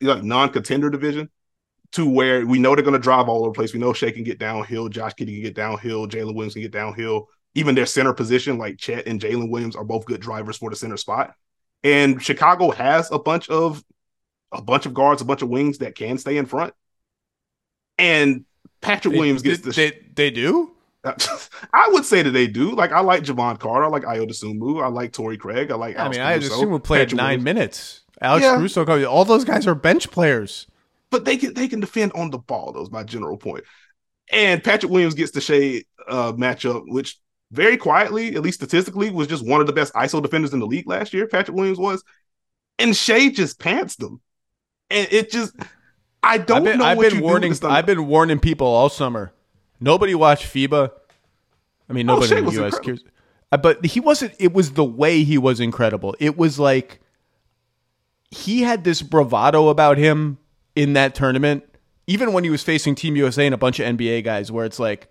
like 0.00 0.24
non-contender 0.24 0.90
division, 0.90 1.30
to 1.92 2.08
where 2.08 2.44
we 2.44 2.58
know 2.58 2.74
they're 2.74 2.82
going 2.82 2.94
to 2.94 2.98
drive 2.98 3.28
all 3.28 3.40
over 3.40 3.50
the 3.50 3.54
place. 3.54 3.72
We 3.72 3.80
know 3.80 3.92
Shai 3.92 4.10
can 4.10 4.24
get 4.24 4.38
downhill, 4.38 4.88
Josh 4.88 5.12
Giddey 5.12 5.34
can 5.34 5.42
get 5.42 5.54
downhill, 5.54 6.08
Jalen 6.08 6.34
Williams 6.34 6.54
can 6.54 6.62
get 6.62 6.72
downhill. 6.72 7.28
Even 7.54 7.76
their 7.76 7.86
center 7.86 8.12
position, 8.12 8.58
like 8.58 8.78
Chet 8.78 9.06
and 9.06 9.20
Jalen 9.20 9.50
Williams, 9.50 9.76
are 9.76 9.84
both 9.84 10.06
good 10.06 10.20
drivers 10.20 10.56
for 10.56 10.70
the 10.70 10.76
center 10.76 10.96
spot. 10.96 11.34
And 11.84 12.20
Chicago 12.22 12.70
has 12.72 13.12
a 13.12 13.18
bunch 13.18 13.48
of 13.48 13.84
a 14.52 14.62
bunch 14.62 14.86
of 14.86 14.94
guards, 14.94 15.22
a 15.22 15.24
bunch 15.24 15.42
of 15.42 15.48
wings 15.48 15.78
that 15.78 15.94
can 15.94 16.18
stay 16.18 16.36
in 16.38 16.46
front. 16.46 16.74
And 17.98 18.44
Patrick 18.80 19.14
Williams 19.14 19.42
gets 19.42 19.60
they, 19.60 19.70
the 19.70 19.72
they, 19.90 20.00
they 20.14 20.30
do? 20.30 20.70
I 21.04 21.88
would 21.92 22.04
say 22.04 22.22
that 22.22 22.30
they 22.30 22.46
do. 22.46 22.74
Like 22.74 22.92
I 22.92 23.00
like 23.00 23.22
Jevon 23.24 23.58
Carter, 23.58 23.84
I 23.84 23.88
like 23.88 24.04
Ayo 24.04 24.26
Dosunmu, 24.28 24.82
I 24.82 24.88
like 24.88 25.12
Torrey 25.12 25.36
Craig, 25.36 25.70
I 25.70 25.74
like. 25.74 25.96
I 25.98 26.00
Alex 26.00 26.16
mean, 26.16 26.26
I 26.26 26.38
Caruso, 26.38 26.54
assume 26.54 26.70
we 26.72 26.78
played 26.78 27.00
Patrick 27.00 27.16
nine 27.16 27.26
Williams. 27.26 27.44
minutes. 27.44 28.00
Alex 28.20 28.42
Yeah. 28.44 28.56
Caruso, 28.56 29.04
all 29.06 29.24
those 29.24 29.44
guys 29.44 29.66
are 29.66 29.74
bench 29.74 30.10
players. 30.10 30.66
but 31.10 31.24
they 31.24 31.36
can 31.36 31.52
they 31.54 31.68
can 31.68 31.80
defend 31.80 32.12
on 32.14 32.30
the 32.30 32.38
ball. 32.38 32.72
That 32.72 32.80
was 32.80 32.90
my 32.90 33.04
general 33.04 33.36
point. 33.36 33.64
And 34.32 34.64
Patrick 34.64 34.90
Williams 34.90 35.14
gets 35.14 35.32
the 35.32 35.40
shade 35.42 35.84
uh, 36.08 36.32
matchup, 36.32 36.84
which 36.86 37.18
very 37.54 37.76
quietly, 37.76 38.34
at 38.34 38.42
least 38.42 38.58
statistically, 38.58 39.10
was 39.10 39.28
just 39.28 39.46
one 39.46 39.60
of 39.60 39.66
the 39.66 39.72
best 39.72 39.92
ISO 39.94 40.20
defenders 40.22 40.52
in 40.52 40.58
the 40.60 40.66
league 40.66 40.88
last 40.88 41.14
year. 41.14 41.26
Patrick 41.26 41.56
Williams 41.56 41.78
was, 41.78 42.02
and 42.78 42.94
Shai 42.96 43.28
just 43.30 43.58
pants 43.58 43.96
them, 43.96 44.20
and 44.90 45.08
it 45.10 45.30
just 45.30 45.54
I 46.22 46.38
don't 46.38 46.58
I've 46.58 46.64
been, 46.64 46.78
know 46.78 46.84
I've 46.84 46.96
what 46.98 47.10
been 47.12 47.22
warning. 47.22 47.54
I've 47.62 47.86
been 47.86 48.06
warning 48.06 48.38
people 48.40 48.66
all 48.66 48.88
summer. 48.88 49.32
Nobody 49.80 50.14
watched 50.14 50.46
FIBA. 50.52 50.90
I 51.88 51.92
mean, 51.92 52.08
Oh, 52.08 52.14
nobody 52.14 52.28
Shai 52.28 52.38
in 52.38 52.44
the 52.46 52.52
U.S. 52.52 52.78
cares. 52.78 53.04
Uh, 53.52 53.56
But 53.56 53.84
he 53.84 54.00
wasn't. 54.00 54.34
It 54.38 54.52
was 54.52 54.72
the 54.72 54.84
way 54.84 55.22
he 55.22 55.38
was 55.38 55.60
incredible. 55.60 56.16
It 56.18 56.36
was 56.36 56.58
like 56.58 57.00
he 58.30 58.62
had 58.62 58.84
this 58.84 59.00
bravado 59.02 59.68
about 59.68 59.96
him 59.98 60.38
in 60.74 60.94
that 60.94 61.14
tournament, 61.14 61.62
even 62.06 62.32
when 62.32 62.42
he 62.42 62.50
was 62.50 62.62
facing 62.62 62.94
Team 62.96 63.14
USA 63.16 63.46
and 63.46 63.54
a 63.54 63.58
bunch 63.58 63.78
of 63.78 63.86
NBA 63.96 64.24
guys, 64.24 64.50
where 64.50 64.64
it's 64.66 64.80
like, 64.80 65.08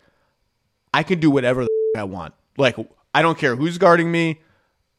I 0.93 1.03
can 1.03 1.19
do 1.19 1.31
whatever 1.31 1.63
the 1.63 1.69
I 1.95 2.03
want. 2.03 2.33
Like, 2.57 2.75
I 3.13 3.21
don't 3.21 3.37
care 3.37 3.55
who's 3.55 3.77
guarding 3.77 4.11
me. 4.11 4.41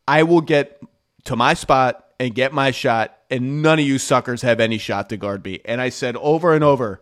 I 0.07 0.23
will 0.23 0.41
get 0.41 0.83
to 1.25 1.37
my 1.37 1.55
spot 1.55 2.05
and 2.21 2.35
get 2.35 2.53
my 2.53 2.71
shot, 2.71 3.19
and 3.31 3.63
none 3.63 3.79
of 3.79 3.85
you 3.85 3.99
suckers 3.99 4.43
have 4.43 4.61
any 4.61 4.79
shot 4.79 5.09
to 5.09 5.17
guard 5.17 5.45
me. 5.45 5.61
And 5.65 5.81
I 5.81 5.89
said 5.89 6.17
over 6.17 6.55
and 6.55 6.63
over, 6.63 7.01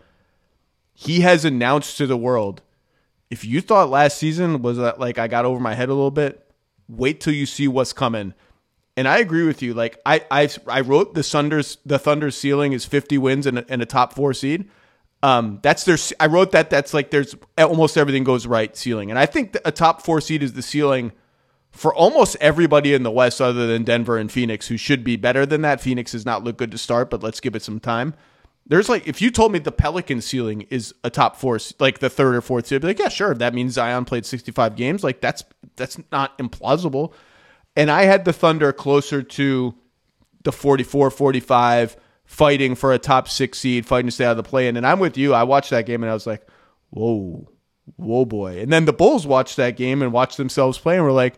he 0.95 1.20
has 1.20 1.45
announced 1.45 1.97
to 1.99 2.07
the 2.07 2.16
world, 2.16 2.62
if 3.30 3.45
you 3.45 3.61
thought 3.61 3.90
last 3.90 4.18
season 4.18 4.62
was 4.62 4.76
that 4.76 5.01
like 5.01 5.18
I 5.18 5.26
got 5.26 5.45
over 5.45 5.59
my 5.59 5.74
head 5.74 5.88
a 5.88 5.95
little 5.95 6.11
bit, 6.11 6.47
wait 6.88 7.20
till 7.20 7.32
you 7.32 7.47
see 7.47 7.66
what's 7.66 7.93
coming. 7.93 8.34
And 8.95 9.09
I 9.09 9.18
agree 9.18 9.47
with 9.47 9.62
you. 9.62 9.72
Like 9.72 9.99
I, 10.05 10.24
I, 10.30 10.51
I 10.66 10.82
wrote 10.82 11.14
the 11.14 11.22
Thunder's 11.22 11.78
the 11.86 11.99
Thunder's 11.99 12.36
ceiling 12.36 12.72
is 12.72 12.84
50 12.84 13.16
wins 13.18 13.47
and 13.47 13.61
a, 13.61 13.64
and 13.70 13.80
a 13.80 13.86
top 13.86 14.12
four 14.12 14.34
seed. 14.34 14.68
Um, 15.22 15.60
that's 15.62 15.84
their. 15.84 15.96
I 16.18 16.26
wrote 16.26 16.52
that. 16.52 16.68
That's 16.70 16.92
like 16.92 17.10
there's 17.10 17.36
almost 17.56 17.96
everything 17.96 18.24
goes 18.24 18.46
right 18.46 18.76
ceiling, 18.76 19.10
and 19.10 19.18
I 19.18 19.26
think 19.26 19.56
a 19.64 19.70
top 19.70 20.02
four 20.02 20.20
seed 20.20 20.42
is 20.42 20.54
the 20.54 20.62
ceiling 20.62 21.12
for 21.70 21.94
almost 21.94 22.36
everybody 22.40 22.92
in 22.92 23.02
the 23.02 23.10
West, 23.10 23.40
other 23.40 23.66
than 23.66 23.82
Denver 23.84 24.18
and 24.18 24.30
Phoenix, 24.30 24.68
who 24.68 24.76
should 24.76 25.04
be 25.04 25.16
better 25.16 25.46
than 25.46 25.62
that. 25.62 25.80
Phoenix 25.80 26.12
has 26.12 26.26
not 26.26 26.44
looked 26.44 26.58
good 26.58 26.70
to 26.72 26.78
start, 26.78 27.08
but 27.08 27.22
let's 27.22 27.40
give 27.40 27.54
it 27.54 27.62
some 27.62 27.80
time. 27.80 28.14
There's 28.66 28.88
like 28.88 29.08
if 29.08 29.20
you 29.22 29.30
told 29.30 29.52
me 29.52 29.58
the 29.58 29.72
Pelican 29.72 30.20
ceiling 30.20 30.62
is 30.70 30.94
a 31.02 31.10
top 31.10 31.36
four, 31.36 31.58
like 31.78 31.98
the 31.98 32.10
third 32.10 32.34
or 32.34 32.40
fourth 32.40 32.66
seed, 32.66 32.76
I'd 32.76 32.82
be 32.82 32.86
like, 32.88 32.98
yeah, 32.98 33.08
sure. 33.08 33.34
That 33.34 33.54
means 33.54 33.74
Zion 33.74 34.04
played 34.04 34.26
65 34.26 34.76
games. 34.76 35.02
Like 35.02 35.20
that's 35.20 35.44
that's 35.76 35.98
not 36.10 36.36
implausible. 36.38 37.12
and 37.76 37.90
I 37.90 38.04
had 38.04 38.24
the 38.24 38.32
Thunder 38.32 38.72
closer 38.72 39.22
to 39.22 39.74
the 40.44 40.52
44 40.52 41.10
45, 41.10 41.96
fighting 42.33 42.74
for 42.74 42.95
a 42.95 42.99
top 42.99 43.28
six 43.28 43.59
seed, 43.59 43.85
fighting 43.85 44.07
to 44.07 44.11
stay 44.11 44.24
out 44.24 44.30
of 44.30 44.37
the 44.39 44.43
play 44.43 44.66
in. 44.66 44.78
And 44.78 44.87
I'm 44.87 44.99
with 44.99 45.18
you. 45.18 45.35
I 45.35 45.43
watched 45.43 45.68
that 45.68 45.85
game 45.85 46.03
and 46.03 46.11
I 46.11 46.14
was 46.14 46.26
like, 46.26 46.47
whoa, 46.89 47.47
whoa, 47.97 48.24
boy. 48.24 48.59
And 48.59 48.72
then 48.72 48.87
the 48.87 48.93
Bulls 48.95 49.26
watched 49.26 49.59
that 49.59 49.76
game 49.76 50.01
and 50.01 50.14
watched 50.14 50.39
themselves 50.39 50.78
play 50.78 50.97
and 50.97 51.05
were 51.05 51.12
like, 51.12 51.37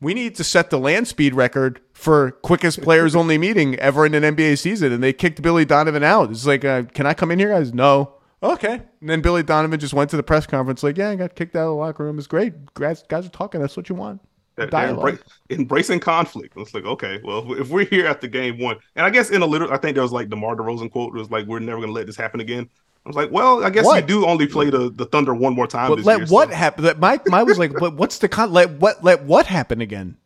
we 0.00 0.14
need 0.14 0.34
to 0.36 0.44
set 0.44 0.70
the 0.70 0.78
land 0.78 1.06
speed 1.08 1.34
record 1.34 1.82
for 1.92 2.30
quickest 2.30 2.80
players 2.80 3.14
only 3.14 3.36
meeting 3.46 3.74
ever 3.76 4.06
in 4.06 4.14
an 4.14 4.34
NBA 4.34 4.58
season. 4.58 4.92
And 4.92 5.02
they 5.02 5.12
kicked 5.12 5.42
Billy 5.42 5.66
Donovan 5.66 6.02
out. 6.02 6.30
It's 6.30 6.46
like, 6.46 6.64
uh, 6.64 6.84
can 6.84 7.04
I 7.04 7.12
come 7.12 7.30
in 7.30 7.38
here, 7.38 7.50
guys? 7.50 7.74
No. 7.74 8.14
Okay. 8.42 8.80
And 9.02 9.10
then 9.10 9.20
Billy 9.20 9.42
Donovan 9.42 9.78
just 9.78 9.92
went 9.92 10.08
to 10.10 10.16
the 10.16 10.22
press 10.22 10.46
conference 10.46 10.82
like, 10.82 10.96
yeah, 10.96 11.10
I 11.10 11.16
got 11.16 11.34
kicked 11.34 11.54
out 11.54 11.64
of 11.64 11.68
the 11.68 11.74
locker 11.74 12.02
room. 12.02 12.16
It's 12.16 12.26
great. 12.26 12.72
Guys, 12.72 13.04
guys 13.06 13.26
are 13.26 13.30
talking. 13.30 13.60
That's 13.60 13.76
what 13.76 13.90
you 13.90 13.94
want. 13.94 14.22
Embra- 14.58 15.20
embracing 15.48 16.00
conflict. 16.00 16.54
It's 16.56 16.74
like, 16.74 16.84
okay, 16.84 17.20
well, 17.24 17.52
if 17.54 17.70
we're 17.70 17.86
here 17.86 18.06
at 18.06 18.20
the 18.20 18.28
game 18.28 18.58
one, 18.58 18.76
and 18.96 19.06
I 19.06 19.10
guess 19.10 19.30
in 19.30 19.42
a 19.42 19.46
little, 19.46 19.72
I 19.72 19.78
think 19.78 19.94
there 19.94 20.02
was 20.02 20.12
like 20.12 20.28
the 20.28 20.36
DeMar 20.36 20.56
DeRozan 20.56 20.90
quote. 20.90 21.14
Was 21.14 21.30
like, 21.30 21.46
we're 21.46 21.60
never 21.60 21.78
going 21.78 21.88
to 21.88 21.94
let 21.94 22.06
this 22.06 22.16
happen 22.16 22.40
again. 22.40 22.68
I 23.04 23.08
was 23.08 23.16
like, 23.16 23.30
well, 23.30 23.64
I 23.64 23.70
guess 23.70 23.86
what? 23.86 24.02
we 24.02 24.06
do 24.06 24.26
only 24.26 24.46
play 24.46 24.68
the, 24.68 24.90
the 24.90 25.06
Thunder 25.06 25.34
one 25.34 25.54
more 25.54 25.66
time. 25.66 25.88
But 25.88 26.00
let 26.00 26.18
year, 26.18 26.26
what 26.26 26.50
so. 26.50 26.54
happen? 26.54 27.00
My 27.00 27.18
my 27.26 27.42
was 27.42 27.58
like, 27.58 27.72
but 27.78 27.94
what's 27.96 28.18
the 28.18 28.28
con? 28.28 28.52
Let 28.52 28.72
what 28.72 29.02
let 29.02 29.24
what 29.24 29.46
happen 29.46 29.80
again? 29.80 30.18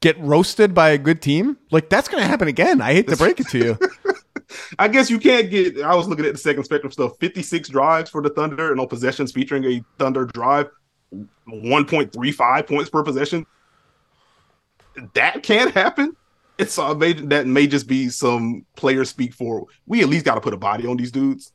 Get 0.00 0.18
roasted 0.18 0.74
by 0.74 0.90
a 0.90 0.98
good 0.98 1.20
team? 1.20 1.58
Like 1.70 1.90
that's 1.90 2.08
going 2.08 2.22
to 2.22 2.28
happen 2.28 2.48
again. 2.48 2.80
I 2.80 2.94
hate 2.94 3.08
to 3.08 3.16
break 3.16 3.40
it 3.40 3.48
to 3.48 3.58
you. 3.58 3.78
I 4.78 4.88
guess 4.88 5.10
you 5.10 5.18
can't 5.18 5.50
get. 5.50 5.82
I 5.82 5.94
was 5.94 6.08
looking 6.08 6.24
at 6.24 6.32
the 6.32 6.38
second 6.38 6.64
spectrum 6.64 6.90
stuff. 6.90 7.12
Fifty 7.20 7.42
six 7.42 7.68
drives 7.68 8.08
for 8.08 8.22
the 8.22 8.30
Thunder 8.30 8.68
and 8.68 8.76
no 8.78 8.86
possessions 8.86 9.32
featuring 9.32 9.64
a 9.64 9.84
Thunder 9.98 10.24
drive. 10.24 10.70
1.35 11.48 12.66
points 12.66 12.90
per 12.90 13.02
possession 13.04 13.46
that 15.14 15.42
can't 15.42 15.72
happen. 15.72 16.16
It's 16.58 16.78
uh, 16.78 16.94
may, 16.94 17.12
that 17.12 17.46
may 17.46 17.66
just 17.66 17.86
be 17.86 18.08
some 18.08 18.64
players 18.76 19.10
speak 19.10 19.34
for. 19.34 19.66
We 19.86 20.02
at 20.02 20.08
least 20.08 20.24
got 20.24 20.36
to 20.36 20.40
put 20.40 20.54
a 20.54 20.58
body 20.58 20.86
on 20.86 20.96
these 20.96 21.12
dudes. 21.12 21.52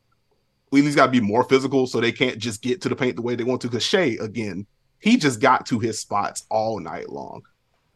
We 0.72 0.80
at 0.80 0.86
least 0.86 0.98
got 0.98 1.08
to 1.08 1.12
be 1.12 1.22
more 1.22 1.44
physical 1.44 1.88
so 1.88 2.00
they 2.00 2.12
can't 2.12 2.38
just 2.38 2.62
get 2.62 2.82
to 2.82 2.90
the 2.90 2.96
paint 2.96 3.16
the 3.16 3.22
way 3.22 3.36
they 3.36 3.44
want 3.44 3.62
to. 3.62 3.68
Because 3.68 3.84
Shai, 3.84 4.18
again, 4.22 4.66
he 5.00 5.18
just 5.18 5.42
got 5.42 5.66
to 5.68 5.80
his 5.80 6.00
spots 6.00 6.46
all 6.50 6.80
night 6.80 7.10
long, 7.10 7.42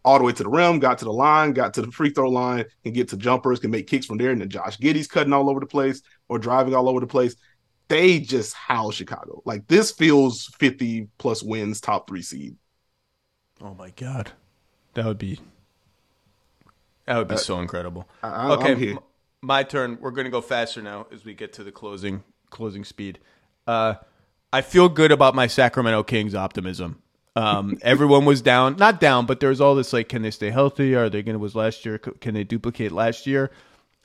all 0.04 0.18
the 0.18 0.26
way 0.26 0.34
to 0.34 0.44
the 0.44 0.50
rim, 0.50 0.80
got 0.80 0.98
to 0.98 1.06
the 1.06 1.14
line, 1.14 1.54
got 1.54 1.74
to 1.76 1.84
the 1.84 1.92
free 1.92 2.10
throw 2.10 2.30
line, 2.30 2.66
can 2.84 2.92
get 2.92 3.08
to 3.10 3.18
jumpers, 3.18 3.60
can 3.60 3.72
make 3.72 3.88
kicks 3.88 4.08
from 4.08 4.18
there. 4.18 4.32
And 4.32 4.42
then 4.42 4.50
Josh 4.50 4.78
Giddey's 4.80 5.08
cutting 5.08 5.32
all 5.34 5.50
over 5.50 5.60
the 5.60 5.68
place 5.68 6.02
or 6.28 6.40
driving 6.40 6.74
all 6.74 6.90
over 6.90 7.00
the 7.00 7.08
place. 7.08 7.36
They 7.88 8.20
just 8.20 8.56
howl 8.56 8.90
Chicago. 8.90 9.44
Like 9.46 9.68
this 9.68 9.92
feels 9.92 10.48
50 10.58 11.08
plus 11.20 11.44
wins, 11.44 11.80
top 11.80 12.08
three 12.08 12.24
seed. 12.24 12.56
Oh 13.62 13.76
my 13.76 13.92
God. 13.92 14.32
That 14.96 15.06
would 15.06 15.18
be 15.18 15.40
that 17.06 17.18
would 17.18 17.28
be 17.28 17.36
uh, 17.36 17.38
so 17.38 17.60
incredible. 17.60 18.08
I, 18.24 18.52
okay, 18.54 18.92
m- 18.92 19.00
my 19.42 19.64
turn. 19.64 19.98
We're 20.02 20.12
going 20.12 20.26
to 20.26 20.32
go 20.32 20.42
faster 20.42 20.82
now 20.82 21.08
as 21.12 21.24
we 21.24 21.34
get 21.34 21.54
to 21.54 21.64
the 21.64 21.72
closing 21.72 22.24
closing 22.50 22.84
speed. 22.84 23.20
Uh, 23.68 23.96
I 24.52 24.62
feel 24.62 24.90
good 24.90 25.12
about 25.12 25.36
my 25.36 25.48
Sacramento 25.48 26.04
Kings 26.04 26.34
optimism. 26.34 27.02
Um, 27.36 27.78
everyone 27.82 28.26
was 28.26 28.42
down, 28.42 28.78
not 28.78 29.00
down, 29.00 29.26
but 29.26 29.40
there 29.40 29.50
was 29.50 29.62
all 29.62 29.76
this 29.76 29.92
like, 29.94 30.10
can 30.10 30.22
they 30.22 30.32
stay 30.32 30.50
healthy? 30.50 30.96
Are 30.96 31.10
they 31.10 31.22
going 31.22 31.34
to 31.34 31.40
was 31.40 31.56
last 31.56 31.86
year? 31.86 31.98
Can 31.98 32.34
they 32.34 32.44
duplicate 32.44 32.92
last 32.92 33.28
year? 33.28 33.52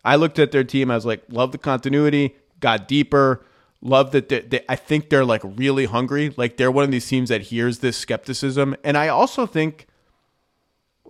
I 0.05 0.16
looked 0.16 0.38
at 0.38 0.51
their 0.51 0.64
team. 0.64 0.91
I 0.91 0.97
was 0.97 1.07
like, 1.07 1.22
love 1.28 1.53
the 1.53 1.59
continuity. 1.59 2.34
Got 2.59 2.88
deeper. 2.88 3.45
Love 3.80 4.11
that 4.11 4.28
they, 4.28 4.41
they, 4.41 4.64
I 4.68 4.76
think 4.76 5.09
they're 5.09 5.24
like 5.24 5.43
really 5.45 5.86
hungry. 5.86 6.34
Like 6.36 6.57
they're 6.57 6.70
one 6.70 6.84
of 6.84 6.91
these 6.91 7.07
teams 7.07 7.28
that 7.28 7.43
hears 7.43 7.78
this 7.78 7.97
skepticism, 7.97 8.76
and 8.84 8.99
I 8.99 9.09
also 9.09 9.47
think 9.47 9.86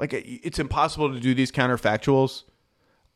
like 0.00 0.12
it's 0.14 0.58
impossible 0.58 1.12
to 1.12 1.20
do 1.20 1.34
these 1.34 1.52
counterfactuals. 1.52 2.44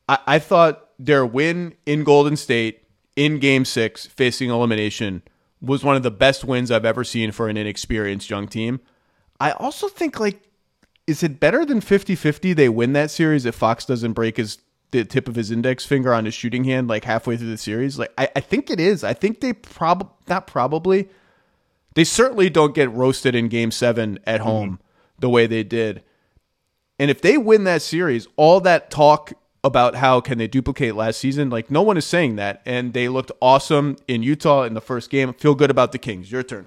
I, 0.09 0.18
I 0.26 0.39
thought 0.39 0.91
their 0.99 1.24
win 1.24 1.74
in 1.87 2.05
Golden 2.05 2.37
State 2.37 2.87
in 3.16 3.39
Game 3.39 3.64
Six, 3.64 4.07
facing 4.07 4.51
elimination, 4.51 5.22
was 5.61 5.82
one 5.82 5.97
of 5.97 6.03
the 6.03 6.11
best 6.11 6.45
wins 6.45 6.70
I've 6.70 6.85
ever 6.85 7.03
seen 7.03 7.32
for 7.32 7.49
an 7.49 7.57
inexperienced 7.57 8.28
young 8.28 8.47
team. 8.47 8.80
I 9.41 9.53
also 9.53 9.89
think 9.89 10.20
like 10.20 10.43
is 11.07 11.22
it 11.22 11.39
better 11.41 11.66
than 11.66 11.80
50-50 11.80 12.57
they 12.57 12.68
win 12.68 12.95
that 12.95 13.11
series 13.11 13.45
if 13.45 13.55
Fox 13.55 13.85
doesn't 13.85 14.12
break 14.12 14.37
his 14.37 14.59
the 14.91 15.05
tip 15.05 15.28
of 15.28 15.35
his 15.35 15.51
index 15.51 15.85
finger 15.85 16.14
on 16.14 16.24
his 16.24 16.35
shooting 16.35 16.64
hand 16.64 16.87
like 16.87 17.05
halfway 17.05 17.37
through 17.37 17.51
the 17.51 17.59
series? 17.59 17.99
Like 17.99 18.12
I, 18.18 18.28
I 18.37 18.41
think 18.41 18.70
it 18.70 18.78
is. 18.78 19.03
I 19.03 19.14
think 19.14 19.41
they 19.41 19.55
prob 19.55 20.12
not 20.28 20.47
probably 20.47 21.09
they 21.95 22.05
certainly 22.05 22.51
don't 22.51 22.74
get 22.74 22.93
roasted 22.93 23.35
in 23.35 23.49
game 23.49 23.70
seven 23.70 24.18
at 24.26 24.41
home 24.41 24.72
mm-hmm. 24.72 24.82
the 25.20 25.30
way 25.30 25.47
they 25.47 25.62
did. 25.62 26.03
And 26.99 27.11
if 27.11 27.20
they 27.20 27.36
win 27.38 27.64
that 27.64 27.82
series, 27.82 28.28
all 28.36 28.61
that 28.61 28.90
talk 28.90 29.32
about 29.64 29.95
how 29.97 30.20
can 30.20 30.38
they 30.38 30.47
duplicate 30.47 30.95
last 30.95 31.18
season, 31.18 31.51
like 31.51 31.70
no 31.70 31.82
one 31.82 31.97
is 31.97 32.07
saying 32.07 32.36
that. 32.36 32.62
And 32.66 32.92
they 32.92 33.09
looked 33.09 33.32
awesome 33.40 33.97
in 34.07 34.22
Utah 34.22 34.62
in 34.62 34.74
the 34.74 34.80
first 34.80 35.11
game. 35.11 35.32
Feel 35.32 35.55
good 35.55 35.70
about 35.70 35.92
the 35.92 35.99
Kings. 35.99 36.30
Your 36.30 36.42
turn. 36.42 36.66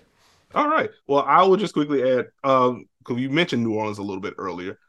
All 0.56 0.68
right. 0.68 0.90
Well, 1.08 1.24
I 1.24 1.44
will 1.44 1.58
just 1.58 1.74
quickly 1.74 2.04
add, 2.04 2.28
um, 2.44 2.86
because 3.00 3.22
you 3.22 3.30
mentioned 3.30 3.64
New 3.64 3.74
Orleans 3.74 4.00
a 4.00 4.04
little 4.04 4.22
bit 4.22 4.34
earlier. 4.38 4.80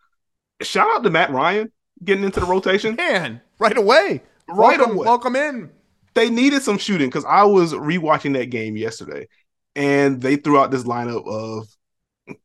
Shout 0.62 0.88
out 0.90 1.04
to 1.04 1.10
Matt 1.10 1.30
Ryan 1.30 1.70
getting 2.02 2.24
into 2.24 2.40
the 2.40 2.46
rotation. 2.46 2.96
Man, 2.96 3.40
right 3.58 3.76
away. 3.76 4.22
Right 4.48 4.78
welcome, 4.78 4.96
away. 4.96 5.06
Welcome 5.06 5.36
in. 5.36 5.70
They 6.14 6.30
needed 6.30 6.62
some 6.62 6.78
shooting 6.78 7.08
because 7.08 7.24
I 7.24 7.44
was 7.44 7.74
rewatching 7.74 8.32
that 8.34 8.46
game 8.46 8.76
yesterday 8.76 9.28
and 9.76 10.20
they 10.20 10.36
threw 10.36 10.58
out 10.58 10.70
this 10.70 10.84
lineup 10.84 11.26
of 11.28 11.68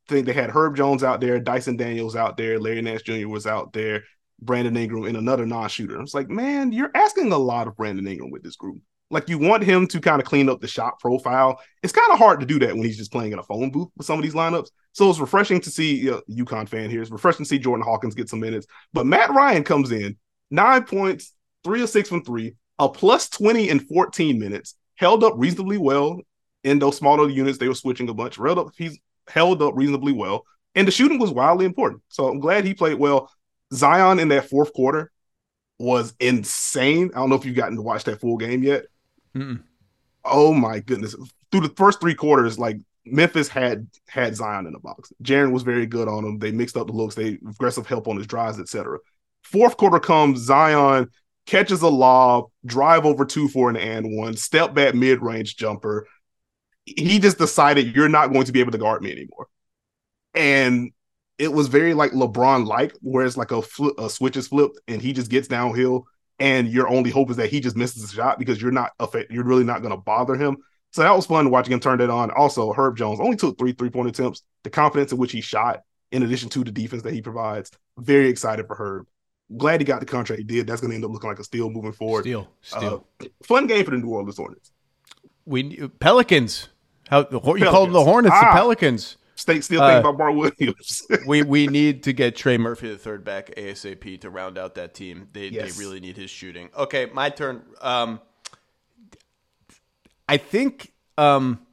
think 0.07 0.25
they 0.25 0.33
had 0.33 0.49
Herb 0.49 0.75
Jones 0.75 1.03
out 1.03 1.21
there, 1.21 1.39
Dyson 1.39 1.77
Daniels 1.77 2.15
out 2.15 2.37
there, 2.37 2.59
Larry 2.59 2.81
Nance 2.81 3.01
Jr. 3.01 3.27
was 3.27 3.47
out 3.47 3.73
there, 3.73 4.03
Brandon 4.41 4.75
Ingram, 4.75 5.05
and 5.05 5.17
another 5.17 5.45
non-shooter. 5.45 6.01
It's 6.01 6.13
like, 6.13 6.29
man, 6.29 6.71
you're 6.71 6.91
asking 6.93 7.31
a 7.31 7.37
lot 7.37 7.67
of 7.67 7.75
Brandon 7.75 8.07
Ingram 8.07 8.31
with 8.31 8.43
this 8.43 8.55
group. 8.55 8.81
Like 9.09 9.29
you 9.29 9.37
want 9.37 9.63
him 9.63 9.87
to 9.87 10.01
kind 10.01 10.19
of 10.19 10.27
clean 10.27 10.49
up 10.49 10.59
the 10.59 10.67
shot 10.67 10.99
profile. 10.99 11.59
It's 11.83 11.93
kind 11.93 12.11
of 12.11 12.17
hard 12.17 12.39
to 12.39 12.45
do 12.45 12.57
that 12.59 12.73
when 12.73 12.83
he's 12.83 12.97
just 12.97 13.11
playing 13.11 13.31
in 13.31 13.39
a 13.39 13.43
phone 13.43 13.69
booth 13.69 13.89
with 13.95 14.07
some 14.07 14.17
of 14.17 14.23
these 14.23 14.33
lineups. 14.33 14.69
So 14.93 15.09
it's 15.09 15.19
refreshing 15.19 15.61
to 15.61 15.69
see 15.69 15.95
you 15.95 16.11
know, 16.11 16.21
UConn 16.43 16.67
fan 16.67 16.89
here. 16.89 17.01
It's 17.01 17.11
refreshing 17.11 17.45
to 17.45 17.49
see 17.49 17.59
Jordan 17.59 17.85
Hawkins 17.85 18.15
get 18.15 18.29
some 18.29 18.39
minutes. 18.39 18.65
But 18.91 19.05
Matt 19.05 19.29
Ryan 19.29 19.63
comes 19.63 19.91
in 19.91 20.17
nine 20.49 20.83
points, 20.83 21.33
three 21.63 21.83
or 21.83 21.87
six 21.87 22.09
from 22.09 22.23
three, 22.23 22.55
a 22.79 22.89
plus 22.89 23.29
20 23.29 23.69
in 23.69 23.79
14 23.81 24.39
minutes, 24.39 24.75
held 24.95 25.23
up 25.23 25.33
reasonably 25.37 25.77
well 25.77 26.19
in 26.63 26.79
those 26.79 26.97
smaller 26.97 27.29
units. 27.29 27.59
They 27.59 27.67
were 27.67 27.75
switching 27.75 28.09
a 28.09 28.13
bunch. 28.15 28.37
Held 28.37 28.57
up, 28.57 28.69
he's 28.75 28.97
held 29.27 29.61
up 29.61 29.75
reasonably 29.75 30.13
well, 30.13 30.45
and 30.75 30.87
the 30.87 30.91
shooting 30.91 31.19
was 31.19 31.31
wildly 31.31 31.65
important. 31.65 32.01
So 32.09 32.27
I'm 32.27 32.39
glad 32.39 32.65
he 32.65 32.73
played 32.73 32.99
well. 32.99 33.31
Zion 33.73 34.19
in 34.19 34.27
that 34.29 34.49
fourth 34.49 34.73
quarter 34.73 35.11
was 35.79 36.13
insane. 36.19 37.11
I 37.13 37.19
don't 37.19 37.29
know 37.29 37.35
if 37.35 37.45
you've 37.45 37.55
gotten 37.55 37.75
to 37.75 37.81
watch 37.81 38.03
that 38.05 38.21
full 38.21 38.37
game 38.37 38.63
yet. 38.63 38.85
Mm-mm. 39.35 39.63
Oh 40.23 40.53
my 40.53 40.79
goodness! 40.79 41.15
Through 41.51 41.67
the 41.67 41.73
first 41.75 41.99
three 41.99 42.15
quarters, 42.15 42.57
like 42.57 42.77
Memphis 43.05 43.47
had 43.47 43.87
had 44.07 44.35
Zion 44.35 44.65
in 44.65 44.73
the 44.73 44.79
box. 44.79 45.11
Jaren 45.23 45.51
was 45.51 45.63
very 45.63 45.85
good 45.85 46.07
on 46.07 46.23
him. 46.23 46.39
They 46.39 46.51
mixed 46.51 46.77
up 46.77 46.87
the 46.87 46.93
looks. 46.93 47.15
They 47.15 47.39
aggressive 47.49 47.87
help 47.87 48.07
on 48.07 48.17
his 48.17 48.27
drives, 48.27 48.59
etc. 48.59 48.99
Fourth 49.43 49.75
quarter 49.75 49.99
comes, 49.99 50.39
Zion 50.39 51.09
catches 51.45 51.81
a 51.81 51.89
lob, 51.89 52.45
drive 52.65 53.05
over 53.05 53.25
two 53.25 53.49
for 53.49 53.69
an 53.69 53.75
and 53.75 54.15
one, 54.15 54.37
step 54.37 54.73
back 54.73 54.95
mid 54.95 55.21
range 55.21 55.57
jumper, 55.57 56.07
he 56.85 57.19
just 57.19 57.37
decided 57.37 57.95
you're 57.95 58.09
not 58.09 58.31
going 58.31 58.45
to 58.45 58.51
be 58.51 58.59
able 58.59 58.71
to 58.71 58.77
guard 58.77 59.01
me 59.01 59.11
anymore. 59.11 59.47
And 60.33 60.91
it 61.37 61.51
was 61.51 61.67
very 61.67 61.93
like 61.93 62.11
LeBron 62.11 62.65
like, 62.65 62.93
where 63.01 63.25
it's 63.25 63.37
like 63.37 63.51
a, 63.51 63.61
flip, 63.61 63.95
a 63.97 64.09
switch 64.09 64.37
is 64.37 64.47
flipped 64.47 64.79
and 64.87 65.01
he 65.01 65.13
just 65.13 65.31
gets 65.31 65.47
downhill, 65.47 66.05
and 66.39 66.67
your 66.67 66.87
only 66.87 67.09
hope 67.09 67.29
is 67.29 67.37
that 67.37 67.49
he 67.49 67.59
just 67.59 67.75
misses 67.75 68.01
the 68.03 68.15
shot 68.15 68.39
because 68.39 68.61
you're 68.61 68.71
not 68.71 68.91
you're 69.29 69.43
really 69.43 69.63
not 69.63 69.81
going 69.81 69.91
to 69.91 69.97
bother 69.97 70.35
him. 70.35 70.57
So 70.91 71.01
that 71.01 71.15
was 71.15 71.25
fun 71.25 71.49
watching 71.49 71.73
him 71.73 71.79
turn 71.79 71.97
that 71.99 72.09
on. 72.09 72.29
Also, 72.31 72.71
Herb 72.71 72.97
Jones 72.97 73.19
only 73.19 73.35
took 73.35 73.57
three 73.57 73.71
three 73.71 73.89
point 73.89 74.09
attempts. 74.09 74.43
The 74.63 74.69
confidence 74.69 75.11
in 75.11 75.17
which 75.17 75.31
he 75.31 75.41
shot, 75.41 75.81
in 76.11 76.23
addition 76.23 76.49
to 76.49 76.63
the 76.63 76.71
defense 76.71 77.03
that 77.03 77.13
he 77.13 77.21
provides, 77.21 77.71
very 77.97 78.29
excited 78.29 78.67
for 78.67 78.75
Herb. 78.75 79.07
Glad 79.57 79.81
he 79.81 79.85
got 79.85 79.99
the 79.99 80.05
contract 80.05 80.39
he 80.39 80.43
did. 80.43 80.67
That's 80.67 80.81
going 80.81 80.91
to 80.91 80.95
end 80.95 81.05
up 81.05 81.11
looking 81.11 81.29
like 81.29 81.39
a 81.39 81.43
steal 81.43 81.69
moving 81.69 81.91
forward. 81.91 82.23
Steal, 82.23 82.49
steal. 82.61 83.07
Uh, 83.21 83.25
fun 83.43 83.67
game 83.67 83.85
for 83.85 83.91
the 83.91 83.97
New 83.97 84.09
Orleans 84.09 84.37
Hornets. 84.37 84.71
We 85.45 85.87
Pelicans 85.99 86.69
how 87.09 87.19
you 87.19 87.39
Pelicans. 87.39 87.69
call 87.69 87.83
them 87.83 87.93
the 87.93 88.03
Hornets, 88.03 88.35
ah, 88.35 88.53
the 88.53 88.59
Pelicans. 88.59 89.17
State 89.35 89.63
still 89.63 89.79
thinking 89.79 89.97
uh, 89.97 90.09
about 90.09 90.17
Bart 90.17 90.35
Williams. 90.35 91.07
we 91.27 91.41
we 91.41 91.67
need 91.67 92.03
to 92.03 92.13
get 92.13 92.35
Trey 92.35 92.57
Murphy 92.57 92.89
the 92.89 92.97
third 92.97 93.23
back 93.23 93.51
ASAP 93.57 94.21
to 94.21 94.29
round 94.29 94.57
out 94.57 94.75
that 94.75 94.93
team. 94.93 95.27
They 95.33 95.47
yes. 95.47 95.75
they 95.75 95.83
really 95.83 95.99
need 95.99 96.17
his 96.17 96.29
shooting. 96.29 96.69
Okay, 96.77 97.07
my 97.11 97.29
turn. 97.29 97.63
Um, 97.81 98.21
I 100.29 100.37
think 100.37 100.93
um, 101.17 101.65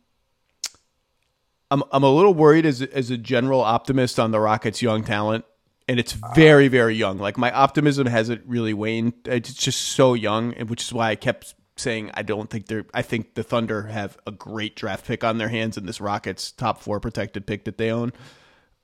I'm 1.70 1.82
I'm 1.92 2.02
a 2.02 2.10
little 2.10 2.34
worried 2.34 2.64
as 2.64 2.80
as 2.80 3.10
a 3.10 3.18
general 3.18 3.60
optimist 3.60 4.18
on 4.18 4.30
the 4.30 4.40
Rockets' 4.40 4.80
young 4.80 5.04
talent, 5.04 5.44
and 5.86 6.00
it's 6.00 6.12
very 6.34 6.68
very 6.68 6.94
young. 6.94 7.18
Like 7.18 7.36
my 7.36 7.52
optimism 7.52 8.06
hasn't 8.06 8.42
really 8.46 8.72
waned. 8.72 9.12
It's 9.26 9.52
just 9.52 9.82
so 9.82 10.14
young, 10.14 10.52
which 10.66 10.82
is 10.82 10.92
why 10.94 11.10
I 11.10 11.14
kept 11.14 11.54
saying 11.80 12.10
I 12.14 12.22
don't 12.22 12.48
think 12.50 12.66
they're. 12.66 12.86
I 12.94 13.02
think 13.02 13.34
the 13.34 13.42
Thunder 13.42 13.82
have 13.82 14.18
a 14.26 14.30
great 14.30 14.76
draft 14.76 15.06
pick 15.06 15.24
on 15.24 15.38
their 15.38 15.48
hands 15.48 15.76
in 15.76 15.86
this 15.86 16.00
Rockets 16.00 16.52
top 16.52 16.82
four 16.82 17.00
protected 17.00 17.46
pick 17.46 17.64
that 17.64 17.78
they 17.78 17.90
own. 17.90 18.12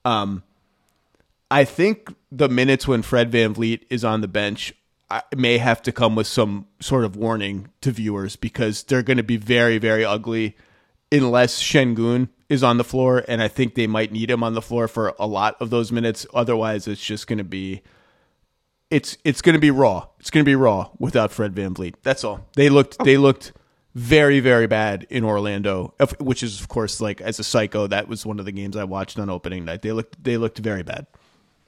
Um, 0.05 0.43
I 1.51 1.65
think 1.65 2.15
the 2.33 2.49
minutes 2.49 2.89
when 2.89 3.03
Fred 3.03 3.31
VanVleet 3.31 3.83
is 3.91 4.05
on 4.05 4.21
the 4.21 4.29
bench 4.29 4.73
I 5.11 5.23
may 5.37 5.59
have 5.59 5.83
to 5.83 5.93
come 5.93 6.17
with 6.17 6.27
some 6.27 6.67
sort 6.81 7.05
of 7.05 7.17
warning 7.17 7.69
to 7.81 7.93
viewers 7.93 8.35
because 8.37 8.83
they're 8.83 9.03
going 9.03 9.19
to 9.19 9.23
be 9.23 9.37
very, 9.37 9.79
very 9.79 10.05
ugly 10.05 10.57
unless 11.13 11.63
Sengun 11.63 12.29
is 12.49 12.65
on 12.65 12.77
the 12.77 12.85
floor. 12.85 13.25
And 13.29 13.41
I 13.41 13.49
think 13.49 13.75
they 13.75 13.87
might 13.87 14.11
need 14.11 14.31
him 14.31 14.43
on 14.43 14.55
the 14.55 14.63
floor 14.63 14.89
for 14.89 15.15
a 15.19 15.27
lot 15.27 15.57
of 15.61 15.71
those 15.71 15.93
minutes. 15.93 16.27
Otherwise, 16.35 16.89
it's 16.89 17.05
just 17.05 17.27
going 17.27 17.39
to 17.39 17.45
be. 17.45 17.83
It's 18.91 19.19
it's 19.25 19.43
going 19.43 19.55
to 19.55 19.61
be 19.61 19.71
raw. 19.71 20.07
It's 20.21 20.31
going 20.31 20.45
to 20.45 20.49
be 20.49 20.55
raw 20.55 20.91
without 20.99 21.33
Fred 21.33 21.55
Van 21.55 21.75
VanVleet. 21.75 21.95
That's 22.03 22.25
all. 22.25 22.47
They 22.55 22.69
looked 22.69 23.03
they 23.05 23.17
looked 23.17 23.53
very 23.95 24.41
very 24.41 24.67
bad 24.67 25.07
in 25.11 25.25
Orlando, 25.25 25.95
which 26.21 26.43
is 26.43 26.61
of 26.61 26.69
course 26.69 27.01
like 27.01 27.21
as 27.21 27.39
a 27.39 27.45
psycho 27.45 27.87
that 27.89 28.09
was 28.09 28.25
one 28.25 28.39
of 28.39 28.45
the 28.45 28.53
games 28.53 28.77
I 28.77 28.85
watched 28.85 29.19
on 29.19 29.29
opening 29.29 29.65
night. 29.65 29.83
They 29.83 29.93
looked 29.93 30.23
they 30.23 30.37
looked 30.37 30.59
very 30.59 30.83
bad. 30.83 31.07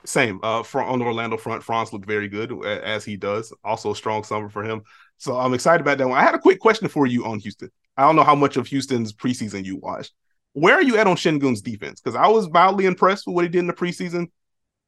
Same. 0.04 0.38
Uh, 0.42 0.62
on 0.74 1.00
the 1.00 1.04
Orlando 1.04 1.36
front, 1.36 1.62
Franz 1.62 1.92
looked 1.92 2.06
very 2.06 2.28
good 2.28 2.64
as 2.64 3.04
he 3.04 3.16
does. 3.16 3.52
Also, 3.64 3.90
a 3.90 3.96
strong 3.96 4.22
summer 4.22 4.48
for 4.48 4.62
him. 4.62 4.82
So 5.18 5.36
I'm 5.36 5.54
excited 5.54 5.80
about 5.80 5.98
that 5.98 6.08
one. 6.08 6.16
I 6.16 6.22
had 6.22 6.36
a 6.36 6.38
quick 6.38 6.60
question 6.60 6.88
for 6.88 7.06
you 7.06 7.24
on 7.24 7.40
Houston. 7.40 7.70
I 7.96 8.02
don't 8.02 8.14
know 8.14 8.22
how 8.22 8.36
much 8.36 8.56
of 8.56 8.68
Houston's 8.68 9.12
preseason 9.12 9.64
you 9.64 9.76
watched. 9.76 10.12
Where 10.52 10.74
are 10.74 10.82
you 10.82 10.96
at 10.96 11.08
on 11.08 11.16
Sengun's 11.16 11.60
defense? 11.60 12.00
Because 12.00 12.16
I 12.16 12.28
was 12.28 12.48
mildly 12.48 12.86
impressed 12.86 13.26
with 13.26 13.34
what 13.34 13.44
he 13.44 13.48
did 13.48 13.58
in 13.58 13.66
the 13.66 13.72
preseason. 13.72 14.28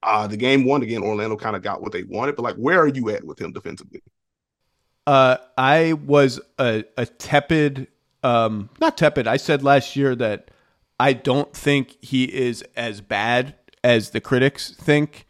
Uh, 0.02 0.26
the 0.26 0.36
game 0.36 0.64
one 0.64 0.82
again, 0.82 1.02
Orlando 1.02 1.36
kind 1.36 1.56
of 1.56 1.62
got 1.62 1.82
what 1.82 1.92
they 1.92 2.04
wanted, 2.04 2.36
but 2.36 2.42
like, 2.42 2.56
where 2.56 2.80
are 2.80 2.88
you 2.88 3.10
at 3.10 3.24
with 3.24 3.40
him 3.40 3.52
defensively? 3.52 4.02
Uh, 5.06 5.36
I 5.58 5.92
was 5.92 6.40
a, 6.58 6.84
a 6.96 7.06
tepid, 7.06 7.88
um, 8.22 8.70
not 8.80 8.96
tepid. 8.96 9.26
I 9.26 9.36
said 9.36 9.62
last 9.62 9.96
year 9.96 10.14
that 10.16 10.50
I 10.98 11.12
don't 11.12 11.52
think 11.54 11.96
he 12.00 12.24
is 12.24 12.62
as 12.76 13.00
bad 13.00 13.54
as 13.82 14.10
the 14.10 14.20
critics 14.20 14.72
think. 14.72 15.26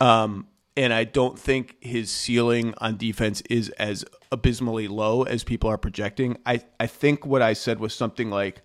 Um, 0.00 0.46
and 0.76 0.92
I 0.94 1.04
don't 1.04 1.38
think 1.38 1.76
his 1.80 2.10
ceiling 2.10 2.74
on 2.78 2.96
defense 2.96 3.42
is 3.50 3.68
as 3.70 4.04
abysmally 4.32 4.88
low 4.88 5.24
as 5.24 5.44
people 5.44 5.68
are 5.68 5.76
projecting. 5.76 6.38
I, 6.46 6.62
I 6.78 6.86
think 6.86 7.26
what 7.26 7.42
I 7.42 7.52
said 7.52 7.80
was 7.80 7.92
something 7.92 8.30
like, 8.30 8.62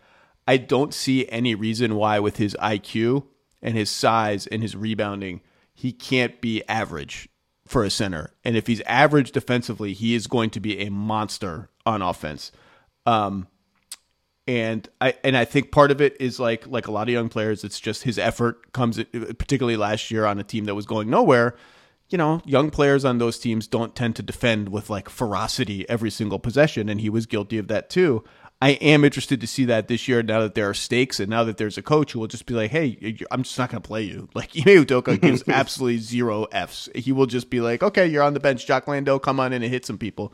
I 0.48 0.58
don't 0.58 0.94
see 0.94 1.28
any 1.30 1.56
reason 1.56 1.96
why, 1.96 2.20
with 2.20 2.38
his 2.38 2.56
IQ 2.62 3.26
and 3.66 3.76
his 3.76 3.90
size 3.90 4.46
and 4.48 4.62
his 4.62 4.76
rebounding, 4.76 5.42
he 5.74 5.92
can't 5.92 6.40
be 6.40 6.64
average 6.70 7.28
for 7.68 7.84
a 7.84 7.90
center. 7.90 8.32
And 8.46 8.56
if 8.56 8.68
he's 8.68 8.80
average 8.82 9.32
defensively, 9.32 9.94
he 9.94 10.14
is 10.14 10.28
going 10.28 10.52
to 10.52 10.60
be 10.60 10.80
a 10.82 10.92
monster 10.92 11.70
on 11.84 12.04
offense. 12.04 12.52
Um, 13.08 13.48
and 14.48 14.88
I 15.02 15.16
and 15.24 15.36
I 15.36 15.44
think 15.46 15.72
part 15.72 15.90
of 15.90 16.00
it 16.00 16.16
is 16.20 16.40
like 16.40 16.68
like 16.68 16.86
a 16.86 16.92
lot 16.92 17.08
of 17.08 17.14
young 17.14 17.28
players, 17.28 17.64
it's 17.64 17.80
just 17.80 18.04
his 18.04 18.20
effort 18.20 18.72
comes 18.72 19.04
particularly 19.04 19.78
last 19.78 20.12
year 20.12 20.26
on 20.26 20.38
a 20.38 20.44
team 20.44 20.66
that 20.66 20.76
was 20.76 20.86
going 20.86 21.10
nowhere. 21.10 21.56
You 22.10 22.20
know, 22.20 22.44
young 22.46 22.70
players 22.70 23.04
on 23.04 23.18
those 23.18 23.40
teams 23.40 23.66
don't 23.66 23.96
tend 23.96 24.16
to 24.18 24.22
defend 24.22 24.70
with 24.70 24.92
like 24.92 25.10
ferocity 25.10 25.90
every 25.90 26.12
single 26.12 26.38
possession, 26.38 26.88
and 26.88 27.02
he 27.02 27.10
was 27.10 27.26
guilty 27.26 27.58
of 27.58 27.68
that 27.70 27.90
too. 27.90 28.24
I 28.66 28.70
am 28.82 29.06
interested 29.06 29.42
to 29.42 29.46
see 29.46 29.66
that 29.66 29.88
this 29.88 30.08
year 30.08 30.24
now 30.24 30.40
that 30.40 30.56
there 30.56 30.68
are 30.68 30.74
stakes 30.74 31.20
and 31.20 31.30
now 31.30 31.44
that 31.44 31.58
there's 31.58 31.78
a 31.78 31.84
coach 31.84 32.14
who 32.14 32.20
will 32.20 32.26
just 32.26 32.48
be 32.48 32.56
like, 32.56 32.72
hey, 32.72 33.16
I'm 33.30 33.44
just 33.44 33.60
not 33.60 33.70
going 33.70 33.80
to 33.80 33.88
play 33.88 34.02
you. 34.02 34.28
Like, 34.34 34.50
Ime 34.58 34.84
Udoka 34.84 35.22
gives 35.22 35.44
absolutely 35.48 36.00
zero 36.00 36.48
Fs. 36.52 36.90
He 36.96 37.12
will 37.12 37.28
just 37.28 37.52
be 37.52 37.62
like, 37.62 37.84
okay, 37.84 38.08
you're 38.08 38.24
on 38.24 38.34
the 38.34 38.40
bench. 38.40 38.66
Jock 38.66 38.88
Landale, 38.88 39.20
come 39.20 39.40
on 39.40 39.54
in 39.54 39.62
and 39.62 39.72
hit 39.72 39.86
some 39.86 40.00
people. 40.00 40.34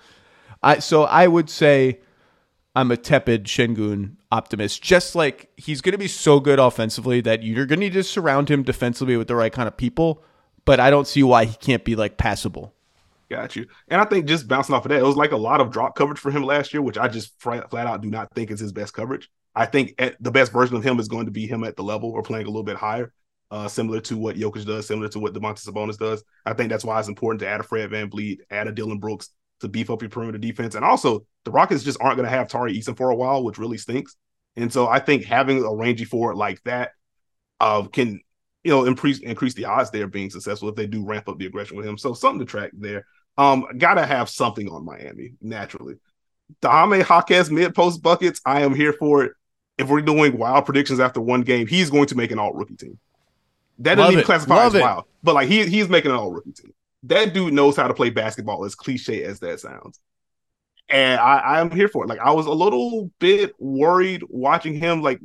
I 0.63 0.79
So 0.79 1.03
I 1.03 1.27
would 1.27 1.49
say 1.49 1.99
I'm 2.73 2.89
a 2.89 2.95
tepid 2.95 3.47
Sengun 3.47 4.15
optimist. 4.31 4.81
Just 4.81 5.13
like 5.13 5.49
he's 5.57 5.81
going 5.81 5.91
to 5.91 5.97
be 5.97 6.07
so 6.07 6.39
good 6.39 6.57
offensively 6.57 7.19
that 7.19 7.43
you're 7.43 7.65
going 7.65 7.81
to 7.81 7.85
need 7.87 7.93
to 7.93 8.03
surround 8.03 8.47
him 8.47 8.63
defensively 8.63 9.17
with 9.17 9.27
the 9.27 9.35
right 9.35 9.51
kind 9.51 9.67
of 9.67 9.75
people. 9.75 10.23
But 10.63 10.79
I 10.79 10.89
don't 10.89 11.05
see 11.05 11.21
why 11.21 11.43
he 11.43 11.57
can't 11.57 11.83
be 11.83 11.97
like 11.97 12.15
passable. 12.15 12.73
Got 13.31 13.55
you. 13.55 13.65
And 13.87 14.01
I 14.01 14.03
think 14.03 14.25
just 14.25 14.45
bouncing 14.45 14.75
off 14.75 14.83
of 14.83 14.89
that, 14.89 14.99
it 14.99 15.05
was 15.05 15.15
like 15.15 15.31
a 15.31 15.37
lot 15.37 15.61
of 15.61 15.71
drop 15.71 15.95
coverage 15.95 16.19
for 16.19 16.31
him 16.31 16.43
last 16.43 16.73
year, 16.73 16.81
which 16.81 16.97
I 16.97 17.07
just 17.07 17.31
flat, 17.39 17.73
out 17.73 18.01
do 18.01 18.09
not 18.09 18.27
think 18.35 18.51
is 18.51 18.59
his 18.59 18.73
best 18.73 18.93
coverage. 18.93 19.29
I 19.55 19.65
think 19.67 19.97
the 20.19 20.31
best 20.31 20.51
version 20.51 20.75
of 20.75 20.83
him 20.83 20.99
is 20.99 21.07
going 21.07 21.27
to 21.27 21.31
be 21.31 21.47
him 21.47 21.63
at 21.63 21.77
the 21.77 21.83
level 21.83 22.11
or 22.11 22.23
playing 22.23 22.45
a 22.45 22.49
little 22.49 22.65
bit 22.65 22.75
higher, 22.75 23.13
uh, 23.49 23.69
similar 23.69 24.01
to 24.01 24.17
what 24.17 24.35
Jokic 24.35 24.65
does, 24.65 24.85
similar 24.85 25.07
to 25.07 25.19
what 25.19 25.33
Domantas 25.33 25.65
Sabonis 25.65 25.97
does. 25.97 26.25
I 26.45 26.51
think 26.51 26.69
that's 26.69 26.83
why 26.83 26.99
it's 26.99 27.07
important 27.07 27.39
to 27.39 27.47
add 27.47 27.61
a 27.61 27.63
Fred 27.63 27.89
VanVleet, 27.89 28.39
add 28.49 28.67
a 28.67 28.73
Dillon 28.73 28.99
Brooks 28.99 29.29
to 29.61 29.69
beef 29.69 29.89
up 29.89 30.01
your 30.01 30.09
perimeter 30.09 30.37
defense. 30.37 30.75
And 30.75 30.83
also, 30.83 31.25
the 31.45 31.51
Rockets 31.51 31.85
just 31.85 32.01
aren't 32.01 32.17
going 32.17 32.29
to 32.29 32.35
have 32.35 32.49
Tari 32.49 32.77
Eason 32.77 32.97
for 32.97 33.11
a 33.11 33.15
while, 33.15 33.45
which 33.45 33.57
really 33.57 33.77
stinks. 33.77 34.17
And 34.57 34.73
so 34.73 34.89
I 34.89 34.99
think 34.99 35.23
having 35.23 35.63
a 35.63 35.73
rangy 35.73 36.03
forward 36.03 36.35
like 36.35 36.61
that 36.63 36.91
uh, 37.61 37.83
can, 37.83 38.19
you 38.65 38.71
know, 38.71 38.83
increase 38.83 39.19
increase 39.19 39.53
the 39.53 39.65
odds 39.65 39.89
there 39.89 40.07
being 40.07 40.29
successful 40.29 40.67
if 40.67 40.75
they 40.75 40.85
do 40.85 41.05
ramp 41.05 41.29
up 41.29 41.39
the 41.39 41.45
aggression 41.45 41.77
with 41.77 41.85
him. 41.85 41.97
So 41.97 42.13
something 42.13 42.39
to 42.39 42.45
track 42.45 42.71
there. 42.73 43.05
Um, 43.37 43.65
gotta 43.77 44.05
have 44.05 44.29
something 44.29 44.69
on 44.69 44.85
Miami 44.85 45.33
naturally. 45.41 45.95
Jaime 46.63 46.99
Jaquez 46.99 47.49
mid 47.49 47.73
post 47.73 48.01
buckets. 48.01 48.41
I 48.45 48.61
am 48.61 48.75
here 48.75 48.93
for 48.93 49.23
it. 49.23 49.33
If 49.77 49.87
we're 49.87 50.01
doing 50.01 50.37
wild 50.37 50.65
predictions 50.65 50.99
after 50.99 51.21
one 51.21 51.41
game, 51.41 51.65
he's 51.65 51.89
going 51.89 52.07
to 52.07 52.15
make 52.15 52.31
an 52.31 52.39
all 52.39 52.53
rookie 52.53 52.75
team. 52.75 52.99
That 53.79 53.95
doesn't 53.95 54.13
even 54.13 54.25
classify 54.25 54.55
Love 54.55 54.75
as 54.75 54.79
it. 54.79 54.81
wild, 54.81 55.05
but 55.23 55.33
like 55.33 55.47
he 55.47 55.65
he's 55.65 55.89
making 55.89 56.11
an 56.11 56.17
all 56.17 56.31
rookie 56.31 56.51
team. 56.51 56.73
That 57.03 57.33
dude 57.33 57.53
knows 57.53 57.75
how 57.75 57.87
to 57.87 57.93
play 57.93 58.11
basketball, 58.11 58.63
as 58.63 58.75
cliche 58.75 59.23
as 59.23 59.39
that 59.39 59.59
sounds. 59.59 59.99
And 60.87 61.19
I, 61.19 61.59
I'm 61.59 61.71
here 61.71 61.87
for 61.87 62.03
it. 62.03 62.07
Like 62.07 62.19
I 62.19 62.31
was 62.31 62.45
a 62.45 62.51
little 62.51 63.09
bit 63.19 63.55
worried 63.57 64.23
watching 64.27 64.75
him, 64.75 65.01
like, 65.01 65.19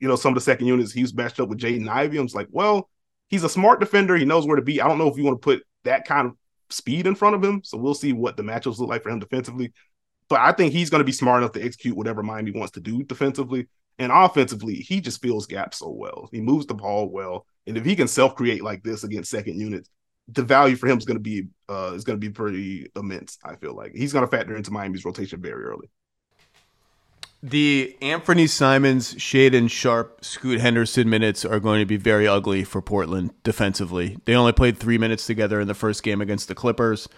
you 0.00 0.08
know, 0.08 0.16
some 0.16 0.32
of 0.32 0.34
the 0.34 0.40
second 0.40 0.66
units 0.66 0.92
he 0.92 1.02
was 1.02 1.14
matched 1.14 1.40
up 1.40 1.48
with 1.48 1.60
Jaden 1.60 1.88
Ivey. 1.88 2.18
I 2.18 2.22
was 2.22 2.34
like, 2.34 2.48
well, 2.50 2.90
he's 3.28 3.44
a 3.44 3.48
smart 3.48 3.80
defender. 3.80 4.16
He 4.16 4.24
knows 4.24 4.46
where 4.46 4.56
to 4.56 4.62
be. 4.62 4.82
I 4.82 4.88
don't 4.88 4.98
know 4.98 5.08
if 5.08 5.16
you 5.16 5.24
want 5.24 5.40
to 5.40 5.44
put 5.44 5.62
that 5.84 6.04
kind 6.04 6.26
of 6.26 6.36
speed 6.70 7.06
in 7.06 7.14
front 7.14 7.34
of 7.34 7.42
him. 7.42 7.62
So 7.64 7.78
we'll 7.78 7.94
see 7.94 8.12
what 8.12 8.36
the 8.36 8.42
matchups 8.42 8.78
look 8.78 8.88
like 8.88 9.02
for 9.02 9.10
him 9.10 9.18
defensively. 9.18 9.72
But 10.28 10.40
I 10.40 10.52
think 10.52 10.72
he's 10.72 10.90
going 10.90 11.00
to 11.00 11.06
be 11.06 11.12
smart 11.12 11.42
enough 11.42 11.52
to 11.52 11.64
execute 11.64 11.96
whatever 11.96 12.22
Miami 12.22 12.50
wants 12.50 12.72
to 12.72 12.80
do 12.80 13.02
defensively. 13.02 13.66
And 13.98 14.12
offensively, 14.12 14.74
he 14.74 15.00
just 15.00 15.20
fills 15.20 15.46
gaps 15.46 15.78
so 15.78 15.90
well. 15.90 16.28
He 16.30 16.40
moves 16.40 16.66
the 16.66 16.74
ball 16.74 17.08
well. 17.08 17.46
And 17.66 17.76
if 17.76 17.84
he 17.84 17.96
can 17.96 18.08
self 18.08 18.34
create 18.34 18.62
like 18.62 18.82
this 18.82 19.04
against 19.04 19.30
second 19.30 19.58
units, 19.58 19.90
the 20.28 20.42
value 20.42 20.76
for 20.76 20.86
him 20.86 20.98
is 20.98 21.04
going 21.04 21.16
to 21.16 21.22
be 21.22 21.44
uh, 21.68 21.92
is 21.94 22.04
going 22.04 22.20
to 22.20 22.24
be 22.24 22.32
pretty 22.32 22.90
immense. 22.94 23.38
I 23.44 23.56
feel 23.56 23.74
like 23.74 23.92
he's 23.94 24.12
going 24.12 24.24
to 24.24 24.30
factor 24.30 24.56
into 24.56 24.70
Miami's 24.70 25.04
rotation 25.04 25.40
very 25.40 25.64
early. 25.64 25.88
The 27.42 27.96
Anfernee 28.02 28.48
Simons, 28.48 29.14
Shaedon 29.14 29.70
Sharpe, 29.70 30.24
Scoot 30.24 30.60
Henderson 30.60 31.08
minutes 31.08 31.44
are 31.44 31.60
going 31.60 31.78
to 31.78 31.86
be 31.86 31.96
very 31.96 32.26
ugly 32.26 32.64
for 32.64 32.82
Portland 32.82 33.32
defensively. 33.44 34.18
They 34.24 34.34
only 34.34 34.50
played 34.50 34.76
three 34.76 34.98
minutes 34.98 35.24
together 35.24 35.60
in 35.60 35.68
the 35.68 35.74
first 35.74 36.02
game 36.02 36.20
against 36.20 36.48
the 36.48 36.56
Clippers. 36.56 37.08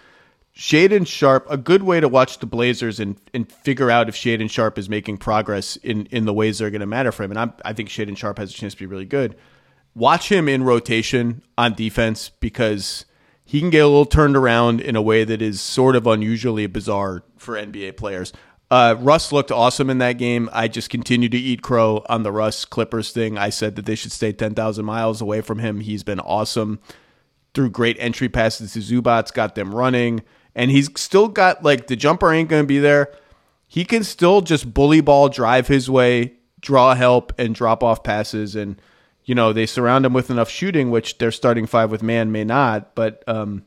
Shaedon 0.55 1.07
Sharpe, 1.07 1.47
a 1.49 1.57
good 1.57 1.81
way 1.81 1.99
to 1.99 2.07
watch 2.07 2.37
the 2.37 2.45
Blazers 2.45 2.99
and, 2.99 3.17
and 3.33 3.51
figure 3.51 3.89
out 3.89 4.09
if 4.09 4.15
Shaedon 4.15 4.51
Sharpe 4.51 4.77
is 4.77 4.89
making 4.89 5.17
progress 5.17 5.75
in, 5.77 6.05
in 6.07 6.25
the 6.25 6.33
ways 6.33 6.59
that 6.59 6.65
are 6.65 6.69
going 6.69 6.81
to 6.81 6.85
matter 6.85 7.11
for 7.11 7.23
him. 7.23 7.31
And 7.31 7.39
I'm, 7.39 7.53
I 7.65 7.73
think 7.73 7.89
Shaedon 7.89 8.15
Sharpe 8.15 8.37
has 8.37 8.51
a 8.51 8.53
chance 8.53 8.73
to 8.73 8.79
be 8.79 8.85
really 8.85 9.05
good. 9.05 9.35
Watch 9.95 10.31
him 10.31 10.47
in 10.47 10.63
rotation 10.63 11.41
on 11.57 11.73
defense 11.73 12.29
because 12.29 13.05
he 13.43 13.59
can 13.59 13.71
get 13.71 13.79
a 13.79 13.87
little 13.87 14.05
turned 14.05 14.37
around 14.37 14.81
in 14.81 14.95
a 14.95 15.01
way 15.01 15.23
that 15.23 15.41
is 15.41 15.59
sort 15.61 15.95
of 15.95 16.05
unusually 16.05 16.67
bizarre 16.67 17.23
for 17.37 17.55
NBA 17.55 17.97
players. 17.97 18.31
Uh, 18.71 18.95
Russ 18.99 19.33
looked 19.33 19.51
awesome 19.51 19.89
in 19.89 19.97
that 19.97 20.13
game. 20.13 20.49
I 20.53 20.69
just 20.69 20.89
continue 20.89 21.27
to 21.27 21.37
eat 21.37 21.61
crow 21.61 22.05
on 22.07 22.23
the 22.23 22.31
Russ 22.31 22.63
Clippers 22.63 23.11
thing. 23.11 23.37
I 23.37 23.49
said 23.49 23.75
that 23.75 23.85
they 23.85 23.95
should 23.95 24.13
stay 24.13 24.31
10,000 24.31 24.85
miles 24.85 25.19
away 25.19 25.41
from 25.41 25.59
him. 25.59 25.81
He's 25.81 26.03
been 26.03 26.21
awesome. 26.21 26.79
Through 27.53 27.71
great 27.71 27.97
entry 27.99 28.29
passes 28.29 28.71
to 28.71 28.79
Zubac, 28.79 29.33
got 29.33 29.55
them 29.55 29.75
running. 29.75 30.23
And 30.55 30.71
he's 30.71 30.89
still 30.95 31.27
got, 31.27 31.63
like, 31.63 31.87
the 31.87 31.97
jumper 31.97 32.31
ain't 32.31 32.47
going 32.47 32.63
to 32.63 32.67
be 32.67 32.79
there. 32.79 33.11
He 33.67 33.83
can 33.83 34.05
still 34.05 34.39
just 34.39 34.73
bully 34.73 35.01
ball, 35.01 35.27
drive 35.27 35.67
his 35.67 35.89
way, 35.89 36.35
draw 36.61 36.95
help, 36.95 37.33
and 37.37 37.53
drop 37.53 37.83
off 37.83 38.03
passes. 38.03 38.55
And, 38.55 38.81
you 39.25 39.35
know, 39.35 39.51
they 39.51 39.65
surround 39.65 40.05
him 40.05 40.13
with 40.13 40.29
enough 40.29 40.49
shooting, 40.49 40.91
which 40.91 41.17
their 41.17 41.31
starting 41.33 41.65
five 41.65 41.91
with 41.91 42.03
man 42.03 42.31
may 42.31 42.45
not. 42.45 42.95
But 42.95 43.21
um, 43.27 43.65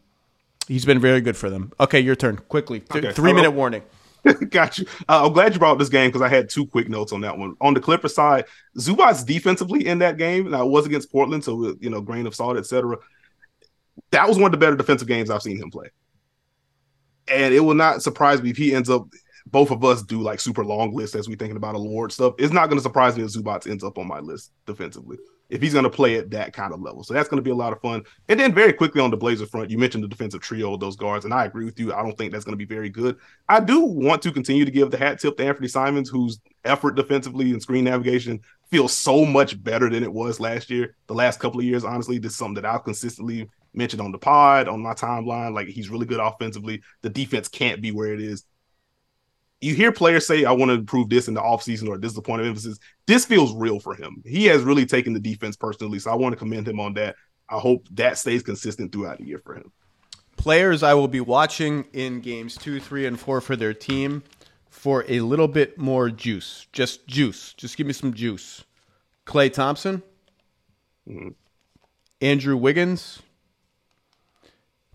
he's 0.67 0.87
been 0.87 0.99
very 0.99 1.21
good 1.21 1.37
for 1.37 1.51
them. 1.51 1.75
Okay, 1.79 2.01
your 2.01 2.17
turn. 2.17 2.39
Quickly. 2.49 2.81
Th- 2.81 3.05
okay. 3.05 3.15
Three 3.15 3.35
minute 3.35 3.51
warning. 3.51 3.83
Got 4.51 4.79
you. 4.79 4.87
Uh, 5.09 5.27
I'm 5.27 5.33
glad 5.33 5.53
you 5.53 5.59
brought 5.59 5.73
up 5.73 5.79
this 5.79 5.89
game 5.89 6.09
because 6.09 6.23
I 6.23 6.29
had 6.29 6.49
two 6.49 6.67
quick 6.67 6.89
notes 6.89 7.13
on 7.13 7.21
that 7.23 7.37
one. 7.37 7.57
On 7.61 7.75
the 7.75 7.81
Clipper 7.81 8.09
side, 8.09 8.45
Zubac 8.79 9.25
defensively 9.27 9.87
in 9.87 9.99
that 9.99 10.17
game, 10.17 10.51
now 10.51 10.63
it 10.63 10.71
was 10.71 10.87
against 10.87 11.13
Portland, 11.13 11.45
so 11.45 11.75
you 11.81 11.91
know, 11.91 12.01
grain 12.01 12.27
of 12.27 12.35
salt, 12.35 12.57
etc. 12.57 12.97
That 14.11 14.29
was 14.29 14.39
one 14.39 14.47
of 14.47 14.53
the 14.53 14.59
better 14.59 14.77
defensive 14.77 15.09
games 15.09 15.31
I've 15.31 15.43
seen 15.43 15.59
him 15.59 15.71
play. 15.71 15.89
And 17.29 17.55
it 17.55 17.61
will 17.61 17.75
not 17.75 18.03
surprise 18.03 18.43
me 18.43 18.51
if 18.51 18.57
he 18.57 18.75
ends 18.75 18.91
up 18.91 19.07
both 19.47 19.71
of 19.71 19.85
us 19.85 20.03
do 20.03 20.21
like 20.23 20.41
super 20.41 20.65
long 20.65 20.95
lists 20.95 21.15
as 21.15 21.29
we 21.29 21.37
thinking 21.37 21.57
about 21.57 21.77
award 21.77 22.13
stuff. 22.13 22.35
It's 22.39 22.53
not 22.53 22.67
going 22.67 22.79
to 22.79 22.83
surprise 22.83 23.17
me 23.17 23.25
if 23.25 23.31
Zubac 23.31 23.71
ends 23.71 23.85
up 23.85 23.99
on 23.99 24.09
my 24.09 24.21
list 24.21 24.53
defensively 24.67 25.19
if 25.51 25.61
he's 25.61 25.73
going 25.73 25.85
to 25.85 25.91
play 25.91 26.17
at 26.17 26.31
that 26.31 26.53
kind 26.53 26.73
of 26.73 26.81
level. 26.81 27.05
So 27.05 27.15
that's 27.15 27.29
going 27.29 27.39
to 27.39 27.43
be 27.43 27.51
a 27.51 27.55
lot 27.55 27.73
of 27.73 27.81
fun. 27.81 28.03
And 28.29 28.41
then 28.41 28.55
very 28.55 28.73
quickly 28.73 29.01
on 29.01 29.11
the 29.11 29.17
Blazer 29.17 29.47
front, 29.47 29.71
you 29.71 29.79
mentioned 29.79 30.03
the 30.03 30.09
defensive 30.09 30.41
trio 30.41 30.75
of 30.75 30.81
those 30.81 30.97
guards, 30.97 31.25
and 31.25 31.35
I 31.35 31.45
agree 31.45 31.65
with 31.65 31.79
you. 31.79 31.93
I 31.93 32.03
don't 32.03 32.17
think 32.17 32.33
that's 32.33 32.45
going 32.45 32.59
to 32.59 32.67
be 32.67 32.75
very 32.75 32.89
good. 32.89 33.17
I 33.49 33.61
do 33.61 33.81
want 33.81 34.23
to 34.23 34.33
continue 34.33 34.65
to 34.65 34.71
give 34.71 34.91
the 34.91 34.97
hat 34.99 35.21
tip 35.21 35.37
to 35.37 35.43
Anfernee 35.45 35.71
Simons, 35.71 36.09
whose 36.09 36.41
effort 36.65 36.95
defensively 36.95 37.51
and 37.51 37.63
screen 37.63 37.85
navigation 37.85 38.41
feels 38.71 38.93
so 38.93 39.25
much 39.25 39.63
better 39.63 39.91
than 39.91 40.03
it 40.03 40.13
was 40.13 40.41
last 40.41 40.71
year. 40.71 40.97
The 41.07 41.15
last 41.15 41.41
couple 41.41 41.61
of 41.61 41.67
years, 41.67 41.85
honestly, 41.85 42.19
this 42.19 42.33
is 42.33 42.39
something 42.39 42.63
that 42.63 42.65
I've 42.65 42.85
consistently 42.85 43.49
mentioned 43.75 44.01
on 44.01 44.13
the 44.13 44.19
pod, 44.19 44.69
on 44.69 44.83
my 44.83 44.95
timeline. 44.95 45.55
Like 45.55 45.69
he's 45.69 45.91
really 45.91 46.07
good 46.07 46.21
offensively. 46.21 46.83
The 47.03 47.11
defense 47.11 47.49
can't 47.49 47.83
be 47.83 47.93
where 47.93 48.15
it 48.15 48.21
is. 48.21 48.45
You 49.65 49.75
hear 49.75 49.93
players 49.93 50.27
say, 50.27 50.45
I 50.45 50.53
want 50.53 50.69
to 50.69 50.75
improve 50.75 51.09
this 51.09 51.27
in 51.27 51.33
the 51.33 51.41
offseason 51.41 51.89
or 51.89 51.97
this 51.97 52.11
is 52.11 52.17
the 52.17 52.21
point 52.21 52.43
of 52.43 52.47
emphasis. 52.47 52.79
This 53.07 53.25
feels 53.25 53.55
real 53.55 53.81
for 53.81 53.95
him. 53.95 54.23
He 54.27 54.45
has 54.45 54.63
really 54.63 54.85
taken 54.85 55.15
the 55.15 55.21
defense 55.21 55.57
personally. 55.57 55.99
So 55.99 56.11
I 56.11 56.15
want 56.17 56.35
to 56.35 56.37
commend 56.37 56.69
him 56.69 56.79
on 56.79 56.93
that. 56.95 57.17
I 57.49 57.59
hope 57.59 57.89
that 57.93 58.19
stays 58.19 58.43
consistent 58.43 58.93
throughout 58.93 59.19
the 59.19 59.25
year 59.25 59.41
for 59.43 59.55
him. 59.55 59.73
Players 60.37 60.83
I 60.83 60.93
will 60.93 61.09
be 61.09 61.23
watching 61.23 61.87
in 61.95 62.21
games 62.21 62.59
two, 62.59 62.79
three, 62.79 63.07
and 63.07 63.19
four 63.19 63.41
for 63.41 63.57
their 63.57 63.73
team 63.73 64.23
for 64.69 65.07
a 65.09 65.21
little 65.21 65.49
bit 65.49 65.79
more 65.79 66.11
juice. 66.11 66.67
Just 66.75 67.07
juice. 67.07 67.55
Just 67.55 67.79
give 67.79 67.87
me 67.87 67.95
some 67.95 68.13
juice. 68.13 68.65
Klay 69.25 69.51
Thompson, 69.51 70.03
mm-hmm. 71.09 71.29
Andrew 72.21 72.59
Wiggins. 72.59 73.23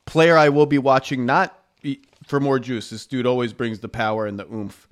Player 0.05 0.37
I 0.37 0.49
will 0.49 0.67
be 0.67 0.77
watching 0.77 1.25
not 1.25 1.59
for 2.29 2.39
more 2.39 2.59
juice. 2.59 2.91
This 2.91 3.07
dude 3.07 3.25
always 3.25 3.53
brings 3.53 3.79
the 3.79 3.89
power 3.89 4.27
and 4.27 4.37
the 4.37 4.45
oomph. 4.45 4.87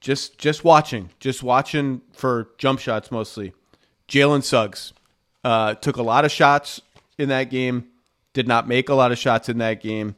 Just 0.00 0.36
just 0.36 0.64
watching, 0.64 1.10
just 1.20 1.44
watching 1.44 2.02
for 2.12 2.50
jump 2.58 2.80
shots 2.80 3.12
mostly. 3.12 3.52
Jalen 4.08 4.42
Suggs 4.42 4.92
uh, 5.44 5.74
took 5.74 5.96
a 5.96 6.02
lot 6.02 6.24
of 6.24 6.32
shots 6.32 6.82
in 7.16 7.28
that 7.28 7.50
game, 7.50 7.86
did 8.32 8.48
not 8.48 8.66
make 8.66 8.88
a 8.88 8.94
lot 8.94 9.12
of 9.12 9.18
shots 9.18 9.48
in 9.48 9.58
that 9.58 9.80
game, 9.80 10.16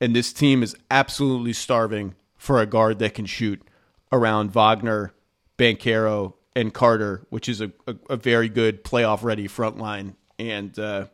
and 0.00 0.14
this 0.14 0.32
team 0.32 0.62
is 0.62 0.76
absolutely 0.92 1.52
starving 1.52 2.14
for 2.36 2.60
a 2.60 2.66
guard 2.66 3.00
that 3.00 3.14
can 3.14 3.26
shoot 3.26 3.60
around 4.12 4.52
Wagner, 4.52 5.12
Banchero, 5.58 6.34
and 6.54 6.72
Carter, 6.72 7.26
which 7.30 7.48
is 7.48 7.60
a, 7.60 7.72
a, 7.88 7.96
a 8.10 8.16
very 8.16 8.48
good 8.48 8.84
playoff 8.84 9.24
ready 9.24 9.48
front 9.48 9.76
line. 9.76 10.14
And 10.38 10.78
uh, 10.78 11.06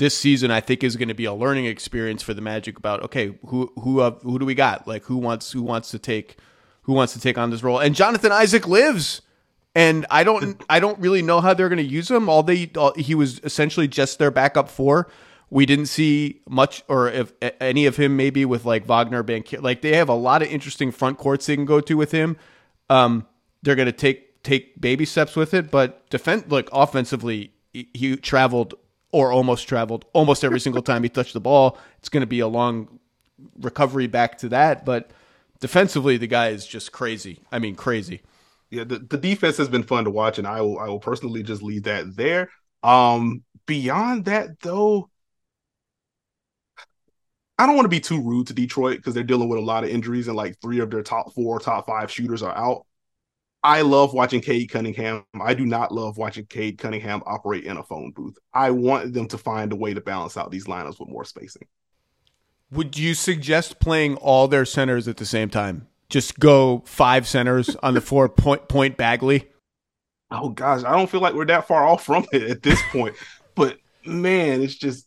this 0.00 0.16
season, 0.16 0.50
I 0.50 0.60
think, 0.60 0.82
is 0.82 0.96
going 0.96 1.08
to 1.08 1.14
be 1.14 1.26
a 1.26 1.32
learning 1.32 1.66
experience 1.66 2.22
for 2.22 2.34
the 2.34 2.40
Magic 2.40 2.76
about 2.78 3.04
okay, 3.04 3.38
who 3.46 3.70
who 3.78 4.02
who 4.10 4.38
do 4.38 4.44
we 4.46 4.56
got? 4.56 4.88
Like 4.88 5.04
who 5.04 5.18
wants 5.18 5.52
who 5.52 5.62
wants 5.62 5.92
to 5.92 5.98
take 6.00 6.38
who 6.82 6.94
wants 6.94 7.12
to 7.12 7.20
take 7.20 7.38
on 7.38 7.50
this 7.50 7.62
role? 7.62 7.78
And 7.78 7.94
Jonathan 7.94 8.32
Isaac 8.32 8.66
lives. 8.66 9.22
And 9.72 10.04
I 10.10 10.24
don't, 10.24 10.60
I 10.68 10.80
don't 10.80 10.98
really 10.98 11.22
know 11.22 11.40
how 11.40 11.54
they're 11.54 11.68
going 11.68 11.78
to 11.78 11.84
use 11.84 12.10
him. 12.10 12.28
All 12.28 12.42
they, 12.42 12.72
all, 12.76 12.92
he 12.96 13.14
was 13.14 13.38
essentially 13.44 13.86
just 13.86 14.18
their 14.18 14.32
backup 14.32 14.68
four. 14.68 15.08
We 15.48 15.64
didn't 15.64 15.86
see 15.86 16.40
much 16.48 16.82
or 16.88 17.08
if 17.08 17.32
any 17.60 17.86
of 17.86 17.96
him 17.96 18.16
maybe 18.16 18.44
with 18.44 18.64
like 18.64 18.84
Wagner 18.84 19.22
Bank. 19.22 19.54
Like 19.60 19.80
they 19.82 19.94
have 19.94 20.08
a 20.08 20.14
lot 20.14 20.42
of 20.42 20.48
interesting 20.48 20.90
front 20.90 21.18
courts 21.18 21.46
they 21.46 21.54
can 21.54 21.66
go 21.66 21.80
to 21.80 21.96
with 21.96 22.10
him. 22.10 22.36
Um, 22.88 23.26
they're 23.62 23.76
going 23.76 23.86
to 23.86 23.92
take 23.92 24.42
take 24.42 24.80
baby 24.80 25.04
steps 25.04 25.36
with 25.36 25.54
it, 25.54 25.70
but 25.70 26.08
defend 26.10 26.50
like 26.50 26.68
offensively, 26.72 27.52
he 27.72 28.16
traveled 28.16 28.74
or 29.12 29.32
almost 29.32 29.68
traveled 29.68 30.04
almost 30.12 30.44
every 30.44 30.60
single 30.60 30.82
time 30.82 31.02
he 31.02 31.08
touched 31.08 31.32
the 31.32 31.40
ball. 31.40 31.78
It's 31.98 32.08
going 32.08 32.22
to 32.22 32.26
be 32.26 32.40
a 32.40 32.48
long 32.48 33.00
recovery 33.58 34.06
back 34.06 34.38
to 34.38 34.48
that, 34.50 34.84
but 34.84 35.10
defensively, 35.60 36.16
the 36.16 36.26
guy 36.26 36.48
is 36.48 36.66
just 36.66 36.92
crazy. 36.92 37.40
I 37.52 37.58
mean, 37.58 37.74
crazy. 37.74 38.22
Yeah, 38.70 38.84
the, 38.84 38.98
the 38.98 39.18
defense 39.18 39.56
has 39.56 39.68
been 39.68 39.82
fun 39.82 40.04
to 40.04 40.10
watch, 40.10 40.38
and 40.38 40.46
I 40.46 40.60
will 40.60 40.78
I 40.78 40.86
will 40.88 41.00
personally 41.00 41.42
just 41.42 41.62
leave 41.62 41.84
that 41.84 42.16
there. 42.16 42.50
Um, 42.82 43.42
beyond 43.66 44.26
that, 44.26 44.60
though, 44.60 45.10
I 47.58 47.66
don't 47.66 47.76
want 47.76 47.84
to 47.84 47.90
be 47.90 48.00
too 48.00 48.22
rude 48.22 48.46
to 48.46 48.54
Detroit 48.54 48.96
because 48.96 49.12
they're 49.12 49.22
dealing 49.22 49.48
with 49.48 49.58
a 49.58 49.62
lot 49.62 49.84
of 49.84 49.90
injuries 49.90 50.28
and 50.28 50.36
like 50.36 50.58
three 50.62 50.80
of 50.80 50.90
their 50.90 51.02
top 51.02 51.34
four, 51.34 51.58
top 51.58 51.86
five 51.86 52.10
shooters 52.10 52.42
are 52.42 52.56
out. 52.56 52.86
I 53.62 53.82
love 53.82 54.14
watching 54.14 54.40
Cade 54.40 54.70
Cunningham. 54.70 55.24
I 55.38 55.52
do 55.52 55.66
not 55.66 55.92
love 55.92 56.16
watching 56.16 56.46
Cade 56.46 56.78
Cunningham 56.78 57.22
operate 57.26 57.64
in 57.64 57.76
a 57.76 57.82
phone 57.82 58.10
booth. 58.12 58.38
I 58.54 58.70
want 58.70 59.12
them 59.12 59.28
to 59.28 59.38
find 59.38 59.72
a 59.72 59.76
way 59.76 59.92
to 59.92 60.00
balance 60.00 60.36
out 60.36 60.50
these 60.50 60.64
lineups 60.64 60.98
with 60.98 61.10
more 61.10 61.24
spacing. 61.24 61.66
Would 62.72 62.96
you 62.96 63.14
suggest 63.14 63.80
playing 63.80 64.16
all 64.16 64.48
their 64.48 64.64
centers 64.64 65.08
at 65.08 65.18
the 65.18 65.26
same 65.26 65.50
time? 65.50 65.88
Just 66.08 66.38
go 66.38 66.82
five 66.86 67.28
centers 67.28 67.76
on 67.76 67.94
the 67.94 68.00
four 68.00 68.28
point 68.28 68.68
point 68.68 68.96
Bagley. 68.96 69.48
Oh 70.30 70.48
gosh, 70.50 70.84
I 70.84 70.92
don't 70.92 71.10
feel 71.10 71.20
like 71.20 71.34
we're 71.34 71.44
that 71.46 71.66
far 71.66 71.84
off 71.84 72.04
from 72.04 72.24
it 72.32 72.42
at 72.42 72.62
this 72.62 72.80
point. 72.90 73.14
but 73.54 73.78
man, 74.06 74.62
it's 74.62 74.76
just 74.76 75.06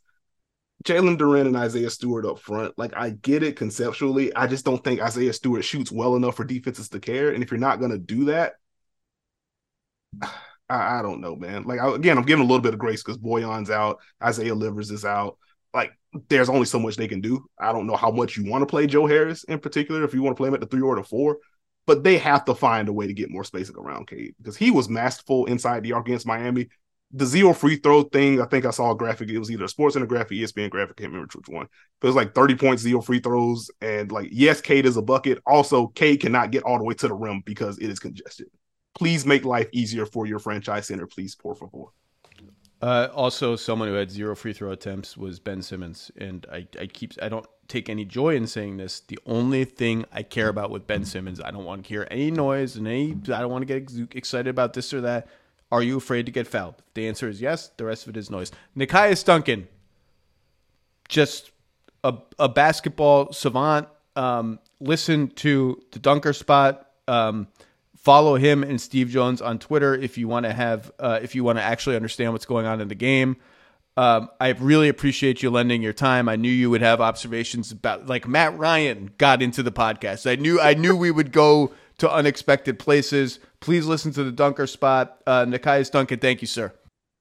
Jalen 0.83 1.17
Duren 1.17 1.47
and 1.47 1.57
Isaiah 1.57 1.89
Stewart 1.89 2.25
up 2.25 2.39
front. 2.39 2.73
Like 2.77 2.95
I 2.95 3.11
get 3.11 3.43
it 3.43 3.55
conceptually. 3.55 4.35
I 4.35 4.47
just 4.47 4.65
don't 4.65 4.83
think 4.83 5.01
Isaiah 5.01 5.33
Stewart 5.33 5.63
shoots 5.63 5.91
well 5.91 6.15
enough 6.15 6.35
for 6.35 6.43
defenses 6.43 6.89
to 6.89 6.99
care. 6.99 7.31
And 7.31 7.43
if 7.43 7.51
you're 7.51 7.59
not 7.59 7.79
gonna 7.79 7.97
do 7.97 8.25
that, 8.25 8.53
I, 10.69 10.99
I 10.99 11.01
don't 11.01 11.21
know, 11.21 11.35
man. 11.35 11.63
Like 11.63 11.79
I, 11.79 11.93
again, 11.93 12.17
I'm 12.17 12.25
giving 12.25 12.43
a 12.43 12.47
little 12.47 12.61
bit 12.61 12.73
of 12.73 12.79
grace 12.79 13.03
because 13.03 13.17
Bojan's 13.17 13.69
out, 13.69 13.99
Isaiah 14.21 14.55
Livers 14.55 14.91
is 14.91 15.05
out. 15.05 15.37
Like 15.73 15.91
there's 16.29 16.49
only 16.49 16.65
so 16.65 16.79
much 16.79 16.95
they 16.95 17.07
can 17.07 17.21
do. 17.21 17.45
I 17.59 17.71
don't 17.71 17.87
know 17.87 17.95
how 17.95 18.11
much 18.11 18.37
you 18.37 18.49
want 18.49 18.61
to 18.61 18.65
play 18.67 18.87
Joe 18.87 19.07
Harris 19.07 19.43
in 19.45 19.59
particular, 19.59 20.03
if 20.03 20.13
you 20.13 20.21
want 20.21 20.35
to 20.35 20.39
play 20.39 20.47
him 20.47 20.53
at 20.53 20.61
the 20.61 20.67
three 20.67 20.81
or 20.81 20.95
the 20.95 21.03
four, 21.03 21.39
but 21.85 22.03
they 22.03 22.17
have 22.17 22.45
to 22.45 22.55
find 22.55 22.87
a 22.87 22.93
way 22.93 23.07
to 23.07 23.13
get 23.13 23.31
more 23.31 23.43
spacing 23.43 23.75
around 23.77 24.07
Cade 24.07 24.35
because 24.37 24.55
he 24.55 24.71
was 24.71 24.89
masterful 24.89 25.45
inside 25.45 25.83
the 25.83 25.93
arc 25.93 26.07
against 26.07 26.27
Miami 26.27 26.69
the 27.13 27.25
zero 27.27 27.53
free 27.53 27.75
throw 27.75 28.03
thing, 28.03 28.41
I 28.41 28.45
think 28.45 28.65
I 28.65 28.71
saw 28.71 28.91
a 28.91 28.95
graphic. 28.95 29.29
It 29.29 29.37
was 29.37 29.51
either 29.51 29.67
sports 29.67 29.95
a 29.95 30.05
graphic, 30.05 30.39
ESPN 30.39 30.71
graphic, 30.71 30.97
can't 30.97 31.11
remember 31.11 31.29
which 31.35 31.47
one. 31.47 31.67
But 31.99 32.07
it 32.07 32.09
was 32.09 32.15
like 32.15 32.33
30 32.33 32.55
points, 32.55 32.81
zero 32.81 33.01
free 33.01 33.19
throws. 33.19 33.69
And 33.81 34.11
like, 34.11 34.29
yes, 34.31 34.61
Cade 34.61 34.87
is 34.87 34.97
a 34.97 35.01
bucket. 35.01 35.39
Also, 35.45 35.87
Cade 35.87 36.21
cannot 36.21 36.51
get 36.51 36.63
all 36.63 36.79
the 36.79 36.83
way 36.83 36.95
to 36.95 37.07
the 37.07 37.13
rim 37.13 37.43
because 37.45 37.77
it 37.77 37.89
is 37.89 37.99
congested. 37.99 38.47
Please 38.95 39.25
make 39.27 39.45
life 39.45 39.67
easier 39.71 40.07
for 40.07 40.25
your 40.25 40.39
franchise 40.39 40.87
center, 40.87 41.05
please, 41.05 41.35
por 41.35 41.55
favor. 41.55 41.91
Uh, 42.81 43.07
also, 43.13 43.55
someone 43.55 43.87
who 43.87 43.93
had 43.93 44.11
zero 44.11 44.35
free 44.35 44.51
throw 44.51 44.71
attempts 44.71 45.15
was 45.15 45.39
Ben 45.39 45.61
Simmons, 45.61 46.11
and 46.17 46.45
I, 46.51 46.67
I 46.77 46.87
keep 46.87 47.13
I 47.21 47.29
don't 47.29 47.45
take 47.69 47.87
any 47.87 48.03
joy 48.03 48.35
in 48.35 48.45
saying 48.45 48.75
this. 48.75 48.99
The 48.99 49.17
only 49.25 49.63
thing 49.63 50.03
I 50.11 50.21
care 50.21 50.49
about 50.49 50.69
with 50.69 50.85
Ben 50.85 51.05
Simmons, 51.05 51.39
I 51.39 51.49
don't 51.51 51.63
want 51.63 51.85
to 51.85 51.89
hear 51.89 52.07
any 52.11 52.29
noise 52.29 52.75
and 52.75 52.85
any. 52.85 53.11
I 53.11 53.39
don't 53.39 53.51
want 53.51 53.65
to 53.65 53.79
get 53.79 54.15
excited 54.15 54.49
about 54.49 54.73
this 54.73 54.93
or 54.93 54.99
that. 55.01 55.27
Are 55.73 55.81
you 55.81 55.97
afraid 55.97 56.27
to 56.27 56.31
get 56.31 56.45
fouled? 56.45 56.75
The 56.93 57.07
answer 57.07 57.27
is 57.27 57.41
yes. 57.41 57.71
The 57.77 57.85
rest 57.85 58.03
of 58.03 58.15
it 58.15 58.17
is 58.19 58.29
noise. 58.29 58.51
Nekias 58.77 59.25
Duncan, 59.25 59.67
just 61.09 61.49
a, 62.03 62.13
a 62.37 62.47
basketball 62.47 63.33
savant. 63.33 63.87
Um, 64.15 64.59
listen 64.79 65.29
to 65.29 65.81
the 65.89 65.97
Dunker 65.97 66.31
Spot. 66.33 66.87
Um, 67.07 67.47
follow 67.97 68.35
him 68.35 68.61
and 68.61 68.79
Steve 68.79 69.09
Jones 69.09 69.41
on 69.41 69.57
Twitter 69.57 69.95
if 69.95 70.15
you 70.15 70.27
want 70.27 70.45
to 70.45 70.53
have 70.53 70.91
uh, 70.99 71.19
if 71.23 71.33
you 71.33 71.43
want 71.43 71.57
to 71.57 71.63
actually 71.63 71.95
understand 71.95 72.33
what's 72.33 72.45
going 72.45 72.67
on 72.67 72.79
in 72.79 72.87
the 72.87 72.93
game. 72.93 73.37
Um, 73.97 74.29
I 74.39 74.49
really 74.49 74.89
appreciate 74.89 75.41
you 75.41 75.49
lending 75.49 75.81
your 75.81 75.93
time. 75.93 76.29
I 76.29 76.35
knew 76.35 76.51
you 76.51 76.69
would 76.69 76.81
have 76.81 77.01
observations 77.01 77.71
about 77.71 78.05
like 78.05 78.27
Matt 78.27 78.55
Ryan 78.59 79.09
got 79.17 79.41
into 79.41 79.63
the 79.63 79.71
podcast. 79.71 80.29
I 80.29 80.35
knew 80.35 80.61
I 80.61 80.75
knew 80.75 80.95
we 80.95 81.09
would 81.09 81.31
go 81.31 81.73
to 81.99 82.11
unexpected 82.11 82.79
places. 82.79 83.39
Please 83.59 83.85
listen 83.85 84.11
to 84.13 84.23
the 84.23 84.31
Dunker 84.31 84.67
Spot. 84.67 85.17
Uh, 85.25 85.45
Nekias 85.45 85.91
Duncan, 85.91 86.19
thank 86.19 86.41
you, 86.41 86.47
sir. 86.47 86.73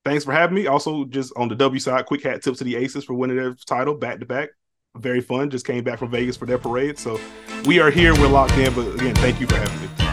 Thanks 0.05 0.25
for 0.25 0.33
having 0.33 0.55
me. 0.55 0.67
Also, 0.67 1.05
just 1.05 1.33
on 1.37 1.49
the 1.49 1.55
W 1.55 1.79
side, 1.79 2.07
quick 2.07 2.23
hat 2.25 2.43
tip 2.43 2.57
to 2.57 2.65
the 2.65 2.77
Aces 2.77 3.05
for 3.05 3.15
winning 3.15 3.37
their 3.37 3.55
title 3.67 3.95
back 3.95 4.19
to 4.19 4.27
back. 4.27 4.51
Very 4.97 5.21
fun. 5.21 5.49
Just 5.49 5.67
came 5.67 5.85
back 5.85 5.99
from 5.99 6.11
Vegas 6.11 6.37
for 6.37 6.47
their 6.47 6.59
parade. 6.59 6.99
So 6.99 7.21
we 7.65 7.81
are 7.81 7.91
here. 7.91 8.15
We're 8.15 8.29
locked 8.29 8.59
in. 8.59 8.75
But 8.75 8.95
again, 8.95 9.15
thank 9.15 9.41
you 9.41 9.47
for 9.47 9.57
having 9.57 9.81
me. 9.81 10.12